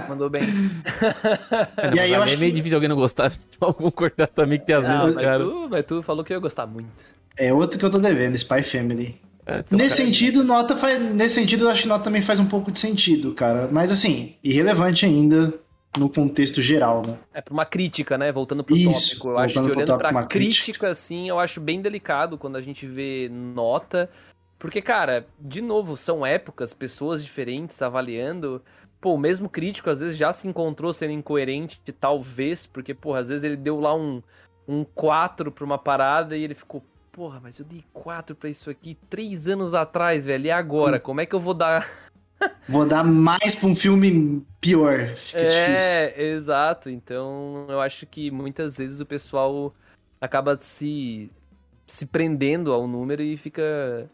Mandou 0.08 0.30
bem. 0.30 0.42
É, 1.76 1.94
E 1.94 2.00
aí 2.00 2.12
eu 2.12 2.20
é 2.20 2.24
acho 2.24 2.38
meio 2.38 2.50
que- 2.52 2.56
difícil 2.56 2.76
alguém 2.76 2.88
não 2.88 2.96
gostar. 2.96 3.32
Vamos 3.60 3.76
concordar 3.76 4.28
também 4.28 4.58
que 4.58 4.66
tem 4.66 4.76
às 4.76 4.82
Não, 4.84 5.00
vezes, 5.00 5.14
mas, 5.14 5.24
cara. 5.24 5.38
tu, 5.44 5.68
mas 5.70 5.84
tu 5.84 6.02
falou 6.02 6.24
que 6.24 6.32
eu 6.32 6.36
ia 6.36 6.40
gostar 6.40 6.66
muito. 6.66 6.88
É 7.36 7.52
outro 7.52 7.78
que 7.78 7.84
eu 7.84 7.90
tô 7.90 7.98
devendo, 7.98 8.34
Spy 8.36 8.62
Family. 8.62 9.20
É, 9.46 9.62
só 9.66 9.76
Nesse 9.76 9.96
sentido, 9.96 10.42
nota 10.42 10.74
faz. 10.76 10.98
Nesse 11.12 11.34
sentido, 11.34 11.64
eu 11.64 11.68
acho 11.70 11.82
que 11.82 11.88
nota 11.88 12.04
também 12.04 12.22
faz 12.22 12.40
um 12.40 12.46
pouco 12.46 12.72
de 12.72 12.78
sentido, 12.78 13.34
cara. 13.34 13.68
Mas 13.70 13.92
assim, 13.92 14.34
irrelevante 14.42 15.04
ainda 15.04 15.52
no 15.98 16.08
contexto 16.10 16.60
geral, 16.60 17.02
né? 17.06 17.18
É 17.32 17.40
pra 17.40 17.52
uma 17.54 17.64
crítica, 17.64 18.18
né? 18.18 18.30
Voltando 18.32 18.64
pro 18.64 18.76
Isso, 18.76 19.10
tópico. 19.10 19.28
Eu 19.30 19.38
acho 19.38 19.54
que 19.54 19.60
olhando 19.60 19.90
uma 19.92 20.24
crítica, 20.26 20.26
crítica. 20.28 20.88
assim, 20.88 21.28
eu 21.28 21.38
acho 21.38 21.60
bem 21.60 21.80
delicado 21.80 22.36
quando 22.36 22.56
a 22.56 22.60
gente 22.60 22.86
vê 22.86 23.28
nota. 23.30 24.10
Porque, 24.58 24.80
cara, 24.80 25.26
de 25.38 25.60
novo, 25.60 25.96
são 25.96 26.24
épocas, 26.24 26.72
pessoas 26.72 27.22
diferentes 27.22 27.80
avaliando. 27.82 28.62
Pô, 29.00 29.14
o 29.14 29.18
mesmo 29.18 29.48
crítico 29.48 29.90
às 29.90 30.00
vezes 30.00 30.16
já 30.16 30.32
se 30.32 30.48
encontrou 30.48 30.92
sendo 30.92 31.12
incoerente, 31.12 31.78
talvez, 32.00 32.64
porque, 32.66 32.94
porra, 32.94 33.20
às 33.20 33.28
vezes 33.28 33.44
ele 33.44 33.56
deu 33.56 33.78
lá 33.78 33.94
um, 33.94 34.22
um 34.66 34.82
4 34.82 35.52
pra 35.52 35.64
uma 35.64 35.76
parada 35.76 36.34
e 36.34 36.42
ele 36.42 36.54
ficou, 36.54 36.82
porra, 37.12 37.38
mas 37.42 37.58
eu 37.58 37.66
dei 37.66 37.84
4 37.92 38.34
pra 38.34 38.48
isso 38.48 38.70
aqui 38.70 38.96
três 39.10 39.46
anos 39.46 39.74
atrás, 39.74 40.24
velho, 40.24 40.46
e 40.46 40.50
Hum. 40.50 40.54
agora? 40.54 40.98
Como 40.98 41.20
é 41.20 41.26
que 41.26 41.34
eu 41.34 41.40
vou 41.40 41.52
dar 41.52 41.86
Vou 42.68 42.86
dar 42.86 43.04
mais 43.04 43.54
pra 43.54 43.68
um 43.68 43.76
filme 43.76 44.44
pior. 44.60 45.08
Fica 45.14 45.38
difícil. 45.42 45.54
É, 45.76 46.22
exato. 46.22 46.88
Então, 46.90 47.66
eu 47.68 47.80
acho 47.80 48.06
que 48.06 48.30
muitas 48.30 48.78
vezes 48.78 49.00
o 49.00 49.06
pessoal 49.06 49.74
acaba 50.20 50.58
se 50.60 51.30
se 51.86 52.06
prendendo 52.06 52.72
ao 52.72 52.86
número 52.88 53.22
e 53.22 53.36
fica 53.36 54.08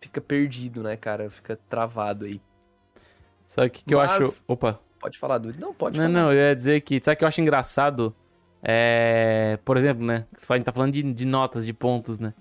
fica 0.00 0.20
perdido, 0.20 0.82
né, 0.82 0.96
cara? 0.96 1.30
Fica 1.30 1.58
travado 1.68 2.24
aí. 2.24 2.40
Sabe 3.44 3.68
o 3.68 3.70
que, 3.70 3.84
que 3.84 3.94
eu 3.94 3.98
Mas- 3.98 4.10
acho. 4.12 4.42
Opa. 4.48 4.80
Pode 4.98 5.18
falar, 5.18 5.38
Dudu? 5.38 5.58
Não, 5.60 5.72
pode 5.72 5.98
Não, 5.98 6.06
falar. 6.06 6.18
não, 6.20 6.32
eu 6.32 6.38
ia 6.38 6.56
dizer 6.56 6.80
que. 6.80 7.00
Sabe 7.02 7.14
o 7.14 7.18
que 7.18 7.24
eu 7.24 7.28
acho 7.28 7.40
engraçado? 7.40 8.14
É. 8.62 9.58
Por 9.64 9.76
exemplo, 9.76 10.04
né? 10.04 10.26
A 10.48 10.56
gente 10.56 10.64
tá 10.64 10.72
falando 10.72 10.92
de, 10.92 11.02
de 11.02 11.26
notas, 11.26 11.64
de 11.64 11.72
pontos, 11.72 12.18
né? 12.18 12.34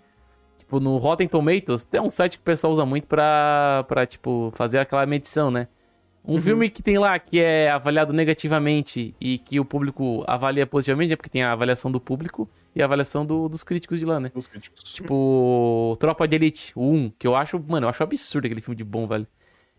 Tipo, 0.65 0.79
no 0.79 0.97
Rotten 0.97 1.27
Tomatoes, 1.27 1.85
tem 1.85 2.01
um 2.01 2.09
site 2.09 2.37
que 2.37 2.41
o 2.41 2.43
pessoal 2.45 2.73
usa 2.73 2.85
muito 2.85 3.07
pra, 3.07 3.85
pra 3.87 4.05
tipo, 4.05 4.51
fazer 4.55 4.79
aquela 4.79 5.05
medição, 5.05 5.51
né? 5.51 5.67
Um 6.27 6.35
Uhum. 6.35 6.41
filme 6.41 6.69
que 6.71 6.81
tem 6.81 6.97
lá 6.97 7.19
que 7.19 7.39
é 7.39 7.69
avaliado 7.69 8.11
negativamente 8.11 9.13
e 9.21 9.37
que 9.37 9.59
o 9.59 9.65
público 9.65 10.23
avalia 10.25 10.65
positivamente 10.65 11.13
é 11.13 11.15
porque 11.15 11.29
tem 11.29 11.43
a 11.43 11.51
avaliação 11.51 11.91
do 11.91 11.99
público 11.99 12.49
e 12.75 12.81
a 12.81 12.85
avaliação 12.85 13.23
do- 13.23 13.47
dos 13.47 13.63
críticos 13.63 13.99
de 13.99 14.05
lá, 14.07 14.19
né? 14.19 14.31
Os 14.33 14.47
críticos. 14.47 14.83
Tipo, 14.91 15.95
Tropa 15.99 16.27
de 16.27 16.35
Elite, 16.35 16.71
o 16.75 16.81
1, 16.91 17.11
que 17.19 17.27
eu 17.27 17.35
acho, 17.35 17.63
mano, 17.67 17.85
eu 17.85 17.89
acho 17.89 18.01
absurdo 18.01 18.45
aquele 18.45 18.61
filme 18.61 18.75
de 18.75 18.83
bom, 18.83 19.05
velho. 19.07 19.27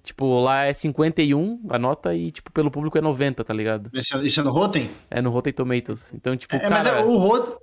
Tipo, 0.04 0.38
lá 0.38 0.66
é 0.66 0.72
51 0.72 1.60
a 1.68 1.80
nota 1.80 2.14
e, 2.14 2.30
tipo, 2.30 2.52
pelo 2.52 2.70
público 2.70 2.96
é 2.96 3.00
90, 3.00 3.42
tá 3.42 3.52
ligado? 3.52 3.90
Isso 3.92 4.40
é 4.40 4.42
no 4.44 4.52
Rotten? 4.52 4.88
É 5.10 5.20
no 5.20 5.30
Rotten 5.30 5.52
Tomatoes. 5.52 6.14
Então, 6.14 6.36
tipo, 6.36 6.54
É, 6.54 6.70
mas 6.70 6.84
cara... 6.84 7.00
é, 7.00 7.04
o 7.04 7.16
Rotten. 7.18 7.56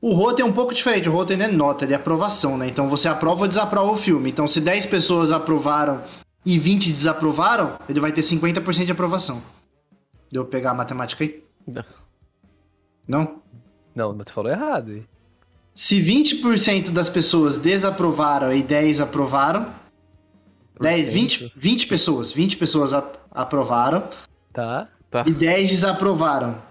O 0.00 0.14
Rotten 0.14 0.44
é 0.46 0.48
um 0.48 0.52
pouco 0.52 0.74
diferente. 0.74 1.08
O 1.08 1.12
não 1.12 1.44
é 1.44 1.48
nota, 1.48 1.84
ele 1.84 1.92
é 1.92 1.96
aprovação, 1.96 2.56
né? 2.56 2.66
Então 2.66 2.88
você 2.88 3.08
aprova 3.08 3.42
ou 3.42 3.48
desaprova 3.48 3.92
o 3.92 3.96
filme. 3.96 4.30
Então, 4.30 4.48
se 4.48 4.60
10 4.60 4.86
pessoas 4.86 5.30
aprovaram 5.30 6.02
e 6.44 6.58
20 6.58 6.90
desaprovaram, 6.92 7.78
ele 7.88 8.00
vai 8.00 8.10
ter 8.10 8.22
50% 8.22 8.86
de 8.86 8.92
aprovação. 8.92 9.42
Deu 10.32 10.44
pra 10.44 10.52
pegar 10.58 10.70
a 10.70 10.74
matemática 10.74 11.22
aí? 11.22 11.42
Não? 13.06 13.40
Não, 13.94 14.14
mas 14.14 14.26
tu 14.26 14.32
falou 14.32 14.50
errado. 14.50 14.92
aí. 14.92 15.02
Se 15.74 16.00
20% 16.02 16.90
das 16.90 17.08
pessoas 17.08 17.58
desaprovaram 17.58 18.52
e 18.54 18.62
10 18.62 19.00
aprovaram, 19.00 19.66
10, 20.80 21.08
20, 21.12 21.52
20 21.56 21.86
pessoas, 21.86 22.32
20 22.32 22.56
pessoas 22.56 22.92
aprovaram 23.30 24.08
Tá. 24.52 24.88
Tá. 25.10 25.24
e 25.26 25.32
10 25.32 25.68
desaprovaram. 25.70 26.69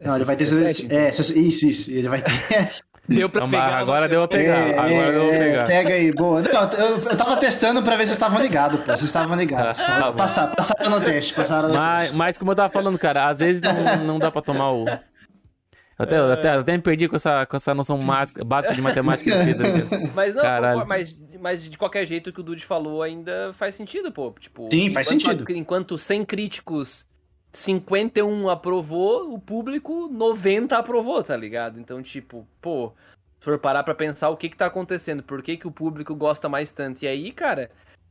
Não, 0.00 0.16
ele 0.16 0.24
vai 0.24 0.36
ter. 0.36 0.46
67, 0.46 0.92
É, 0.94 1.10
isso, 1.40 1.66
isso. 1.66 1.90
Ele 1.90 2.08
vai 2.08 2.22
ter. 2.22 2.32
Deu 3.08 3.28
pra 3.28 3.40
Então, 3.40 3.50
pegar. 3.50 3.76
agora 3.78 4.08
deu 4.08 4.28
pra 4.28 4.38
pegar. 4.38 4.56
É, 4.56 4.78
agora 4.78 5.10
deu 5.12 5.26
pra 5.26 5.34
é, 5.34 5.38
pegar. 5.50 5.66
Pega 5.66 5.94
aí, 5.94 6.12
boa. 6.12 6.42
Não, 6.42 6.72
eu, 6.74 6.96
eu 6.98 7.16
tava 7.16 7.36
testando 7.38 7.82
pra 7.82 7.96
ver 7.96 8.02
se 8.04 8.10
vocês 8.10 8.16
estavam 8.16 8.40
ligados, 8.40 8.78
pô. 8.78 8.86
Vocês 8.86 9.02
estavam 9.02 9.36
ligados. 9.36 9.78
Tá 9.82 10.12
bom. 10.12 10.16
Passaram, 10.16 10.54
passaram 10.54 10.90
no 10.90 11.00
teste, 11.00 11.34
passaram 11.34 11.68
no 11.70 11.74
Mas, 11.74 12.02
teste. 12.02 12.16
mas 12.16 12.38
como 12.38 12.52
eu 12.52 12.54
tava 12.54 12.72
falando, 12.72 12.96
cara, 12.98 13.28
às 13.28 13.40
vezes 13.40 13.60
não, 13.60 14.04
não 14.04 14.18
dá 14.20 14.30
pra 14.30 14.40
tomar 14.40 14.70
o... 14.70 14.84
Eu 14.86 15.00
até, 15.98 16.18
eu 16.18 16.32
até, 16.32 16.54
eu 16.54 16.60
até 16.60 16.72
me 16.76 16.82
perdi 16.82 17.08
com 17.08 17.16
essa, 17.16 17.44
com 17.46 17.56
essa 17.56 17.74
noção 17.74 17.98
básica, 17.98 18.44
básica 18.44 18.74
de 18.74 18.80
matemática. 18.80 19.30
tá? 19.36 20.10
Mas 20.14 20.34
não, 20.34 20.42
Caralho. 20.42 20.86
mas, 20.86 21.16
mas 21.40 21.62
de 21.62 21.76
qualquer 21.76 22.06
jeito 22.06 22.30
o 22.30 22.32
que 22.32 22.40
o 22.40 22.44
Dude 22.44 22.64
falou 22.64 23.02
ainda 23.02 23.52
faz 23.54 23.74
sentido, 23.74 24.12
pô. 24.12 24.32
Tipo, 24.38 24.68
Sim, 24.70 24.92
faz 24.92 25.10
enquanto- 25.10 25.38
sentido. 25.40 25.52
Enquanto 25.58 25.98
100 25.98 26.24
críticos, 26.24 27.04
51 27.52 28.48
aprovou, 28.48 29.34
o 29.34 29.38
público 29.38 30.08
90 30.08 30.76
aprovou, 30.76 31.22
tá 31.22 31.36
ligado? 31.36 31.80
Então, 31.80 32.02
tipo, 32.02 32.46
pô, 32.60 32.92
se 33.38 33.44
for 33.44 33.58
parar 33.58 33.82
pra 33.82 33.94
pensar 33.94 34.28
o 34.28 34.36
que 34.36 34.48
que 34.48 34.56
tá 34.56 34.66
acontecendo, 34.66 35.22
por 35.22 35.42
que 35.42 35.56
que 35.56 35.66
o 35.66 35.72
público 35.72 36.14
gosta 36.14 36.48
mais 36.48 36.70
tanto. 36.70 37.02
E 37.02 37.08
aí, 37.08 37.32
cara, 37.32 37.70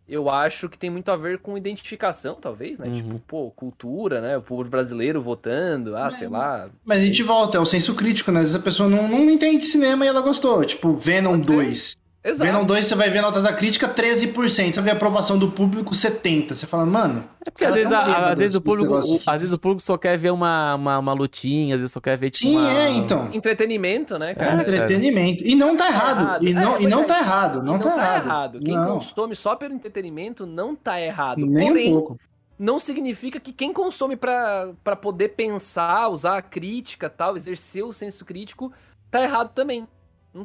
eu 0.09 0.29
acho 0.29 0.67
que 0.67 0.77
tem 0.77 0.89
muito 0.89 1.09
a 1.11 1.15
ver 1.15 1.37
com 1.37 1.57
identificação, 1.57 2.35
talvez, 2.35 2.79
né? 2.79 2.87
Uhum. 2.87 2.93
Tipo, 2.93 3.19
pô, 3.19 3.51
cultura, 3.51 4.19
né? 4.19 4.37
O 4.37 4.41
povo 4.41 4.67
brasileiro 4.67 5.21
votando, 5.21 5.95
ah, 5.95 6.09
sei 6.09 6.27
lá. 6.27 6.67
Mas 6.83 7.01
a 7.01 7.05
gente 7.05 7.21
volta, 7.21 7.57
é 7.57 7.61
o 7.61 7.65
senso 7.65 7.95
crítico, 7.95 8.31
né? 8.31 8.39
Às 8.39 8.47
vezes 8.47 8.59
a 8.59 8.63
pessoa 8.63 8.89
não, 8.89 9.07
não 9.07 9.29
entende 9.29 9.65
cinema 9.65 10.03
e 10.03 10.07
ela 10.07 10.21
gostou. 10.21 10.65
Tipo, 10.65 10.95
Venom 10.95 11.39
2. 11.39 11.95
Exato. 12.21 12.51
Venom 12.51 12.65
2, 12.65 12.85
você 12.85 12.95
vai 12.95 13.09
ver 13.09 13.19
a 13.19 13.21
nota 13.21 13.41
da 13.41 13.53
crítica 13.53 13.87
13%. 13.87 14.73
Você 14.75 14.81
vê 14.81 14.89
a 14.89 14.93
aprovação 14.93 15.39
do 15.39 15.51
público 15.51 15.91
70%. 15.95 16.49
Você 16.53 16.67
fala, 16.67 16.85
mano. 16.85 17.23
É 17.45 17.49
porque 17.49 17.63
às 17.63 17.73
vezes, 17.73 17.89
tá 17.89 17.99
a- 17.99 18.31
às 18.31 18.37
vezes 18.37 18.55
o 18.55 18.61
público, 18.61 18.93
o- 18.93 19.21
às 19.25 19.39
vezes 19.39 19.53
o 19.53 19.57
público 19.57 19.81
só 19.81 19.97
quer 19.97 20.17
ver 20.17 20.31
uma, 20.31 20.75
uma, 20.75 20.99
uma 20.99 21.13
lutinha, 21.13 21.75
às 21.75 21.79
vezes 21.81 21.93
só 21.93 22.01
quer 22.01 22.17
ver 22.17 22.29
tipo 22.29 22.51
Sim, 22.51 22.57
uma... 22.57 22.71
é, 22.71 22.89
então. 22.89 23.29
Entretenimento, 23.33 24.19
né, 24.19 24.31
É 24.31 24.35
cara? 24.35 24.61
entretenimento. 24.61 25.45
E 25.45 25.55
não 25.55 25.77
tá 25.77 25.87
errado. 25.87 26.43
E 26.45 26.49
É, 26.49 26.53
não, 26.53 26.81
e 26.81 26.87
não 26.87 27.01
é. 27.01 27.05
tá 27.05 27.19
errado. 27.19 27.63
Não, 27.63 27.79
tá, 27.79 28.15
errado. 28.17 28.59
Quem 28.59 28.75
não. 28.75 28.95
consome 28.95 29.33
só 29.35 29.55
pelo 29.55 29.73
entretenimento 29.73 30.45
não 30.45 30.75
tá 30.75 30.99
errado. 30.99 31.45
Nem 31.45 31.69
Porém, 31.69 31.89
um 31.89 31.93
pouco. 31.99 32.19
não 32.59 32.79
significa 32.79 33.39
que 33.39 33.53
quem 33.53 33.71
consome 33.71 34.17
pra 34.17 34.73
pra 34.83 34.95
poder 34.97 35.29
pensar, 35.29 36.09
usar 36.09 36.37
a 36.37 36.41
crítica 36.41 37.09
tal, 37.09 37.37
exercer 37.37 37.85
o 37.85 37.93
senso 37.93 38.25
crítico, 38.25 38.73
tá 39.09 39.23
errado 39.23 39.51
também. 39.55 39.87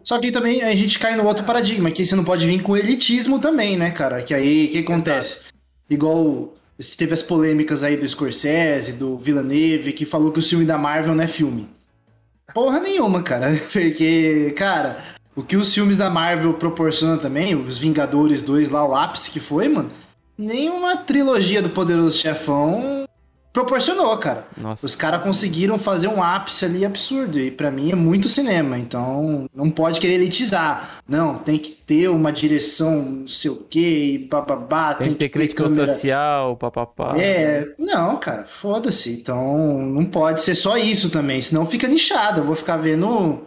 Só 0.02 0.18
que 0.18 0.32
também 0.32 0.62
a 0.62 0.74
gente 0.74 0.98
cai 0.98 1.16
no 1.16 1.24
outro 1.24 1.44
paradigma, 1.44 1.90
que 1.90 2.04
você 2.04 2.16
não 2.16 2.24
pode 2.24 2.46
vir 2.46 2.62
com 2.62 2.76
elitismo 2.76 3.38
também, 3.38 3.76
né, 3.76 3.90
cara? 3.90 4.22
Que 4.22 4.34
aí, 4.34 4.66
o 4.66 4.70
que 4.70 4.78
acontece? 4.78 5.42
Igual 5.88 6.54
teve 6.96 7.12
as 7.12 7.22
polêmicas 7.22 7.82
aí 7.82 7.96
do 7.96 8.08
Scorsese, 8.08 8.92
do 8.92 9.16
Villeneuve, 9.16 9.92
que 9.92 10.04
falou 10.04 10.32
que 10.32 10.38
o 10.40 10.42
filme 10.42 10.64
da 10.64 10.78
Marvel 10.78 11.14
não 11.14 11.22
é 11.22 11.28
filme. 11.28 11.68
Porra 12.52 12.80
nenhuma, 12.80 13.22
cara. 13.22 13.48
Porque, 13.72 14.52
cara, 14.56 14.98
o 15.36 15.42
que 15.42 15.56
os 15.56 15.72
filmes 15.72 15.96
da 15.96 16.10
Marvel 16.10 16.54
proporcionam 16.54 17.18
também, 17.18 17.54
os 17.54 17.78
Vingadores 17.78 18.42
2 18.42 18.70
lá, 18.70 18.86
o 18.86 18.94
ápice 18.94 19.30
que 19.30 19.40
foi, 19.40 19.68
mano, 19.68 19.90
nenhuma 20.36 20.96
trilogia 20.96 21.62
do 21.62 21.70
Poderoso 21.70 22.18
Chefão 22.18 23.04
proporcionou, 23.54 24.18
cara. 24.18 24.46
Nossa. 24.58 24.84
Os 24.84 24.96
caras 24.96 25.22
conseguiram 25.22 25.78
fazer 25.78 26.08
um 26.08 26.20
ápice 26.20 26.64
ali 26.64 26.84
absurdo. 26.84 27.38
E 27.38 27.52
pra 27.52 27.70
mim 27.70 27.92
é 27.92 27.94
muito 27.94 28.28
cinema. 28.28 28.76
Então 28.76 29.46
não 29.54 29.70
pode 29.70 30.00
querer 30.00 30.14
elitizar. 30.14 30.98
Não, 31.08 31.38
tem 31.38 31.56
que 31.56 31.70
ter 31.70 32.08
uma 32.08 32.32
direção, 32.32 33.00
não 33.02 33.28
sei 33.28 33.52
o 33.52 33.56
quê, 33.56 34.14
e 34.14 34.18
bababá. 34.18 34.94
Tem 34.94 35.12
que 35.12 35.14
ter 35.14 35.28
crítica 35.28 35.68
social, 35.68 36.56
papapá. 36.56 37.14
É, 37.16 37.72
não, 37.78 38.16
cara, 38.16 38.44
foda-se. 38.44 39.12
Então 39.12 39.78
não 39.78 40.04
pode 40.04 40.42
ser 40.42 40.56
só 40.56 40.76
isso 40.76 41.08
também. 41.08 41.40
Senão 41.40 41.64
fica 41.64 41.86
nichado. 41.86 42.40
Eu 42.40 42.44
vou 42.44 42.56
ficar 42.56 42.76
vendo, 42.76 43.40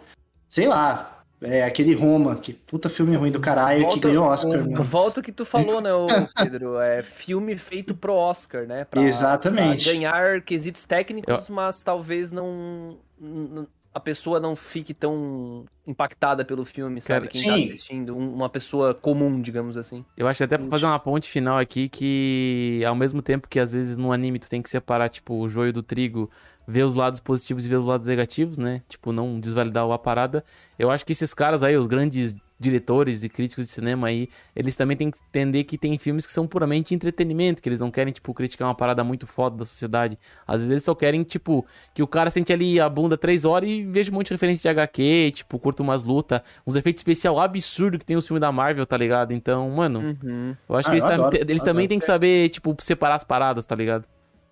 sei 0.48 0.66
lá. 0.66 1.17
É 1.40 1.62
aquele 1.62 1.94
Roma, 1.94 2.34
que 2.36 2.52
puta 2.52 2.88
filme 2.90 3.14
ruim 3.14 3.30
do 3.30 3.38
caralho 3.38 3.88
que 3.90 4.00
ganhou 4.00 4.24
Oscar. 4.26 4.66
né? 4.66 4.76
Volta 4.80 5.20
o 5.20 5.22
que 5.22 5.30
tu 5.30 5.44
falou, 5.44 5.80
né, 5.80 5.90
Pedro? 6.36 6.80
É 6.80 7.02
filme 7.02 7.56
feito 7.56 7.94
pro 7.94 8.12
Oscar, 8.12 8.66
né? 8.66 8.84
Pra, 8.84 9.02
Exatamente. 9.02 9.84
pra 9.84 9.92
ganhar 9.92 10.40
quesitos 10.42 10.84
técnicos, 10.84 11.48
mas 11.48 11.80
talvez 11.82 12.32
não. 12.32 12.98
n- 13.20 13.66
A 13.94 14.00
pessoa 14.00 14.38
não 14.38 14.54
fique 14.54 14.92
tão 14.92 15.64
impactada 15.86 16.44
pelo 16.44 16.64
filme, 16.64 17.00
sabe? 17.00 17.28
Cara, 17.28 17.30
Quem 17.30 17.42
tá 17.44 17.54
sim. 17.56 17.64
assistindo. 17.72 18.16
um- 18.16 18.32
Uma 18.34 18.48
pessoa 18.48 18.92
comum, 18.94 19.40
digamos 19.40 19.76
assim. 19.76 20.04
Eu 20.16 20.26
acho 20.28 20.42
até 20.44 20.58
pra 20.58 20.68
fazer 20.68 20.86
uma 20.86 20.98
ponte 20.98 21.28
final 21.30 21.56
aqui 21.58 21.88
que, 21.88 22.82
ao 22.86 22.94
mesmo 22.94 23.22
tempo 23.22 23.48
que 23.48 23.58
às 23.58 23.72
vezes 23.72 23.96
no 23.96 24.12
anime 24.12 24.38
tu 24.38 24.48
tem 24.48 24.60
que 24.62 24.68
separar, 24.70 25.08
tipo, 25.08 25.34
o 25.34 25.48
joio 25.48 25.72
do 25.72 25.82
trigo, 25.82 26.30
ver 26.70 26.82
os 26.82 26.94
lados 26.94 27.18
positivos 27.18 27.64
e 27.64 27.68
ver 27.70 27.76
os 27.76 27.86
lados 27.86 28.06
negativos, 28.06 28.58
né? 28.58 28.82
Tipo, 28.90 29.10
não 29.10 29.40
desvalidar 29.40 29.90
a 29.90 29.98
parada. 29.98 30.44
Eu 30.78 30.90
acho 30.90 31.04
que 31.06 31.12
esses 31.12 31.32
caras 31.32 31.62
aí, 31.62 31.74
os 31.78 31.86
grandes 31.86 32.36
diretores 32.60 33.22
e 33.22 33.28
críticos 33.28 33.64
de 33.66 33.70
cinema 33.70 34.08
aí, 34.08 34.28
eles 34.54 34.76
também 34.76 34.96
têm 34.96 35.10
que 35.10 35.18
entender 35.30 35.62
que 35.64 35.78
tem 35.78 35.96
filmes 35.96 36.26
que 36.26 36.32
são 36.32 36.46
puramente 36.46 36.92
entretenimento, 36.94 37.62
que 37.62 37.68
eles 37.68 37.80
não 37.80 37.90
querem, 37.90 38.12
tipo, 38.12 38.34
criticar 38.34 38.68
uma 38.68 38.74
parada 38.74 39.02
muito 39.02 39.26
foda 39.26 39.56
da 39.58 39.64
sociedade. 39.64 40.18
Às 40.46 40.56
vezes 40.56 40.70
eles 40.72 40.84
só 40.84 40.94
querem, 40.94 41.22
tipo, 41.22 41.64
que 41.94 42.02
o 42.02 42.06
cara 42.06 42.28
sente 42.30 42.52
ali 42.52 42.78
a 42.80 42.88
bunda 42.88 43.16
três 43.16 43.44
horas 43.46 43.70
e 43.70 43.84
veja 43.86 44.10
um 44.10 44.14
monte 44.14 44.26
de 44.26 44.34
referência 44.34 44.62
de 44.62 44.68
HQ, 44.68 45.30
tipo, 45.36 45.58
curta 45.58 45.82
umas 45.82 46.02
lutas, 46.04 46.40
uns 46.66 46.74
efeitos 46.74 47.00
especial 47.00 47.38
absurdo 47.40 47.98
que 47.98 48.04
tem 48.04 48.16
o 48.16 48.20
filme 48.22 48.40
da 48.40 48.50
Marvel, 48.52 48.84
tá 48.84 48.96
ligado? 48.96 49.32
Então, 49.32 49.70
mano, 49.70 50.00
Uhum. 50.22 50.54
eu 50.68 50.76
acho 50.76 50.88
Ah, 50.88 50.90
que 50.90 50.96
eles, 50.96 51.04
tam- 51.04 51.14
adoro, 51.26 51.36
eles 51.40 51.62
também 51.62 51.86
têm 51.88 51.98
que 51.98 52.04
saber, 52.04 52.48
tipo, 52.50 52.76
separar 52.80 53.14
as 53.14 53.24
paradas, 53.24 53.64
tá 53.64 53.74
ligado? 53.76 54.04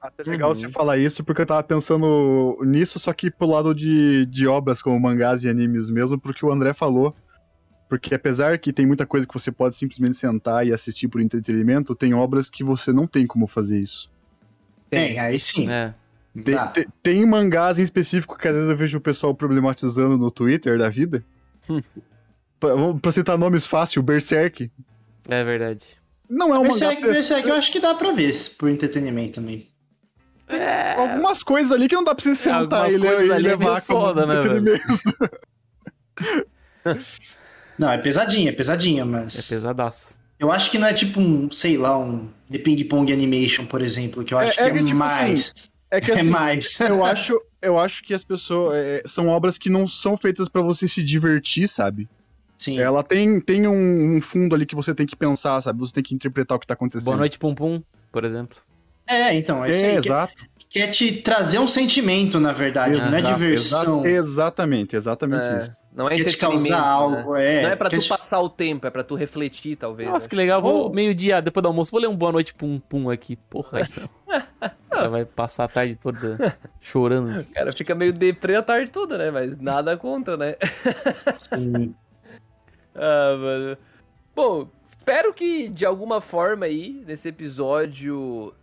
Até 0.06 0.22
legal 0.30 0.48
Uhum. 0.50 0.54
você 0.54 0.68
falar 0.68 0.96
isso, 0.98 1.24
porque 1.24 1.42
eu 1.42 1.46
tava 1.46 1.62
pensando 1.62 2.58
nisso, 2.62 2.98
só 2.98 3.12
que 3.12 3.30
pro 3.30 3.46
lado 3.48 3.74
de, 3.74 4.26
de 4.26 4.46
obras 4.46 4.80
como 4.82 4.98
mangás 5.00 5.42
e 5.44 5.48
animes 5.48 5.88
mesmo, 5.90 6.18
porque 6.18 6.44
o 6.44 6.52
André 6.52 6.72
falou. 6.74 7.14
Porque 7.88 8.14
apesar 8.14 8.58
que 8.58 8.72
tem 8.72 8.84
muita 8.84 9.06
coisa 9.06 9.26
que 9.26 9.32
você 9.32 9.52
pode 9.52 9.76
simplesmente 9.76 10.16
sentar 10.16 10.66
e 10.66 10.72
assistir 10.72 11.06
por 11.06 11.20
entretenimento, 11.20 11.94
tem 11.94 12.14
obras 12.14 12.50
que 12.50 12.64
você 12.64 12.92
não 12.92 13.06
tem 13.06 13.26
como 13.26 13.46
fazer 13.46 13.78
isso. 13.78 14.10
Tem, 14.90 15.18
aí 15.20 15.38
sim. 15.38 15.70
É. 15.70 15.94
Tem, 16.44 16.54
Tá. 16.54 16.66
te- 16.68 16.88
tem 17.02 17.24
mangás 17.24 17.78
em 17.78 17.82
específico 17.82 18.36
que 18.36 18.46
às 18.48 18.54
vezes 18.54 18.70
eu 18.70 18.76
vejo 18.76 18.98
o 18.98 19.00
pessoal 19.00 19.34
problematizando 19.34 20.18
no 20.18 20.30
Twitter 20.30 20.76
da 20.78 20.88
vida. 20.88 21.24
Hum. 21.70 21.80
pra, 22.60 22.70
pra 23.00 23.12
citar 23.12 23.36
nomes 23.38 23.66
fácil, 23.66 24.02
Berserk. 24.02 24.70
É 25.28 25.42
verdade. 25.44 25.96
Não 26.28 26.48
é 26.54 26.58
um 26.58 26.62
mangá 26.64 26.88
Berserk, 26.88 27.00
você- 27.00 27.12
Berserk 27.12 27.48
eu 27.48 27.54
acho 27.54 27.70
que 27.72 27.78
dá 27.80 27.94
pra 27.94 28.10
ver 28.12 28.32
por 28.58 28.68
entretenimento 28.68 29.34
também. 29.34 29.68
Algumas 30.96 31.42
coisas 31.42 31.72
ali 31.72 31.88
que 31.88 31.94
não 31.94 32.04
dá 32.04 32.14
pra 32.14 32.22
você 32.22 32.34
sentar 32.34 32.84
algumas 32.84 32.94
e, 33.22 33.26
e 33.26 33.32
ali 33.32 33.46
é 33.46 33.50
levar 33.50 33.58
meio 33.72 33.82
como 33.82 34.00
foda, 34.00 34.26
né, 34.26 34.40
velho? 34.42 34.58
entretenimento. 34.68 35.00
Não, 37.78 37.90
é 37.90 37.98
pesadinha, 37.98 38.50
é 38.50 38.52
pesadinha, 38.52 39.02
É 39.02 39.04
mas. 39.04 39.48
pesadaço. 39.48 40.18
Eu 40.38 40.52
acho 40.52 40.70
que 40.70 40.78
não 40.78 40.86
é 40.86 40.92
tipo 40.92 41.18
um, 41.20 41.50
sei 41.50 41.76
lá, 41.78 41.98
um 41.98 42.28
The 42.50 42.58
Ping 42.58 42.82
Pong 42.84 43.10
Animation, 43.12 43.66
por 43.66 43.80
exemplo, 43.82 44.22
que 44.24 44.32
eu 44.34 44.40
É- 44.40 44.48
acho 44.48 44.60
é 44.60 44.62
que 44.64 44.68
é, 44.68 44.72
que, 44.78 44.84
tipo 44.84 44.98
mais. 44.98 45.54
É 45.90 46.00
que 46.00 46.10
é 46.12 46.20
assim, 46.20 46.30
mais. 46.30 46.80
eu 46.80 47.04
acho, 47.04 47.40
eu 47.62 47.78
acho 47.78 48.02
que 48.02 48.12
as 48.14 48.22
pessoas. 48.24 48.74
é, 48.76 49.02
são 49.06 49.28
obras 49.28 49.56
que 49.58 49.68
não 49.70 49.86
são 49.88 50.16
feitas 50.16 50.48
pra 50.48 50.62
você 50.62 50.86
se 50.88 51.02
divertir, 51.02 51.66
sabe? 51.68 52.08
Sim. 52.58 52.78
Ela 52.78 53.02
tem, 53.02 53.38
tem 53.40 53.66
um, 53.66 54.16
um 54.16 54.20
fundo 54.22 54.54
ali 54.54 54.64
que 54.64 54.74
você 54.74 54.94
tem 54.94 55.06
que 55.06 55.14
pensar, 55.16 55.60
sabe? 55.60 55.78
Você 55.80 55.92
tem 55.92 56.02
que 56.02 56.14
interpretar 56.14 56.56
o 56.56 56.60
que 56.60 56.66
tá 56.66 56.72
acontecendo. 56.74 57.04
Boa 57.06 57.16
noite, 57.18 57.38
Pum 57.38 57.54
Pum, 57.54 57.82
por 58.10 58.24
exemplo. 58.24 58.56
É, 59.06 59.34
então, 59.34 59.64
é, 59.64 59.70
isso 59.70 59.80
É, 59.80 59.86
aí, 59.86 59.92
quer, 59.92 59.98
exato. 59.98 60.34
quer 60.68 60.86
te 60.88 61.22
trazer 61.22 61.58
um 61.58 61.68
sentimento, 61.68 62.40
na 62.40 62.52
verdade, 62.52 62.98
não 62.98 63.04
é 63.04 63.20
exato, 63.20 63.34
diversão. 63.34 64.06
exa- 64.06 64.18
exatamente, 64.18 64.96
exatamente 64.96 65.46
É, 65.48 65.56
isso. 65.58 65.72
não 65.94 66.06
é 66.06 66.08
Quer 66.10 66.14
te 66.16 66.20
entretenimento, 66.22 66.68
causar 66.68 66.82
né? 66.82 66.88
algo, 66.88 67.36
é. 67.36 67.62
Não 67.62 67.70
é 67.70 67.76
pra 67.76 67.88
tu 67.88 67.98
te- 67.98 68.08
passar 68.08 68.40
o 68.40 68.48
tempo, 68.48 68.86
é 68.86 68.90
pra 68.90 69.04
tu 69.04 69.14
refletir, 69.14 69.76
talvez. 69.76 70.08
Nossa, 70.08 70.26
né? 70.26 70.30
que 70.30 70.36
legal. 70.36 70.60
Vou 70.60 70.86
Oh. 70.88 70.92
meio-dia, 70.92 71.40
depois 71.40 71.62
do 71.62 71.68
almoço, 71.68 71.90
vou 71.92 72.00
ler 72.00 72.08
um 72.08 72.16
Boa 72.16 72.32
Noite 72.32 72.52
Pum 72.52 72.78
Pum 72.80 73.08
aqui. 73.10 73.36
Porra. 73.36 73.80
Ela 74.90 75.08
vai 75.08 75.24
passar 75.24 75.64
a 75.64 75.68
tarde 75.68 75.94
toda 75.94 76.56
chorando. 76.80 77.44
Cara, 77.52 77.72
fica 77.72 77.94
meio 77.94 78.12
deprê 78.12 78.56
a 78.56 78.62
tarde 78.62 78.90
toda, 78.90 79.16
né? 79.18 79.30
Mas 79.30 79.56
nada 79.60 79.96
contra, 79.96 80.36
né? 80.36 80.56
Sim. 81.54 81.94
Ah, 82.98 83.36
mano. 83.38 83.76
Bom, 84.34 84.68
espero 84.88 85.34
que 85.34 85.68
de 85.68 85.84
alguma 85.84 86.18
forma 86.22 86.64
aí, 86.64 87.02
nesse 87.06 87.28
episódio, 87.28 88.54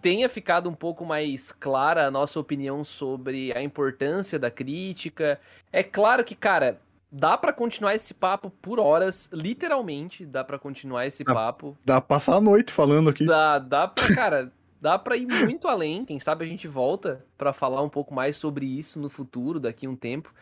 tenha 0.00 0.28
ficado 0.28 0.68
um 0.68 0.74
pouco 0.74 1.04
mais 1.04 1.52
clara 1.52 2.06
a 2.06 2.10
nossa 2.10 2.38
opinião 2.38 2.84
sobre 2.84 3.52
a 3.56 3.62
importância 3.62 4.38
da 4.38 4.50
crítica. 4.50 5.40
É 5.72 5.82
claro 5.82 6.24
que, 6.24 6.34
cara, 6.34 6.80
dá 7.10 7.36
pra 7.36 7.52
continuar 7.52 7.94
esse 7.94 8.14
papo 8.14 8.50
por 8.62 8.78
horas, 8.78 9.28
literalmente, 9.32 10.24
dá 10.24 10.44
pra 10.44 10.58
continuar 10.58 11.06
esse 11.06 11.24
Dá. 11.24 11.34
papo. 11.34 11.76
Dá 11.84 12.00
pra 12.00 12.16
passar 12.16 12.36
a 12.36 12.40
noite 12.40 12.72
falando 12.72 13.10
aqui. 13.10 13.24
Dá, 13.24 13.58
dá 13.58 13.88
pra, 13.88 14.14
cara, 14.14 14.52
dá 14.80 14.98
pra 14.98 15.16
ir 15.16 15.26
muito 15.26 15.68
além. 15.68 16.04
Quem 16.04 16.20
sabe 16.20 16.44
a 16.44 16.48
gente 16.48 16.68
volta 16.68 17.24
pra 17.36 17.52
falar 17.52 17.82
um 17.82 17.88
pouco 17.88 18.14
mais 18.14 18.36
sobre 18.36 18.66
isso 18.66 19.00
no 19.00 19.08
futuro, 19.08 19.58
daqui 19.58 19.86
a 19.86 19.90
um 19.90 19.96
tempo. 19.96 20.32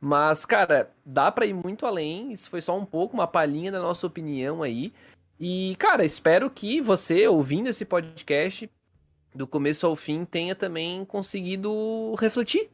Mas, 0.00 0.44
cara, 0.44 0.90
dá 1.04 1.32
pra 1.32 1.46
ir 1.46 1.54
muito 1.54 1.86
além. 1.86 2.32
Isso 2.32 2.50
foi 2.50 2.60
só 2.60 2.76
um 2.78 2.84
pouco, 2.84 3.14
uma 3.14 3.26
palhinha 3.26 3.72
da 3.72 3.80
nossa 3.80 4.06
opinião 4.06 4.62
aí. 4.62 4.92
E, 5.40 5.74
cara, 5.78 6.04
espero 6.04 6.48
que 6.50 6.80
você, 6.80 7.26
ouvindo 7.26 7.68
esse 7.68 7.84
podcast, 7.84 8.70
do 9.34 9.46
começo 9.46 9.86
ao 9.86 9.96
fim, 9.96 10.24
tenha 10.24 10.54
também 10.54 11.04
conseguido 11.04 12.14
refletir 12.14 12.70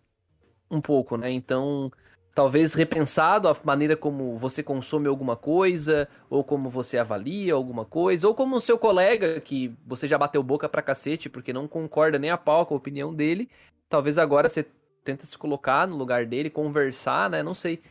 um 0.70 0.80
pouco, 0.80 1.16
né? 1.16 1.30
Então, 1.30 1.90
talvez 2.34 2.74
repensado 2.74 3.48
a 3.48 3.56
maneira 3.64 3.96
como 3.96 4.36
você 4.36 4.62
consome 4.62 5.08
alguma 5.08 5.36
coisa, 5.36 6.08
ou 6.28 6.44
como 6.44 6.68
você 6.68 6.98
avalia 6.98 7.54
alguma 7.54 7.84
coisa, 7.84 8.28
ou 8.28 8.34
como 8.34 8.56
o 8.56 8.60
seu 8.60 8.78
colega 8.78 9.40
que 9.40 9.74
você 9.86 10.06
já 10.06 10.16
bateu 10.18 10.42
boca 10.42 10.68
pra 10.68 10.82
cacete 10.82 11.28
porque 11.28 11.52
não 11.52 11.66
concorda 11.66 12.18
nem 12.18 12.30
a 12.30 12.36
pau 12.36 12.66
com 12.66 12.74
a 12.74 12.76
opinião 12.76 13.12
dele, 13.14 13.48
talvez 13.88 14.18
agora 14.18 14.48
você 14.48 14.64
tenta 15.02 15.26
se 15.26 15.36
colocar 15.36 15.88
no 15.88 15.96
lugar 15.96 16.26
dele, 16.26 16.50
conversar, 16.50 17.30
né? 17.30 17.42
Não 17.42 17.54
sei. 17.54 17.82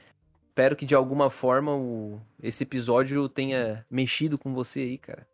Espero 0.49 0.75
que 0.75 0.85
de 0.85 0.93
alguma 0.93 1.29
forma 1.29 1.75
o... 1.75 2.19
esse 2.41 2.63
episódio 2.63 3.27
tenha 3.27 3.85
mexido 3.89 4.37
com 4.37 4.53
você 4.53 4.81
aí, 4.81 4.97
cara. 4.97 5.27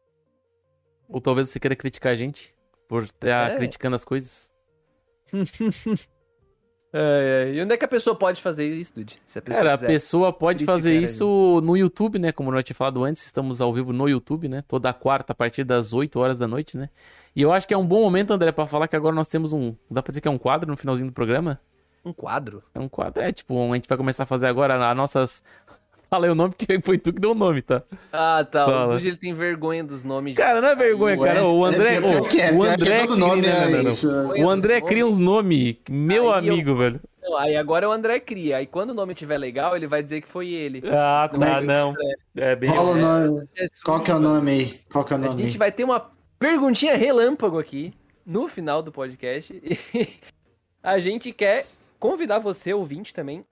Ou 1.10 1.20
talvez 1.20 1.50
você 1.50 1.60
queira 1.60 1.76
criticar 1.76 2.14
a 2.14 2.16
gente 2.16 2.55
por 2.88 3.04
estar 3.04 3.52
É. 3.52 3.56
criticando 3.56 3.96
as 3.96 4.06
coisas. 4.06 4.52
É, 6.98 7.50
é. 7.50 7.54
E 7.54 7.62
onde 7.62 7.74
é 7.74 7.78
que 7.78 7.84
a 7.84 7.90
pessoa 7.90 8.16
pode 8.16 8.42
fazer 8.42 8.72
isso, 8.72 8.94
Dude? 8.96 9.22
Se 9.26 9.38
a 9.38 9.42
pessoa 9.42 9.64
Cara, 9.66 9.74
a 9.74 9.78
pessoa 9.78 10.32
pode 10.32 10.64
fazer 10.64 10.98
isso 10.98 11.60
no 11.62 11.76
YouTube, 11.76 12.18
né? 12.18 12.32
Como 12.32 12.50
nós 12.50 12.64
tinha 12.64 12.74
falado 12.76 13.04
antes, 13.04 13.26
estamos 13.26 13.60
ao 13.60 13.74
vivo 13.74 13.92
no 13.92 14.08
YouTube, 14.08 14.48
né? 14.48 14.64
Toda 14.66 14.94
quarta 14.94 15.34
a 15.34 15.36
partir 15.36 15.66
das 15.66 15.92
8 15.92 16.18
horas 16.18 16.40
da 16.40 16.48
noite, 16.48 16.78
né? 16.78 16.90
E 17.36 17.42
eu 17.42 17.52
acho 17.52 17.68
que 17.68 17.74
é 17.74 17.78
um 17.78 17.86
bom 17.86 18.00
momento, 18.02 18.32
André, 18.32 18.50
pra 18.54 18.66
falar 18.66 18.88
que 18.88 18.96
agora 18.96 19.14
nós 19.14 19.28
temos 19.28 19.52
um. 19.52 19.76
Dá 19.92 20.02
pra 20.02 20.10
dizer 20.12 20.22
que 20.22 20.28
é 20.30 20.32
um 20.32 20.38
quadro 20.38 20.72
no 20.72 20.78
finalzinho 20.78 21.10
do 21.10 21.14
programa? 21.14 21.60
Um 22.06 22.14
quadro? 22.14 22.64
É 22.74 22.80
um 22.80 22.88
quadro, 22.88 23.22
é 23.22 23.30
tipo, 23.32 23.70
a 23.70 23.76
gente 23.76 23.90
vai 23.90 23.98
começar 23.98 24.24
a 24.24 24.28
fazer 24.28 24.48
agora 24.48 24.90
as 24.90 24.96
nossas. 24.96 25.44
Fala 26.10 26.26
aí 26.28 26.32
o 26.32 26.36
nome, 26.36 26.54
porque 26.56 26.80
foi 26.82 26.98
tu 26.98 27.12
que 27.14 27.20
deu 27.20 27.32
o 27.32 27.36
nome, 27.36 27.62
tá? 27.62 27.84
Ah, 28.14 28.46
tá. 28.50 28.66
Fala. 28.66 28.88
O 28.88 28.98
Dude 28.98 29.08
ele 29.08 29.18
tem 29.18 29.34
vergonha 29.34 29.84
dos 29.84 30.04
nomes. 30.04 30.36
Cara, 30.36 30.62
não 30.62 30.70
é 30.70 30.76
vergonha, 30.76 31.18
Ué, 31.20 31.28
cara. 31.28 31.46
O 31.46 31.66
André. 31.66 31.96
é 31.96 32.02
pior 32.02 32.22
ô, 32.22 32.28
que 32.28 32.42
é, 32.42 32.48
o 32.52 32.54
pior 32.54 32.64
que 32.66 32.70
André 32.84 33.00
todo 33.00 33.18
nome 33.18 33.46
é 33.48 33.54
não, 33.66 33.72
não, 33.72 33.84
não. 33.84 33.92
isso. 33.92 34.08
O 34.44 34.50
André 34.50 34.82
cria 34.82 35.06
uns 35.06 35.20
nomes, 35.20 35.76
meu 35.90 36.32
Aí 36.32 36.46
eu- 36.48 36.54
amigo, 36.54 36.76
velho. 36.76 37.00
Não, 37.22 37.38
aí 37.38 37.56
agora 37.58 37.90
o 37.90 37.92
André 37.92 38.20
cria. 38.20 38.58
Aí 38.58 38.68
quando 38.68 38.92
o 38.92 38.94
nome 38.94 39.14
estiver 39.14 39.38
legal, 39.40 39.76
ele 39.76 39.88
vai 39.88 40.04
dizer 40.04 40.22
que 40.22 40.28
foi 40.28 40.50
ele. 40.50 40.84
Ah, 40.88 41.28
Não 41.34 41.40
tá, 41.40 41.58
é- 41.58 41.62
não. 41.62 41.94
É 42.38 42.56
bem. 42.56 42.70
Rola 42.70 42.92
o 42.92 42.98
É. 42.98 43.02
nome. 43.02 43.50
Qual 43.84 44.00
que 44.00 44.12
é 44.12 44.16
o 44.16 44.20
nome 44.20 44.52
aí? 44.52 44.80
Qual 44.92 45.04
que 45.04 45.12
é 45.12 45.16
o 45.16 45.20
A 45.20 45.22
nome 45.24 45.42
gente 45.42 45.54
aí? 45.54 45.58
vai 45.58 45.72
ter 45.72 45.84
uma 45.84 46.12
perguntinha 46.38 46.96
relâmpago 46.96 47.58
aqui. 47.58 47.94
no 48.26 48.48
final 48.48 48.82
do 48.82 48.92
podcast. 48.92 49.54
E 49.94 50.08
a 50.84 51.00
gente 51.00 51.32
quer 51.32 51.66
convidar 52.00 52.38
você, 52.38 52.72
ouvinte, 52.74 53.12
também. 53.14 53.44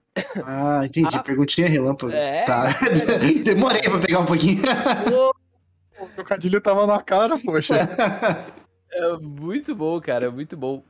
Ah, 0.44 0.82
entendi. 0.84 1.16
Ah. 1.16 1.22
Perguntinha 1.22 1.68
relâmpago. 1.68 2.12
É. 2.12 2.44
Tá. 2.44 2.66
Demorei 3.44 3.82
pra 3.82 3.98
pegar 3.98 4.20
um 4.20 4.26
pouquinho. 4.26 4.62
O 6.00 6.06
trocadilho 6.14 6.60
tava 6.60 6.86
na 6.86 7.00
cara, 7.00 7.38
poxa. 7.38 7.88
É 8.92 9.16
muito 9.16 9.74
bom, 9.74 10.00
cara, 10.00 10.30
muito 10.30 10.56
bom. 10.56 10.84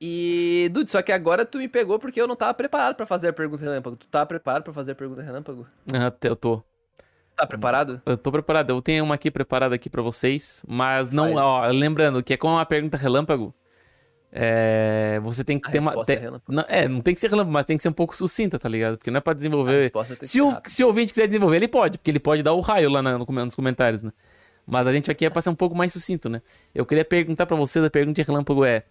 E, 0.00 0.70
Dude, 0.72 0.90
só 0.90 1.02
que 1.02 1.12
agora 1.12 1.44
tu 1.44 1.58
me 1.58 1.68
pegou 1.68 1.98
porque 1.98 2.18
eu 2.20 2.26
não 2.26 2.34
tava 2.34 2.54
preparado 2.54 2.94
pra 2.96 3.04
fazer 3.04 3.28
a 3.28 3.32
pergunta 3.32 3.62
relâmpago. 3.62 3.96
Tu 3.96 4.06
tá 4.06 4.24
preparado 4.24 4.62
pra 4.62 4.72
fazer 4.72 4.92
a 4.92 4.94
pergunta 4.94 5.20
relâmpago? 5.20 5.66
Ah, 5.92 6.10
eu 6.22 6.34
tô. 6.34 6.62
Tá 7.36 7.46
preparado? 7.46 8.00
Eu 8.06 8.16
tô 8.16 8.32
preparado. 8.32 8.70
Eu 8.70 8.80
tenho 8.80 9.04
uma 9.04 9.14
aqui 9.14 9.30
preparada 9.30 9.74
aqui 9.74 9.90
pra 9.90 10.00
vocês, 10.00 10.64
mas 10.66 11.10
não, 11.10 11.34
Vai. 11.34 11.42
ó, 11.42 11.66
lembrando 11.66 12.22
que 12.22 12.32
é 12.32 12.36
como 12.36 12.54
uma 12.54 12.64
pergunta 12.64 12.96
relâmpago. 12.96 13.54
É, 14.32 15.18
você 15.22 15.42
tem 15.42 15.58
que 15.58 15.68
A 15.68 15.72
ter 15.72 15.80
uma 15.80 15.92
é 15.92 16.04
te- 16.04 16.14
relâmpago. 16.14 16.52
não, 16.52 16.64
é, 16.68 16.86
não 16.88 17.00
tem 17.00 17.14
que 17.14 17.20
ser 17.20 17.28
relâmpago, 17.30 17.52
mas 17.52 17.66
tem 17.66 17.76
que 17.76 17.82
ser 17.82 17.88
um 17.88 17.92
pouco 17.92 18.16
sucinta, 18.16 18.58
tá 18.58 18.68
ligado? 18.68 18.96
Porque 18.96 19.10
não 19.10 19.18
é 19.18 19.20
pra 19.20 19.32
desenvolver. 19.32 19.90
Se 20.22 20.40
o, 20.40 20.56
se 20.66 20.84
o 20.84 20.86
ouvinte 20.86 21.12
quiser 21.12 21.26
desenvolver, 21.26 21.56
ele 21.56 21.68
pode, 21.68 21.98
porque 21.98 22.10
ele 22.10 22.20
pode 22.20 22.42
dar 22.42 22.52
o 22.52 22.60
raio 22.60 22.88
lá 22.90 23.02
na- 23.02 23.18
no, 23.18 23.26
nos 23.26 23.54
comentários, 23.54 24.02
né? 24.02 24.12
Mas 24.66 24.86
a 24.86 24.92
gente 24.92 25.10
aqui 25.10 25.26
é 25.26 25.30
pra 25.30 25.42
ser 25.42 25.50
um 25.50 25.54
pouco 25.54 25.74
mais 25.76 25.92
sucinto, 25.92 26.28
né? 26.28 26.40
Eu 26.74 26.86
queria 26.86 27.04
perguntar 27.04 27.44
pra 27.46 27.56
vocês, 27.56 27.84
a 27.84 27.90
pergunta 27.90 28.22
de 28.22 28.26
relâmpago 28.28 28.64
é: 28.64 28.84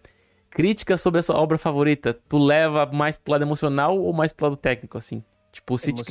crítica 0.50 0.96
sobre 0.98 1.20
a 1.20 1.22
sua 1.22 1.36
obra 1.38 1.56
favorita, 1.56 2.12
tu 2.28 2.36
leva 2.38 2.84
mais 2.92 3.16
pro 3.16 3.32
lado 3.32 3.42
emocional 3.42 3.98
ou 3.98 4.12
mais 4.12 4.32
pro 4.32 4.46
lado 4.46 4.56
técnico, 4.56 4.98
assim? 4.98 5.24
Tipo, 5.52 5.78
se, 5.78 5.92
te- 5.92 6.02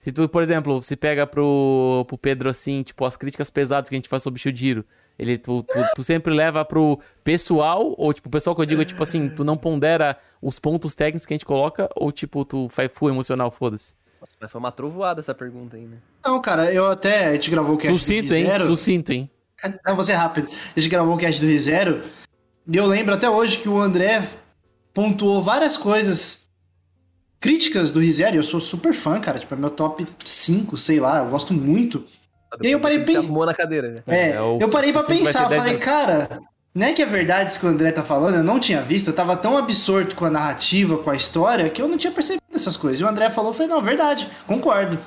se 0.00 0.12
tu, 0.12 0.26
por 0.28 0.42
exemplo, 0.42 0.80
se 0.82 0.96
pega 0.96 1.26
pro, 1.26 2.04
pro 2.08 2.16
Pedro 2.16 2.48
assim, 2.48 2.82
tipo, 2.82 3.04
as 3.04 3.16
críticas 3.18 3.50
pesadas 3.50 3.90
que 3.90 3.94
a 3.94 3.98
gente 3.98 4.08
faz 4.08 4.22
sobre 4.22 4.38
o 4.38 4.42
Shujiro, 4.42 4.82
ele, 5.18 5.38
tu, 5.38 5.62
tu, 5.62 5.78
tu 5.94 6.04
sempre 6.04 6.32
leva 6.32 6.64
pro 6.64 6.98
pessoal, 7.24 7.94
ou 7.96 8.12
tipo, 8.12 8.28
o 8.28 8.30
pessoal 8.30 8.54
que 8.54 8.62
eu 8.62 8.66
digo 8.66 8.82
é 8.82 8.84
tipo 8.84 9.02
assim, 9.02 9.28
tu 9.28 9.44
não 9.44 9.56
pondera 9.56 10.16
os 10.42 10.58
pontos 10.58 10.94
técnicos 10.94 11.24
que 11.24 11.32
a 11.32 11.36
gente 11.36 11.46
coloca, 11.46 11.88
ou 11.96 12.12
tipo, 12.12 12.44
tu 12.44 12.68
faz 12.68 12.90
full 12.92 13.08
emocional, 13.08 13.50
foda-se. 13.50 13.94
Nossa, 14.20 14.36
mas 14.40 14.50
foi 14.50 14.58
uma 14.58 14.72
trovoada 14.72 15.20
essa 15.20 15.34
pergunta 15.34 15.76
ainda. 15.76 16.02
Não, 16.24 16.40
cara, 16.40 16.72
eu 16.72 16.86
até. 16.86 17.26
A 17.28 17.32
gente 17.34 17.50
gravou 17.50 17.74
o 17.74 17.78
cast 17.78 17.92
Sucinto, 17.92 18.28
do 18.28 18.34
hein? 18.34 18.44
Rizero. 18.44 18.64
Sucinto, 18.64 19.12
hein? 19.12 19.30
Não, 19.86 19.94
vou 19.94 20.04
ser 20.04 20.14
rápido. 20.14 20.50
A 20.76 20.80
gente 20.80 20.90
gravou 20.90 21.14
o 21.14 21.18
cast 21.18 21.40
do 21.40 21.46
Rizero. 21.46 22.02
E 22.66 22.76
eu 22.76 22.86
lembro 22.86 23.14
até 23.14 23.28
hoje 23.28 23.58
que 23.58 23.68
o 23.68 23.78
André 23.78 24.28
pontuou 24.92 25.42
várias 25.42 25.76
coisas 25.76 26.48
críticas 27.40 27.90
do 27.90 28.00
Rizero. 28.00 28.36
E 28.36 28.38
eu 28.38 28.42
sou 28.42 28.60
super 28.60 28.92
fã, 28.92 29.20
cara. 29.20 29.38
Tipo, 29.38 29.54
é 29.54 29.56
meu 29.56 29.70
top 29.70 30.06
5, 30.24 30.76
sei 30.76 30.98
lá. 30.98 31.18
Eu 31.22 31.30
gosto 31.30 31.54
muito. 31.54 32.04
E 32.62 32.66
aí 32.66 32.72
eu 32.72 32.80
parei 32.80 33.16
arrumou 33.16 33.46
na 33.46 33.54
cadeira, 33.54 33.88
né? 33.88 33.96
É, 34.06 34.30
É, 34.30 34.40
o 34.40 34.58
eu 34.60 34.68
parei 34.68 34.92
pra 34.92 35.02
pensar, 35.02 35.44
eu 35.44 35.48
10 35.48 35.62
falei, 35.62 35.78
cara, 35.78 36.40
não 36.74 36.86
é 36.86 36.92
que 36.92 37.02
é 37.02 37.06
verdade 37.06 37.50
isso 37.50 37.60
que 37.60 37.66
o 37.66 37.68
André 37.68 37.90
tá 37.92 38.02
falando, 38.02 38.36
eu 38.36 38.44
não 38.44 38.60
tinha 38.60 38.82
visto, 38.82 39.08
eu 39.08 39.14
tava 39.14 39.36
tão 39.36 39.56
absorto 39.56 40.14
com 40.14 40.24
a 40.26 40.30
narrativa, 40.30 40.98
com 40.98 41.10
a 41.10 41.16
história, 41.16 41.68
que 41.70 41.80
eu 41.80 41.88
não 41.88 41.96
tinha 41.96 42.12
percebido 42.12 42.42
essas 42.54 42.76
coisas. 42.76 43.00
E 43.00 43.04
o 43.04 43.08
André 43.08 43.30
falou, 43.30 43.50
eu 43.50 43.54
falei, 43.54 43.68
não, 43.68 43.82
verdade, 43.82 44.28
concordo. 44.46 44.98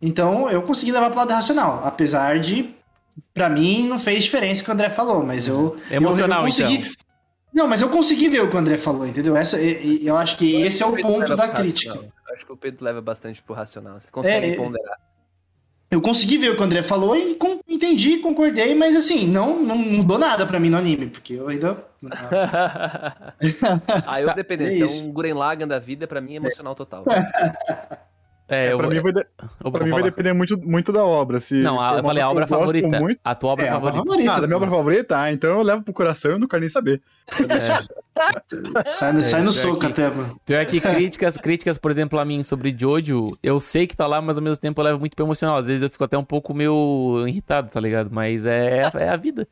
Então 0.00 0.50
eu 0.50 0.62
consegui 0.62 0.90
levar 0.92 1.10
pro 1.10 1.18
lado 1.20 1.30
racional, 1.32 1.82
apesar 1.84 2.38
de, 2.40 2.74
pra 3.32 3.48
mim, 3.48 3.86
não 3.86 3.98
fez 3.98 4.24
diferença 4.24 4.62
o 4.62 4.64
que 4.64 4.70
o 4.70 4.74
André 4.74 4.90
falou, 4.90 5.22
mas 5.24 5.46
eu. 5.46 5.76
Emocional, 5.90 6.40
eu, 6.40 6.42
eu 6.42 6.46
consegui... 6.46 6.74
então. 6.74 6.92
Não, 7.54 7.68
mas 7.68 7.82
eu 7.82 7.90
consegui 7.90 8.30
ver 8.30 8.40
o 8.42 8.48
que 8.48 8.56
o 8.56 8.58
André 8.58 8.78
falou, 8.78 9.06
entendeu? 9.06 9.36
Essa, 9.36 9.60
eu 9.60 10.16
acho 10.16 10.38
que 10.38 10.62
esse 10.62 10.82
é 10.82 10.86
o 10.86 10.96
ponto 10.96 11.36
da 11.36 11.48
crítica. 11.48 11.90
racional. 11.92 12.12
Acho 12.32 12.46
que 12.46 12.52
o 12.52 12.56
Pedro 12.56 12.82
leva 12.82 13.02
bastante 13.02 13.42
pro 13.42 13.54
racional. 13.54 14.00
Você 14.00 14.08
consegue 14.10 14.46
É, 14.46 14.50
é- 14.52 14.56
ponderar. 14.56 14.96
Eu 15.92 16.00
consegui 16.00 16.38
ver 16.38 16.48
o 16.50 16.54
que 16.56 16.62
o 16.62 16.64
André 16.64 16.80
falou 16.82 17.14
e 17.14 17.34
com- 17.34 17.60
entendi, 17.68 18.16
concordei, 18.16 18.74
mas 18.74 18.96
assim, 18.96 19.26
não, 19.26 19.62
não 19.62 19.76
mudou 19.76 20.18
nada 20.18 20.46
pra 20.46 20.58
mim 20.58 20.70
no 20.70 20.78
anime, 20.78 21.06
porque 21.08 21.34
eu 21.34 21.46
ainda. 21.48 21.76
Aí 24.06 24.22
eu 24.22 24.28
Tá, 24.28 24.34
dependendo, 24.34 24.70
é 24.70 24.72
se 24.72 24.82
é 24.82 25.04
um 25.04 25.12
Guren 25.12 25.34
Lagann 25.34 25.68
da 25.68 25.78
vida, 25.78 26.06
pra 26.06 26.20
mim 26.20 26.32
é 26.32 26.36
emocional 26.36 26.74
total. 26.74 27.04
É, 28.48 28.72
eu 28.72 28.78
pra 28.78 28.88
mim, 28.88 29.00
vai, 29.00 29.12
de- 29.12 29.26
eu 29.64 29.72
pra 29.72 29.84
mim 29.84 29.90
vai 29.90 30.02
depender 30.02 30.32
muito, 30.32 30.58
muito 30.58 30.92
da 30.92 31.04
obra. 31.04 31.40
Se 31.40 31.54
Não, 31.62 31.80
a, 31.80 31.96
eu 31.98 32.02
falei 32.02 32.22
a 32.22 32.28
obra 32.30 32.46
favorita. 32.46 33.00
Muito... 33.00 33.20
A 33.24 33.34
tua 33.34 33.50
obra 33.52 33.66
É, 33.66 33.68
a 33.68 33.72
favorita. 33.74 33.98
favorita. 34.04 34.32
Ah, 34.32 34.40
da 34.40 34.46
minha 34.46 34.56
obra 34.56 34.70
favorita? 34.70 35.18
Ah, 35.20 35.32
então 35.32 35.50
eu 35.50 35.62
levo 35.62 35.82
pro 35.82 35.94
coração 35.94 36.32
e 36.32 36.34
eu 36.34 36.38
não 36.38 36.48
quero 36.48 36.60
nem 36.60 36.68
saber. 36.68 37.00
Sai, 38.92 39.20
sai 39.22 39.40
no 39.42 39.50
pior 39.50 39.52
soco 39.52 39.86
até, 39.86 40.08
mano. 40.08 40.40
Pior 40.44 40.64
que 40.66 40.80
críticas, 40.80 41.36
críticas, 41.36 41.78
por 41.78 41.90
exemplo, 41.90 42.18
a 42.18 42.24
mim 42.24 42.42
sobre 42.42 42.74
Jojo, 42.78 43.36
eu 43.42 43.58
sei 43.60 43.86
que 43.86 43.96
tá 43.96 44.06
lá, 44.06 44.20
mas 44.22 44.36
ao 44.36 44.42
mesmo 44.42 44.56
tempo 44.60 44.80
eu 44.80 44.84
levo 44.84 44.98
muito 45.00 45.14
pro 45.16 45.24
emocional. 45.24 45.56
Às 45.58 45.66
vezes 45.66 45.82
eu 45.82 45.90
fico 45.90 46.04
até 46.04 46.16
um 46.16 46.24
pouco 46.24 46.54
meio 46.54 47.24
irritado, 47.26 47.70
tá 47.70 47.80
ligado? 47.80 48.10
Mas 48.12 48.44
é, 48.46 48.78
é, 48.78 48.84
a- 48.84 48.92
é 49.00 49.08
a 49.08 49.16
vida. 49.16 49.46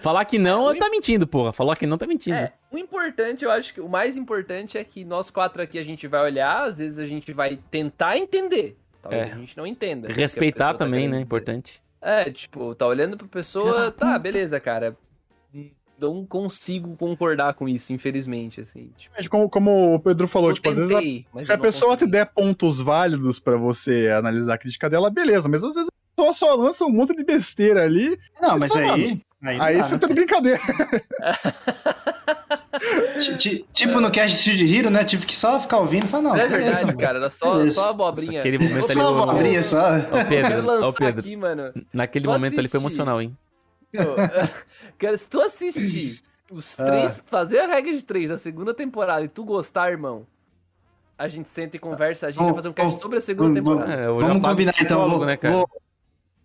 Falar 0.00 0.24
que 0.24 0.38
não, 0.38 0.76
tá 0.76 0.88
mentindo, 0.90 1.26
porra. 1.26 1.52
Falar 1.52 1.76
que 1.76 1.86
não, 1.86 1.98
tá 1.98 2.06
mentindo. 2.06 2.36
É, 2.36 2.52
o 2.70 2.78
importante, 2.78 3.44
eu 3.44 3.50
acho 3.50 3.74
que 3.74 3.80
o 3.80 3.88
mais 3.88 4.16
importante 4.16 4.78
é 4.78 4.84
que 4.84 5.04
nós 5.04 5.30
quatro 5.30 5.62
aqui 5.62 5.78
a 5.78 5.84
gente 5.84 6.06
vai 6.06 6.22
olhar, 6.22 6.64
às 6.64 6.78
vezes 6.78 6.98
a 6.98 7.06
gente 7.06 7.32
vai 7.32 7.58
tentar 7.70 8.16
entender. 8.16 8.76
Talvez 9.02 9.28
É. 9.28 9.32
a 9.32 9.36
gente 9.36 9.56
não 9.56 9.66
entenda. 9.66 10.08
a 10.08 10.12
Respeitar 10.12 10.72
tá 10.72 10.78
também, 10.78 11.00
querendo 11.00 11.10
né? 11.12 11.16
dizer. 11.18 11.24
Importante. 11.24 11.82
É, 12.02 12.30
tipo, 12.30 12.74
tá 12.74 12.86
olhando 12.86 13.16
pra 13.16 13.26
pessoa, 13.26 13.90
tá, 13.90 14.18
beleza, 14.18 14.60
cara. 14.60 14.96
Não 15.98 16.26
consigo 16.26 16.94
concordar 16.96 17.54
com 17.54 17.68
isso, 17.68 17.92
infelizmente, 17.92 18.60
assim. 18.60 18.90
Tipo, 18.98 19.30
Como, 19.30 19.48
como 19.48 19.94
o 19.94 20.00
Pedro 20.00 20.28
falou, 20.28 20.52
tipo, 20.52 20.68
às 20.68 20.76
vezes 20.76 20.90
a- 20.90 20.94
tentei, 20.98 21.26
mas 21.32 21.46
se 21.46 21.52
a 21.52 21.58
pessoa 21.58 21.92
te 21.96 22.00
consegui. 22.00 22.12
der 22.12 22.26
pontos 22.26 22.80
válidos 22.80 23.38
pra 23.38 23.56
você 23.56 24.10
analisar 24.16 24.54
a 24.54 24.58
crítica 24.58 24.90
dela, 24.90 25.08
beleza. 25.10 25.48
Mas 25.48 25.62
às 25.64 25.74
vezes 25.74 25.88
a 25.88 26.16
pessoa 26.16 26.34
só 26.34 26.54
lança 26.54 26.84
um 26.84 26.90
monte 26.90 27.14
de 27.16 27.24
besteira 27.24 27.84
ali, 27.84 28.18
Não, 28.40 28.58
mas 28.58 28.72
Mas, 28.72 28.76
aí. 28.76 29.20
Aí, 29.44 29.58
não 29.58 29.64
aí 29.64 29.76
dá, 29.76 29.82
você 29.84 29.92
né, 29.94 29.98
tá 29.98 30.06
de 30.06 30.14
brincadeira. 30.14 30.58
Ti- 33.20 33.36
ti- 33.38 33.66
Tipo 33.72 34.00
no 34.00 34.10
cast 34.10 34.36
de 34.36 34.42
Shield 34.42 34.76
Hero, 34.76 34.90
né? 34.90 35.04
Tive 35.04 35.26
que 35.26 35.34
só 35.34 35.58
ficar 35.60 35.78
ouvindo 35.78 36.04
e 36.04 36.08
falar, 36.08 36.22
não, 36.22 36.36
É 36.36 36.48
beleza, 36.48 36.56
verdade, 36.58 36.86
mano. 36.86 36.98
cara, 36.98 37.18
era 37.18 37.30
só, 37.30 37.56
Beleza. 37.56 37.74
só 37.74 37.90
abobrinha. 37.90 38.40
Aquele 38.40 38.58
momento 38.58 38.86
Só 38.86 38.92
ali. 38.92 39.00
o- 39.00 39.22
abobrinha 39.22 39.62
só. 39.62 39.78
Ó, 40.12 40.24
Pedro, 40.28 40.68
ó, 40.88 40.92
Pedro. 40.92 41.20
aqui, 41.20 41.36
mano. 41.36 41.72
Naquele 41.92 42.26
Vou 42.26 42.34
momento 42.34 42.58
ali 42.58 42.68
foi 42.68 42.78
assistir. 42.78 43.00
emocional, 43.00 43.20
hein? 43.22 43.36
Cara, 44.98 45.16
se 45.18 45.28
tu 45.28 45.40
assistir 45.40 46.22
os 46.50 46.78
Ah. 46.78 46.84
três, 46.86 47.22
fazer 47.26 47.58
a 47.60 47.66
regra 47.66 47.92
de 47.92 48.04
três 48.04 48.28
da 48.28 48.38
segunda 48.38 48.72
temporada 48.72 49.24
e 49.24 49.28
tu 49.28 49.44
gostar, 49.44 49.90
irmão, 49.90 50.26
a 51.18 51.28
gente 51.28 51.48
senta 51.48 51.76
e 51.76 51.78
conversa, 51.78 52.26
a 52.26 52.30
gente 52.30 52.44
vai 52.44 52.54
fazer 52.54 52.68
um 52.68 52.72
cast 52.72 53.00
sobre 53.00 53.18
a 53.18 53.20
segunda 53.20 53.54
temporada. 53.60 53.92
É, 53.92 54.06
Vamos 54.06 54.42
combinar 54.46 54.74
então. 54.80 55.08
Vou, 55.08 55.24
né, 55.24 55.36
cara? 55.36 55.54
vou, 55.54 55.68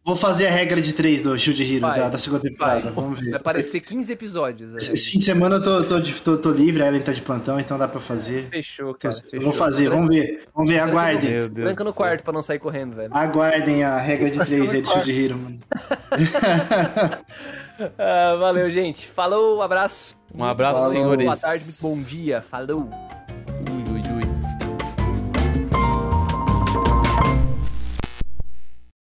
vou 0.04 0.16
fazer 0.16 0.48
a 0.48 0.52
regra 0.52 0.82
de 0.82 0.94
três 0.94 1.22
do 1.22 1.38
Shield 1.38 1.64
Hero 1.64 1.82
Vai. 1.82 2.00
da, 2.00 2.10
da 2.10 2.18
segunda 2.18 2.44
temporada. 2.44 2.92
Vamos 2.92 3.20
ver. 3.20 3.32
Vai 3.32 3.40
aparecer 3.40 3.80
15 3.82 4.12
episódios. 4.12 4.74
Esse 4.76 4.88
aí. 4.90 4.94
esse 4.94 5.12
fim 5.12 5.20
de 5.20 5.26
semana 5.26 5.56
eu 5.58 5.64
tô, 5.64 5.84
tô, 5.84 6.02
tô, 6.02 6.38
tô 6.38 6.52
livre, 6.52 6.84
a 6.84 6.88
Ellen 6.88 7.02
tá 7.02 7.12
de 7.12 7.22
plantão, 7.22 7.60
então 7.60 7.78
dá 7.78 7.88
pra 7.88 8.00
fazer. 8.00 8.48
Fechou, 8.50 8.94
cara. 8.96 9.14
Fechou. 9.14 9.42
vou 9.42 9.54
fazer, 9.54 9.90
vamos 9.90 10.08
ver. 10.08 10.44
Vamos 10.56 10.72
ver, 10.72 10.80
aguardem. 10.80 11.50
Tranca 11.50 11.84
no 11.84 11.94
quarto 11.94 12.24
pra 12.24 12.34
não 12.34 12.42
sair 12.42 12.60
correndo, 12.60 12.96
velho. 12.96 13.10
Aguardem 13.14 13.84
a 13.84 14.00
regra 14.00 14.30
de 14.30 14.40
três 14.40 14.74
aí 14.74 14.82
do 14.82 14.90
Shield 14.90 15.26
Hero, 15.26 15.38
mano. 15.38 15.60
Ah, 17.98 18.36
valeu, 18.36 18.70
gente. 18.70 19.08
Falou, 19.08 19.62
abraço. 19.62 20.16
Um 20.36 20.44
abraço, 20.44 20.82
Falou. 20.82 20.94
senhores. 20.94 21.26
Boa 21.26 21.38
tarde, 21.38 21.66
bom 21.82 22.00
dia. 22.04 22.42
Falou. 22.42 22.90